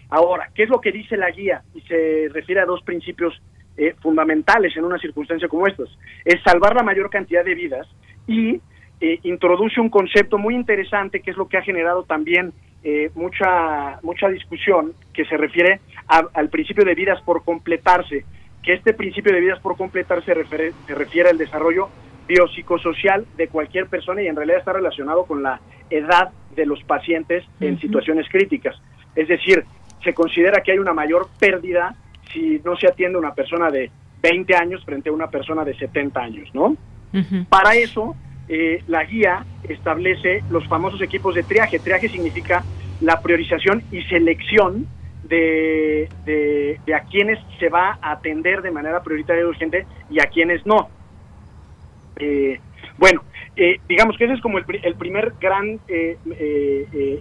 Ahora, 0.10 0.50
¿qué 0.54 0.64
es 0.64 0.70
lo 0.70 0.80
que 0.80 0.92
dice 0.92 1.18
la 1.18 1.32
guía? 1.32 1.64
Y 1.74 1.82
se 1.82 2.30
refiere 2.32 2.62
a 2.62 2.66
dos 2.66 2.82
principios 2.84 3.34
eh, 3.78 3.96
fundamentales 4.02 4.76
en 4.76 4.86
una 4.86 4.98
circunstancia 4.98 5.48
como 5.48 5.68
estas. 5.68 5.90
Es 6.26 6.42
salvar 6.44 6.76
la 6.76 6.84
mayor 6.84 7.10
cantidad 7.10 7.46
de 7.46 7.56
vidas 7.56 7.88
y 8.26 8.60
eh, 9.00 9.20
introduce 9.24 9.80
un 9.80 9.90
concepto 9.90 10.38
muy 10.38 10.56
interesante 10.56 11.22
que 11.22 11.32
es 11.32 11.38
lo 11.38 11.48
que 11.48 11.58
ha 11.58 11.62
generado 11.62 12.04
también 12.04 12.54
eh, 12.84 13.12
mucha, 13.16 14.00
mucha 14.02 14.30
discusión 14.30 14.94
que 15.14 15.26
se 15.26 15.38
refiere 15.38 15.80
al 16.08 16.50
principio 16.50 16.86
de 16.86 16.96
vidas 16.96 17.22
por 17.22 17.44
completarse, 17.44 18.24
que 18.64 18.74
este 18.74 18.94
principio 18.94 19.34
de 19.34 19.42
vidas 19.42 19.60
por 19.60 19.76
completarse 19.76 20.26
se 20.26 20.34
refiere, 20.34 20.72
se 20.86 20.96
refiere 20.96 21.30
al 21.30 21.38
desarrollo 21.38 21.90
biopsicosocial 22.28 23.26
de 23.36 23.48
cualquier 23.48 23.88
persona 23.88 24.22
y 24.22 24.28
en 24.28 24.36
realidad 24.36 24.60
está 24.60 24.74
relacionado 24.74 25.26
con 25.26 25.44
la 25.44 25.60
edad 25.90 26.32
de 26.56 26.66
los 26.66 26.82
pacientes 26.84 27.44
en 27.60 27.80
situaciones 27.80 28.28
críticas. 28.30 28.76
Es 29.16 29.28
decir, 29.28 29.64
se 30.04 30.14
considera 30.14 30.62
que 30.62 30.72
hay 30.72 30.80
una 30.80 30.94
mayor 30.94 31.28
pérdida 31.40 31.96
si 32.32 32.62
no 32.64 32.76
se 32.76 32.88
atiende 32.88 33.18
a 33.18 33.20
una 33.20 33.34
persona 33.34 33.70
de 33.70 33.92
20 34.22 34.56
años 34.56 34.84
frente 34.84 35.10
a 35.10 35.14
una 35.14 35.28
persona 35.28 35.64
de 35.64 35.76
70 35.76 36.20
años, 36.20 36.50
¿no? 36.54 36.76
Para 37.50 37.76
eso, 37.76 38.16
eh, 38.48 38.84
la 38.88 39.04
guía 39.04 39.46
establece 39.68 40.44
los 40.50 40.68
famosos 40.68 41.02
equipos 41.02 41.36
de 41.36 41.44
triaje. 41.44 41.80
Triaje 41.80 42.10
significa 42.10 42.64
la 43.02 43.22
priorización 43.22 43.84
y 43.92 44.02
selección 44.04 44.88
de, 45.24 46.08
de, 46.26 46.94
a 46.94 47.02
quienes 47.02 47.40
se 47.60 47.70
va 47.70 47.98
a 48.02 48.12
atender 48.12 48.62
de 48.62 48.72
manera 48.72 49.02
prioritaria 49.04 49.42
y 49.42 49.46
urgente 49.46 49.86
y 50.10 50.20
a 50.20 50.26
quienes 50.26 50.66
no. 50.66 50.90
Eh, 52.18 52.60
bueno, 52.98 53.24
eh, 53.56 53.80
digamos 53.88 54.18
que 54.18 54.26
ese 54.26 54.36
es 54.36 54.42
como 54.42 54.60
el, 54.60 54.66
el 54.84 54.96
primer 54.96 55.34
gran 55.40 55.80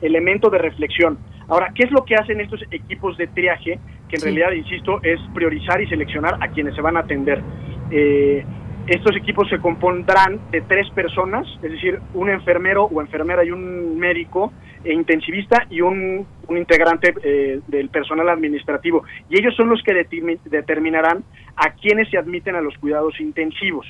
elemento 0.02 0.50
de 0.50 0.58
reflexión. 0.58 1.18
Ahora, 1.48 1.72
¿qué 1.74 1.84
es 1.84 1.90
lo 1.90 2.04
que 2.04 2.16
hacen 2.16 2.40
estos 2.40 2.62
equipos 2.70 3.16
de 3.16 3.26
triaje? 3.28 3.78
Que 4.08 4.16
en 4.16 4.22
realidad, 4.22 4.52
insisto, 4.52 5.00
es 5.02 5.20
priorizar 5.34 5.80
y 5.82 5.86
seleccionar 5.88 6.36
a 6.40 6.48
quienes 6.48 6.74
se 6.74 6.80
van 6.80 6.96
a 6.96 7.00
atender. 7.00 7.42
Eh, 7.90 8.44
estos 8.86 9.16
equipos 9.16 9.48
se 9.48 9.58
compondrán 9.58 10.38
de 10.52 10.60
tres 10.60 10.88
personas, 10.90 11.46
es 11.62 11.72
decir, 11.72 11.98
un 12.14 12.30
enfermero 12.30 12.84
o 12.84 13.00
enfermera 13.00 13.44
y 13.44 13.50
un 13.50 13.98
médico 13.98 14.52
e 14.84 14.92
intensivista 14.92 15.66
y 15.70 15.80
un, 15.80 16.24
integrante 16.50 17.12
eh, 17.24 17.60
del 17.66 17.88
personal 17.88 18.28
administrativo. 18.28 19.02
Y 19.28 19.40
ellos 19.40 19.56
son 19.56 19.68
los 19.68 19.82
que 19.82 20.06
determinarán 20.44 21.24
a 21.56 21.72
quienes 21.72 22.08
se 22.10 22.18
admiten 22.18 22.54
a 22.54 22.60
los 22.60 22.78
cuidados 22.78 23.18
intensivos. 23.18 23.86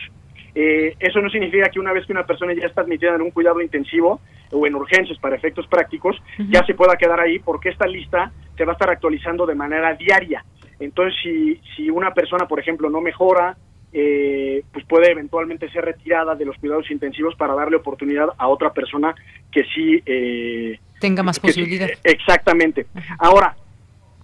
Eh, 0.58 0.96
eso 0.98 1.20
no 1.20 1.28
significa 1.28 1.68
que 1.68 1.78
una 1.78 1.92
vez 1.92 2.06
que 2.06 2.12
una 2.12 2.24
persona 2.24 2.54
ya 2.54 2.66
está 2.66 2.80
admitida 2.80 3.14
en 3.14 3.20
un 3.20 3.30
cuidado 3.30 3.60
intensivo 3.60 4.20
o 4.50 4.66
en 4.66 4.74
urgencias 4.74 5.18
para 5.18 5.36
efectos 5.36 5.66
prácticos, 5.66 6.16
ya 6.48 6.64
se 6.64 6.72
pueda 6.72 6.96
quedar 6.96 7.20
ahí 7.20 7.38
porque 7.38 7.68
esta 7.68 7.86
lista 7.86 8.32
se 8.56 8.64
va 8.64 8.72
a 8.72 8.74
estar 8.74 8.88
actualizando 8.88 9.44
de 9.44 9.54
manera 9.54 9.92
diaria. 9.94 10.42
Entonces, 10.80 11.14
si, 11.22 11.60
si 11.76 11.90
una 11.90 12.14
persona, 12.14 12.48
por 12.48 12.58
ejemplo, 12.58 12.88
no 12.88 13.02
mejora, 13.02 13.54
eh, 13.92 14.62
pues 14.72 14.86
puede 14.86 15.10
eventualmente 15.10 15.70
ser 15.70 15.84
retirada 15.84 16.34
de 16.34 16.46
los 16.46 16.56
cuidados 16.56 16.90
intensivos 16.90 17.34
para 17.36 17.54
darle 17.54 17.76
oportunidad 17.76 18.28
a 18.38 18.48
otra 18.48 18.72
persona 18.72 19.14
que 19.52 19.62
sí... 19.74 20.02
Eh, 20.06 20.78
Tenga 21.00 21.22
más 21.22 21.38
posibilidad. 21.38 21.88
exactamente. 22.02 22.86
Ahora, 23.18 23.54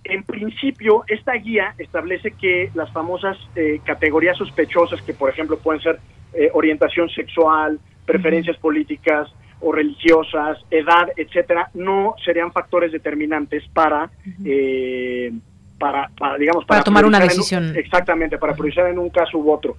en 0.05 0.25
principio, 0.25 1.05
esta 1.07 1.33
guía 1.35 1.75
establece 1.79 2.33
que 2.33 2.71
las 2.75 2.91
famosas 2.93 3.37
categorías 3.85 4.37
sospechosas, 4.37 5.01
que 5.03 5.15
por 5.15 5.31
ejemplo 5.31 5.59
pueden 5.59 5.81
ser 5.81 6.01
eh, 6.35 6.49
orientación 6.55 7.11
sexual, 7.11 7.79
preferencias 8.07 8.57
políticas 8.57 9.29
o 9.61 9.71
religiosas, 9.71 10.59
edad, 10.71 11.11
etcétera, 11.15 11.69
no 11.75 12.15
serían 12.25 12.51
factores 12.53 12.91
determinantes 12.91 13.63
para, 13.69 14.11
eh, 14.43 15.31
para, 15.79 16.09
digamos, 16.39 16.65
para, 16.65 16.83
tomar 16.83 17.05
una 17.05 17.21
decisión. 17.21 17.77
exactamente, 17.77 18.39
para 18.39 18.55
priorizar 18.55 18.89
en 18.89 18.99
un 18.99 19.11
caso 19.11 19.37
u 19.37 19.53
otro. 19.53 19.77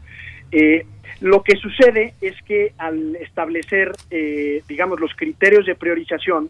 Eh, 0.51 0.85
lo 1.21 1.41
que 1.41 1.55
sucede 1.55 2.13
es 2.21 2.39
que 2.43 2.73
al 2.77 3.15
establecer, 3.15 3.91
digamos, 4.67 4.99
los 4.99 5.15
criterios 5.15 5.65
de 5.65 5.73
priorización, 5.73 6.49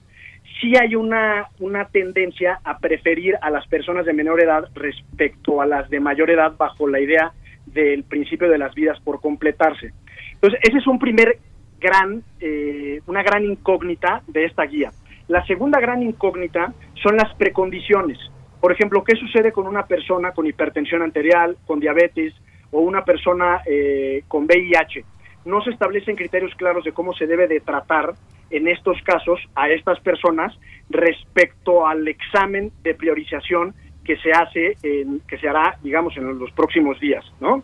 sí 0.59 0.73
hay 0.79 0.95
una, 0.95 1.47
una 1.59 1.85
tendencia 1.85 2.59
a 2.63 2.77
preferir 2.77 3.35
a 3.41 3.49
las 3.49 3.67
personas 3.67 4.05
de 4.05 4.13
menor 4.13 4.41
edad 4.41 4.69
respecto 4.73 5.61
a 5.61 5.65
las 5.65 5.89
de 5.89 5.99
mayor 5.99 6.29
edad 6.29 6.53
bajo 6.57 6.87
la 6.87 6.99
idea 6.99 7.33
del 7.65 8.03
principio 8.03 8.49
de 8.49 8.57
las 8.57 8.73
vidas 8.73 8.99
por 9.01 9.21
completarse. 9.21 9.93
Entonces, 10.33 10.59
ese 10.63 10.77
es 10.77 10.87
un 10.87 10.99
primer 10.99 11.37
gran, 11.79 12.23
eh, 12.39 13.01
una 13.07 13.23
gran 13.23 13.43
incógnita 13.45 14.23
de 14.27 14.45
esta 14.45 14.63
guía. 14.63 14.91
La 15.27 15.45
segunda 15.45 15.79
gran 15.79 16.03
incógnita 16.03 16.73
son 17.01 17.17
las 17.17 17.33
precondiciones. 17.35 18.17
Por 18.59 18.71
ejemplo, 18.71 19.03
¿qué 19.03 19.15
sucede 19.15 19.51
con 19.51 19.67
una 19.67 19.85
persona 19.85 20.31
con 20.31 20.45
hipertensión 20.45 21.01
arterial, 21.01 21.57
con 21.65 21.79
diabetes 21.79 22.33
o 22.71 22.79
una 22.79 23.03
persona 23.03 23.61
eh, 23.65 24.23
con 24.27 24.45
VIH? 24.45 25.03
No 25.45 25.61
se 25.61 25.71
establecen 25.71 26.15
criterios 26.15 26.53
claros 26.55 26.83
de 26.83 26.91
cómo 26.91 27.13
se 27.13 27.27
debe 27.27 27.47
de 27.47 27.59
tratar 27.59 28.13
en 28.49 28.67
estos 28.67 29.01
casos 29.03 29.39
a 29.55 29.69
estas 29.69 29.99
personas 29.99 30.53
respecto 30.89 31.87
al 31.87 32.07
examen 32.07 32.71
de 32.83 32.93
priorización 32.93 33.73
que 34.03 34.17
se 34.17 34.31
hace, 34.31 34.77
en, 34.83 35.21
que 35.21 35.37
se 35.37 35.47
hará, 35.47 35.77
digamos, 35.81 36.15
en 36.17 36.37
los 36.37 36.51
próximos 36.51 36.99
días, 36.99 37.23
¿no? 37.39 37.63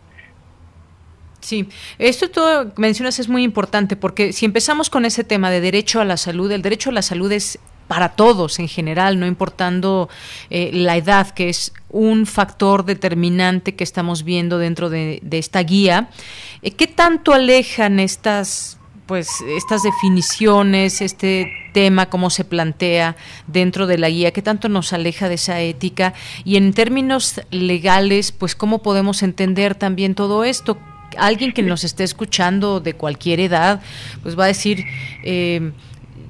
Sí, 1.41 1.69
esto 1.99 2.29
todo 2.29 2.73
mencionas 2.75 3.19
es 3.19 3.29
muy 3.29 3.43
importante 3.43 3.95
porque 3.95 4.33
si 4.33 4.45
empezamos 4.45 4.89
con 4.89 5.05
ese 5.05 5.23
tema 5.23 5.49
de 5.49 5.61
derecho 5.61 6.01
a 6.01 6.05
la 6.05 6.17
salud, 6.17 6.51
el 6.51 6.61
derecho 6.61 6.89
a 6.89 6.93
la 6.93 7.01
salud 7.01 7.31
es 7.31 7.59
para 7.89 8.09
todos 8.09 8.59
en 8.59 8.67
general, 8.67 9.19
no 9.19 9.25
importando 9.25 10.09
eh, 10.51 10.69
la 10.71 10.95
edad, 10.95 11.31
que 11.31 11.49
es 11.49 11.73
un 11.89 12.27
factor 12.27 12.85
determinante 12.85 13.73
que 13.73 13.83
estamos 13.83 14.23
viendo 14.23 14.59
dentro 14.59 14.91
de, 14.91 15.19
esta 15.31 15.63
guía. 15.63 16.11
Eh, 16.61 16.69
¿Qué 16.69 16.85
tanto 16.85 17.33
alejan 17.33 17.99
estas 17.99 18.77
pues 19.07 19.27
estas 19.47 19.81
definiciones, 19.81 21.01
este 21.01 21.51
tema, 21.73 22.11
cómo 22.11 22.29
se 22.29 22.45
plantea 22.45 23.15
dentro 23.47 23.87
de 23.87 23.97
la 23.97 24.07
guía, 24.07 24.29
qué 24.33 24.43
tanto 24.43 24.69
nos 24.69 24.93
aleja 24.93 25.27
de 25.27 25.33
esa 25.33 25.59
ética 25.61 26.13
y 26.45 26.57
en 26.57 26.73
términos 26.73 27.41
legales, 27.49 28.31
pues 28.31 28.53
cómo 28.53 28.83
podemos 28.83 29.23
entender 29.23 29.73
también 29.73 30.13
todo 30.13 30.43
esto. 30.43 30.77
Alguien 31.17 31.53
que 31.53 31.63
nos 31.63 31.83
esté 31.83 32.03
escuchando 32.03 32.81
de 32.81 32.93
cualquier 32.93 33.39
edad, 33.39 33.81
pues 34.21 34.37
va 34.37 34.43
a 34.43 34.47
decir, 34.47 34.85
eh, 35.23 35.71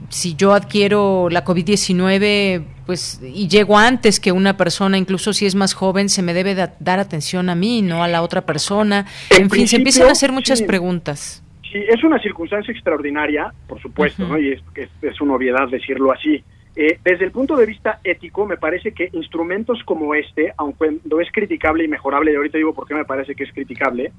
si 0.10 0.36
yo 0.36 0.53
adquiero 0.53 1.30
la 1.30 1.45
COVID-19 1.45 2.64
pues 2.86 3.22
y 3.23 3.48
llego 3.48 3.77
antes 3.77 4.19
que 4.19 4.31
una 4.31 4.57
persona, 4.57 4.98
incluso 4.98 5.31
si 5.31 5.45
es 5.45 5.53
más 5.53 5.76
joven, 5.76 6.10
se 6.10 6.23
me 6.23 6.34
debe 6.34 6.56
dar 6.56 6.99
atención 6.99 7.49
a 7.49 7.56
mí, 7.56 7.84
no 7.84 8.03
a 8.03 8.07
la 8.07 8.23
otra 8.23 8.41
persona. 8.41 9.06
En, 9.30 9.49
fin, 9.49 9.68
se 9.68 9.76
empiezan 9.76 10.07
a 10.07 10.14
hacer 10.14 10.31
muchas 10.31 10.64
preguntas. 10.64 11.44
Sí, 11.72 11.77
es 11.88 12.03
una 12.03 12.19
circunstancia 12.19 12.72
extraordinaria, 12.72 13.53
por 13.68 13.80
supuesto, 13.80 14.27
¿no? 14.27 14.40
y 14.40 14.53
es, 14.53 14.61
es, 15.03 15.22
una 15.22 15.36
obviedad 15.36 15.68
decirlo 15.69 16.11
así. 16.11 16.44
Eh, 16.76 16.98
desde 17.03 17.26
el 17.26 17.31
punto 17.31 17.56
de 17.57 17.68
vista 17.68 17.99
ético, 18.03 18.48
me 18.48 18.57
parece 18.57 18.91
que 18.91 19.10
instrumentos 19.14 19.84
como 19.84 20.15
este, 20.15 20.53
aunque 20.57 20.98
no 21.06 21.19
es 21.19 21.31
criticable 21.31 21.84
y 21.84 21.88
mejorable, 21.88 22.31
y 22.31 22.36
ahorita 22.36 22.57
digo 22.57 22.73
por 22.73 22.88
qué 22.88 22.95
me 22.95 23.06
parece 23.06 23.36
que 23.36 23.44
es 23.44 23.53
criticable, 23.53 24.11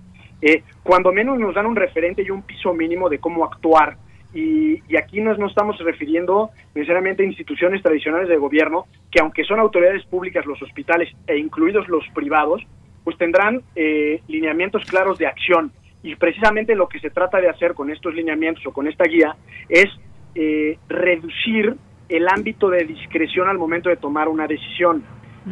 eh, 0.42 0.62
cuando 0.84 1.12
menos 1.12 1.40
nos 1.40 1.56
dan 1.56 1.66
un 1.66 1.74
referente 1.74 2.22
y 2.22 2.30
un 2.30 2.42
piso 2.42 2.72
mínimo 2.72 3.08
de 3.08 3.18
cómo 3.18 3.44
actuar. 3.44 3.96
Y, 4.32 4.82
y 4.88 4.96
aquí 4.96 5.20
nos, 5.20 5.38
no 5.38 5.46
estamos 5.46 5.78
refiriendo 5.78 6.50
necesariamente 6.74 7.22
a 7.22 7.26
instituciones 7.26 7.82
tradicionales 7.82 8.28
de 8.28 8.36
gobierno, 8.36 8.86
que 9.10 9.20
aunque 9.20 9.44
son 9.44 9.58
autoridades 9.58 10.04
públicas, 10.06 10.46
los 10.46 10.60
hospitales 10.62 11.08
e 11.26 11.36
incluidos 11.36 11.88
los 11.88 12.04
privados, 12.14 12.62
pues 13.04 13.16
tendrán 13.18 13.62
eh, 13.74 14.20
lineamientos 14.28 14.84
claros 14.84 15.18
de 15.18 15.26
acción. 15.26 15.72
Y 16.02 16.14
precisamente 16.16 16.74
lo 16.74 16.88
que 16.88 17.00
se 17.00 17.10
trata 17.10 17.40
de 17.40 17.48
hacer 17.48 17.74
con 17.74 17.90
estos 17.90 18.14
lineamientos 18.14 18.64
o 18.66 18.72
con 18.72 18.88
esta 18.88 19.04
guía 19.04 19.36
es 19.68 19.88
eh, 20.34 20.78
reducir 20.88 21.74
el 22.08 22.28
ámbito 22.28 22.70
de 22.70 22.84
discreción 22.84 23.48
al 23.48 23.58
momento 23.58 23.88
de 23.88 23.96
tomar 23.96 24.28
una 24.28 24.46
decisión. 24.46 25.02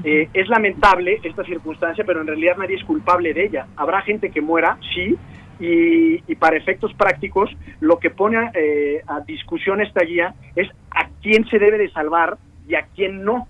Eh, 0.04 0.28
es 0.34 0.48
lamentable 0.48 1.18
esta 1.22 1.44
circunstancia, 1.44 2.04
pero 2.04 2.20
en 2.20 2.26
realidad 2.26 2.56
nadie 2.58 2.76
es 2.76 2.84
culpable 2.84 3.32
de 3.32 3.46
ella. 3.46 3.66
Habrá 3.76 4.02
gente 4.02 4.30
que 4.30 4.40
muera, 4.40 4.78
sí, 4.94 5.16
y, 5.60 6.34
para 6.36 6.56
efectos 6.56 6.94
prácticos, 6.94 7.50
lo 7.80 7.98
que 7.98 8.10
pone 8.10 8.50
eh, 8.54 9.02
a 9.06 9.20
discusión 9.20 9.80
esta 9.80 10.04
guía 10.04 10.34
es 10.54 10.68
a 10.90 11.08
quién 11.22 11.48
se 11.48 11.58
debe 11.58 11.78
de 11.78 11.90
salvar 11.90 12.38
y 12.68 12.74
a 12.74 12.86
quién 12.94 13.24
no. 13.24 13.48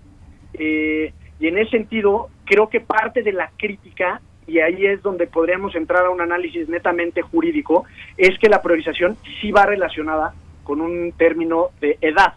Eh, 0.53 1.13
y 1.39 1.47
en 1.47 1.57
ese 1.57 1.71
sentido, 1.71 2.29
creo 2.45 2.69
que 2.69 2.81
parte 2.81 3.21
de 3.21 3.31
la 3.31 3.51
crítica, 3.57 4.21
y 4.47 4.59
ahí 4.59 4.85
es 4.85 5.01
donde 5.03 5.27
podríamos 5.27 5.75
entrar 5.75 6.05
a 6.05 6.09
un 6.09 6.21
análisis 6.21 6.67
netamente 6.67 7.21
jurídico, 7.21 7.85
es 8.17 8.37
que 8.39 8.49
la 8.49 8.61
priorización 8.61 9.15
sí 9.39 9.51
va 9.51 9.65
relacionada 9.65 10.33
con 10.63 10.81
un 10.81 11.11
término 11.13 11.67
de 11.79 11.97
edad. 12.01 12.33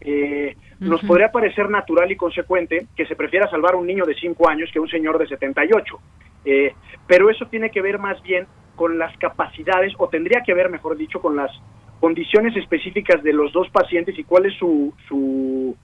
Eh, 0.00 0.54
nos 0.80 1.02
podría 1.02 1.32
parecer 1.32 1.70
natural 1.70 2.12
y 2.12 2.16
consecuente 2.16 2.86
que 2.94 3.06
se 3.06 3.16
prefiera 3.16 3.48
salvar 3.48 3.74
a 3.74 3.78
un 3.78 3.86
niño 3.86 4.04
de 4.04 4.14
5 4.14 4.48
años 4.48 4.70
que 4.70 4.78
a 4.78 4.82
un 4.82 4.88
señor 4.88 5.18
de 5.18 5.26
78. 5.26 5.98
Eh, 6.44 6.74
pero 7.06 7.30
eso 7.30 7.46
tiene 7.46 7.70
que 7.70 7.80
ver 7.80 7.98
más 7.98 8.22
bien 8.22 8.46
con 8.76 8.98
las 8.98 9.16
capacidades, 9.18 9.92
o 9.98 10.08
tendría 10.08 10.42
que 10.42 10.54
ver, 10.54 10.70
mejor 10.70 10.96
dicho, 10.96 11.20
con 11.20 11.36
las 11.36 11.50
condiciones 12.00 12.56
específicas 12.56 13.22
de 13.22 13.32
los 13.32 13.52
dos 13.52 13.68
pacientes 13.70 14.18
y 14.18 14.24
cuál 14.24 14.46
es 14.46 14.54
su, 14.58 14.92
su, 15.08 15.76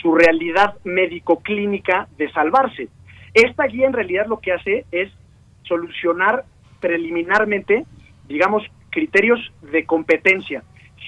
su 0.00 0.14
realidad 0.14 0.76
médico-clínica 0.84 2.08
de 2.16 2.30
salvarse. 2.30 2.88
Esta 3.34 3.64
guía 3.66 3.86
en 3.86 3.92
realidad 3.92 4.26
lo 4.26 4.40
que 4.40 4.52
hace 4.52 4.84
es 4.92 5.10
solucionar 5.62 6.44
preliminarmente, 6.80 7.84
digamos, 8.28 8.62
criterios 8.90 9.40
de 9.62 9.84
competencia 9.84 10.62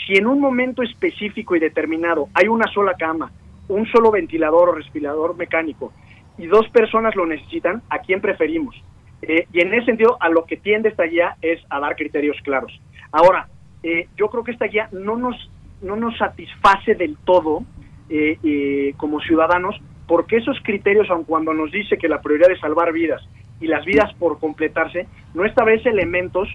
si 0.06 0.14
en 0.14 0.26
un 0.26 0.40
momento 0.40 0.82
específico 0.82 1.56
y 1.56 1.60
determinado 1.60 2.28
hay 2.34 2.48
una 2.48 2.66
sola 2.72 2.94
cama, 2.94 3.30
un 3.68 3.86
solo 3.86 4.10
ventilador 4.10 4.70
o 4.70 4.72
respirador 4.72 5.36
mecánico 5.36 5.92
y 6.38 6.46
dos 6.46 6.68
personas 6.70 7.14
lo 7.16 7.26
necesitan, 7.26 7.82
¿a 7.90 7.98
quién 7.98 8.20
preferimos? 8.20 8.74
Eh, 9.22 9.46
y 9.52 9.60
en 9.60 9.74
ese 9.74 9.86
sentido, 9.86 10.16
a 10.20 10.28
lo 10.28 10.44
que 10.44 10.56
tiende 10.56 10.88
esta 10.88 11.04
guía 11.04 11.36
es 11.42 11.60
a 11.68 11.80
dar 11.80 11.96
criterios 11.96 12.36
claros. 12.42 12.72
Ahora, 13.12 13.48
eh, 13.82 14.08
yo 14.16 14.28
creo 14.28 14.44
que 14.44 14.52
esta 14.52 14.66
guía 14.66 14.88
no 14.92 15.16
nos, 15.16 15.50
no 15.82 15.96
nos 15.96 16.16
satisface 16.18 16.94
del 16.94 17.16
todo 17.24 17.64
eh, 18.08 18.94
como 18.96 19.20
ciudadanos, 19.20 19.76
porque 20.06 20.38
esos 20.38 20.58
criterios, 20.62 21.08
aun 21.10 21.24
cuando 21.24 21.54
nos 21.54 21.70
dice 21.70 21.96
que 21.96 22.08
la 22.08 22.20
prioridad 22.20 22.50
es 22.50 22.60
salvar 22.60 22.92
vidas 22.92 23.22
y 23.60 23.66
las 23.66 23.84
vidas 23.84 24.12
por 24.14 24.38
completarse, 24.38 25.06
no 25.34 25.44
establece 25.44 25.88
elementos 25.88 26.48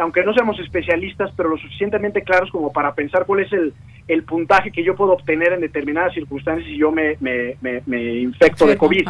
aunque 0.00 0.24
no 0.24 0.32
seamos 0.32 0.58
especialistas, 0.58 1.30
pero 1.36 1.50
lo 1.50 1.58
suficientemente 1.58 2.22
claros 2.22 2.50
como 2.50 2.72
para 2.72 2.94
pensar 2.94 3.26
cuál 3.26 3.40
es 3.40 3.52
el, 3.52 3.74
el 4.08 4.24
puntaje 4.24 4.70
que 4.70 4.82
yo 4.82 4.96
puedo 4.96 5.12
obtener 5.12 5.52
en 5.52 5.60
determinadas 5.60 6.14
circunstancias 6.14 6.66
si 6.66 6.78
yo 6.78 6.90
me, 6.90 7.16
me, 7.20 7.56
me, 7.60 8.14
infecto 8.20 8.66
de 8.66 8.76
COVID, 8.76 9.06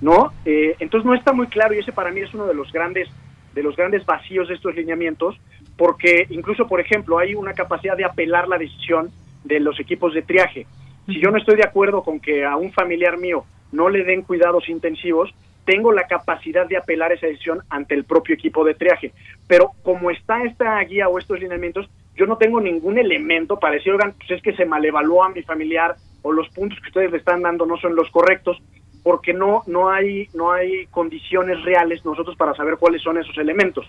¿no? 0.00 0.32
Eh, 0.44 0.76
entonces 0.78 1.06
no 1.06 1.14
está 1.14 1.32
muy 1.32 1.46
claro 1.48 1.74
y 1.74 1.78
ese 1.78 1.92
para 1.92 2.10
mí 2.10 2.20
es 2.20 2.32
uno 2.34 2.46
de 2.46 2.54
los 2.54 2.72
grandes 2.72 3.08
de 3.56 3.62
los 3.62 3.74
grandes 3.74 4.04
vacíos 4.04 4.48
de 4.48 4.54
estos 4.54 4.74
lineamientos, 4.76 5.34
porque 5.78 6.26
incluso, 6.28 6.68
por 6.68 6.78
ejemplo, 6.78 7.18
hay 7.18 7.34
una 7.34 7.54
capacidad 7.54 7.96
de 7.96 8.04
apelar 8.04 8.48
la 8.48 8.58
decisión 8.58 9.10
de 9.44 9.60
los 9.60 9.80
equipos 9.80 10.12
de 10.12 10.20
triaje. 10.20 10.66
Si 11.06 11.18
yo 11.20 11.30
no 11.30 11.38
estoy 11.38 11.56
de 11.56 11.64
acuerdo 11.64 12.02
con 12.02 12.20
que 12.20 12.44
a 12.44 12.56
un 12.56 12.70
familiar 12.72 13.16
mío 13.16 13.46
no 13.72 13.88
le 13.88 14.04
den 14.04 14.22
cuidados 14.22 14.68
intensivos, 14.68 15.34
tengo 15.64 15.90
la 15.90 16.06
capacidad 16.06 16.66
de 16.66 16.76
apelar 16.76 17.12
esa 17.12 17.26
decisión 17.26 17.60
ante 17.70 17.94
el 17.94 18.04
propio 18.04 18.34
equipo 18.34 18.62
de 18.62 18.74
triaje. 18.74 19.12
Pero 19.48 19.72
como 19.82 20.10
está 20.10 20.42
esta 20.44 20.78
guía 20.80 21.08
o 21.08 21.18
estos 21.18 21.40
lineamientos, 21.40 21.88
yo 22.14 22.26
no 22.26 22.36
tengo 22.36 22.60
ningún 22.60 22.98
elemento 22.98 23.58
para 23.58 23.74
decir, 23.74 23.92
oigan, 23.92 24.14
pues 24.18 24.30
es 24.32 24.42
que 24.42 24.54
se 24.54 24.66
malevalúa 24.66 25.26
a 25.26 25.30
mi 25.30 25.42
familiar 25.42 25.96
o 26.22 26.32
los 26.32 26.48
puntos 26.50 26.78
que 26.80 26.88
ustedes 26.88 27.10
le 27.10 27.18
están 27.18 27.42
dando 27.42 27.66
no 27.66 27.76
son 27.78 27.94
los 27.94 28.10
correctos, 28.10 28.60
porque 29.06 29.32
no, 29.32 29.62
no, 29.68 29.88
hay, 29.88 30.28
no 30.34 30.50
hay 30.50 30.86
condiciones 30.86 31.62
reales 31.62 32.04
nosotros 32.04 32.34
para 32.34 32.54
saber 32.54 32.76
cuáles 32.76 33.02
son 33.02 33.16
esos 33.16 33.38
elementos. 33.38 33.86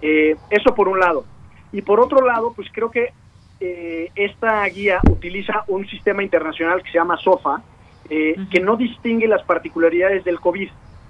Eh, 0.00 0.36
eso 0.48 0.72
por 0.76 0.86
un 0.86 1.00
lado. 1.00 1.24
Y 1.72 1.82
por 1.82 1.98
otro 1.98 2.24
lado, 2.24 2.52
pues 2.54 2.68
creo 2.72 2.88
que 2.88 3.12
eh, 3.58 4.12
esta 4.14 4.64
guía 4.66 5.00
utiliza 5.10 5.64
un 5.66 5.84
sistema 5.88 6.22
internacional 6.22 6.84
que 6.84 6.92
se 6.92 6.98
llama 6.98 7.16
SOFA, 7.16 7.64
eh, 8.08 8.36
que 8.48 8.60
no 8.60 8.76
distingue 8.76 9.26
las 9.26 9.42
particularidades 9.42 10.22
del 10.22 10.38
COVID. 10.38 10.68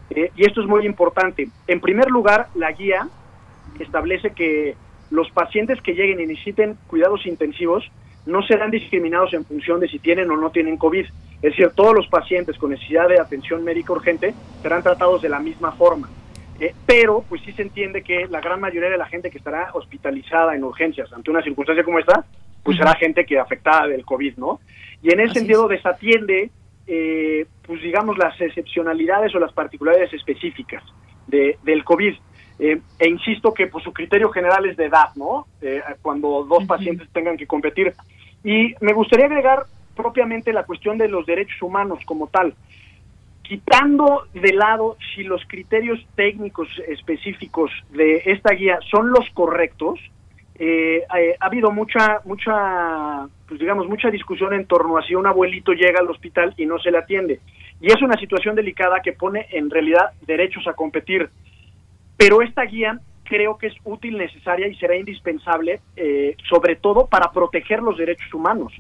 Eh, 0.09 0.31
y 0.35 0.47
esto 0.47 0.62
es 0.62 0.66
muy 0.66 0.87
importante. 0.87 1.47
En 1.66 1.81
primer 1.83 2.11
lugar, 2.11 2.49
la 2.55 2.73
guía 2.73 3.11
establece 3.79 4.31
que 4.31 4.75
los 5.11 5.31
pacientes 5.33 5.83
que 5.83 5.93
lleguen 5.93 6.19
y 6.19 6.25
necesiten 6.25 6.79
cuidados 6.87 7.27
intensivos 7.27 7.85
no 8.26 8.42
serán 8.42 8.70
discriminados 8.70 9.34
en 9.34 9.44
función 9.44 9.80
de 9.80 9.88
si 9.88 9.98
tienen 9.98 10.30
o 10.30 10.36
no 10.36 10.51
tienen 10.51 10.76
COVID. 10.76 11.05
Es 11.05 11.42
decir, 11.42 11.70
todos 11.74 11.94
los 11.94 12.09
pacientes 12.09 12.56
con 12.56 12.70
necesidad 12.70 13.09
de 13.09 13.20
atención 13.20 13.62
médica 13.64 13.92
urgente 13.92 14.34
serán 14.62 14.82
tratados 14.82 15.22
de 15.22 15.28
la 15.28 15.40
misma 15.40 15.72
forma. 15.72 16.09
Eh, 16.60 16.74
pero, 16.86 17.24
pues 17.28 17.42
sí 17.42 17.52
se 17.52 17.62
entiende 17.62 18.02
que 18.02 18.26
la 18.28 18.40
gran 18.40 18.60
mayoría 18.60 18.88
de 18.88 18.96
la 18.96 19.06
gente 19.06 19.30
que 19.30 19.38
estará 19.38 19.70
hospitalizada 19.74 20.55
en 20.55 20.64
urgencias 20.64 21.12
ante 21.12 21.30
una 21.30 21.42
circunstancia 21.42 21.84
como 21.84 21.98
esta, 21.98 22.24
pues 22.62 22.78
será 22.78 22.94
gente 22.94 23.26
que 23.26 23.38
afectada 23.38 23.88
del 23.88 24.05
COVID, 24.05 24.36
¿no? 24.36 24.60
Y 25.02 25.12
en 25.12 25.20
ese 25.20 25.34
sentido 25.34 25.68
desatiende 25.68 26.51
eh, 26.86 27.46
pues 27.66 27.80
digamos, 27.80 28.18
las 28.18 28.38
excepcionalidades 28.40 29.34
o 29.34 29.38
las 29.38 29.52
particularidades 29.52 30.12
específicas 30.12 30.82
de, 31.26 31.59
del 31.62 31.84
COVID. 31.84 32.14
Eh, 32.59 32.81
e 32.98 33.09
insisto 33.09 33.52
que 33.52 33.66
pues, 33.66 33.82
su 33.85 33.93
criterio 33.93 34.31
general 34.31 34.66
es 34.66 34.76
de 34.76 34.86
edad, 34.86 35.09
¿no? 35.16 35.47
Eh, 35.60 35.82
cuando 36.02 36.44
dos 36.44 36.64
pacientes 36.64 37.09
tengan 37.12 37.36
que 37.36 37.47
competir. 37.47 37.94
Y 38.44 38.74
me 38.81 38.93
gustaría 38.93 39.26
agregar 39.26 39.64
propiamente 39.97 40.52
la 40.52 40.64
cuestión 40.64 40.98
de 40.98 41.09
los 41.09 41.26
derechos 41.26 41.60
humanos 41.62 41.98
como 42.05 42.28
tal. 42.28 42.55
Quitando 43.43 44.26
de 44.32 44.52
lado 44.52 44.97
si 45.14 45.22
los 45.22 45.43
criterios 45.47 46.01
técnicos 46.14 46.68
específicos 46.89 47.70
de 47.90 48.22
esta 48.26 48.55
guía 48.55 48.78
son 48.90 49.10
los 49.10 49.28
correctos, 49.35 50.01
eh, 50.56 51.02
eh, 51.18 51.36
ha 51.40 51.47
habido 51.47 51.70
mucha, 51.72 52.20
mucha, 52.24 53.28
pues 53.48 53.59
digamos, 53.59 53.89
mucha 53.89 54.10
discusión 54.10 54.55
en 54.55 54.66
torno 54.66 54.97
a 54.97 55.02
si 55.02 55.14
un 55.14 55.26
abuelito 55.26 55.72
llega 55.72 56.01
al 56.01 56.10
hospital 56.10 56.55
y 56.56 56.66
no 56.66 56.78
se 56.78 56.90
le 56.90 56.98
atiende. 56.98 57.40
Y 57.81 57.89
es 57.89 58.01
una 58.02 58.16
situación 58.18 58.55
delicada 58.55 59.01
que 59.02 59.12
pone 59.12 59.47
en 59.51 59.68
realidad 59.68 60.12
derechos 60.26 60.66
a 60.66 60.74
competir. 60.74 61.28
Pero 62.16 62.43
esta 62.43 62.65
guía 62.65 62.99
creo 63.24 63.57
que 63.57 63.69
es 63.69 63.74
útil, 63.85 64.19
necesaria 64.19 64.69
y 64.69 64.74
será 64.77 64.97
indispensable, 64.97 65.81
eh, 65.97 66.36
sobre 66.49 66.77
todo 66.77 67.07
para 67.07 67.32
proteger 67.32 67.82
los 67.82 67.97
derechos 67.97 68.32
humanos. 68.32 68.73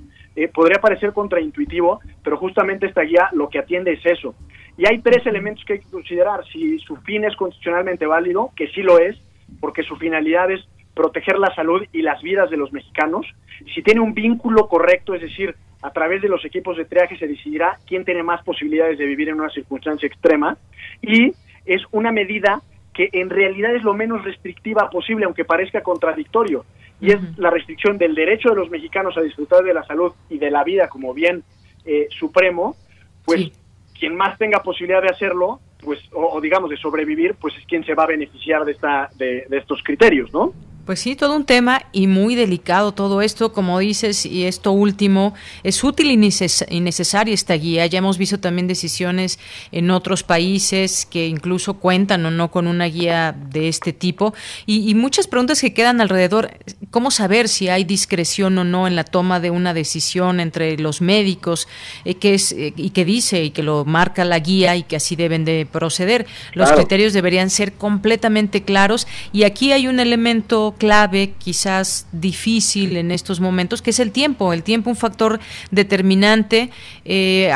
podría 0.52 0.80
parecer 0.80 1.12
contraintuitivo, 1.12 2.00
pero 2.22 2.36
justamente 2.36 2.86
esta 2.86 3.02
guía 3.02 3.28
lo 3.32 3.48
que 3.48 3.60
atiende 3.60 3.92
es 3.92 4.04
eso. 4.04 4.34
Y 4.76 4.86
hay 4.86 4.98
tres 4.98 5.24
elementos 5.26 5.64
que 5.64 5.74
hay 5.74 5.78
que 5.78 5.90
considerar. 5.90 6.44
Si 6.52 6.78
su 6.80 6.96
fin 6.96 7.24
es 7.24 7.36
constitucionalmente 7.36 8.06
válido, 8.06 8.50
que 8.56 8.66
sí 8.68 8.82
lo 8.82 8.98
es, 8.98 9.16
porque 9.60 9.82
su 9.84 9.96
finalidad 9.96 10.50
es 10.50 10.60
proteger 10.94 11.38
la 11.38 11.54
salud 11.54 11.84
y 11.92 12.02
las 12.02 12.22
vidas 12.22 12.50
de 12.50 12.56
los 12.56 12.72
mexicanos. 12.72 13.26
Si 13.74 13.82
tiene 13.82 14.00
un 14.00 14.14
vínculo 14.14 14.68
correcto, 14.68 15.14
es 15.14 15.22
decir, 15.22 15.54
a 15.82 15.90
través 15.90 16.22
de 16.22 16.28
los 16.28 16.44
equipos 16.44 16.76
de 16.76 16.84
triaje 16.84 17.18
se 17.18 17.26
decidirá 17.26 17.78
quién 17.86 18.04
tiene 18.04 18.22
más 18.22 18.42
posibilidades 18.42 18.98
de 18.98 19.04
vivir 19.04 19.28
en 19.28 19.40
una 19.40 19.50
circunstancia 19.50 20.06
extrema. 20.06 20.56
Y 21.02 21.32
es 21.66 21.82
una 21.92 22.10
medida 22.10 22.62
que 22.94 23.10
en 23.12 23.28
realidad 23.28 23.74
es 23.74 23.82
lo 23.82 23.92
menos 23.92 24.24
restrictiva 24.24 24.88
posible, 24.88 25.24
aunque 25.24 25.44
parezca 25.44 25.82
contradictorio, 25.82 26.64
y 27.00 27.10
es 27.10 27.38
la 27.38 27.50
restricción 27.50 27.98
del 27.98 28.14
derecho 28.14 28.50
de 28.50 28.56
los 28.56 28.70
mexicanos 28.70 29.16
a 29.18 29.20
disfrutar 29.20 29.62
de 29.64 29.74
la 29.74 29.82
salud 29.84 30.12
y 30.30 30.38
de 30.38 30.50
la 30.50 30.64
vida 30.64 30.88
como 30.88 31.12
bien 31.12 31.42
eh, 31.84 32.06
supremo, 32.18 32.76
pues 33.24 33.50
quien 33.98 34.16
más 34.16 34.38
tenga 34.38 34.62
posibilidad 34.62 35.02
de 35.02 35.08
hacerlo, 35.08 35.60
pues 35.82 36.00
o, 36.12 36.40
digamos 36.40 36.70
de 36.70 36.76
sobrevivir, 36.76 37.34
pues 37.34 37.54
es 37.56 37.66
quien 37.66 37.84
se 37.84 37.94
va 37.94 38.04
a 38.04 38.06
beneficiar 38.06 38.64
de 38.64 38.72
esta 38.72 39.10
de, 39.16 39.44
de 39.48 39.58
estos 39.58 39.82
criterios, 39.82 40.32
¿no? 40.32 40.52
Pues 40.84 41.00
sí, 41.00 41.16
todo 41.16 41.34
un 41.34 41.46
tema 41.46 41.86
y 41.92 42.06
muy 42.06 42.34
delicado 42.34 42.92
todo 42.92 43.22
esto, 43.22 43.54
como 43.54 43.78
dices, 43.78 44.26
y 44.26 44.44
esto 44.44 44.72
último, 44.72 45.32
es 45.62 45.82
útil 45.82 46.10
y, 46.10 46.16
necesaria 46.18 47.32
esta 47.32 47.54
guía. 47.54 47.86
Ya 47.86 48.00
hemos 48.00 48.18
visto 48.18 48.38
también 48.38 48.68
decisiones 48.68 49.38
en 49.72 49.90
otros 49.90 50.22
países 50.22 51.06
que 51.06 51.26
incluso 51.26 51.74
cuentan 51.74 52.26
o 52.26 52.30
no 52.30 52.50
con 52.50 52.66
una 52.66 52.84
guía 52.84 53.34
de 53.50 53.68
este 53.68 53.94
tipo. 53.94 54.34
Y, 54.66 54.94
muchas 54.94 55.26
preguntas 55.26 55.62
que 55.62 55.72
quedan 55.72 56.02
alrededor. 56.02 56.50
¿Cómo 56.90 57.10
saber 57.10 57.48
si 57.48 57.68
hay 57.68 57.84
discreción 57.84 58.58
o 58.58 58.64
no 58.64 58.86
en 58.86 58.94
la 58.94 59.04
toma 59.04 59.40
de 59.40 59.50
una 59.50 59.72
decisión 59.72 60.38
entre 60.38 60.76
los 60.76 61.00
médicos 61.00 61.66
eh, 62.04 62.14
que 62.14 62.34
es, 62.34 62.52
eh, 62.52 62.74
y 62.76 62.90
que 62.90 63.04
dice 63.06 63.42
y 63.42 63.50
que 63.50 63.62
lo 63.62 63.84
marca 63.86 64.24
la 64.24 64.38
guía 64.38 64.76
y 64.76 64.82
que 64.82 64.96
así 64.96 65.16
deben 65.16 65.46
de 65.46 65.66
proceder? 65.70 66.26
Los 66.52 66.70
criterios 66.72 67.14
deberían 67.14 67.48
ser 67.48 67.72
completamente 67.72 68.62
claros 68.62 69.06
y 69.32 69.44
aquí 69.44 69.72
hay 69.72 69.88
un 69.88 69.98
elemento 69.98 70.73
clave, 70.74 71.32
quizás 71.38 72.08
difícil 72.12 72.96
en 72.96 73.10
estos 73.10 73.40
momentos, 73.40 73.82
que 73.82 73.90
es 73.90 74.00
el 74.00 74.12
tiempo. 74.12 74.52
El 74.52 74.62
tiempo, 74.62 74.90
un 74.90 74.96
factor 74.96 75.40
determinante. 75.70 76.70
Eh, 77.04 77.50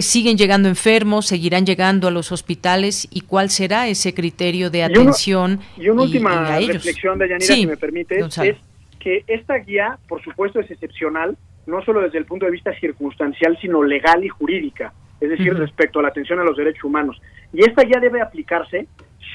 siguen 0.00 0.36
llegando 0.36 0.68
enfermos, 0.68 1.26
seguirán 1.26 1.66
llegando 1.66 2.08
a 2.08 2.10
los 2.10 2.32
hospitales 2.32 3.08
y 3.10 3.22
cuál 3.22 3.50
será 3.50 3.88
ese 3.88 4.14
criterio 4.14 4.70
de 4.70 4.84
atención. 4.84 5.60
Y, 5.76 5.88
una 5.88 6.02
última 6.02 6.58
reflexión 6.58 7.18
de 7.18 7.28
Yanira, 7.28 7.54
si 7.54 7.66
me 7.66 7.76
permite, 7.76 8.18
es 8.18 8.56
que 8.98 9.24
esta 9.26 9.54
guía, 9.58 9.98
por 10.08 10.22
supuesto, 10.22 10.60
es 10.60 10.70
excepcional, 10.70 11.36
no 11.66 11.82
solo 11.84 12.00
desde 12.00 12.18
el 12.18 12.24
punto 12.24 12.46
de 12.46 12.52
vista 12.52 12.72
circunstancial, 12.78 13.56
sino 13.60 13.82
legal 13.82 14.24
y 14.24 14.28
jurídica, 14.28 14.92
es 15.20 15.30
decir, 15.30 15.54
respecto 15.54 16.00
a 16.00 16.02
la 16.02 16.08
atención 16.08 16.40
a 16.40 16.44
los 16.44 16.56
derechos 16.56 16.84
humanos. 16.84 17.20
Y 17.52 17.60
esta 17.64 17.82
guía 17.84 18.00
debe 18.00 18.20
aplicarse 18.20 18.86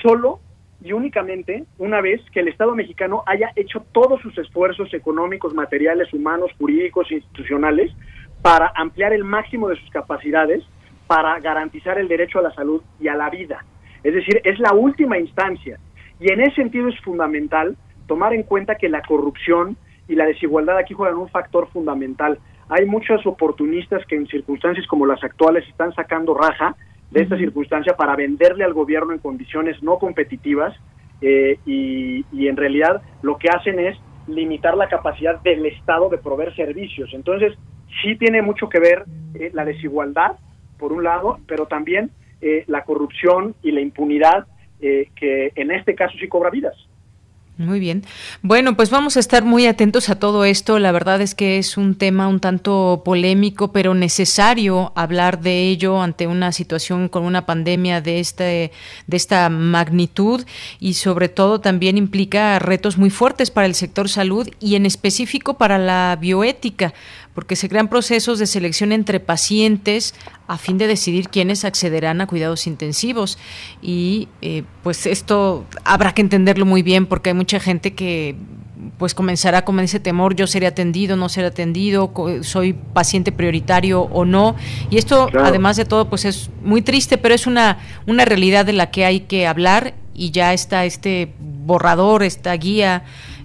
solo 0.01 0.39
y 0.83 0.93
únicamente 0.93 1.65
una 1.77 2.01
vez 2.01 2.21
que 2.31 2.39
el 2.39 2.47
Estado 2.47 2.75
mexicano 2.75 3.23
haya 3.27 3.51
hecho 3.55 3.85
todos 3.91 4.21
sus 4.21 4.37
esfuerzos 4.37 4.93
económicos, 4.93 5.53
materiales, 5.53 6.11
humanos, 6.13 6.51
jurídicos 6.57 7.11
institucionales 7.11 7.91
para 8.41 8.71
ampliar 8.75 9.13
el 9.13 9.23
máximo 9.23 9.69
de 9.69 9.75
sus 9.75 9.89
capacidades 9.91 10.63
para 11.07 11.39
garantizar 11.39 11.99
el 11.99 12.07
derecho 12.07 12.39
a 12.39 12.43
la 12.43 12.53
salud 12.53 12.81
y 12.99 13.07
a 13.07 13.15
la 13.15 13.29
vida. 13.29 13.63
Es 14.03 14.13
decir, 14.13 14.41
es 14.43 14.59
la 14.59 14.73
última 14.73 15.19
instancia. 15.19 15.77
Y 16.19 16.31
en 16.31 16.41
ese 16.41 16.55
sentido 16.55 16.87
es 16.87 16.99
fundamental 17.01 17.77
tomar 18.07 18.33
en 18.33 18.43
cuenta 18.43 18.75
que 18.75 18.89
la 18.89 19.01
corrupción 19.01 19.77
y 20.07 20.15
la 20.15 20.25
desigualdad 20.25 20.77
aquí 20.77 20.93
juegan 20.93 21.17
un 21.17 21.29
factor 21.29 21.69
fundamental. 21.69 22.39
Hay 22.69 22.85
muchos 22.85 23.25
oportunistas 23.27 24.05
que 24.07 24.15
en 24.15 24.27
circunstancias 24.27 24.87
como 24.87 25.05
las 25.05 25.23
actuales 25.23 25.67
están 25.67 25.93
sacando 25.93 26.33
raja 26.33 26.75
de 27.11 27.21
esta 27.21 27.37
circunstancia 27.37 27.95
para 27.95 28.15
venderle 28.15 28.63
al 28.63 28.73
gobierno 28.73 29.13
en 29.13 29.19
condiciones 29.19 29.81
no 29.83 29.99
competitivas 29.99 30.75
eh, 31.21 31.59
y, 31.65 32.47
en 32.47 32.57
realidad 32.57 33.01
lo 33.21 33.37
que 33.37 33.49
hacen 33.49 33.79
es 33.79 33.97
limitar 34.27 34.75
la 34.75 34.87
capacidad 34.87 35.39
del 35.41 35.65
Estado 35.65 36.09
de 36.09 36.17
proveer 36.17 36.55
servicios. 36.55 37.09
Entonces, 37.13 37.53
sí 38.01 38.15
tiene 38.15 38.41
mucho 38.41 38.69
que 38.69 38.79
ver 38.79 39.05
eh, 39.35 39.51
la 39.53 39.65
desigualdad, 39.65 40.37
por 40.79 40.93
un 40.93 41.03
lado, 41.03 41.39
pero 41.47 41.67
también 41.67 42.09
eh, 42.41 42.63
la 42.67 42.83
corrupción 42.83 43.55
y 43.61 43.71
la 43.71 43.81
impunidad 43.81 44.47
que 44.79 45.51
en 45.53 45.69
este 45.69 45.93
caso 45.93 46.17
sí 46.19 46.27
cobra 46.27 46.49
vidas. 46.49 46.75
Muy 47.61 47.79
bien. 47.79 48.03
Bueno, 48.41 48.75
pues 48.75 48.89
vamos 48.89 49.17
a 49.17 49.19
estar 49.19 49.43
muy 49.43 49.67
atentos 49.67 50.09
a 50.09 50.15
todo 50.15 50.45
esto. 50.45 50.79
La 50.79 50.91
verdad 50.91 51.21
es 51.21 51.35
que 51.35 51.59
es 51.59 51.77
un 51.77 51.95
tema 51.95 52.27
un 52.27 52.39
tanto 52.39 53.03
polémico, 53.05 53.71
pero 53.71 53.93
necesario 53.93 54.91
hablar 54.95 55.41
de 55.41 55.67
ello 55.67 56.01
ante 56.01 56.25
una 56.25 56.51
situación 56.51 57.07
con 57.07 57.23
una 57.23 57.45
pandemia 57.45 58.01
de 58.01 58.19
este 58.19 58.71
de 59.05 59.17
esta 59.17 59.49
magnitud 59.49 60.43
y 60.79 60.95
sobre 60.95 61.29
todo 61.29 61.61
también 61.61 61.97
implica 61.97 62.57
retos 62.57 62.97
muy 62.97 63.11
fuertes 63.11 63.51
para 63.51 63.67
el 63.67 63.75
sector 63.75 64.09
salud 64.09 64.49
y 64.59 64.75
en 64.75 64.87
específico 64.87 65.57
para 65.57 65.77
la 65.77 66.17
bioética 66.19 66.93
porque 67.33 67.55
se 67.55 67.69
crean 67.69 67.87
procesos 67.87 68.39
de 68.39 68.47
selección 68.47 68.91
entre 68.91 69.19
pacientes 69.19 70.13
a 70.47 70.57
fin 70.57 70.77
de 70.77 70.87
decidir 70.87 71.29
quiénes 71.29 71.63
accederán 71.63 72.21
a 72.21 72.27
cuidados 72.27 72.67
intensivos. 72.67 73.37
Y 73.81 74.27
eh, 74.41 74.63
pues 74.83 75.05
esto 75.05 75.65
habrá 75.83 76.13
que 76.13 76.21
entenderlo 76.21 76.65
muy 76.65 76.83
bien 76.83 77.05
porque 77.05 77.29
hay 77.29 77.35
mucha 77.35 77.59
gente 77.59 77.93
que 77.93 78.35
pues 78.97 79.13
comenzará 79.13 79.63
con 79.63 79.79
ese 79.79 79.99
temor, 79.99 80.35
yo 80.35 80.47
seré 80.47 80.67
atendido, 80.67 81.15
no 81.15 81.29
seré 81.29 81.47
atendido, 81.47 82.11
soy 82.41 82.73
paciente 82.73 83.31
prioritario 83.31 84.01
o 84.01 84.25
no. 84.25 84.55
Y 84.89 84.97
esto, 84.97 85.29
además 85.39 85.77
de 85.77 85.85
todo, 85.85 86.09
pues 86.09 86.25
es 86.25 86.49
muy 86.63 86.81
triste, 86.81 87.17
pero 87.17 87.35
es 87.35 87.47
una, 87.47 87.77
una 88.07 88.25
realidad 88.25 88.65
de 88.65 88.73
la 88.73 88.91
que 88.91 89.05
hay 89.05 89.21
que 89.21 89.45
hablar 89.47 89.93
y 90.13 90.31
ya 90.31 90.53
está 90.53 90.85
este 90.85 91.33
borrador, 91.39 92.23
esta 92.23 92.53
guía 92.53 93.03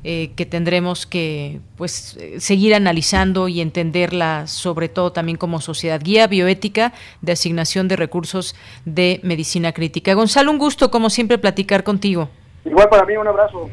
eh, 0.08 0.30
que 0.36 0.46
tendremos 0.46 1.04
que 1.04 1.58
pues 1.76 2.16
seguir 2.38 2.76
analizando 2.76 3.48
y 3.48 3.60
entenderla 3.60 4.46
sobre 4.46 4.88
todo 4.88 5.10
también 5.10 5.36
como 5.36 5.60
sociedad 5.60 6.00
guía 6.00 6.28
bioética 6.28 6.92
de 7.22 7.32
asignación 7.32 7.88
de 7.88 7.96
recursos 7.96 8.54
de 8.84 9.18
medicina 9.24 9.72
crítica. 9.72 10.14
Gonzalo, 10.14 10.52
un 10.52 10.58
gusto 10.58 10.92
como 10.92 11.10
siempre 11.10 11.38
platicar 11.38 11.82
contigo. 11.82 12.28
Igual 12.64 12.88
para 12.88 13.04
mí 13.04 13.16
un 13.16 13.26
abrazo. 13.26 13.68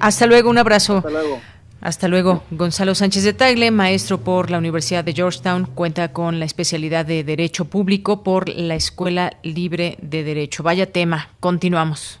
Hasta 0.00 0.26
luego, 0.26 0.50
un 0.50 0.58
abrazo. 0.58 0.98
Hasta 0.98 1.08
luego. 1.08 1.40
Hasta 1.80 2.08
luego. 2.08 2.42
Gonzalo 2.50 2.94
Sánchez 2.94 3.24
de 3.24 3.32
Tagle, 3.32 3.70
maestro 3.70 4.18
por 4.18 4.50
la 4.50 4.58
Universidad 4.58 5.02
de 5.02 5.14
Georgetown, 5.14 5.64
cuenta 5.64 6.12
con 6.12 6.40
la 6.40 6.44
especialidad 6.44 7.06
de 7.06 7.24
Derecho 7.24 7.64
Público 7.64 8.22
por 8.22 8.50
la 8.50 8.74
Escuela 8.74 9.38
Libre 9.42 9.96
de 10.02 10.24
Derecho. 10.24 10.62
Vaya 10.62 10.92
tema. 10.92 11.30
Continuamos. 11.40 12.20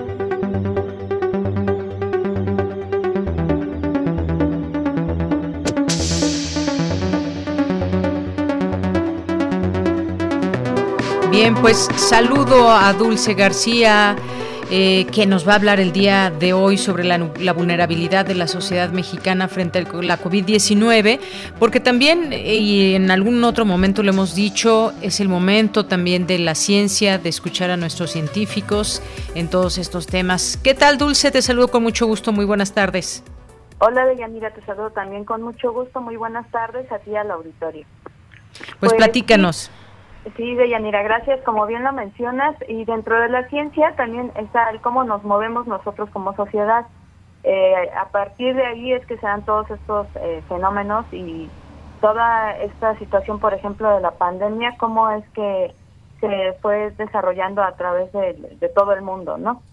Bien, 11.41 11.55
pues 11.55 11.89
saludo 11.95 12.69
a 12.69 12.93
Dulce 12.93 13.33
García, 13.33 14.15
eh, 14.69 15.07
que 15.11 15.25
nos 15.25 15.47
va 15.47 15.53
a 15.53 15.55
hablar 15.55 15.79
el 15.79 15.91
día 15.91 16.29
de 16.29 16.53
hoy 16.53 16.77
sobre 16.77 17.03
la, 17.03 17.17
vulnerabilidad 17.53 18.27
de 18.27 18.35
la 18.35 18.45
sociedad 18.45 18.91
mexicana 18.91 19.47
frente 19.47 19.79
a 19.79 19.81
la 20.03 20.19
COVID-19, 20.19 21.19
porque 21.57 21.79
también, 21.79 22.31
eh, 22.31 22.57
y 22.57 22.93
en 22.93 23.09
algún 23.09 23.43
otro 23.43 23.65
momento 23.65 24.03
lo 24.03 24.11
hemos 24.11 24.35
dicho, 24.35 24.93
es 25.01 25.19
el 25.19 25.29
momento 25.29 25.87
también 25.87 26.27
de 26.27 26.37
la 26.37 26.53
ciencia, 26.53 27.17
de 27.17 27.29
escuchar 27.29 27.71
a 27.71 27.75
nuestros 27.75 28.11
científicos 28.11 29.01
en 29.33 29.49
todos 29.49 29.79
estos 29.79 30.05
temas. 30.05 30.59
¿Qué 30.63 30.75
tal, 30.75 30.99
Dulce? 30.99 31.31
Te 31.31 31.41
saludo 31.41 31.69
con 31.69 31.81
mucho 31.81 32.05
gusto, 32.05 32.31
muy 32.31 32.45
buenas 32.45 32.73
tardes. 32.73 33.23
Hola, 33.79 34.05
Deyanira, 34.05 34.51
te 34.53 34.63
saludo 34.63 34.91
también 34.91 35.25
con 35.25 35.41
mucho 35.41 35.71
gusto, 35.71 36.01
muy 36.01 36.17
buenas 36.17 36.47
tardes 36.51 36.91
a 36.91 36.99
ti 36.99 37.15
al 37.15 37.31
auditorio. 37.31 37.87
Pues, 38.53 38.91
pues 38.91 38.93
platícanos. 38.93 39.57
Sí, 39.57 39.80
Deyanira, 40.23 41.01
gracias. 41.01 41.41
Como 41.41 41.65
bien 41.65 41.83
lo 41.83 41.93
mencionas, 41.93 42.55
y 42.67 42.85
dentro 42.85 43.19
de 43.19 43.29
la 43.29 43.47
ciencia 43.49 43.95
también 43.95 44.31
está 44.35 44.69
el 44.69 44.81
cómo 44.81 45.03
nos 45.03 45.23
movemos 45.23 45.67
nosotros 45.67 46.09
como 46.11 46.35
sociedad. 46.35 46.85
Eh, 47.43 47.89
a 47.97 48.09
partir 48.09 48.55
de 48.55 48.65
ahí 48.65 48.93
es 48.93 49.05
que 49.07 49.17
se 49.17 49.25
dan 49.25 49.43
todos 49.43 49.69
estos 49.71 50.07
eh, 50.15 50.43
fenómenos 50.47 51.05
y 51.11 51.49
toda 52.01 52.51
esta 52.57 52.97
situación, 52.99 53.39
por 53.39 53.53
ejemplo, 53.53 53.89
de 53.95 54.01
la 54.01 54.11
pandemia, 54.11 54.75
cómo 54.77 55.09
es 55.09 55.27
que 55.29 55.73
se 56.19 56.53
fue 56.61 56.91
desarrollando 56.91 57.63
a 57.63 57.75
través 57.75 58.11
de, 58.11 58.71
todo 58.75 58.93
el 58.93 59.01
mundo, 59.01 59.37
¿no? 59.37 59.63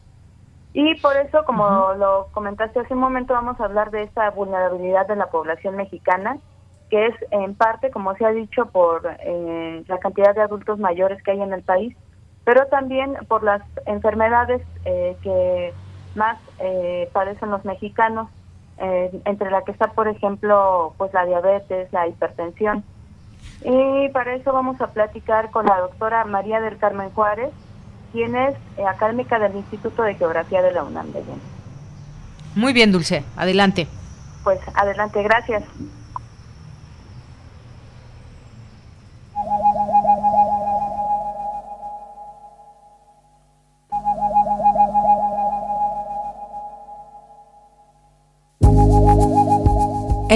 Y 0.73 0.95
por 1.01 1.17
eso, 1.17 1.45
como 1.45 1.93
lo 1.95 2.29
comentaste 2.33 2.81
hace 2.81 2.95
un 2.95 3.01
momento, 3.01 3.35
vamos 3.35 3.61
a 3.61 3.65
hablar 3.65 3.91
de 3.91 4.03
esta 4.03 4.31
vulnerabilidad 4.31 5.07
de 5.07 5.17
la 5.17 5.27
población 5.27 5.77
mexicana 5.77 6.39
que 6.91 7.07
es 7.07 7.15
en 7.31 7.55
parte, 7.55 7.91
como 7.91 8.15
se 8.17 8.25
ha 8.25 8.31
dicho, 8.31 8.67
por 8.67 9.03
eh, 9.21 9.83
la 9.87 9.99
cantidad 9.99 10.35
de 10.35 10.43
adultos 10.43 10.79
mayores 10.79 11.23
que 11.23 11.33
hay 11.33 11.41
en 11.41 11.53
el 11.53 11.63
país, 11.63 11.95
pero 12.45 12.67
también 12.67 13.15
por 13.29 13.43
las 13.43 13.63
enfermedades 13.87 14.63
eh, 14.85 15.17
que 15.23 15.73
más 16.15 16.39
eh, 16.59 17.09
padecen 17.13 17.51
los 17.51 17.65
mexicanos, 17.65 18.29
entre 18.81 19.51
la 19.51 19.63
que 19.63 19.73
está, 19.73 19.89
por 19.89 20.07
ejemplo, 20.07 20.95
pues 20.99 21.13
la 21.13 21.27
diabetes, 21.27 21.93
la 21.93 22.07
hipertensión. 22.07 22.85
Y 23.65 24.09
para 24.11 24.37
eso 24.37 24.53
vamos 24.53 24.81
a 24.81 24.93
platicar 24.93 25.51
con 25.51 25.67
la 25.67 25.81
doctora 25.81 26.25
María 26.25 26.61
del 26.61 26.79
Carmen 26.79 27.11
Juárez, 27.11 27.51
quien 28.13 28.37
es 28.37 28.55
académica 28.87 29.41
del 29.41 29.57
Instituto 29.57 30.05
de 30.05 30.15
Geografía 30.15 30.63
de 30.63 30.71
la 30.71 30.85
UNAM 30.85 31.11
de 31.11 31.25
Muy 32.55 32.73
bien, 32.73 32.93
Dulce. 32.93 33.25
Adelante. 33.37 33.89
Pues 34.45 34.61
adelante, 34.77 35.25
gracias. 35.25 35.65
Yeah, 39.39 39.45
yeah, 39.47 39.73
yeah. 39.75 39.78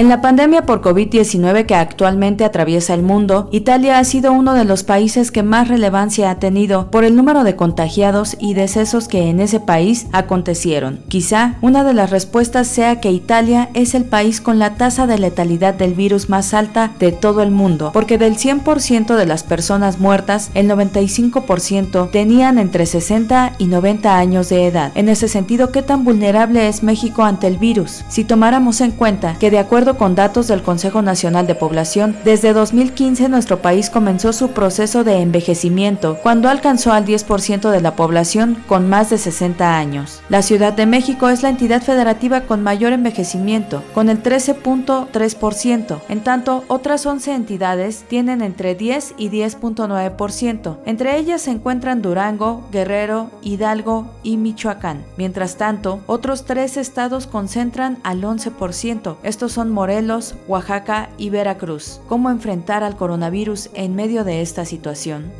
En 0.03 0.09
la 0.09 0.19
pandemia 0.19 0.65
por 0.65 0.81
COVID-19 0.81 1.65
que 1.65 1.75
actualmente 1.75 2.43
atraviesa 2.43 2.93
el 2.93 3.03
mundo, 3.03 3.47
Italia 3.53 3.99
ha 3.99 4.03
sido 4.03 4.33
uno 4.33 4.53
de 4.53 4.65
los 4.65 4.83
países 4.83 5.31
que 5.31 5.43
más 5.43 5.69
relevancia 5.69 6.29
ha 6.29 6.39
tenido 6.39 6.91
por 6.91 7.05
el 7.05 7.15
número 7.15 7.45
de 7.45 7.55
contagiados 7.55 8.35
y 8.37 8.53
decesos 8.53 9.07
que 9.07 9.29
en 9.29 9.39
ese 9.39 9.61
país 9.61 10.07
acontecieron. 10.11 10.99
Quizá 11.07 11.55
una 11.61 11.85
de 11.85 11.93
las 11.93 12.09
respuestas 12.09 12.67
sea 12.67 12.99
que 12.99 13.13
Italia 13.13 13.69
es 13.75 13.95
el 13.95 14.03
país 14.03 14.41
con 14.41 14.59
la 14.59 14.75
tasa 14.75 15.07
de 15.07 15.17
letalidad 15.17 15.73
del 15.73 15.93
virus 15.93 16.27
más 16.27 16.53
alta 16.53 16.91
de 16.99 17.13
todo 17.13 17.41
el 17.41 17.51
mundo, 17.51 17.91
porque 17.93 18.17
del 18.17 18.35
100% 18.35 19.15
de 19.15 19.25
las 19.25 19.43
personas 19.43 20.01
muertas, 20.01 20.51
el 20.53 20.69
95% 20.69 22.11
tenían 22.11 22.57
entre 22.57 22.87
60 22.87 23.53
y 23.57 23.67
90 23.67 24.17
años 24.17 24.49
de 24.49 24.67
edad. 24.67 24.91
En 24.95 25.07
ese 25.07 25.29
sentido, 25.29 25.71
¿qué 25.71 25.81
tan 25.81 26.03
vulnerable 26.03 26.67
es 26.67 26.83
México 26.83 27.23
ante 27.23 27.47
el 27.47 27.57
virus? 27.57 28.03
Si 28.09 28.25
tomáramos 28.25 28.81
en 28.81 28.91
cuenta 28.91 29.37
que 29.39 29.49
de 29.49 29.59
acuerdo 29.59 29.92
con 29.97 30.15
datos 30.15 30.47
del 30.47 30.61
Consejo 30.61 31.01
Nacional 31.01 31.47
de 31.47 31.55
Población, 31.55 32.15
desde 32.23 32.53
2015 32.53 33.29
nuestro 33.29 33.61
país 33.61 33.89
comenzó 33.89 34.33
su 34.33 34.51
proceso 34.51 35.03
de 35.03 35.19
envejecimiento 35.19 36.17
cuando 36.21 36.49
alcanzó 36.49 36.91
al 36.91 37.05
10% 37.05 37.69
de 37.69 37.81
la 37.81 37.95
población 37.95 38.63
con 38.67 38.89
más 38.89 39.09
de 39.09 39.17
60 39.17 39.77
años. 39.77 40.21
La 40.29 40.41
Ciudad 40.41 40.73
de 40.73 40.85
México 40.85 41.29
es 41.29 41.43
la 41.43 41.49
entidad 41.49 41.81
federativa 41.81 42.41
con 42.41 42.63
mayor 42.63 42.93
envejecimiento, 42.93 43.83
con 43.93 44.09
el 44.09 44.21
13.3%, 44.21 45.99
en 46.09 46.23
tanto 46.23 46.63
otras 46.67 47.05
11 47.05 47.33
entidades 47.33 48.05
tienen 48.07 48.41
entre 48.41 48.75
10 48.75 49.15
y 49.17 49.29
10.9%. 49.29 50.77
Entre 50.85 51.17
ellas 51.17 51.41
se 51.41 51.51
encuentran 51.51 52.01
Durango, 52.01 52.63
Guerrero, 52.71 53.29
Hidalgo 53.41 54.07
y 54.23 54.37
Michoacán. 54.37 55.03
Mientras 55.17 55.57
tanto, 55.57 56.01
otros 56.07 56.45
tres 56.45 56.77
estados 56.77 57.27
concentran 57.27 57.97
al 58.03 58.21
11%. 58.21 59.17
Estos 59.23 59.51
son 59.51 59.71
Morelos, 59.73 60.35
Oaxaca 60.47 61.09
y 61.17 61.29
Veracruz. 61.29 61.99
¿Cómo 62.07 62.29
enfrentar 62.29 62.83
al 62.83 62.95
coronavirus 62.95 63.71
en 63.73 63.95
medio 63.95 64.23
de 64.23 64.41
esta 64.41 64.63
situación? 64.63 65.31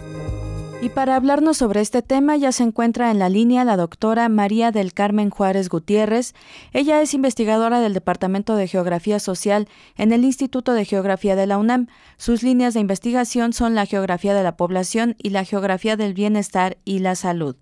Y 0.81 0.89
para 0.89 1.15
hablarnos 1.15 1.55
sobre 1.55 1.79
este 1.79 2.01
tema 2.01 2.35
ya 2.35 2.51
se 2.51 2.63
encuentra 2.63 3.09
en 3.09 3.17
la 3.17 3.29
línea 3.29 3.63
la 3.63 3.77
doctora 3.77 4.27
María 4.27 4.71
del 4.71 4.91
Carmen 4.91 5.29
Juárez 5.29 5.69
Gutiérrez. 5.69 6.33
Ella 6.73 7.01
es 7.01 7.13
investigadora 7.13 7.79
del 7.79 7.93
Departamento 7.93 8.57
de 8.57 8.67
Geografía 8.67 9.19
Social 9.19 9.69
en 9.95 10.11
el 10.11 10.25
Instituto 10.25 10.73
de 10.73 10.83
Geografía 10.83 11.37
de 11.37 11.47
la 11.47 11.57
UNAM. 11.57 11.87
Sus 12.17 12.43
líneas 12.43 12.73
de 12.73 12.81
investigación 12.81 13.53
son 13.53 13.75
la 13.75 13.85
geografía 13.85 14.33
de 14.33 14.43
la 14.43 14.57
población 14.57 15.15
y 15.19 15.29
la 15.29 15.45
geografía 15.45 15.95
del 15.95 16.13
bienestar 16.13 16.75
y 16.83 16.99
la 16.99 17.15
salud. 17.15 17.55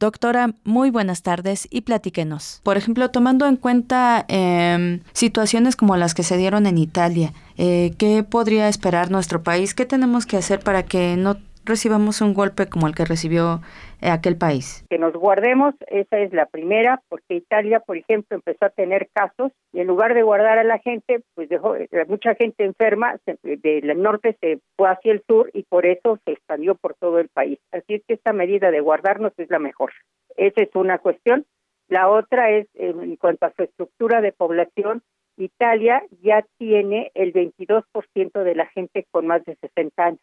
Doctora, 0.00 0.54
muy 0.64 0.88
buenas 0.88 1.20
tardes 1.20 1.68
y 1.70 1.82
platíquenos. 1.82 2.62
Por 2.62 2.78
ejemplo, 2.78 3.10
tomando 3.10 3.46
en 3.46 3.56
cuenta 3.56 4.24
em, 4.28 5.00
situaciones 5.12 5.76
como 5.76 5.94
las 5.98 6.14
que 6.14 6.22
se 6.22 6.38
dieron 6.38 6.66
en 6.66 6.78
Italia, 6.78 7.34
eh, 7.58 7.92
¿qué 7.98 8.22
podría 8.22 8.68
esperar 8.68 9.10
nuestro 9.10 9.42
país? 9.42 9.74
¿Qué 9.74 9.84
tenemos 9.84 10.24
que 10.24 10.38
hacer 10.38 10.60
para 10.60 10.84
que 10.84 11.16
no 11.18 11.36
recibamos 11.64 12.20
un 12.20 12.34
golpe 12.34 12.68
como 12.68 12.86
el 12.86 12.94
que 12.94 13.04
recibió 13.04 13.60
eh, 14.00 14.10
aquel 14.10 14.36
país? 14.36 14.84
Que 14.88 14.98
nos 14.98 15.12
guardemos, 15.12 15.74
esa 15.88 16.18
es 16.18 16.32
la 16.32 16.46
primera, 16.46 17.00
porque 17.08 17.34
Italia, 17.34 17.80
por 17.80 17.96
ejemplo, 17.96 18.36
empezó 18.36 18.66
a 18.66 18.70
tener 18.70 19.08
casos 19.12 19.52
y 19.72 19.80
en 19.80 19.86
lugar 19.86 20.14
de 20.14 20.22
guardar 20.22 20.58
a 20.58 20.64
la 20.64 20.78
gente, 20.78 21.22
pues 21.34 21.48
dejó 21.48 21.76
eh, 21.76 21.88
mucha 22.08 22.34
gente 22.34 22.64
enferma 22.64 23.16
del 23.42 24.02
norte 24.02 24.36
se 24.40 24.60
fue 24.76 24.88
hacia 24.88 25.12
el 25.12 25.22
sur 25.26 25.50
y 25.52 25.62
por 25.64 25.86
eso 25.86 26.18
se 26.24 26.32
expandió 26.32 26.74
por 26.74 26.94
todo 26.94 27.18
el 27.18 27.28
país. 27.28 27.58
Así 27.72 27.94
es 27.94 28.02
que 28.06 28.14
esta 28.14 28.32
medida 28.32 28.70
de 28.70 28.80
guardarnos 28.80 29.32
es 29.36 29.50
la 29.50 29.58
mejor. 29.58 29.92
Esa 30.36 30.62
es 30.62 30.70
una 30.74 30.98
cuestión. 30.98 31.44
La 31.88 32.08
otra 32.08 32.50
es 32.50 32.68
en 32.74 33.16
cuanto 33.16 33.46
a 33.46 33.52
su 33.56 33.64
estructura 33.64 34.20
de 34.20 34.32
población, 34.32 35.02
Italia 35.36 36.02
ya 36.22 36.44
tiene 36.58 37.10
el 37.14 37.32
22% 37.32 38.44
de 38.44 38.54
la 38.54 38.66
gente 38.66 39.06
con 39.10 39.26
más 39.26 39.44
de 39.44 39.56
60 39.56 40.02
años. 40.02 40.20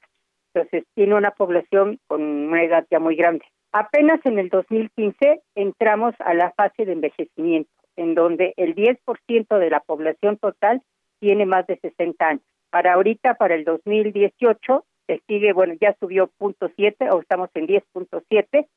Entonces 0.58 0.86
tiene 0.96 1.14
una 1.14 1.32
población 1.32 2.00
con 2.08 2.24
una 2.24 2.64
edad 2.64 2.88
ya 2.90 3.00
muy 3.00 3.16
grande. 3.16 3.46
Apenas 3.72 4.20
en 4.26 4.40
el 4.40 4.50
2015 4.50 5.42
entramos 5.54 6.16
a 6.18 6.34
la 6.34 6.52
fase 6.52 6.84
de 6.84 6.94
envejecimiento, 6.94 7.70
en 7.96 8.16
donde 8.16 8.56
el 8.58 8.74
10% 8.74 9.60
de 9.60 9.70
la 9.70 9.82
población 9.82 10.38
total 10.38 10.82
tiene 11.20 11.46
más 11.46 11.68
de 11.68 11.78
60 11.78 12.28
años. 12.28 12.44
Para 12.72 12.94
ahorita, 12.94 13.36
para 13.36 13.54
el 13.54 13.66
2018, 13.66 14.84
se 15.06 15.22
sigue, 15.28 15.54
bueno, 15.54 15.76
ya 15.80 15.96
subió 16.00 16.28
punto 16.40 16.70
.7 16.70 17.08
o 17.12 17.22
estamos 17.22 17.52
en 17.54 17.68
10.7, 17.68 18.68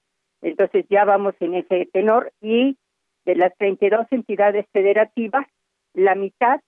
entonces 0.42 0.84
ya 0.90 1.06
vamos 1.06 1.34
en 1.40 1.54
ese 1.54 1.86
tenor 1.86 2.30
y 2.42 2.76
de 3.24 3.36
las 3.36 3.56
32 3.56 4.06
entidades 4.10 4.66
federativas, 4.72 5.46
la 5.94 6.14
mitad 6.14 6.60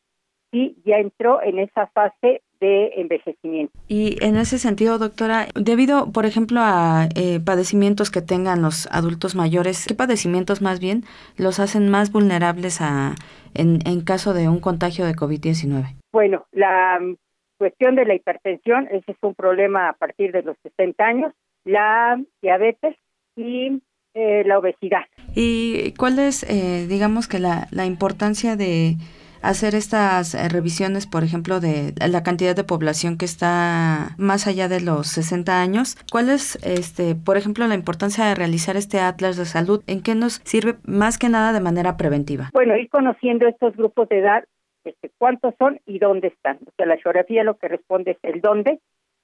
sí 0.50 0.76
ya 0.86 0.96
entró 0.96 1.42
en 1.42 1.58
esa 1.58 1.86
fase 1.88 2.42
de 2.62 2.92
envejecimiento. 2.96 3.72
Y 3.88 4.24
en 4.24 4.36
ese 4.36 4.58
sentido, 4.58 4.96
doctora, 4.98 5.48
debido, 5.54 6.12
por 6.12 6.26
ejemplo, 6.26 6.60
a 6.62 7.08
eh, 7.16 7.40
padecimientos 7.44 8.10
que 8.10 8.22
tengan 8.22 8.62
los 8.62 8.86
adultos 8.92 9.34
mayores, 9.34 9.84
¿qué 9.88 9.94
padecimientos 9.94 10.62
más 10.62 10.78
bien 10.78 11.02
los 11.36 11.58
hacen 11.58 11.88
más 11.88 12.12
vulnerables 12.12 12.80
a, 12.80 13.16
en, 13.54 13.80
en 13.84 14.00
caso 14.02 14.32
de 14.32 14.48
un 14.48 14.60
contagio 14.60 15.04
de 15.04 15.14
COVID-19? 15.14 15.96
Bueno, 16.12 16.46
la 16.52 17.00
mm, 17.00 17.16
cuestión 17.58 17.96
de 17.96 18.04
la 18.04 18.14
hipertensión, 18.14 18.86
ese 18.92 19.10
es 19.10 19.18
un 19.22 19.34
problema 19.34 19.88
a 19.88 19.94
partir 19.94 20.30
de 20.30 20.42
los 20.42 20.56
60 20.62 21.04
años, 21.04 21.32
la 21.64 22.22
diabetes 22.40 22.94
y 23.34 23.82
eh, 24.14 24.44
la 24.46 24.58
obesidad. 24.60 25.02
¿Y 25.34 25.94
cuál 25.94 26.20
es, 26.20 26.44
eh, 26.44 26.86
digamos 26.88 27.26
que 27.26 27.40
la, 27.40 27.66
la 27.72 27.86
importancia 27.86 28.54
de 28.54 28.96
hacer 29.42 29.74
estas 29.74 30.34
eh, 30.34 30.48
revisiones, 30.48 31.06
por 31.06 31.24
ejemplo, 31.24 31.60
de 31.60 31.92
la 32.08 32.22
cantidad 32.22 32.56
de 32.56 32.64
población 32.64 33.18
que 33.18 33.24
está 33.24 34.14
más 34.18 34.46
allá 34.46 34.68
de 34.68 34.80
los 34.80 35.08
60 35.08 35.60
años. 35.60 35.96
¿Cuál 36.10 36.30
es, 36.30 36.56
este, 36.64 37.14
por 37.14 37.36
ejemplo, 37.36 37.66
la 37.66 37.74
importancia 37.74 38.24
de 38.24 38.34
realizar 38.34 38.76
este 38.76 39.00
atlas 39.00 39.36
de 39.36 39.44
salud? 39.44 39.82
¿En 39.86 40.02
qué 40.02 40.14
nos 40.14 40.40
sirve 40.44 40.76
más 40.84 41.18
que 41.18 41.28
nada 41.28 41.52
de 41.52 41.60
manera 41.60 41.96
preventiva? 41.96 42.50
Bueno, 42.52 42.76
ir 42.76 42.88
conociendo 42.88 43.46
estos 43.46 43.76
grupos 43.76 44.08
de 44.08 44.18
edad, 44.18 44.44
este, 44.84 45.10
cuántos 45.18 45.54
son 45.58 45.80
y 45.86 45.98
dónde 45.98 46.28
están. 46.28 46.58
O 46.66 46.70
sea, 46.76 46.86
la 46.86 46.96
geografía 46.96 47.44
lo 47.44 47.56
que 47.56 47.68
responde 47.68 48.12
es 48.12 48.18
el 48.22 48.40
dónde, 48.40 48.80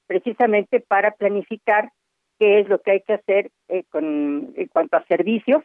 precisamente 0.07 0.81
para 0.81 1.13
planificar 1.13 1.93
qué 2.39 2.61
es 2.61 2.69
lo 2.69 2.81
que 2.81 2.93
hay 2.93 3.01
que 3.03 3.15
hacer 3.15 3.51
eh, 3.69 3.85
con, 3.91 4.53
en 4.57 4.69
cuanto 4.69 4.97
a 4.97 5.05
servicios, 5.07 5.65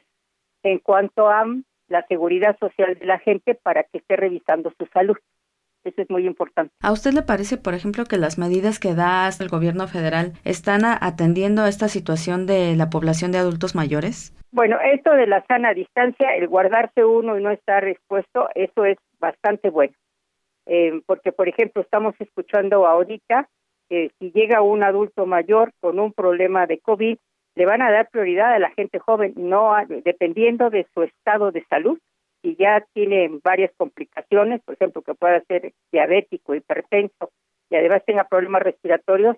en 0.64 0.80
cuanto 0.80 1.30
a 1.30 1.46
la 1.94 2.06
seguridad 2.08 2.58
social 2.60 2.98
de 3.00 3.06
la 3.06 3.20
gente 3.20 3.54
para 3.54 3.84
que 3.84 4.00
esté 4.00 4.16
revisando 4.16 4.74
su 4.78 4.86
salud. 4.88 5.16
Eso 5.84 6.02
es 6.02 6.10
muy 6.10 6.26
importante. 6.26 6.74
¿A 6.82 6.92
usted 6.92 7.12
le 7.12 7.22
parece, 7.22 7.58
por 7.58 7.74
ejemplo, 7.74 8.06
que 8.06 8.18
las 8.18 8.38
medidas 8.38 8.80
que 8.80 8.96
da 8.96 9.30
el 9.40 9.50
gobierno 9.50 9.88
federal 9.88 10.34
están 10.44 10.82
atendiendo 10.86 11.62
a 11.62 11.70
esta 11.70 11.90
situación 11.90 12.48
de 12.48 12.76
la 12.76 12.90
población 12.90 13.32
de 13.32 13.38
adultos 13.38 13.76
mayores? 13.76 14.34
Bueno, 14.52 14.78
esto 14.84 15.12
de 15.12 15.28
la 15.28 15.46
sana 15.46 15.74
distancia, 15.74 16.36
el 16.36 16.48
guardarse 16.48 17.04
uno 17.04 17.38
y 17.38 17.44
no 17.44 17.52
estar 17.52 17.86
expuesto, 17.88 18.48
eso 18.56 18.86
es 18.86 18.98
bastante 19.20 19.70
bueno. 19.70 19.94
Eh, 20.66 21.02
porque, 21.06 21.32
por 21.32 21.48
ejemplo, 21.50 21.82
estamos 21.82 22.16
escuchando 22.20 22.88
ahorita 22.88 23.50
que 23.90 24.12
si 24.18 24.32
llega 24.32 24.62
un 24.62 24.84
adulto 24.84 25.26
mayor 25.26 25.74
con 25.80 26.00
un 26.00 26.14
problema 26.14 26.66
de 26.66 26.80
COVID, 26.80 27.18
le 27.56 27.66
van 27.66 27.82
a 27.82 27.92
dar 27.92 28.10
prioridad 28.10 28.54
a 28.54 28.60
la 28.60 28.72
gente 28.72 29.00
joven, 29.00 29.34
no 29.36 29.74
dependiendo 30.04 30.70
de 30.70 30.88
su 30.94 31.04
estado 31.04 31.52
de 31.52 31.64
salud. 31.66 32.00
Si 32.42 32.56
ya 32.56 32.86
tiene 32.94 33.30
varias 33.44 33.72
complicaciones, 33.78 34.62
por 34.64 34.76
ejemplo, 34.76 35.02
que 35.02 35.14
pueda 35.14 35.42
ser 35.46 35.74
diabético, 35.92 36.56
hipertenso 36.56 37.32
y 37.70 37.76
además 37.76 38.04
tenga 38.06 38.26
problemas 38.26 38.64
respiratorios, 38.64 39.38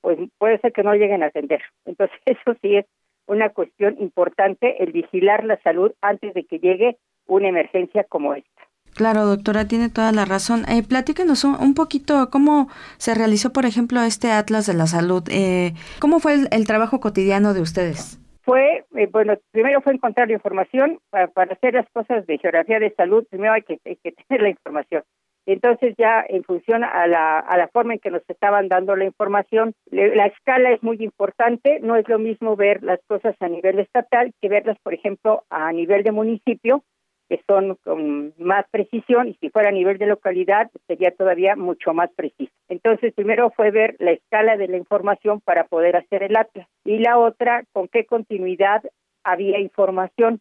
pues 0.00 0.18
puede 0.38 0.58
ser 0.58 0.72
que 0.72 0.82
no 0.82 0.94
lleguen 0.94 1.22
a 1.22 1.26
atender. 1.26 1.62
Entonces, 1.84 2.16
eso 2.24 2.54
sí 2.62 2.76
es 2.76 2.86
una 3.26 3.50
cuestión 3.50 3.96
importante, 4.00 4.82
el 4.82 4.92
vigilar 4.92 5.44
la 5.44 5.60
salud 5.62 5.92
antes 6.00 6.34
de 6.34 6.44
que 6.44 6.58
llegue 6.58 6.96
una 7.26 7.48
emergencia 7.48 8.04
como 8.04 8.34
esta. 8.34 8.59
Claro, 9.00 9.24
doctora, 9.24 9.66
tiene 9.66 9.88
toda 9.88 10.12
la 10.12 10.26
razón. 10.26 10.64
Eh, 10.68 10.82
platíquenos 10.86 11.44
un, 11.44 11.72
poquito 11.72 12.28
cómo 12.28 12.68
se 12.98 13.14
realizó, 13.14 13.50
por 13.50 13.64
ejemplo, 13.64 14.02
este 14.02 14.30
Atlas 14.30 14.66
de 14.66 14.74
la 14.74 14.86
Salud. 14.86 15.22
Eh, 15.30 15.72
¿Cómo 16.00 16.20
fue 16.20 16.34
el, 16.50 16.66
trabajo 16.66 17.00
cotidiano 17.00 17.54
de 17.54 17.62
ustedes? 17.62 18.20
Fue, 18.42 18.84
eh, 18.94 19.08
bueno, 19.10 19.38
primero 19.52 19.80
fue 19.80 19.94
encontrar 19.94 20.28
la 20.28 20.34
información. 20.34 20.98
Para, 21.08 21.30
hacer 21.50 21.72
las 21.72 21.86
cosas 21.94 22.26
de 22.26 22.36
geografía 22.36 22.78
de 22.78 22.92
salud, 22.94 23.24
primero 23.30 23.54
hay 23.54 23.62
que, 23.62 23.78
tener 24.28 24.42
la 24.42 24.50
información. 24.50 25.02
Entonces 25.46 25.94
ya 25.96 26.22
en 26.28 26.44
función 26.44 26.84
a 26.84 27.06
la, 27.06 27.38
a 27.38 27.56
la 27.56 27.68
forma 27.68 27.94
en 27.94 28.00
que 28.00 28.10
nos 28.10 28.22
estaban 28.28 28.68
dando 28.68 28.96
la 28.96 29.06
información, 29.06 29.72
la 29.90 30.26
escala 30.26 30.72
es 30.72 30.82
muy 30.82 30.98
importante, 31.00 31.80
no 31.80 31.96
es 31.96 32.06
lo 32.06 32.18
mismo 32.18 32.54
ver 32.54 32.82
las 32.82 33.00
cosas 33.08 33.34
a 33.40 33.48
nivel 33.48 33.78
estatal 33.78 34.34
que 34.42 34.50
verlas, 34.50 34.76
por 34.82 34.92
ejemplo, 34.92 35.44
a 35.48 35.72
nivel 35.72 36.02
de 36.02 36.12
municipio, 36.12 36.84
que 37.30 37.40
son 37.46 37.76
con 37.84 38.34
más 38.38 38.66
precisión 38.72 39.28
y 39.28 39.34
si 39.34 39.50
fuera 39.50 39.68
a 39.68 39.72
nivel 39.72 39.98
de 39.98 40.06
localidad 40.06 40.68
sería 40.88 41.12
todavía 41.12 41.54
mucho 41.54 41.94
más 41.94 42.10
preciso. 42.16 42.52
Entonces, 42.68 43.14
primero 43.14 43.50
fue 43.50 43.70
ver 43.70 43.94
la 44.00 44.10
escala 44.10 44.56
de 44.56 44.66
la 44.66 44.76
información 44.76 45.40
para 45.40 45.64
poder 45.68 45.94
hacer 45.94 46.24
el 46.24 46.36
atlas 46.36 46.66
y 46.84 46.98
la 46.98 47.18
otra, 47.18 47.62
con 47.72 47.86
qué 47.86 48.04
continuidad 48.04 48.82
había 49.22 49.60
información. 49.60 50.40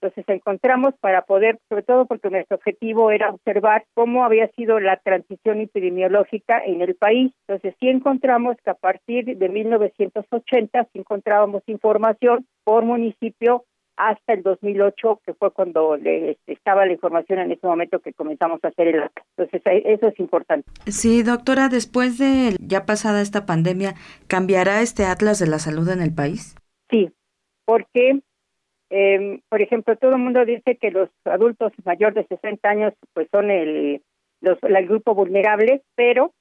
Entonces 0.00 0.24
encontramos 0.28 0.94
para 1.00 1.20
poder, 1.26 1.58
sobre 1.68 1.82
todo 1.82 2.06
porque 2.06 2.30
nuestro 2.30 2.56
objetivo 2.56 3.10
era 3.10 3.28
observar 3.28 3.84
cómo 3.92 4.24
había 4.24 4.48
sido 4.52 4.80
la 4.80 4.96
transición 4.96 5.60
epidemiológica 5.60 6.64
en 6.64 6.80
el 6.80 6.94
país. 6.94 7.34
Entonces 7.46 7.74
sí 7.78 7.90
encontramos 7.90 8.56
que 8.64 8.70
a 8.70 8.74
partir 8.74 9.36
de 9.36 9.48
1980 9.50 10.84
sí 10.84 10.98
encontrábamos 11.00 11.62
información 11.66 12.46
por 12.64 12.84
municipio 12.86 13.64
hasta 14.08 14.32
el 14.32 14.42
2008, 14.42 15.20
que 15.24 15.34
fue 15.34 15.50
cuando 15.50 15.96
le, 15.96 16.32
este, 16.32 16.52
estaba 16.52 16.86
la 16.86 16.92
información 16.92 17.38
en 17.38 17.52
ese 17.52 17.66
momento 17.66 18.00
que 18.00 18.14
comenzamos 18.14 18.58
a 18.64 18.68
hacer 18.68 18.88
el 18.88 19.02
acta. 19.02 19.22
Entonces, 19.36 19.62
eso 19.84 20.08
es 20.08 20.18
importante. 20.18 20.68
Sí, 20.86 21.22
doctora, 21.22 21.68
después 21.68 22.18
de 22.18 22.56
ya 22.60 22.86
pasada 22.86 23.20
esta 23.20 23.44
pandemia, 23.44 23.94
¿cambiará 24.26 24.80
este 24.80 25.04
Atlas 25.04 25.38
de 25.38 25.48
la 25.48 25.58
Salud 25.58 25.88
en 25.90 26.00
el 26.00 26.14
país? 26.14 26.56
Sí, 26.88 27.10
porque 27.66 28.20
eh, 28.90 29.40
por 29.48 29.62
ejemplo, 29.62 29.96
todo 29.96 30.12
el 30.12 30.22
mundo 30.22 30.44
dice 30.44 30.76
que 30.76 30.90
los 30.90 31.08
adultos 31.24 31.72
mayores 31.84 32.26
de 32.28 32.36
60 32.36 32.68
años 32.68 32.92
pues 33.12 33.28
son 33.30 33.50
el, 33.50 34.02
los, 34.40 34.58
el 34.62 34.86
grupo 34.88 35.14
vulnerable, 35.14 35.82
pero 35.94 36.32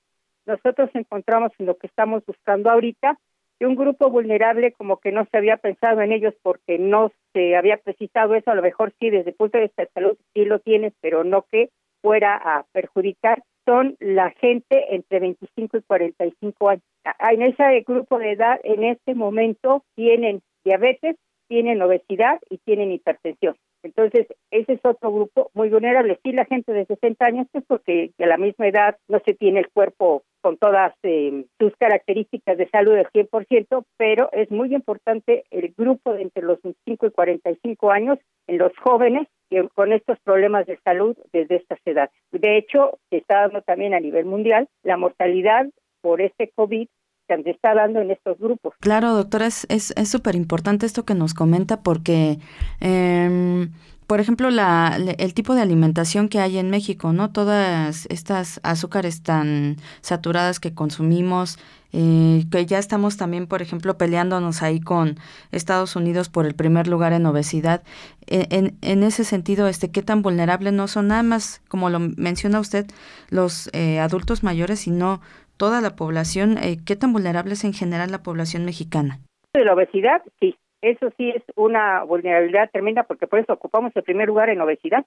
nosotros 0.45 0.89
encontramos 0.93 1.51
en 1.59 1.67
lo 1.67 1.77
que 1.77 1.87
estamos 1.87 2.25
buscando 2.25 2.71
ahorita 2.71 3.19
que 3.59 3.67
un 3.67 3.75
grupo 3.75 4.09
vulnerable 4.09 4.71
como 4.71 4.97
que 4.97 5.11
no 5.11 5.27
se 5.29 5.37
había 5.37 5.57
pensado 5.57 6.01
en 6.01 6.13
ellos 6.13 6.33
porque 6.41 6.79
no 6.79 7.11
se 7.33 7.57
había 7.57 7.77
precisado 7.77 8.33
eso, 8.33 8.51
a 8.51 8.55
lo 8.55 8.61
mejor 8.61 8.93
sí 8.99 9.09
desde 9.09 9.31
el 9.31 9.35
punto 9.35 9.57
de 9.57 9.65
vista 9.65 9.83
de 9.83 9.91
salud 9.93 10.17
sí 10.33 10.45
lo 10.45 10.59
tienes, 10.59 10.93
pero 11.01 11.23
no 11.25 11.45
que 11.51 11.69
fuera 12.01 12.35
a 12.35 12.65
perjudicar, 12.71 13.43
son 13.65 13.97
la 13.99 14.31
gente 14.31 14.95
entre 14.95 15.19
25 15.19 15.77
y 15.77 15.81
45 15.81 16.69
años. 16.69 16.83
En 17.19 17.41
ese 17.41 17.83
grupo 17.85 18.17
de 18.17 18.31
edad, 18.31 18.59
en 18.63 18.83
este 18.83 19.13
momento, 19.13 19.83
tienen 19.95 20.41
diabetes, 20.63 21.17
tienen 21.49 21.81
obesidad 21.81 22.39
y 22.49 22.57
tienen 22.59 22.91
hipertensión. 22.91 23.55
Entonces, 23.83 24.27
ese 24.51 24.73
es 24.73 24.79
otro 24.83 25.11
grupo 25.11 25.51
muy 25.53 25.69
vulnerable. 25.69 26.19
Sí, 26.23 26.31
la 26.31 26.45
gente 26.45 26.73
de 26.73 26.85
60 26.85 27.25
años, 27.25 27.47
es 27.53 27.63
porque 27.65 28.11
a 28.19 28.25
la 28.25 28.37
misma 28.37 28.67
edad 28.67 28.97
no 29.07 29.19
se 29.25 29.33
tiene 29.33 29.59
el 29.59 29.69
cuerpo 29.69 30.23
con 30.41 30.57
todas 30.57 30.93
eh, 31.03 31.45
sus 31.59 31.75
características 31.77 32.57
de 32.57 32.69
salud 32.69 32.93
del 32.93 33.07
100%, 33.07 33.85
pero 33.97 34.29
es 34.31 34.49
muy 34.51 34.73
importante 34.73 35.43
el 35.51 35.73
grupo 35.77 36.13
de 36.13 36.23
entre 36.23 36.43
los 36.43 36.61
25 36.61 37.07
y 37.07 37.11
45 37.11 37.91
años 37.91 38.19
en 38.47 38.57
los 38.57 38.71
jóvenes 38.77 39.27
con 39.73 39.91
estos 39.93 40.19
problemas 40.19 40.67
de 40.67 40.77
salud 40.83 41.17
desde 41.33 41.55
estas 41.55 41.79
edades. 41.85 42.11
De 42.31 42.57
hecho, 42.57 42.99
se 43.09 43.17
está 43.17 43.41
dando 43.41 43.61
también 43.63 43.93
a 43.93 43.99
nivel 43.99 44.25
mundial 44.25 44.67
la 44.83 44.95
mortalidad 44.95 45.67
por 46.01 46.21
este 46.21 46.51
COVID 46.55 46.87
se 47.29 47.49
está 47.49 47.73
dando 47.73 48.01
en 48.01 48.11
estos 48.11 48.37
grupos. 48.37 48.73
Claro, 48.79 49.13
doctora, 49.13 49.47
es 49.47 49.67
súper 50.05 50.35
es, 50.35 50.41
importante 50.41 50.85
esto 50.85 51.05
que 51.05 51.13
nos 51.13 51.33
comenta 51.33 51.83
porque, 51.83 52.37
eh, 52.81 53.67
por 54.09 54.19
ejemplo, 54.19 54.49
la, 54.49 54.97
el 55.19 55.35
tipo 55.35 55.53
de 55.53 55.61
alimentación 55.61 56.29
que 56.29 56.39
hay 56.39 56.57
en 56.57 56.71
México, 56.71 57.13
¿no? 57.13 57.31
Todas 57.31 58.07
estas 58.07 58.59
azúcares 58.63 59.21
tan 59.21 59.75
saturadas 60.01 60.59
que 60.59 60.73
consumimos, 60.73 61.59
eh, 61.93 62.41
que 62.51 62.65
ya 62.65 62.79
estamos 62.79 63.17
también, 63.17 63.45
por 63.45 63.61
ejemplo, 63.61 63.99
peleándonos 63.99 64.63
ahí 64.63 64.79
con 64.79 65.17
Estados 65.51 65.95
Unidos 65.95 66.27
por 66.27 66.47
el 66.47 66.55
primer 66.55 66.87
lugar 66.87 67.13
en 67.13 67.27
obesidad. 67.27 67.83
E, 68.25 68.47
en, 68.49 68.79
en, 68.81 69.03
ese 69.03 69.23
sentido, 69.23 69.67
este, 69.67 69.91
¿qué 69.91 70.01
tan 70.01 70.23
vulnerables 70.23 70.73
no 70.73 70.87
son 70.87 71.09
nada 71.09 71.21
más, 71.21 71.61
como 71.67 71.91
lo 71.91 71.99
menciona 71.99 72.59
usted, 72.59 72.87
los 73.29 73.69
eh, 73.73 73.99
adultos 73.99 74.41
mayores, 74.41 74.79
sino 74.79 75.21
toda 75.55 75.81
la 75.81 75.95
población, 75.95 76.57
eh, 76.57 76.79
¿qué 76.83 76.95
tan 76.95 77.13
vulnerable 77.13 77.53
es 77.53 77.63
en 77.63 77.73
general 77.73 78.09
la 78.09 78.23
población 78.23 78.65
mexicana? 78.65 79.19
De 79.53 79.63
la 79.63 79.75
obesidad, 79.75 80.23
sí, 80.39 80.55
eso 80.81 81.11
sí 81.17 81.31
es 81.31 81.43
una 81.55 82.03
vulnerabilidad 82.03 82.69
tremenda 82.71 83.03
porque 83.03 83.27
por 83.27 83.39
eso 83.39 83.53
ocupamos 83.53 83.91
el 83.95 84.03
primer 84.03 84.27
lugar 84.27 84.49
en 84.49 84.61
obesidad, 84.61 85.05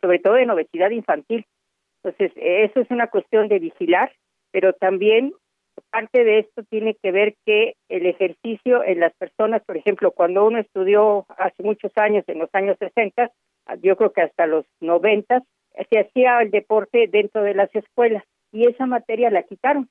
sobre 0.00 0.18
todo 0.18 0.36
en 0.36 0.50
obesidad 0.50 0.90
infantil. 0.90 1.44
Entonces, 2.02 2.32
eso 2.36 2.80
es 2.80 2.90
una 2.90 3.08
cuestión 3.08 3.48
de 3.48 3.58
vigilar, 3.58 4.12
pero 4.52 4.72
también 4.72 5.32
parte 5.90 6.24
de 6.24 6.40
esto 6.40 6.62
tiene 6.64 6.94
que 6.94 7.12
ver 7.12 7.34
que 7.44 7.74
el 7.88 8.06
ejercicio 8.06 8.82
en 8.84 9.00
las 9.00 9.14
personas, 9.14 9.62
por 9.64 9.76
ejemplo, 9.76 10.10
cuando 10.12 10.44
uno 10.46 10.58
estudió 10.58 11.26
hace 11.36 11.62
muchos 11.62 11.92
años, 11.96 12.24
en 12.26 12.38
los 12.38 12.50
años 12.52 12.76
60, 12.78 13.30
yo 13.82 13.96
creo 13.96 14.12
que 14.12 14.22
hasta 14.22 14.46
los 14.46 14.64
90, 14.80 15.42
se 15.90 15.98
hacía 15.98 16.40
el 16.40 16.50
deporte 16.50 17.08
dentro 17.08 17.42
de 17.42 17.54
las 17.54 17.74
escuelas 17.74 18.24
y 18.52 18.66
esa 18.66 18.86
materia 18.86 19.30
la 19.30 19.42
quitaron. 19.42 19.88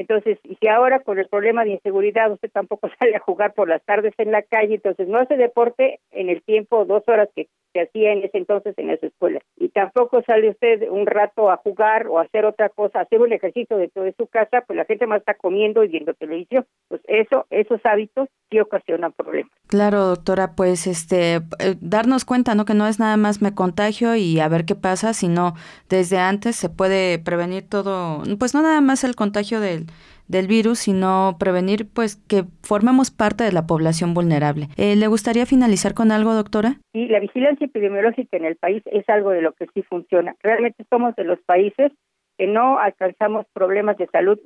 Entonces, 0.00 0.38
y 0.44 0.54
si 0.54 0.66
ahora 0.66 1.00
con 1.00 1.18
el 1.18 1.28
problema 1.28 1.62
de 1.62 1.72
inseguridad 1.72 2.32
usted 2.32 2.50
tampoco 2.50 2.88
sale 2.98 3.16
a 3.16 3.20
jugar 3.20 3.52
por 3.52 3.68
las 3.68 3.82
tardes 3.84 4.14
en 4.16 4.32
la 4.32 4.40
calle, 4.40 4.76
entonces 4.76 5.06
no 5.06 5.18
hace 5.18 5.36
deporte 5.36 6.00
en 6.10 6.30
el 6.30 6.42
tiempo, 6.42 6.86
dos 6.86 7.02
horas 7.06 7.28
que 7.36 7.48
se 7.72 7.80
hacía 7.80 8.12
en 8.12 8.22
ese 8.22 8.38
entonces 8.38 8.74
en 8.78 8.90
esa 8.90 9.06
escuela. 9.06 9.40
Y 9.56 9.68
tampoco 9.68 10.22
sale 10.22 10.50
usted 10.50 10.88
un 10.90 11.06
rato 11.06 11.50
a 11.50 11.56
jugar 11.58 12.06
o 12.08 12.18
a 12.18 12.22
hacer 12.22 12.44
otra 12.44 12.68
cosa, 12.68 13.00
hacer 13.00 13.20
un 13.20 13.32
ejercicio 13.32 13.76
dentro 13.76 14.02
de 14.02 14.14
su 14.18 14.26
casa, 14.26 14.62
pues 14.66 14.76
la 14.76 14.84
gente 14.84 15.06
más 15.06 15.20
está 15.20 15.34
comiendo 15.34 15.84
y 15.84 15.88
viendo 15.88 16.14
televisión. 16.14 16.66
Pues 16.88 17.00
eso, 17.06 17.46
esos 17.50 17.80
hábitos 17.84 18.28
sí 18.50 18.60
ocasionan 18.60 19.12
problemas. 19.12 19.52
Claro, 19.66 20.06
doctora, 20.06 20.54
pues 20.56 20.86
este, 20.86 21.36
eh, 21.36 21.40
darnos 21.80 22.24
cuenta, 22.24 22.54
¿no? 22.54 22.64
Que 22.64 22.74
no 22.74 22.86
es 22.86 22.98
nada 22.98 23.16
más 23.16 23.40
me 23.42 23.54
contagio 23.54 24.14
y 24.16 24.40
a 24.40 24.48
ver 24.48 24.64
qué 24.64 24.74
pasa, 24.74 25.12
sino 25.12 25.54
desde 25.88 26.18
antes 26.18 26.56
se 26.56 26.68
puede 26.68 27.18
prevenir 27.18 27.68
todo, 27.68 28.22
pues 28.38 28.54
no 28.54 28.62
nada 28.62 28.80
más 28.80 29.04
el 29.04 29.14
contagio 29.14 29.60
del 29.60 29.86
del 30.30 30.46
virus, 30.46 30.78
sino 30.78 31.36
prevenir 31.38 31.88
pues 31.92 32.16
que 32.16 32.44
formemos 32.62 33.10
parte 33.10 33.44
de 33.44 33.52
la 33.52 33.66
población 33.66 34.14
vulnerable. 34.14 34.68
Eh, 34.76 34.96
¿Le 34.96 35.06
gustaría 35.08 35.44
finalizar 35.44 35.92
con 35.94 36.12
algo, 36.12 36.34
doctora? 36.34 36.76
Sí, 36.92 37.06
la 37.08 37.20
vigilancia 37.20 37.66
epidemiológica 37.66 38.36
en 38.36 38.44
el 38.44 38.56
país 38.56 38.82
es 38.86 39.08
algo 39.08 39.30
de 39.30 39.42
lo 39.42 39.52
que 39.52 39.66
sí 39.74 39.82
funciona. 39.82 40.36
Realmente 40.42 40.84
somos 40.88 41.16
de 41.16 41.24
los 41.24 41.40
países 41.40 41.92
que 42.38 42.46
no 42.46 42.78
alcanzamos 42.78 43.44
problemas 43.52 43.98
de 43.98 44.06
salud, 44.06 44.38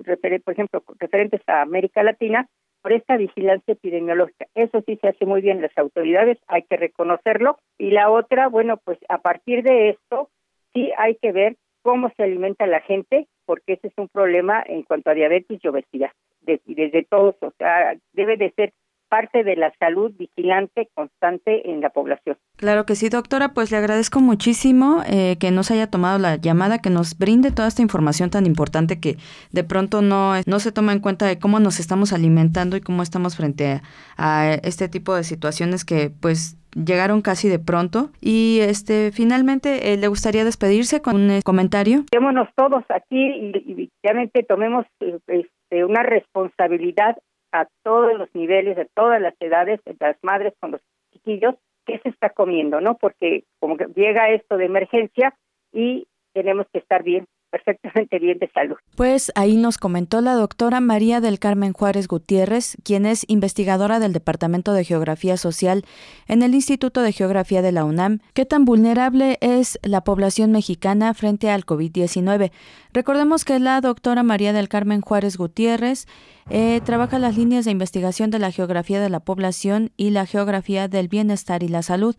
por 0.44 0.52
ejemplo, 0.52 0.82
referentes 0.98 1.40
a 1.46 1.62
América 1.62 2.02
Latina, 2.02 2.48
por 2.82 2.92
esta 2.92 3.16
vigilancia 3.16 3.72
epidemiológica. 3.72 4.46
Eso 4.54 4.82
sí 4.86 4.98
se 5.00 5.08
hace 5.08 5.24
muy 5.24 5.40
bien 5.40 5.62
las 5.62 5.76
autoridades, 5.78 6.38
hay 6.48 6.62
que 6.62 6.76
reconocerlo. 6.76 7.56
Y 7.78 7.90
la 7.92 8.10
otra, 8.10 8.48
bueno, 8.48 8.78
pues 8.84 8.98
a 9.08 9.18
partir 9.18 9.62
de 9.62 9.90
esto, 9.90 10.28
sí 10.72 10.90
hay 10.98 11.14
que 11.16 11.32
ver 11.32 11.56
cómo 11.82 12.10
se 12.16 12.24
alimenta 12.24 12.66
la 12.66 12.80
gente, 12.80 13.28
porque 13.46 13.74
ese 13.74 13.88
es 13.88 13.94
un 13.96 14.08
problema 14.08 14.62
en 14.66 14.82
cuanto 14.82 15.10
a 15.10 15.14
diabetes 15.14 15.60
y 15.62 15.68
obesidad, 15.68 16.10
desde 16.42 17.04
todos, 17.04 17.36
o 17.40 17.52
sea, 17.58 17.96
debe 18.12 18.36
de 18.36 18.50
ser 18.50 18.72
parte 19.08 19.44
de 19.44 19.56
la 19.56 19.72
salud 19.78 20.12
vigilante 20.16 20.88
constante 20.94 21.70
en 21.70 21.80
la 21.80 21.90
población. 21.90 22.36
Claro 22.56 22.86
que 22.86 22.94
sí, 22.94 23.08
doctora, 23.08 23.50
pues 23.50 23.70
le 23.70 23.76
agradezco 23.76 24.20
muchísimo 24.20 25.02
eh, 25.06 25.36
que 25.38 25.50
nos 25.50 25.70
haya 25.70 25.90
tomado 25.90 26.18
la 26.18 26.36
llamada, 26.36 26.78
que 26.78 26.90
nos 26.90 27.18
brinde 27.18 27.50
toda 27.50 27.68
esta 27.68 27.82
información 27.82 28.30
tan 28.30 28.46
importante 28.46 29.00
que 29.00 29.16
de 29.52 29.64
pronto 29.64 30.02
no, 30.02 30.34
no 30.46 30.60
se 30.60 30.72
toma 30.72 30.92
en 30.92 31.00
cuenta 31.00 31.26
de 31.26 31.38
cómo 31.38 31.60
nos 31.60 31.80
estamos 31.80 32.12
alimentando 32.12 32.76
y 32.76 32.80
cómo 32.80 33.02
estamos 33.02 33.36
frente 33.36 33.80
a 34.16 34.54
este 34.62 34.88
tipo 34.88 35.14
de 35.14 35.24
situaciones 35.24 35.84
que 35.84 36.10
pues 36.20 36.56
llegaron 36.74 37.22
casi 37.22 37.48
de 37.48 37.58
pronto. 37.58 38.10
Y 38.20 38.58
este 38.60 39.12
finalmente, 39.12 39.92
eh, 39.92 39.96
¿le 39.96 40.08
gustaría 40.08 40.44
despedirse 40.44 41.02
con 41.02 41.16
un 41.16 41.30
eh, 41.30 41.42
comentario? 41.44 42.04
Quedémonos 42.10 42.48
todos 42.56 42.84
aquí 42.88 43.16
y, 43.16 43.90
y 44.02 44.42
tomemos 44.48 44.86
eh, 45.00 45.18
este, 45.26 45.84
una 45.84 46.02
responsabilidad 46.02 47.16
a 47.54 47.68
todos 47.84 48.18
los 48.18 48.34
niveles, 48.34 48.76
de 48.76 48.88
todas 48.94 49.20
las 49.22 49.34
edades, 49.38 49.80
de 49.84 49.96
las 50.00 50.16
madres 50.22 50.54
con 50.58 50.72
los 50.72 50.80
chiquillos, 51.12 51.54
qué 51.86 52.00
se 52.00 52.08
está 52.08 52.30
comiendo, 52.30 52.80
¿no? 52.80 52.96
Porque 52.96 53.44
como 53.60 53.76
que 53.76 53.86
llega 53.94 54.30
esto 54.30 54.56
de 54.56 54.64
emergencia 54.64 55.36
y 55.72 56.08
tenemos 56.32 56.66
que 56.72 56.80
estar 56.80 57.04
bien 57.04 57.26
perfectamente 57.54 58.18
bien 58.18 58.38
de 58.38 58.50
salud. 58.50 58.76
Pues 58.96 59.30
ahí 59.36 59.56
nos 59.56 59.78
comentó 59.78 60.20
la 60.20 60.34
doctora 60.34 60.80
María 60.80 61.20
del 61.20 61.38
Carmen 61.38 61.72
Juárez 61.72 62.08
Gutiérrez, 62.08 62.76
quien 62.82 63.06
es 63.06 63.24
investigadora 63.28 64.00
del 64.00 64.12
Departamento 64.12 64.72
de 64.72 64.84
Geografía 64.84 65.36
Social 65.36 65.84
en 66.26 66.42
el 66.42 66.54
Instituto 66.54 67.02
de 67.02 67.12
Geografía 67.12 67.62
de 67.62 67.70
la 67.70 67.84
UNAM, 67.84 68.18
qué 68.32 68.44
tan 68.44 68.64
vulnerable 68.64 69.38
es 69.40 69.78
la 69.82 70.02
población 70.02 70.50
mexicana 70.50 71.14
frente 71.14 71.48
al 71.48 71.64
COVID-19. 71.64 72.50
Recordemos 72.92 73.44
que 73.44 73.60
la 73.60 73.80
doctora 73.80 74.24
María 74.24 74.52
del 74.52 74.68
Carmen 74.68 75.00
Juárez 75.00 75.36
Gutiérrez 75.36 76.06
eh, 76.50 76.80
trabaja 76.84 77.20
las 77.20 77.36
líneas 77.36 77.64
de 77.64 77.70
investigación 77.70 78.30
de 78.30 78.40
la 78.40 78.50
geografía 78.50 79.00
de 79.00 79.10
la 79.10 79.20
población 79.20 79.92
y 79.96 80.10
la 80.10 80.26
geografía 80.26 80.88
del 80.88 81.06
bienestar 81.06 81.62
y 81.62 81.68
la 81.68 81.82
salud 81.82 82.16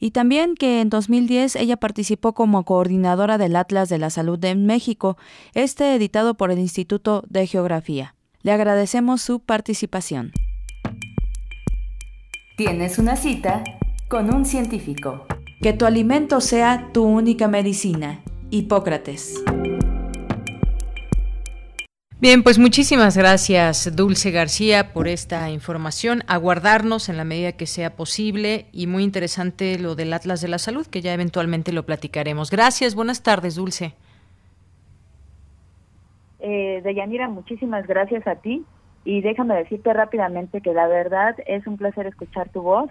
y 0.00 0.10
también 0.12 0.54
que 0.54 0.80
en 0.80 0.88
2010 0.88 1.56
ella 1.56 1.76
participó 1.76 2.32
como 2.32 2.64
coordinadora 2.64 3.36
del 3.38 3.54
Atlas 3.54 3.90
de 3.90 3.98
la 3.98 4.08
Salud 4.08 4.38
de 4.38 4.54
México, 4.54 5.18
este 5.54 5.94
editado 5.94 6.34
por 6.34 6.50
el 6.50 6.58
Instituto 6.58 7.22
de 7.28 7.46
Geografía. 7.46 8.14
Le 8.42 8.52
agradecemos 8.52 9.20
su 9.20 9.40
participación. 9.40 10.32
Tienes 12.56 12.98
una 12.98 13.16
cita 13.16 13.62
con 14.08 14.34
un 14.34 14.46
científico. 14.46 15.26
Que 15.60 15.74
tu 15.74 15.84
alimento 15.84 16.40
sea 16.40 16.88
tu 16.92 17.04
única 17.04 17.48
medicina. 17.48 18.20
Hipócrates. 18.50 19.44
Bien, 22.20 22.42
pues 22.42 22.58
muchísimas 22.58 23.16
gracias, 23.16 23.96
Dulce 23.96 24.30
García, 24.30 24.92
por 24.92 25.08
esta 25.08 25.48
información. 25.48 26.20
Aguardarnos 26.28 27.08
en 27.08 27.16
la 27.16 27.24
medida 27.24 27.52
que 27.52 27.64
sea 27.64 27.96
posible 27.96 28.66
y 28.72 28.86
muy 28.86 29.04
interesante 29.04 29.78
lo 29.78 29.94
del 29.94 30.12
Atlas 30.12 30.42
de 30.42 30.48
la 30.48 30.58
Salud, 30.58 30.86
que 30.86 31.00
ya 31.00 31.14
eventualmente 31.14 31.72
lo 31.72 31.86
platicaremos. 31.86 32.50
Gracias, 32.50 32.94
buenas 32.94 33.22
tardes, 33.22 33.54
Dulce. 33.54 33.94
Eh, 36.40 36.82
Deyanira, 36.84 37.26
muchísimas 37.30 37.86
gracias 37.86 38.26
a 38.26 38.34
ti 38.34 38.66
y 39.06 39.22
déjame 39.22 39.54
decirte 39.54 39.90
rápidamente 39.94 40.60
que 40.60 40.74
la 40.74 40.88
verdad 40.88 41.36
es 41.46 41.66
un 41.66 41.78
placer 41.78 42.06
escuchar 42.06 42.50
tu 42.50 42.60
voz. 42.60 42.90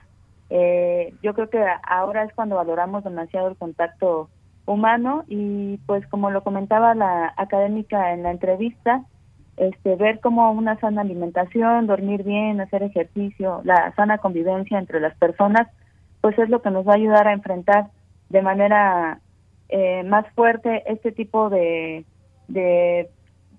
Eh, 0.50 1.14
yo 1.22 1.36
creo 1.36 1.52
que 1.52 1.64
ahora 1.84 2.24
es 2.24 2.34
cuando 2.34 2.56
valoramos 2.56 3.04
demasiado 3.04 3.50
el 3.50 3.58
contacto 3.58 4.28
humano 4.66 5.24
y 5.28 5.78
pues 5.86 6.06
como 6.08 6.32
lo 6.32 6.44
comentaba 6.44 6.96
la 6.96 7.32
académica 7.38 8.14
en 8.14 8.24
la 8.24 8.32
entrevista, 8.32 9.06
este, 9.60 9.96
ver 9.96 10.20
cómo 10.22 10.52
una 10.52 10.80
sana 10.80 11.02
alimentación, 11.02 11.86
dormir 11.86 12.24
bien, 12.24 12.62
hacer 12.62 12.82
ejercicio, 12.82 13.62
la 13.66 13.94
sana 13.96 14.18
convivencia 14.18 14.80
entre 14.80 15.00
las 15.00 15.16
personas, 15.18 15.68
pues 16.22 16.38
es 16.40 16.50
lo 16.50 16.62
que 16.62 16.72
nos 16.72 16.88
va 16.88 16.94
a 16.94 16.96
ayudar 16.96 17.28
a 17.28 17.34
enfrentar 17.34 17.88
de 18.30 18.42
manera 18.42 19.20
eh, 19.68 20.04
más 20.04 20.26
fuerte 20.34 20.84
este 20.92 21.12
tipo 21.12 21.50
de, 21.50 22.06
de 22.48 23.10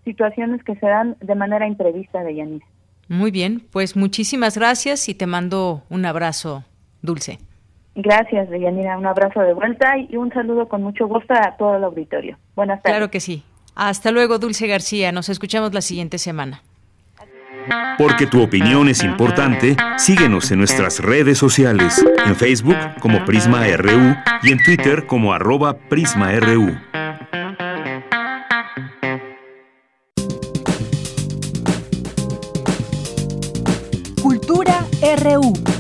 situaciones 0.05 0.65
que 0.65 0.75
se 0.77 0.87
dan 0.87 1.17
de 1.21 1.35
manera 1.35 1.67
imprevista 1.67 2.23
de 2.25 2.35
Yanis. 2.35 2.63
Muy 3.09 3.31
bien, 3.31 3.63
pues 3.71 3.97
muchísimas 3.97 4.57
gracias 4.57 5.09
y 5.09 5.15
te 5.15 5.27
mando 5.27 5.83
un 5.91 6.07
abrazo, 6.07 6.65
Dulce. 7.03 7.39
Gracias, 7.95 8.49
Deyanira. 8.49 8.97
Un 8.97 9.07
abrazo 9.07 9.41
de 9.41 9.53
vuelta 9.53 9.99
y 9.99 10.17
un 10.17 10.33
saludo 10.33 10.69
con 10.69 10.83
mucho 10.83 11.07
gusto 11.07 11.35
a 11.35 11.57
todo 11.57 11.77
el 11.77 11.85
auditorio. 11.85 12.39
Buenas 12.55 12.81
tardes. 12.83 12.97
Claro 12.97 13.11
que 13.11 13.21
sí. 13.21 13.43
Hasta 13.75 14.11
luego, 14.11 14.39
Dulce 14.39 14.67
García. 14.67 15.13
Nos 15.13 15.29
escuchamos 15.29 15.73
la 15.73 15.81
siguiente 15.81 16.19
semana. 16.19 16.63
Porque 17.99 18.27
tu 18.27 18.43
opinión 18.43 18.89
es 18.89 19.03
importante, 19.05 19.77
síguenos 19.99 20.51
en 20.51 20.59
nuestras 20.59 21.01
redes 21.01 21.39
sociales, 21.39 22.03
en 22.25 22.35
Facebook 22.35 22.77
como 23.01 23.25
Prisma 23.25 23.67
RU 23.77 24.17
y 24.43 24.53
en 24.53 24.63
Twitter 24.65 25.07
como 25.07 25.33
arroba 25.33 25.77
PrismaRU. 25.77 26.79
Cultura 34.23 34.87
RU. 35.23 35.80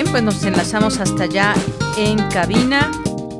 Bien, 0.00 0.12
pues 0.12 0.22
nos 0.22 0.44
enlazamos 0.44 1.00
hasta 1.00 1.24
allá 1.24 1.54
en 1.96 2.18
cabina 2.30 2.88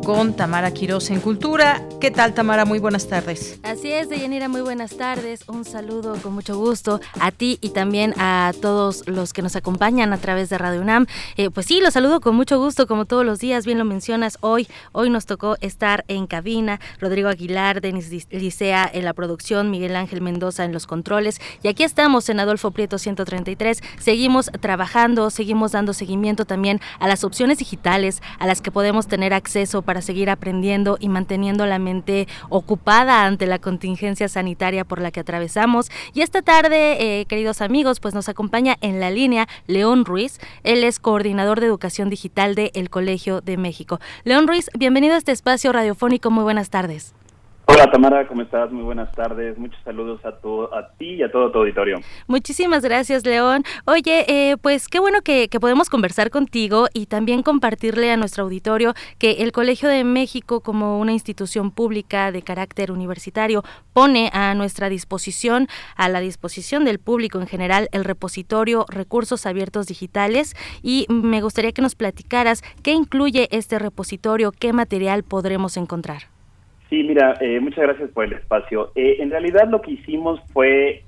con 0.04 0.34
Tamara 0.34 0.72
Quiroz 0.72 1.08
en 1.10 1.20
Cultura. 1.20 1.86
¿Qué 2.00 2.12
tal, 2.12 2.32
Tamara? 2.32 2.64
Muy 2.64 2.78
buenas 2.78 3.08
tardes. 3.08 3.58
Así 3.64 3.90
es, 3.90 4.08
Deyanira, 4.08 4.48
muy 4.48 4.60
buenas 4.60 4.96
tardes. 4.96 5.40
Un 5.48 5.64
saludo 5.64 6.14
con 6.22 6.32
mucho 6.32 6.56
gusto 6.56 7.00
a 7.18 7.32
ti 7.32 7.58
y 7.60 7.70
también 7.70 8.14
a 8.18 8.52
todos 8.62 9.02
los 9.08 9.32
que 9.32 9.42
nos 9.42 9.56
acompañan 9.56 10.12
a 10.12 10.18
través 10.18 10.48
de 10.48 10.58
Radio 10.58 10.80
UNAM. 10.80 11.06
Eh, 11.36 11.50
pues 11.50 11.66
sí, 11.66 11.80
los 11.80 11.94
saludo 11.94 12.20
con 12.20 12.36
mucho 12.36 12.60
gusto, 12.60 12.86
como 12.86 13.04
todos 13.04 13.26
los 13.26 13.40
días, 13.40 13.66
bien 13.66 13.78
lo 13.78 13.84
mencionas. 13.84 14.38
Hoy, 14.42 14.68
hoy 14.92 15.10
nos 15.10 15.26
tocó 15.26 15.56
estar 15.60 16.04
en 16.06 16.28
cabina. 16.28 16.78
Rodrigo 17.00 17.28
Aguilar, 17.30 17.80
Denis 17.80 18.28
Licea 18.30 18.88
en 18.92 19.04
la 19.04 19.12
producción, 19.12 19.68
Miguel 19.72 19.96
Ángel 19.96 20.20
Mendoza 20.20 20.64
en 20.64 20.72
los 20.72 20.86
controles. 20.86 21.40
Y 21.64 21.68
aquí 21.68 21.82
estamos 21.82 22.28
en 22.28 22.38
Adolfo 22.38 22.70
Prieto 22.70 22.98
133. 22.98 23.82
Seguimos 23.98 24.52
trabajando, 24.60 25.30
seguimos 25.30 25.72
dando 25.72 25.92
seguimiento 25.92 26.44
también 26.44 26.80
a 27.00 27.08
las 27.08 27.24
opciones 27.24 27.58
digitales 27.58 28.22
a 28.38 28.46
las 28.46 28.60
que 28.60 28.70
podemos 28.70 29.08
tener 29.08 29.34
acceso 29.34 29.82
para 29.82 30.00
seguir 30.00 30.30
aprendiendo 30.30 30.96
y 31.00 31.08
manteniendo 31.08 31.66
la 31.66 31.80
ocupada 32.48 33.24
ante 33.24 33.46
la 33.46 33.58
contingencia 33.58 34.28
sanitaria 34.28 34.84
por 34.84 35.00
la 35.00 35.10
que 35.10 35.20
atravesamos. 35.20 35.90
Y 36.14 36.22
esta 36.22 36.42
tarde, 36.42 37.20
eh, 37.20 37.26
queridos 37.26 37.60
amigos, 37.60 38.00
pues 38.00 38.14
nos 38.14 38.28
acompaña 38.28 38.76
en 38.80 39.00
la 39.00 39.10
línea 39.10 39.48
León 39.66 40.04
Ruiz. 40.04 40.38
Él 40.62 40.84
es 40.84 40.98
coordinador 40.98 41.60
de 41.60 41.66
educación 41.66 42.10
digital 42.10 42.54
del 42.54 42.70
el 42.74 42.90
Colegio 42.90 43.40
de 43.40 43.56
México. 43.56 44.00
León 44.24 44.46
Ruiz, 44.46 44.70
bienvenido 44.78 45.14
a 45.14 45.18
este 45.18 45.32
espacio 45.32 45.72
radiofónico. 45.72 46.30
Muy 46.30 46.44
buenas 46.44 46.70
tardes. 46.70 47.17
Hola 47.70 47.90
Tamara, 47.90 48.26
¿cómo 48.26 48.40
estás? 48.40 48.72
Muy 48.72 48.82
buenas 48.82 49.12
tardes. 49.12 49.58
Muchos 49.58 49.78
saludos 49.84 50.24
a, 50.24 50.32
tu, 50.32 50.62
a 50.62 50.88
ti 50.96 51.16
y 51.16 51.22
a 51.22 51.30
todo 51.30 51.52
tu 51.52 51.58
auditorio. 51.58 51.98
Muchísimas 52.26 52.82
gracias, 52.82 53.26
León. 53.26 53.62
Oye, 53.84 54.24
eh, 54.26 54.56
pues 54.56 54.88
qué 54.88 54.98
bueno 54.98 55.20
que, 55.20 55.50
podemos 55.60 55.90
conversar 55.90 56.30
contigo 56.30 56.86
y 56.94 57.06
también 57.06 57.42
compartirle 57.42 58.10
a 58.10 58.16
nuestro 58.16 58.44
auditorio 58.44 58.94
que 59.18 59.42
el 59.42 59.52
Colegio 59.52 59.90
de 59.90 60.02
México, 60.02 60.62
como 60.62 60.98
una 60.98 61.12
institución 61.12 61.70
pública 61.70 62.32
de 62.32 62.40
carácter 62.40 62.90
universitario, 62.90 63.62
pone 63.92 64.30
a 64.32 64.54
nuestra 64.54 64.88
disposición, 64.88 65.68
a 65.94 66.08
la 66.08 66.20
disposición 66.20 66.86
del 66.86 66.98
público 66.98 67.38
en 67.38 67.48
general, 67.48 67.90
el 67.92 68.04
repositorio 68.06 68.86
Recursos 68.88 69.44
Abiertos 69.44 69.86
Digitales. 69.86 70.56
Y 70.82 71.04
me 71.10 71.42
gustaría 71.42 71.72
que 71.72 71.82
nos 71.82 71.96
platicaras 71.96 72.62
qué 72.82 72.92
incluye 72.92 73.46
este 73.50 73.78
repositorio, 73.78 74.52
qué 74.52 74.72
material 74.72 75.22
podremos 75.22 75.76
encontrar. 75.76 76.37
Sí, 76.88 77.02
mira, 77.02 77.36
eh, 77.40 77.60
muchas 77.60 77.84
gracias 77.84 78.10
por 78.12 78.24
el 78.24 78.32
espacio. 78.32 78.92
Eh, 78.94 79.16
en 79.20 79.30
realidad 79.30 79.68
lo 79.68 79.82
que 79.82 79.92
hicimos 79.92 80.40
fue 80.52 81.04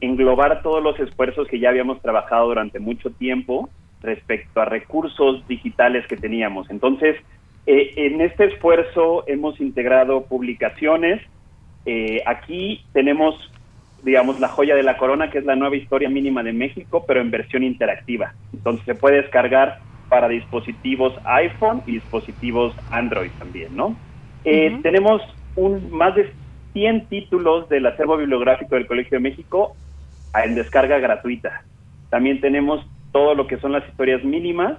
englobar 0.00 0.60
todos 0.62 0.82
los 0.82 0.98
esfuerzos 0.98 1.46
que 1.46 1.60
ya 1.60 1.68
habíamos 1.68 2.02
trabajado 2.02 2.48
durante 2.48 2.80
mucho 2.80 3.10
tiempo 3.12 3.70
respecto 4.02 4.60
a 4.60 4.64
recursos 4.64 5.46
digitales 5.46 6.04
que 6.08 6.16
teníamos. 6.16 6.68
Entonces, 6.68 7.16
eh, 7.64 7.92
en 7.96 8.20
este 8.20 8.46
esfuerzo 8.46 9.24
hemos 9.28 9.60
integrado 9.60 10.26
publicaciones. 10.26 11.22
aquí 12.26 12.86
tenemos, 12.92 13.34
digamos, 14.02 14.40
la 14.40 14.48
joya 14.48 14.74
de 14.74 14.82
la 14.82 14.96
corona, 14.96 15.30
que 15.30 15.38
es 15.38 15.44
la 15.44 15.54
nueva 15.54 15.76
historia 15.76 16.08
mínima 16.08 16.42
de 16.42 16.52
México, 16.52 17.04
pero 17.06 17.20
en 17.20 17.30
versión 17.30 17.62
interactiva. 17.62 18.34
Entonces, 18.52 18.84
se 18.86 18.94
puede 18.94 19.22
descargar 19.22 19.78
para 20.08 20.28
dispositivos 20.28 21.12
iPhone 21.24 21.82
y 21.86 21.92
dispositivos 21.94 22.74
Android 22.90 23.32
también, 23.38 23.74
¿no? 23.76 24.00
Eh, 24.44 24.78
tenemos 24.82 25.22
un, 25.56 25.90
más 25.90 26.14
de 26.14 26.32
100 26.74 27.06
títulos 27.06 27.68
del 27.68 27.86
acervo 27.86 28.16
bibliográfico 28.16 28.74
del 28.74 28.86
Colegio 28.86 29.18
de 29.18 29.22
México 29.22 29.74
en 30.34 30.54
descarga 30.54 30.98
gratuita. 30.98 31.62
También 32.10 32.40
tenemos 32.40 32.84
todo 33.12 33.34
lo 33.34 33.46
que 33.46 33.58
son 33.58 33.72
las 33.72 33.88
historias 33.88 34.24
mínimas, 34.24 34.74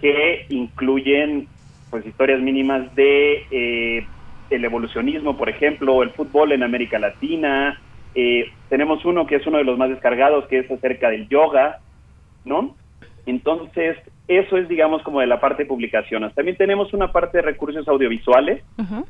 que 0.00 0.46
incluyen 0.50 1.48
pues 1.90 2.06
historias 2.06 2.40
mínimas 2.40 2.94
de 2.94 3.46
eh, 3.50 4.06
el 4.50 4.64
evolucionismo, 4.64 5.36
por 5.36 5.48
ejemplo, 5.48 6.02
el 6.02 6.10
fútbol 6.10 6.52
en 6.52 6.62
América 6.62 6.98
Latina. 6.98 7.80
Eh, 8.14 8.50
tenemos 8.68 9.04
uno 9.04 9.26
que 9.26 9.36
es 9.36 9.46
uno 9.46 9.58
de 9.58 9.64
los 9.64 9.78
más 9.78 9.88
descargados, 9.88 10.46
que 10.46 10.58
es 10.58 10.70
acerca 10.70 11.10
del 11.10 11.28
yoga, 11.28 11.80
¿no? 12.44 12.76
Entonces, 13.26 13.96
eso 14.28 14.56
es, 14.56 14.68
digamos, 14.68 15.02
como 15.02 15.20
de 15.20 15.26
la 15.26 15.40
parte 15.40 15.64
de 15.64 15.68
publicaciones. 15.68 16.32
También 16.34 16.56
tenemos 16.56 16.92
una 16.94 17.12
parte 17.12 17.38
de 17.38 17.42
recursos 17.42 17.86
audiovisuales, 17.88 18.62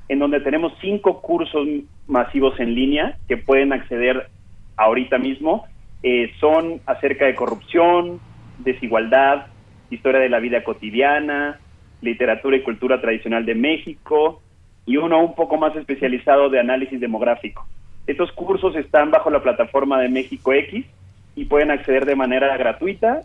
en 0.08 0.18
donde 0.18 0.40
tenemos 0.40 0.72
cinco 0.80 1.20
cursos 1.20 1.66
masivos 2.06 2.58
en 2.58 2.74
línea 2.74 3.16
que 3.28 3.36
pueden 3.36 3.72
acceder 3.72 4.28
ahorita 4.76 5.18
mismo. 5.18 5.66
Eh, 6.02 6.32
son 6.40 6.80
acerca 6.86 7.26
de 7.26 7.34
corrupción, 7.34 8.18
desigualdad, 8.58 9.46
historia 9.90 10.20
de 10.20 10.30
la 10.30 10.40
vida 10.40 10.64
cotidiana, 10.64 11.60
literatura 12.00 12.56
y 12.56 12.62
cultura 12.62 13.00
tradicional 13.00 13.44
de 13.44 13.54
México, 13.54 14.42
y 14.86 14.96
uno 14.96 15.20
un 15.20 15.34
poco 15.34 15.56
más 15.56 15.74
especializado 15.76 16.48
de 16.48 16.60
análisis 16.60 17.00
demográfico. 17.00 17.66
Estos 18.06 18.30
cursos 18.32 18.76
están 18.76 19.10
bajo 19.10 19.30
la 19.30 19.42
plataforma 19.42 20.00
de 20.00 20.08
México 20.08 20.52
X 20.52 20.86
y 21.34 21.44
pueden 21.46 21.70
acceder 21.70 22.06
de 22.06 22.14
manera 22.14 22.56
gratuita 22.56 23.22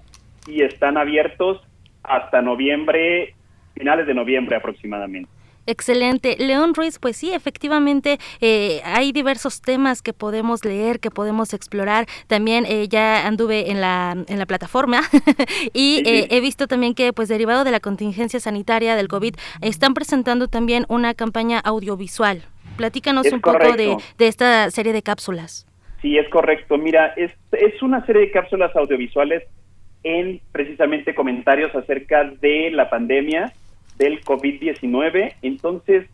y 0.47 0.63
están 0.63 0.97
abiertos 0.97 1.61
hasta 2.03 2.41
noviembre, 2.41 3.35
finales 3.75 4.07
de 4.07 4.13
noviembre 4.13 4.55
aproximadamente. 4.55 5.29
Excelente. 5.67 6.35
León 6.39 6.73
Ruiz, 6.73 6.97
pues 6.99 7.17
sí, 7.17 7.33
efectivamente 7.33 8.17
eh, 8.41 8.81
hay 8.83 9.11
diversos 9.11 9.61
temas 9.61 10.01
que 10.01 10.11
podemos 10.11 10.65
leer, 10.65 10.99
que 10.99 11.11
podemos 11.11 11.53
explorar. 11.53 12.07
También 12.27 12.65
eh, 12.67 12.87
ya 12.87 13.27
anduve 13.27 13.69
en 13.69 13.79
la, 13.79 14.15
en 14.27 14.39
la 14.39 14.45
plataforma 14.45 15.01
y 15.73 16.01
eh, 16.05 16.27
he 16.31 16.41
visto 16.41 16.67
también 16.67 16.95
que, 16.95 17.13
pues 17.13 17.29
derivado 17.29 17.63
de 17.63 17.71
la 17.71 17.79
contingencia 17.79 18.39
sanitaria 18.39 18.95
del 18.95 19.07
COVID, 19.07 19.35
están 19.61 19.93
presentando 19.93 20.47
también 20.47 20.85
una 20.89 21.13
campaña 21.13 21.59
audiovisual. 21.59 22.41
Platícanos 22.77 23.31
un 23.31 23.41
poco 23.41 23.73
de, 23.73 23.97
de, 24.17 24.27
esta 24.27 24.71
serie 24.71 24.93
de 24.93 25.03
cápsulas. 25.03 25.67
Sí, 26.01 26.17
es 26.17 26.27
correcto. 26.29 26.77
Mira, 26.77 27.13
es, 27.15 27.31
es 27.51 27.81
una 27.83 28.03
serie 28.07 28.23
de 28.23 28.31
cápsulas 28.31 28.75
audiovisuales 28.75 29.43
en 30.03 30.41
precisamente 30.51 31.13
comentarios 31.13 31.73
acerca 31.75 32.23
de 32.23 32.71
la 32.71 32.89
pandemia 32.89 33.53
del 33.97 34.23
COVID-19. 34.23 35.33
Entonces, 35.41 36.07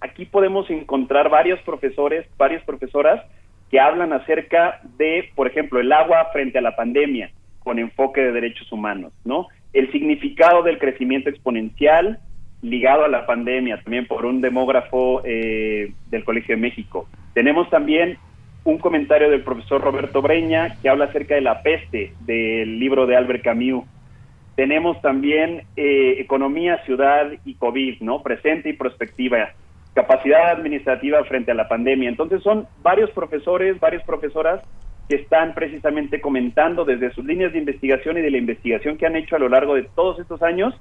aquí 0.00 0.24
podemos 0.24 0.68
encontrar 0.70 1.28
varios 1.30 1.60
profesores, 1.60 2.26
varias 2.36 2.62
profesoras 2.64 3.24
que 3.70 3.80
hablan 3.80 4.12
acerca 4.12 4.80
de, 4.96 5.30
por 5.34 5.46
ejemplo, 5.46 5.80
el 5.80 5.92
agua 5.92 6.28
frente 6.32 6.58
a 6.58 6.62
la 6.62 6.74
pandemia, 6.74 7.30
con 7.60 7.78
enfoque 7.78 8.22
de 8.22 8.32
derechos 8.32 8.70
humanos, 8.72 9.12
¿no? 9.24 9.46
El 9.72 9.92
significado 9.92 10.62
del 10.62 10.78
crecimiento 10.78 11.28
exponencial 11.28 12.18
ligado 12.62 13.04
a 13.04 13.08
la 13.08 13.26
pandemia, 13.26 13.82
también 13.82 14.06
por 14.06 14.24
un 14.24 14.40
demógrafo 14.40 15.22
eh, 15.24 15.92
del 16.10 16.24
Colegio 16.24 16.56
de 16.56 16.60
México. 16.60 17.08
Tenemos 17.34 17.68
también 17.70 18.18
un 18.68 18.76
comentario 18.76 19.30
del 19.30 19.42
profesor 19.42 19.80
Roberto 19.80 20.20
Breña 20.20 20.76
que 20.82 20.90
habla 20.90 21.06
acerca 21.06 21.34
de 21.34 21.40
la 21.40 21.62
peste 21.62 22.12
del 22.20 22.78
libro 22.78 23.06
de 23.06 23.16
Albert 23.16 23.42
Camus. 23.42 23.86
Tenemos 24.56 25.00
también 25.00 25.62
eh, 25.74 26.16
economía, 26.18 26.84
ciudad 26.84 27.30
y 27.46 27.54
COVID, 27.54 28.02
¿no? 28.02 28.22
Presente 28.22 28.68
y 28.68 28.74
prospectiva, 28.74 29.52
capacidad 29.94 30.50
administrativa 30.50 31.24
frente 31.24 31.50
a 31.50 31.54
la 31.54 31.66
pandemia. 31.66 32.10
Entonces 32.10 32.42
son 32.42 32.66
varios 32.82 33.10
profesores, 33.12 33.80
varias 33.80 34.04
profesoras 34.04 34.60
que 35.08 35.16
están 35.16 35.54
precisamente 35.54 36.20
comentando 36.20 36.84
desde 36.84 37.10
sus 37.12 37.24
líneas 37.24 37.54
de 37.54 37.60
investigación 37.60 38.18
y 38.18 38.20
de 38.20 38.30
la 38.30 38.36
investigación 38.36 38.98
que 38.98 39.06
han 39.06 39.16
hecho 39.16 39.36
a 39.36 39.38
lo 39.38 39.48
largo 39.48 39.76
de 39.76 39.84
todos 39.84 40.18
estos 40.18 40.42
años 40.42 40.78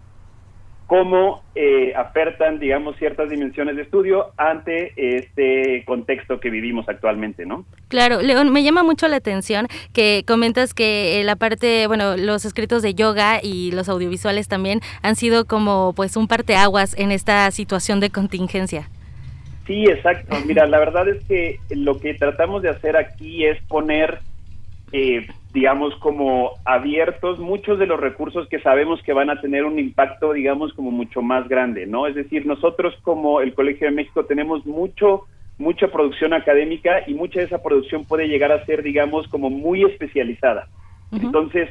cómo 0.88 1.44
eh, 1.54 1.94
apertan, 1.96 2.60
digamos, 2.60 2.96
ciertas 2.98 3.30
dimensiones 3.30 3.76
de 3.76 3.82
estudio 3.82 4.28
ante 4.38 4.94
este 4.96 5.84
contexto 5.86 6.40
que 6.40 6.50
vivimos 6.50 6.88
actualmente, 6.88 7.46
¿no? 7.46 7.66
Claro, 7.90 8.22
León, 8.22 8.52
me 8.54 8.64
llama 8.64 8.84
mucho 8.84 9.08
la 9.10 9.18
atención 9.18 9.68
que 9.94 10.24
comentas 10.26 10.74
que 10.74 11.22
la 11.26 11.36
parte, 11.36 11.88
bueno, 11.88 12.16
los 12.16 12.46
escritos 12.46 12.82
de 12.82 12.94
yoga 12.94 13.40
y 13.44 13.72
los 13.72 13.90
audiovisuales 13.90 14.48
también 14.48 14.80
han 15.02 15.18
sido 15.18 15.46
como, 15.46 15.92
pues, 15.94 16.16
un 16.16 16.28
parteaguas 16.28 16.98
en 16.98 17.12
esta 17.12 17.52
situación 17.52 18.00
de 18.00 18.10
contingencia. 18.10 18.90
Sí, 19.68 19.84
exacto. 19.84 20.38
Mira, 20.46 20.66
la 20.68 20.80
verdad 20.80 21.10
es 21.10 21.22
que 21.26 21.60
lo 21.70 22.00
que 22.00 22.14
tratamos 22.14 22.62
de 22.62 22.70
hacer 22.70 22.96
aquí 22.96 23.46
es 23.46 23.62
poner 23.64 24.20
eh, 24.94 25.28
digamos, 25.58 25.96
como 25.96 26.52
abiertos 26.66 27.40
muchos 27.40 27.80
de 27.80 27.88
los 27.88 28.00
recursos 28.00 28.48
que 28.48 28.60
sabemos 28.60 29.02
que 29.02 29.12
van 29.12 29.32
a 29.32 29.42
tener 29.42 29.66
un 29.66 29.80
impacto, 29.80 30.32
digamos, 30.32 30.72
como 30.74 30.92
mucho 30.92 31.24
más 31.24 31.50
grande, 31.50 31.88
¿no? 31.88 32.06
Es 32.06 32.14
decir, 32.14 32.46
nosotros 32.46 32.94
como 33.02 33.42
el 33.42 33.56
Colegio 33.56 33.88
de 33.88 33.96
México 33.96 34.24
tenemos 34.24 34.68
mucho 34.68 35.24
mucha 35.58 35.88
producción 35.88 36.36
académica 36.36 37.02
y 37.08 37.16
mucha 37.16 37.40
de 37.40 37.48
esa 37.48 37.64
producción 37.64 38.06
puede 38.06 38.28
llegar 38.28 38.52
a 38.52 38.64
ser, 38.68 38.84
digamos, 38.84 39.28
como 39.30 39.50
muy 39.50 39.84
especializada. 39.84 40.68
Entonces, 41.12 41.68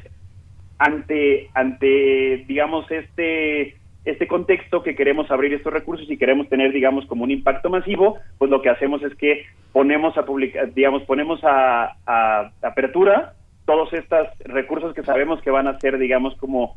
ante, 0.78 1.48
ante, 1.54 2.44
digamos, 2.48 2.90
este, 2.90 3.76
este 4.04 4.26
contexto 4.26 4.82
que 4.82 4.96
queremos 4.96 5.30
abrir 5.30 5.54
estos 5.54 5.72
recursos 5.72 6.10
y 6.10 6.16
queremos 6.16 6.48
tener, 6.48 6.72
digamos, 6.72 7.06
como 7.06 7.22
un 7.22 7.30
impacto 7.30 7.70
masivo, 7.70 8.18
pues 8.38 8.50
lo 8.50 8.60
que 8.62 8.70
hacemos 8.70 9.00
es 9.04 9.14
que 9.14 9.44
ponemos 9.72 10.18
a 10.18 10.26
publicar, 10.26 10.74
digamos, 10.74 11.04
ponemos 11.04 11.38
a, 11.44 11.94
a 12.04 12.50
apertura 12.62 13.34
todos 13.66 13.92
estos 13.92 14.28
recursos 14.44 14.94
que 14.94 15.02
sabemos 15.02 15.42
que 15.42 15.50
van 15.50 15.66
a 15.66 15.78
ser, 15.80 15.98
digamos, 15.98 16.34
como 16.36 16.76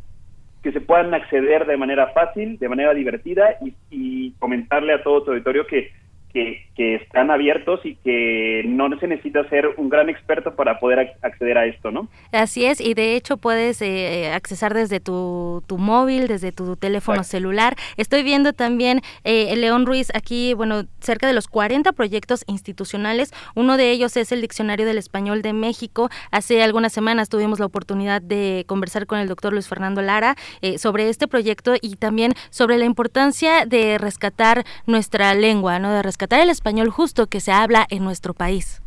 que 0.61 0.73
se 0.73 0.81
puedan 0.81 1.13
acceder 1.13 1.65
de 1.65 1.77
manera 1.77 2.07
fácil, 2.07 2.59
de 2.59 2.67
manera 2.67 2.93
divertida 2.93 3.55
y, 3.61 3.73
y 3.89 4.31
comentarle 4.33 4.93
a 4.93 5.03
todo 5.03 5.23
tu 5.23 5.31
auditorio 5.31 5.65
que 5.65 5.91
que, 6.33 6.69
están 6.79 7.29
abiertos 7.29 7.81
y 7.83 7.95
que 7.95 8.63
no 8.65 8.87
se 8.99 9.07
necesita 9.07 9.47
ser 9.49 9.67
un 9.75 9.89
gran 9.89 10.07
experto 10.07 10.55
para 10.55 10.79
poder 10.79 11.11
acceder 11.21 11.57
a 11.57 11.65
esto, 11.65 11.91
¿no? 11.91 12.07
Así 12.31 12.65
es, 12.65 12.79
y 12.79 12.93
de 12.93 13.17
hecho 13.17 13.35
puedes 13.35 13.81
eh, 13.81 14.31
accesar 14.33 14.73
desde 14.73 15.01
tu, 15.01 15.61
tu, 15.67 15.77
móvil, 15.77 16.27
desde 16.27 16.53
tu 16.53 16.77
teléfono 16.77 17.25
celular. 17.25 17.75
Estoy 17.97 18.23
viendo 18.23 18.53
también, 18.53 19.01
eh, 19.25 19.53
León 19.57 19.85
Ruiz, 19.85 20.09
aquí, 20.15 20.53
bueno, 20.53 20.83
cerca 21.01 21.27
de 21.27 21.33
los 21.33 21.47
40 21.47 21.91
proyectos 21.91 22.45
institucionales. 22.47 23.33
Uno 23.55 23.75
de 23.75 23.91
ellos 23.91 24.15
es 24.15 24.31
el 24.31 24.39
Diccionario 24.39 24.85
del 24.85 24.97
Español 24.97 25.41
de 25.41 25.51
México. 25.51 26.09
Hace 26.31 26.63
algunas 26.63 26.93
semanas 26.93 27.27
tuvimos 27.27 27.59
la 27.59 27.65
oportunidad 27.65 28.21
de 28.21 28.63
conversar 28.67 29.05
con 29.05 29.19
el 29.19 29.27
doctor 29.27 29.51
Luis 29.51 29.67
Fernando 29.67 30.01
Lara 30.01 30.35
eh, 30.61 30.77
sobre 30.77 31.09
este 31.09 31.27
proyecto 31.27 31.73
y 31.81 31.97
también 31.97 32.35
sobre 32.51 32.77
la 32.77 32.85
importancia 32.85 33.65
de 33.65 33.97
rescatar 33.97 34.63
nuestra 34.85 35.33
lengua, 35.33 35.79
¿no? 35.79 35.91
De 35.91 36.01
rescatar 36.01 36.18
rescatar 36.19 36.41
el 36.41 36.49
español 36.49 36.89
justo 36.89 37.27
que 37.27 37.39
se 37.39 37.53
habla 37.53 37.85
en 37.89 38.03
nuestro 38.03 38.33
país. 38.33 38.83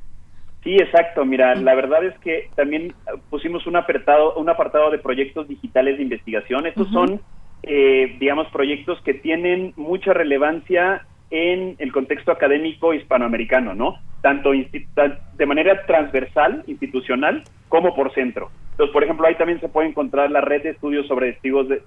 Sí, 0.63 0.75
exacto. 0.75 1.25
Mira, 1.25 1.55
la 1.55 1.75
verdad 1.75 2.05
es 2.05 2.19
que 2.19 2.51
también 2.57 2.93
pusimos 3.31 3.67
un 3.67 3.77
apartado, 3.77 4.35
un 4.35 4.51
apartado 4.51 4.91
de 4.91 4.99
proyectos 4.99 5.49
digitales 5.49 5.97
de 5.97 6.03
investigación. 6.03 6.67
Estos 6.67 6.91
son, 6.91 7.23
eh, 7.63 8.19
digamos, 8.21 8.49
proyectos 8.49 9.01
que 9.01 9.15
tienen 9.15 9.73
mucha 9.77 10.13
relevancia 10.13 11.07
en 11.31 11.75
el 11.79 11.91
contexto 11.91 12.33
académico 12.33 12.93
hispanoamericano, 12.93 13.75
¿no? 13.75 13.97
Tanto 14.21 14.51
de 14.53 15.47
manera 15.47 15.87
transversal, 15.87 16.65
institucional, 16.67 17.45
como 17.71 17.95
por 17.95 18.13
centro. 18.13 18.51
Entonces, 18.73 18.93
por 18.93 19.05
ejemplo, 19.05 19.27
ahí 19.27 19.37
también 19.37 19.59
se 19.59 19.71
puede 19.71 19.89
encontrar 19.89 20.31
la 20.31 20.43
red 20.43 20.63
de 20.65 20.71
estudios 20.71 21.07
sobre 21.07 21.33
testigos 21.33 21.67
de 21.67 21.83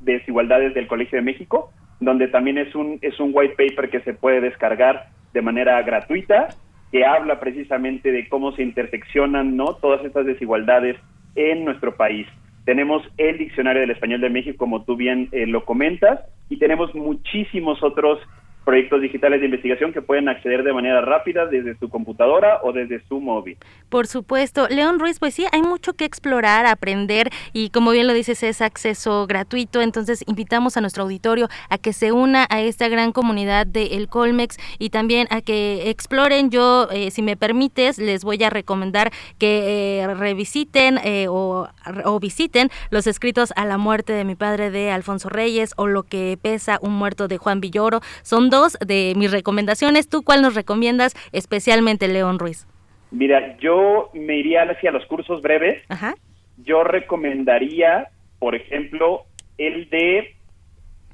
desigualdades 0.00 0.74
del 0.74 0.88
Colegio 0.88 1.18
de 1.18 1.24
México, 1.24 1.70
donde 2.00 2.28
también 2.28 2.58
es 2.58 2.74
un, 2.74 2.98
es 3.02 3.18
un 3.18 3.30
white 3.32 3.54
paper 3.56 3.90
que 3.90 4.00
se 4.00 4.14
puede 4.14 4.40
descargar 4.40 5.08
de 5.32 5.42
manera 5.42 5.80
gratuita, 5.82 6.48
que 6.90 7.04
habla 7.04 7.40
precisamente 7.40 8.12
de 8.12 8.28
cómo 8.28 8.52
se 8.52 8.62
interseccionan 8.62 9.56
¿no? 9.56 9.74
todas 9.74 10.04
estas 10.04 10.26
desigualdades 10.26 10.96
en 11.34 11.64
nuestro 11.64 11.96
país. 11.96 12.26
Tenemos 12.64 13.02
el 13.16 13.38
Diccionario 13.38 13.80
del 13.80 13.90
Español 13.90 14.20
de 14.20 14.30
México, 14.30 14.58
como 14.58 14.84
tú 14.84 14.96
bien 14.96 15.28
eh, 15.32 15.46
lo 15.46 15.64
comentas, 15.64 16.20
y 16.50 16.58
tenemos 16.58 16.94
muchísimos 16.94 17.82
otros 17.82 18.20
proyectos 18.68 19.00
digitales 19.00 19.40
de 19.40 19.46
investigación 19.46 19.94
que 19.94 20.02
pueden 20.02 20.28
acceder 20.28 20.62
de 20.62 20.74
manera 20.74 21.00
rápida 21.00 21.46
desde 21.46 21.74
su 21.78 21.88
computadora 21.88 22.60
o 22.62 22.70
desde 22.70 23.02
su 23.08 23.18
móvil. 23.18 23.56
Por 23.88 24.06
supuesto. 24.06 24.68
León 24.68 24.98
Ruiz, 24.98 25.18
pues 25.18 25.32
sí, 25.32 25.46
hay 25.52 25.62
mucho 25.62 25.94
que 25.94 26.04
explorar, 26.04 26.66
aprender 26.66 27.30
y 27.54 27.70
como 27.70 27.92
bien 27.92 28.06
lo 28.06 28.12
dices, 28.12 28.42
es 28.42 28.60
acceso 28.60 29.26
gratuito. 29.26 29.80
Entonces 29.80 30.22
invitamos 30.26 30.76
a 30.76 30.82
nuestro 30.82 31.04
auditorio 31.04 31.48
a 31.70 31.78
que 31.78 31.94
se 31.94 32.12
una 32.12 32.46
a 32.50 32.60
esta 32.60 32.88
gran 32.88 33.12
comunidad 33.12 33.66
de 33.66 33.96
El 33.96 34.06
Colmex 34.06 34.58
y 34.78 34.90
también 34.90 35.28
a 35.30 35.40
que 35.40 35.88
exploren. 35.88 36.50
Yo, 36.50 36.88
eh, 36.92 37.10
si 37.10 37.22
me 37.22 37.38
permites, 37.38 37.96
les 37.96 38.22
voy 38.22 38.44
a 38.44 38.50
recomendar 38.50 39.12
que 39.38 40.02
eh, 40.02 40.14
revisiten 40.14 40.98
eh, 41.04 41.24
o, 41.30 41.70
o 42.04 42.20
visiten 42.20 42.68
los 42.90 43.06
escritos 43.06 43.54
a 43.56 43.64
la 43.64 43.78
muerte 43.78 44.12
de 44.12 44.24
mi 44.24 44.34
padre 44.34 44.70
de 44.70 44.90
Alfonso 44.90 45.30
Reyes 45.30 45.72
o 45.78 45.86
lo 45.86 46.02
que 46.02 46.38
pesa 46.42 46.78
un 46.82 46.92
muerto 46.92 47.28
de 47.28 47.38
Juan 47.38 47.62
Villoro. 47.62 48.02
Son 48.22 48.50
dos 48.50 48.57
de 48.84 49.14
mis 49.16 49.30
recomendaciones. 49.30 50.08
¿Tú 50.08 50.22
cuál 50.22 50.42
nos 50.42 50.54
recomiendas 50.54 51.14
especialmente, 51.32 52.08
León 52.08 52.38
Ruiz? 52.38 52.66
Mira, 53.10 53.56
yo 53.58 54.10
me 54.12 54.36
iría 54.36 54.62
hacia 54.62 54.90
los 54.90 55.04
cursos 55.06 55.40
breves. 55.42 55.82
Ajá. 55.88 56.14
Yo 56.58 56.84
recomendaría, 56.84 58.08
por 58.38 58.54
ejemplo, 58.54 59.24
el 59.56 59.88
de... 59.90 60.34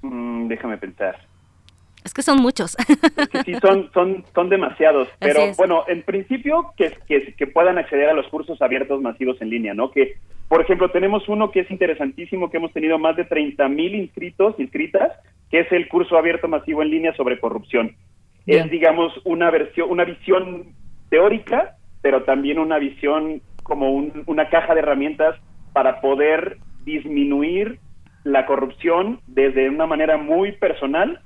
Mm, 0.02 0.48
déjame 0.48 0.78
pensar. 0.78 1.16
Es 2.04 2.12
que 2.12 2.22
son 2.22 2.38
muchos. 2.38 2.76
sí, 3.46 3.54
son, 3.62 3.90
son, 3.94 4.24
son 4.34 4.48
demasiados. 4.50 5.08
Pero 5.18 5.40
bueno, 5.56 5.84
en 5.88 6.02
principio 6.02 6.72
que, 6.76 6.92
que, 7.08 7.34
que, 7.34 7.46
puedan 7.46 7.78
acceder 7.78 8.10
a 8.10 8.12
los 8.12 8.28
cursos 8.28 8.60
abiertos 8.60 9.00
masivos 9.00 9.40
en 9.40 9.48
línea, 9.48 9.72
¿no? 9.72 9.90
Que, 9.90 10.18
por 10.48 10.60
ejemplo, 10.60 10.90
tenemos 10.90 11.26
uno 11.30 11.50
que 11.50 11.60
es 11.60 11.70
interesantísimo, 11.70 12.50
que 12.50 12.58
hemos 12.58 12.74
tenido 12.74 12.98
más 12.98 13.16
de 13.16 13.24
30 13.24 13.66
mil 13.70 13.94
inscritos, 13.94 14.54
inscritas, 14.58 15.12
que 15.50 15.60
es 15.60 15.72
el 15.72 15.88
curso 15.88 16.16
abierto 16.16 16.48
masivo 16.48 16.82
en 16.82 16.90
línea 16.90 17.14
sobre 17.14 17.38
corrupción. 17.38 17.96
Es, 18.46 18.70
digamos, 18.70 19.12
una 19.24 19.50
versión, 19.50 19.90
una 19.90 20.04
visión 20.04 20.74
teórica, 21.08 21.76
pero 22.02 22.24
también 22.24 22.58
una 22.58 22.78
visión 22.78 23.40
como 23.62 23.90
una 24.26 24.50
caja 24.50 24.74
de 24.74 24.80
herramientas 24.80 25.36
para 25.72 26.02
poder 26.02 26.58
disminuir 26.84 27.78
la 28.22 28.44
corrupción 28.46 29.20
desde 29.26 29.70
una 29.70 29.86
manera 29.86 30.18
muy 30.18 30.52
personal 30.52 31.20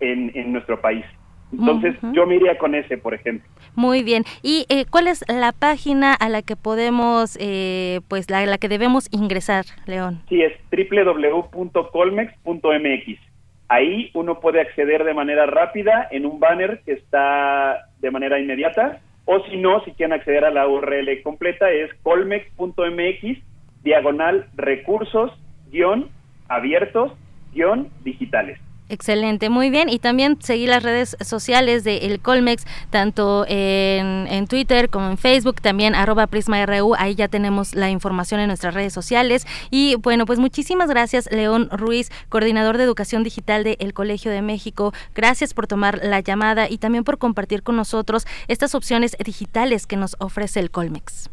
en, 0.00 0.32
en 0.34 0.52
nuestro 0.52 0.80
país. 0.80 1.04
Entonces, 1.52 1.94
yo 2.14 2.26
me 2.26 2.36
iría 2.36 2.56
con 2.56 2.74
ese, 2.74 2.96
por 2.96 3.12
ejemplo. 3.14 3.46
Muy 3.74 4.02
bien. 4.02 4.24
¿Y 4.42 4.64
eh, 4.70 4.86
cuál 4.90 5.06
es 5.06 5.22
la 5.28 5.52
página 5.52 6.14
a 6.14 6.30
la 6.30 6.42
que 6.42 6.56
podemos, 6.56 7.38
eh, 7.40 8.00
pues, 8.08 8.28
la, 8.30 8.44
la 8.46 8.58
que 8.58 8.68
debemos 8.68 9.08
ingresar, 9.12 9.64
León? 9.86 10.22
Sí, 10.28 10.42
es 10.42 10.52
www.colmex.mx. 10.70 13.31
Ahí 13.72 14.10
uno 14.12 14.38
puede 14.38 14.60
acceder 14.60 15.02
de 15.02 15.14
manera 15.14 15.46
rápida 15.46 16.06
en 16.10 16.26
un 16.26 16.38
banner 16.38 16.82
que 16.84 16.92
está 16.92 17.86
de 18.00 18.10
manera 18.10 18.38
inmediata, 18.38 19.00
o 19.24 19.40
si 19.46 19.56
no, 19.56 19.82
si 19.84 19.92
quieren 19.92 20.12
acceder 20.12 20.44
a 20.44 20.50
la 20.50 20.68
URL 20.68 21.22
completa, 21.22 21.70
es 21.70 21.90
colmex.mx, 22.02 23.38
diagonal 23.82 24.44
recursos, 24.56 25.32
guion, 25.70 26.10
abiertos, 26.48 27.12
guion, 27.54 27.88
digitales. 28.04 28.60
Excelente, 28.92 29.48
muy 29.48 29.70
bien. 29.70 29.88
Y 29.88 29.98
también 29.98 30.36
seguir 30.42 30.68
las 30.68 30.82
redes 30.82 31.16
sociales 31.22 31.82
de 31.82 31.96
El 32.04 32.20
Colmex, 32.20 32.66
tanto 32.90 33.46
en, 33.48 34.26
en, 34.26 34.46
Twitter 34.46 34.90
como 34.90 35.08
en 35.08 35.16
Facebook, 35.16 35.62
también 35.62 35.94
arroba 35.94 36.26
PrismaRU, 36.26 36.94
ahí 36.98 37.14
ya 37.14 37.28
tenemos 37.28 37.74
la 37.74 37.88
información 37.88 38.38
en 38.40 38.48
nuestras 38.48 38.74
redes 38.74 38.92
sociales. 38.92 39.46
Y 39.70 39.94
bueno, 39.94 40.26
pues 40.26 40.38
muchísimas 40.38 40.90
gracias, 40.90 41.32
León 41.32 41.70
Ruiz, 41.72 42.10
coordinador 42.28 42.76
de 42.76 42.84
Educación 42.84 43.22
Digital 43.22 43.64
de 43.64 43.78
El 43.80 43.94
Colegio 43.94 44.30
de 44.30 44.42
México. 44.42 44.92
Gracias 45.14 45.54
por 45.54 45.66
tomar 45.66 46.00
la 46.02 46.20
llamada 46.20 46.68
y 46.68 46.76
también 46.76 47.04
por 47.04 47.16
compartir 47.16 47.62
con 47.62 47.76
nosotros 47.76 48.26
estas 48.46 48.74
opciones 48.74 49.16
digitales 49.24 49.86
que 49.86 49.96
nos 49.96 50.16
ofrece 50.18 50.60
el 50.60 50.70
Colmex. 50.70 51.30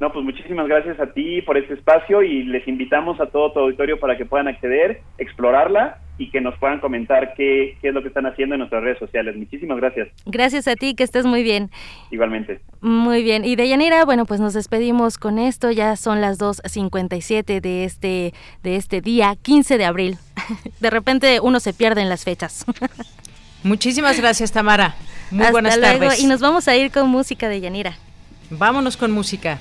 No, 0.00 0.12
pues 0.12 0.24
muchísimas 0.24 0.66
gracias 0.66 0.98
a 0.98 1.12
ti 1.12 1.40
por 1.42 1.56
este 1.56 1.74
espacio 1.74 2.24
y 2.24 2.42
les 2.42 2.66
invitamos 2.66 3.20
a 3.20 3.26
todo 3.26 3.52
tu 3.52 3.60
auditorio 3.60 4.00
para 4.00 4.16
que 4.18 4.26
puedan 4.26 4.48
acceder, 4.48 5.02
explorarla 5.18 6.00
y 6.18 6.30
que 6.30 6.40
nos 6.40 6.58
puedan 6.58 6.80
comentar 6.80 7.34
qué, 7.34 7.76
qué 7.80 7.88
es 7.88 7.94
lo 7.94 8.02
que 8.02 8.08
están 8.08 8.26
haciendo 8.26 8.54
en 8.54 8.60
nuestras 8.60 8.82
redes 8.82 8.98
sociales. 8.98 9.36
Muchísimas 9.36 9.76
gracias. 9.76 10.08
Gracias 10.24 10.66
a 10.66 10.74
ti, 10.74 10.94
que 10.94 11.04
estés 11.04 11.26
muy 11.26 11.42
bien. 11.42 11.70
Igualmente. 12.10 12.60
Muy 12.80 13.22
bien. 13.22 13.44
Y 13.44 13.56
de 13.56 13.68
Yanira, 13.68 14.04
bueno, 14.04 14.24
pues 14.24 14.40
nos 14.40 14.54
despedimos 14.54 15.18
con 15.18 15.38
esto. 15.38 15.70
Ya 15.70 15.96
son 15.96 16.20
las 16.20 16.38
2.57 16.38 17.60
de 17.60 17.84
este, 17.84 18.34
de 18.62 18.76
este 18.76 19.00
día, 19.00 19.34
15 19.40 19.78
de 19.78 19.84
abril. 19.84 20.18
De 20.80 20.90
repente 20.90 21.40
uno 21.40 21.60
se 21.60 21.72
pierde 21.72 22.00
en 22.02 22.08
las 22.08 22.24
fechas. 22.24 22.64
Muchísimas 23.62 24.18
gracias, 24.20 24.52
Tamara. 24.52 24.94
Muy 25.30 25.40
Hasta 25.40 25.52
buenas 25.52 25.76
luego. 25.76 25.98
tardes. 25.98 26.20
Y 26.20 26.26
nos 26.26 26.40
vamos 26.40 26.68
a 26.68 26.76
ir 26.76 26.90
con 26.92 27.08
música 27.08 27.48
de 27.48 27.60
Yanira. 27.60 27.96
Vámonos 28.50 28.96
con 28.96 29.10
música. 29.10 29.58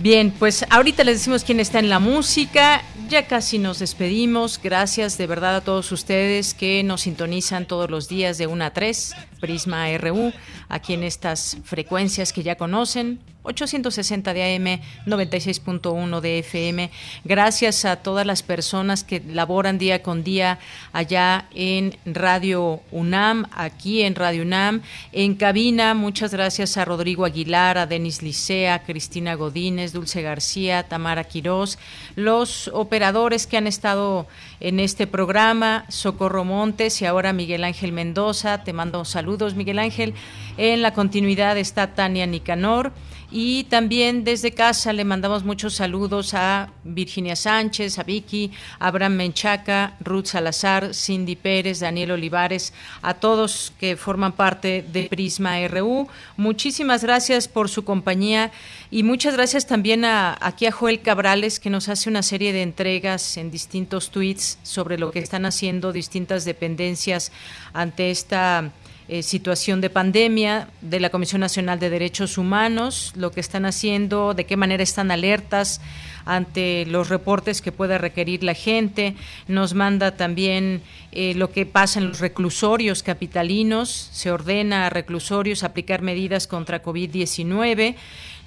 Bien, 0.00 0.30
pues 0.30 0.64
ahorita 0.70 1.02
les 1.02 1.18
decimos 1.18 1.42
quién 1.42 1.58
está 1.58 1.80
en 1.80 1.88
la 1.88 1.98
música. 1.98 2.84
Ya 3.08 3.26
casi 3.26 3.58
nos 3.58 3.80
despedimos. 3.80 4.60
Gracias 4.62 5.18
de 5.18 5.26
verdad 5.26 5.56
a 5.56 5.60
todos 5.60 5.90
ustedes 5.90 6.54
que 6.54 6.84
nos 6.84 7.00
sintonizan 7.00 7.66
todos 7.66 7.90
los 7.90 8.06
días 8.08 8.38
de 8.38 8.46
1 8.46 8.64
a 8.64 8.70
3, 8.70 9.14
Prisma 9.40 9.88
RU, 9.98 10.32
aquí 10.68 10.94
en 10.94 11.02
estas 11.02 11.56
frecuencias 11.64 12.32
que 12.32 12.44
ya 12.44 12.54
conocen. 12.54 13.18
860 13.48 14.34
de 14.34 14.56
AM, 14.56 14.80
96.1 15.06 16.20
de 16.20 16.38
FM. 16.40 16.90
Gracias 17.24 17.84
a 17.84 17.96
todas 17.96 18.26
las 18.26 18.42
personas 18.42 19.04
que 19.04 19.20
laboran 19.20 19.78
día 19.78 20.02
con 20.02 20.22
día 20.22 20.58
allá 20.92 21.48
en 21.54 21.96
Radio 22.04 22.82
UNAM, 22.90 23.46
aquí 23.52 24.02
en 24.02 24.14
Radio 24.14 24.42
UNAM, 24.42 24.82
en 25.12 25.34
cabina. 25.34 25.94
Muchas 25.94 26.32
gracias 26.32 26.76
a 26.76 26.84
Rodrigo 26.84 27.24
Aguilar, 27.24 27.78
a 27.78 27.86
Denis 27.86 28.22
Licea, 28.22 28.82
Cristina 28.82 29.34
Godínez, 29.34 29.87
Dulce 29.92 30.22
García, 30.22 30.82
Tamara 30.82 31.24
Quirós, 31.24 31.78
los 32.16 32.68
operadores 32.72 33.46
que 33.46 33.56
han 33.56 33.66
estado 33.66 34.26
en 34.60 34.80
este 34.80 35.06
programa, 35.06 35.84
Socorro 35.88 36.44
Montes 36.44 37.00
y 37.02 37.06
ahora 37.06 37.32
Miguel 37.32 37.64
Ángel 37.64 37.92
Mendoza. 37.92 38.64
Te 38.64 38.72
mando 38.72 39.04
saludos, 39.04 39.54
Miguel 39.54 39.78
Ángel. 39.78 40.14
En 40.56 40.82
la 40.82 40.92
continuidad 40.92 41.56
está 41.58 41.94
Tania 41.94 42.26
Nicanor. 42.26 42.92
Y 43.30 43.64
también 43.64 44.24
desde 44.24 44.52
casa 44.52 44.94
le 44.94 45.04
mandamos 45.04 45.44
muchos 45.44 45.74
saludos 45.74 46.32
a 46.32 46.72
Virginia 46.82 47.36
Sánchez, 47.36 47.98
a 47.98 48.02
Vicky, 48.02 48.50
a 48.78 48.86
Abraham 48.86 49.16
Menchaca, 49.16 49.96
Ruth 50.00 50.26
Salazar, 50.26 50.94
Cindy 50.94 51.36
Pérez, 51.36 51.80
Daniel 51.80 52.12
Olivares, 52.12 52.72
a 53.02 53.12
todos 53.12 53.74
que 53.78 53.98
forman 53.98 54.32
parte 54.32 54.82
de 54.90 55.04
Prisma 55.04 55.58
RU. 55.68 56.08
Muchísimas 56.38 57.02
gracias 57.02 57.48
por 57.48 57.68
su 57.68 57.84
compañía 57.84 58.50
y 58.90 59.02
muchas 59.02 59.34
gracias 59.34 59.66
también 59.66 60.06
a, 60.06 60.38
aquí 60.40 60.64
a 60.64 60.72
Joel 60.72 61.02
Cabrales 61.02 61.60
que 61.60 61.68
nos 61.68 61.90
hace 61.90 62.08
una 62.08 62.22
serie 62.22 62.54
de 62.54 62.62
entregas 62.62 63.36
en 63.36 63.50
distintos 63.50 64.10
tweets 64.10 64.58
sobre 64.62 64.96
lo 64.96 65.10
que 65.10 65.18
están 65.18 65.44
haciendo 65.44 65.92
distintas 65.92 66.46
dependencias 66.46 67.30
ante 67.74 68.10
esta 68.10 68.72
eh, 69.10 69.22
situación 69.22 69.80
de 69.80 69.88
pandemia 69.88 70.68
de 70.82 71.00
la 71.00 71.08
Comisión 71.08 71.40
Nacional 71.40 71.78
de 71.80 71.88
Derechos 71.88 72.36
Humanos, 72.36 73.14
lo 73.16 73.32
que 73.32 73.40
están 73.40 73.64
haciendo, 73.64 74.34
de 74.34 74.44
qué 74.44 74.58
manera 74.58 74.82
están 74.82 75.10
alertas 75.10 75.80
ante 76.26 76.84
los 76.84 77.08
reportes 77.08 77.62
que 77.62 77.72
pueda 77.72 77.96
requerir 77.96 78.44
la 78.44 78.52
gente. 78.52 79.14
Nos 79.46 79.72
manda 79.72 80.18
también 80.18 80.82
eh, 81.10 81.32
lo 81.34 81.50
que 81.50 81.64
pasa 81.64 82.00
en 82.00 82.08
los 82.08 82.20
reclusorios 82.20 83.02
capitalinos. 83.02 84.10
Se 84.12 84.30
ordena 84.30 84.84
a 84.84 84.90
reclusorios 84.90 85.64
aplicar 85.64 86.02
medidas 86.02 86.46
contra 86.46 86.82
COVID-19. 86.82 87.94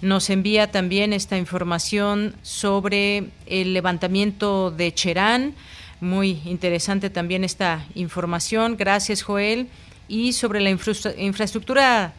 Nos 0.04 0.30
envía 0.30 0.70
también 0.70 1.12
esta 1.12 1.40
información 1.40 2.36
sobre 2.44 3.30
el 3.48 3.74
levantamiento 3.74 4.70
de 4.70 4.94
Cherán. 4.94 5.56
Muy 6.02 6.40
interesante 6.46 7.10
también 7.10 7.44
esta 7.44 7.84
información. 7.96 8.78
Gracias, 8.78 9.24
Joel 9.24 9.68
y 10.12 10.34
sobre 10.34 10.60
la 10.60 10.70
infraestructura 10.70 12.14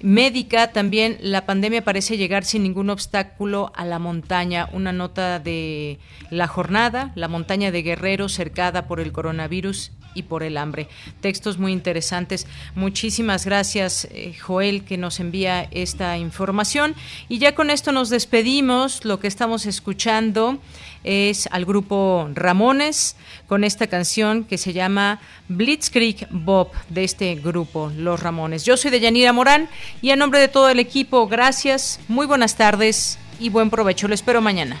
médica 0.00 0.70
también 0.70 1.18
la 1.20 1.46
pandemia 1.46 1.82
parece 1.82 2.16
llegar 2.16 2.44
sin 2.44 2.62
ningún 2.62 2.90
obstáculo 2.90 3.72
a 3.74 3.84
la 3.84 3.98
montaña. 3.98 4.68
Una 4.72 4.92
nota 4.92 5.40
de 5.40 5.98
la 6.30 6.46
jornada, 6.46 7.10
la 7.16 7.26
montaña 7.26 7.72
de 7.72 7.82
Guerrero 7.82 8.28
cercada 8.28 8.86
por 8.86 9.00
el 9.00 9.10
coronavirus 9.10 9.90
y 10.14 10.22
por 10.22 10.42
el 10.42 10.56
hambre. 10.56 10.88
Textos 11.20 11.58
muy 11.58 11.72
interesantes. 11.72 12.46
Muchísimas 12.74 13.44
gracias, 13.44 14.06
eh, 14.10 14.34
Joel, 14.40 14.84
que 14.84 14.96
nos 14.96 15.20
envía 15.20 15.68
esta 15.70 16.16
información. 16.18 16.94
Y 17.28 17.38
ya 17.38 17.54
con 17.54 17.70
esto 17.70 17.92
nos 17.92 18.10
despedimos. 18.10 19.04
Lo 19.04 19.20
que 19.20 19.28
estamos 19.28 19.66
escuchando 19.66 20.58
es 21.04 21.48
al 21.52 21.64
grupo 21.64 22.28
Ramones 22.34 23.16
con 23.46 23.62
esta 23.62 23.86
canción 23.86 24.44
que 24.44 24.58
se 24.58 24.72
llama 24.72 25.20
Blitzkrieg 25.48 26.28
Bob 26.30 26.70
de 26.88 27.04
este 27.04 27.34
grupo, 27.36 27.92
Los 27.96 28.20
Ramones. 28.20 28.64
Yo 28.64 28.76
soy 28.76 28.90
de 28.90 29.00
Yanira 29.00 29.32
Morán 29.32 29.68
y 30.00 30.10
a 30.10 30.16
nombre 30.16 30.40
de 30.40 30.48
todo 30.48 30.68
el 30.70 30.78
equipo, 30.78 31.28
gracias, 31.28 32.00
muy 32.08 32.26
buenas 32.26 32.56
tardes 32.56 33.18
y 33.38 33.50
buen 33.50 33.70
provecho. 33.70 34.08
Lo 34.08 34.14
espero 34.14 34.40
mañana. 34.40 34.80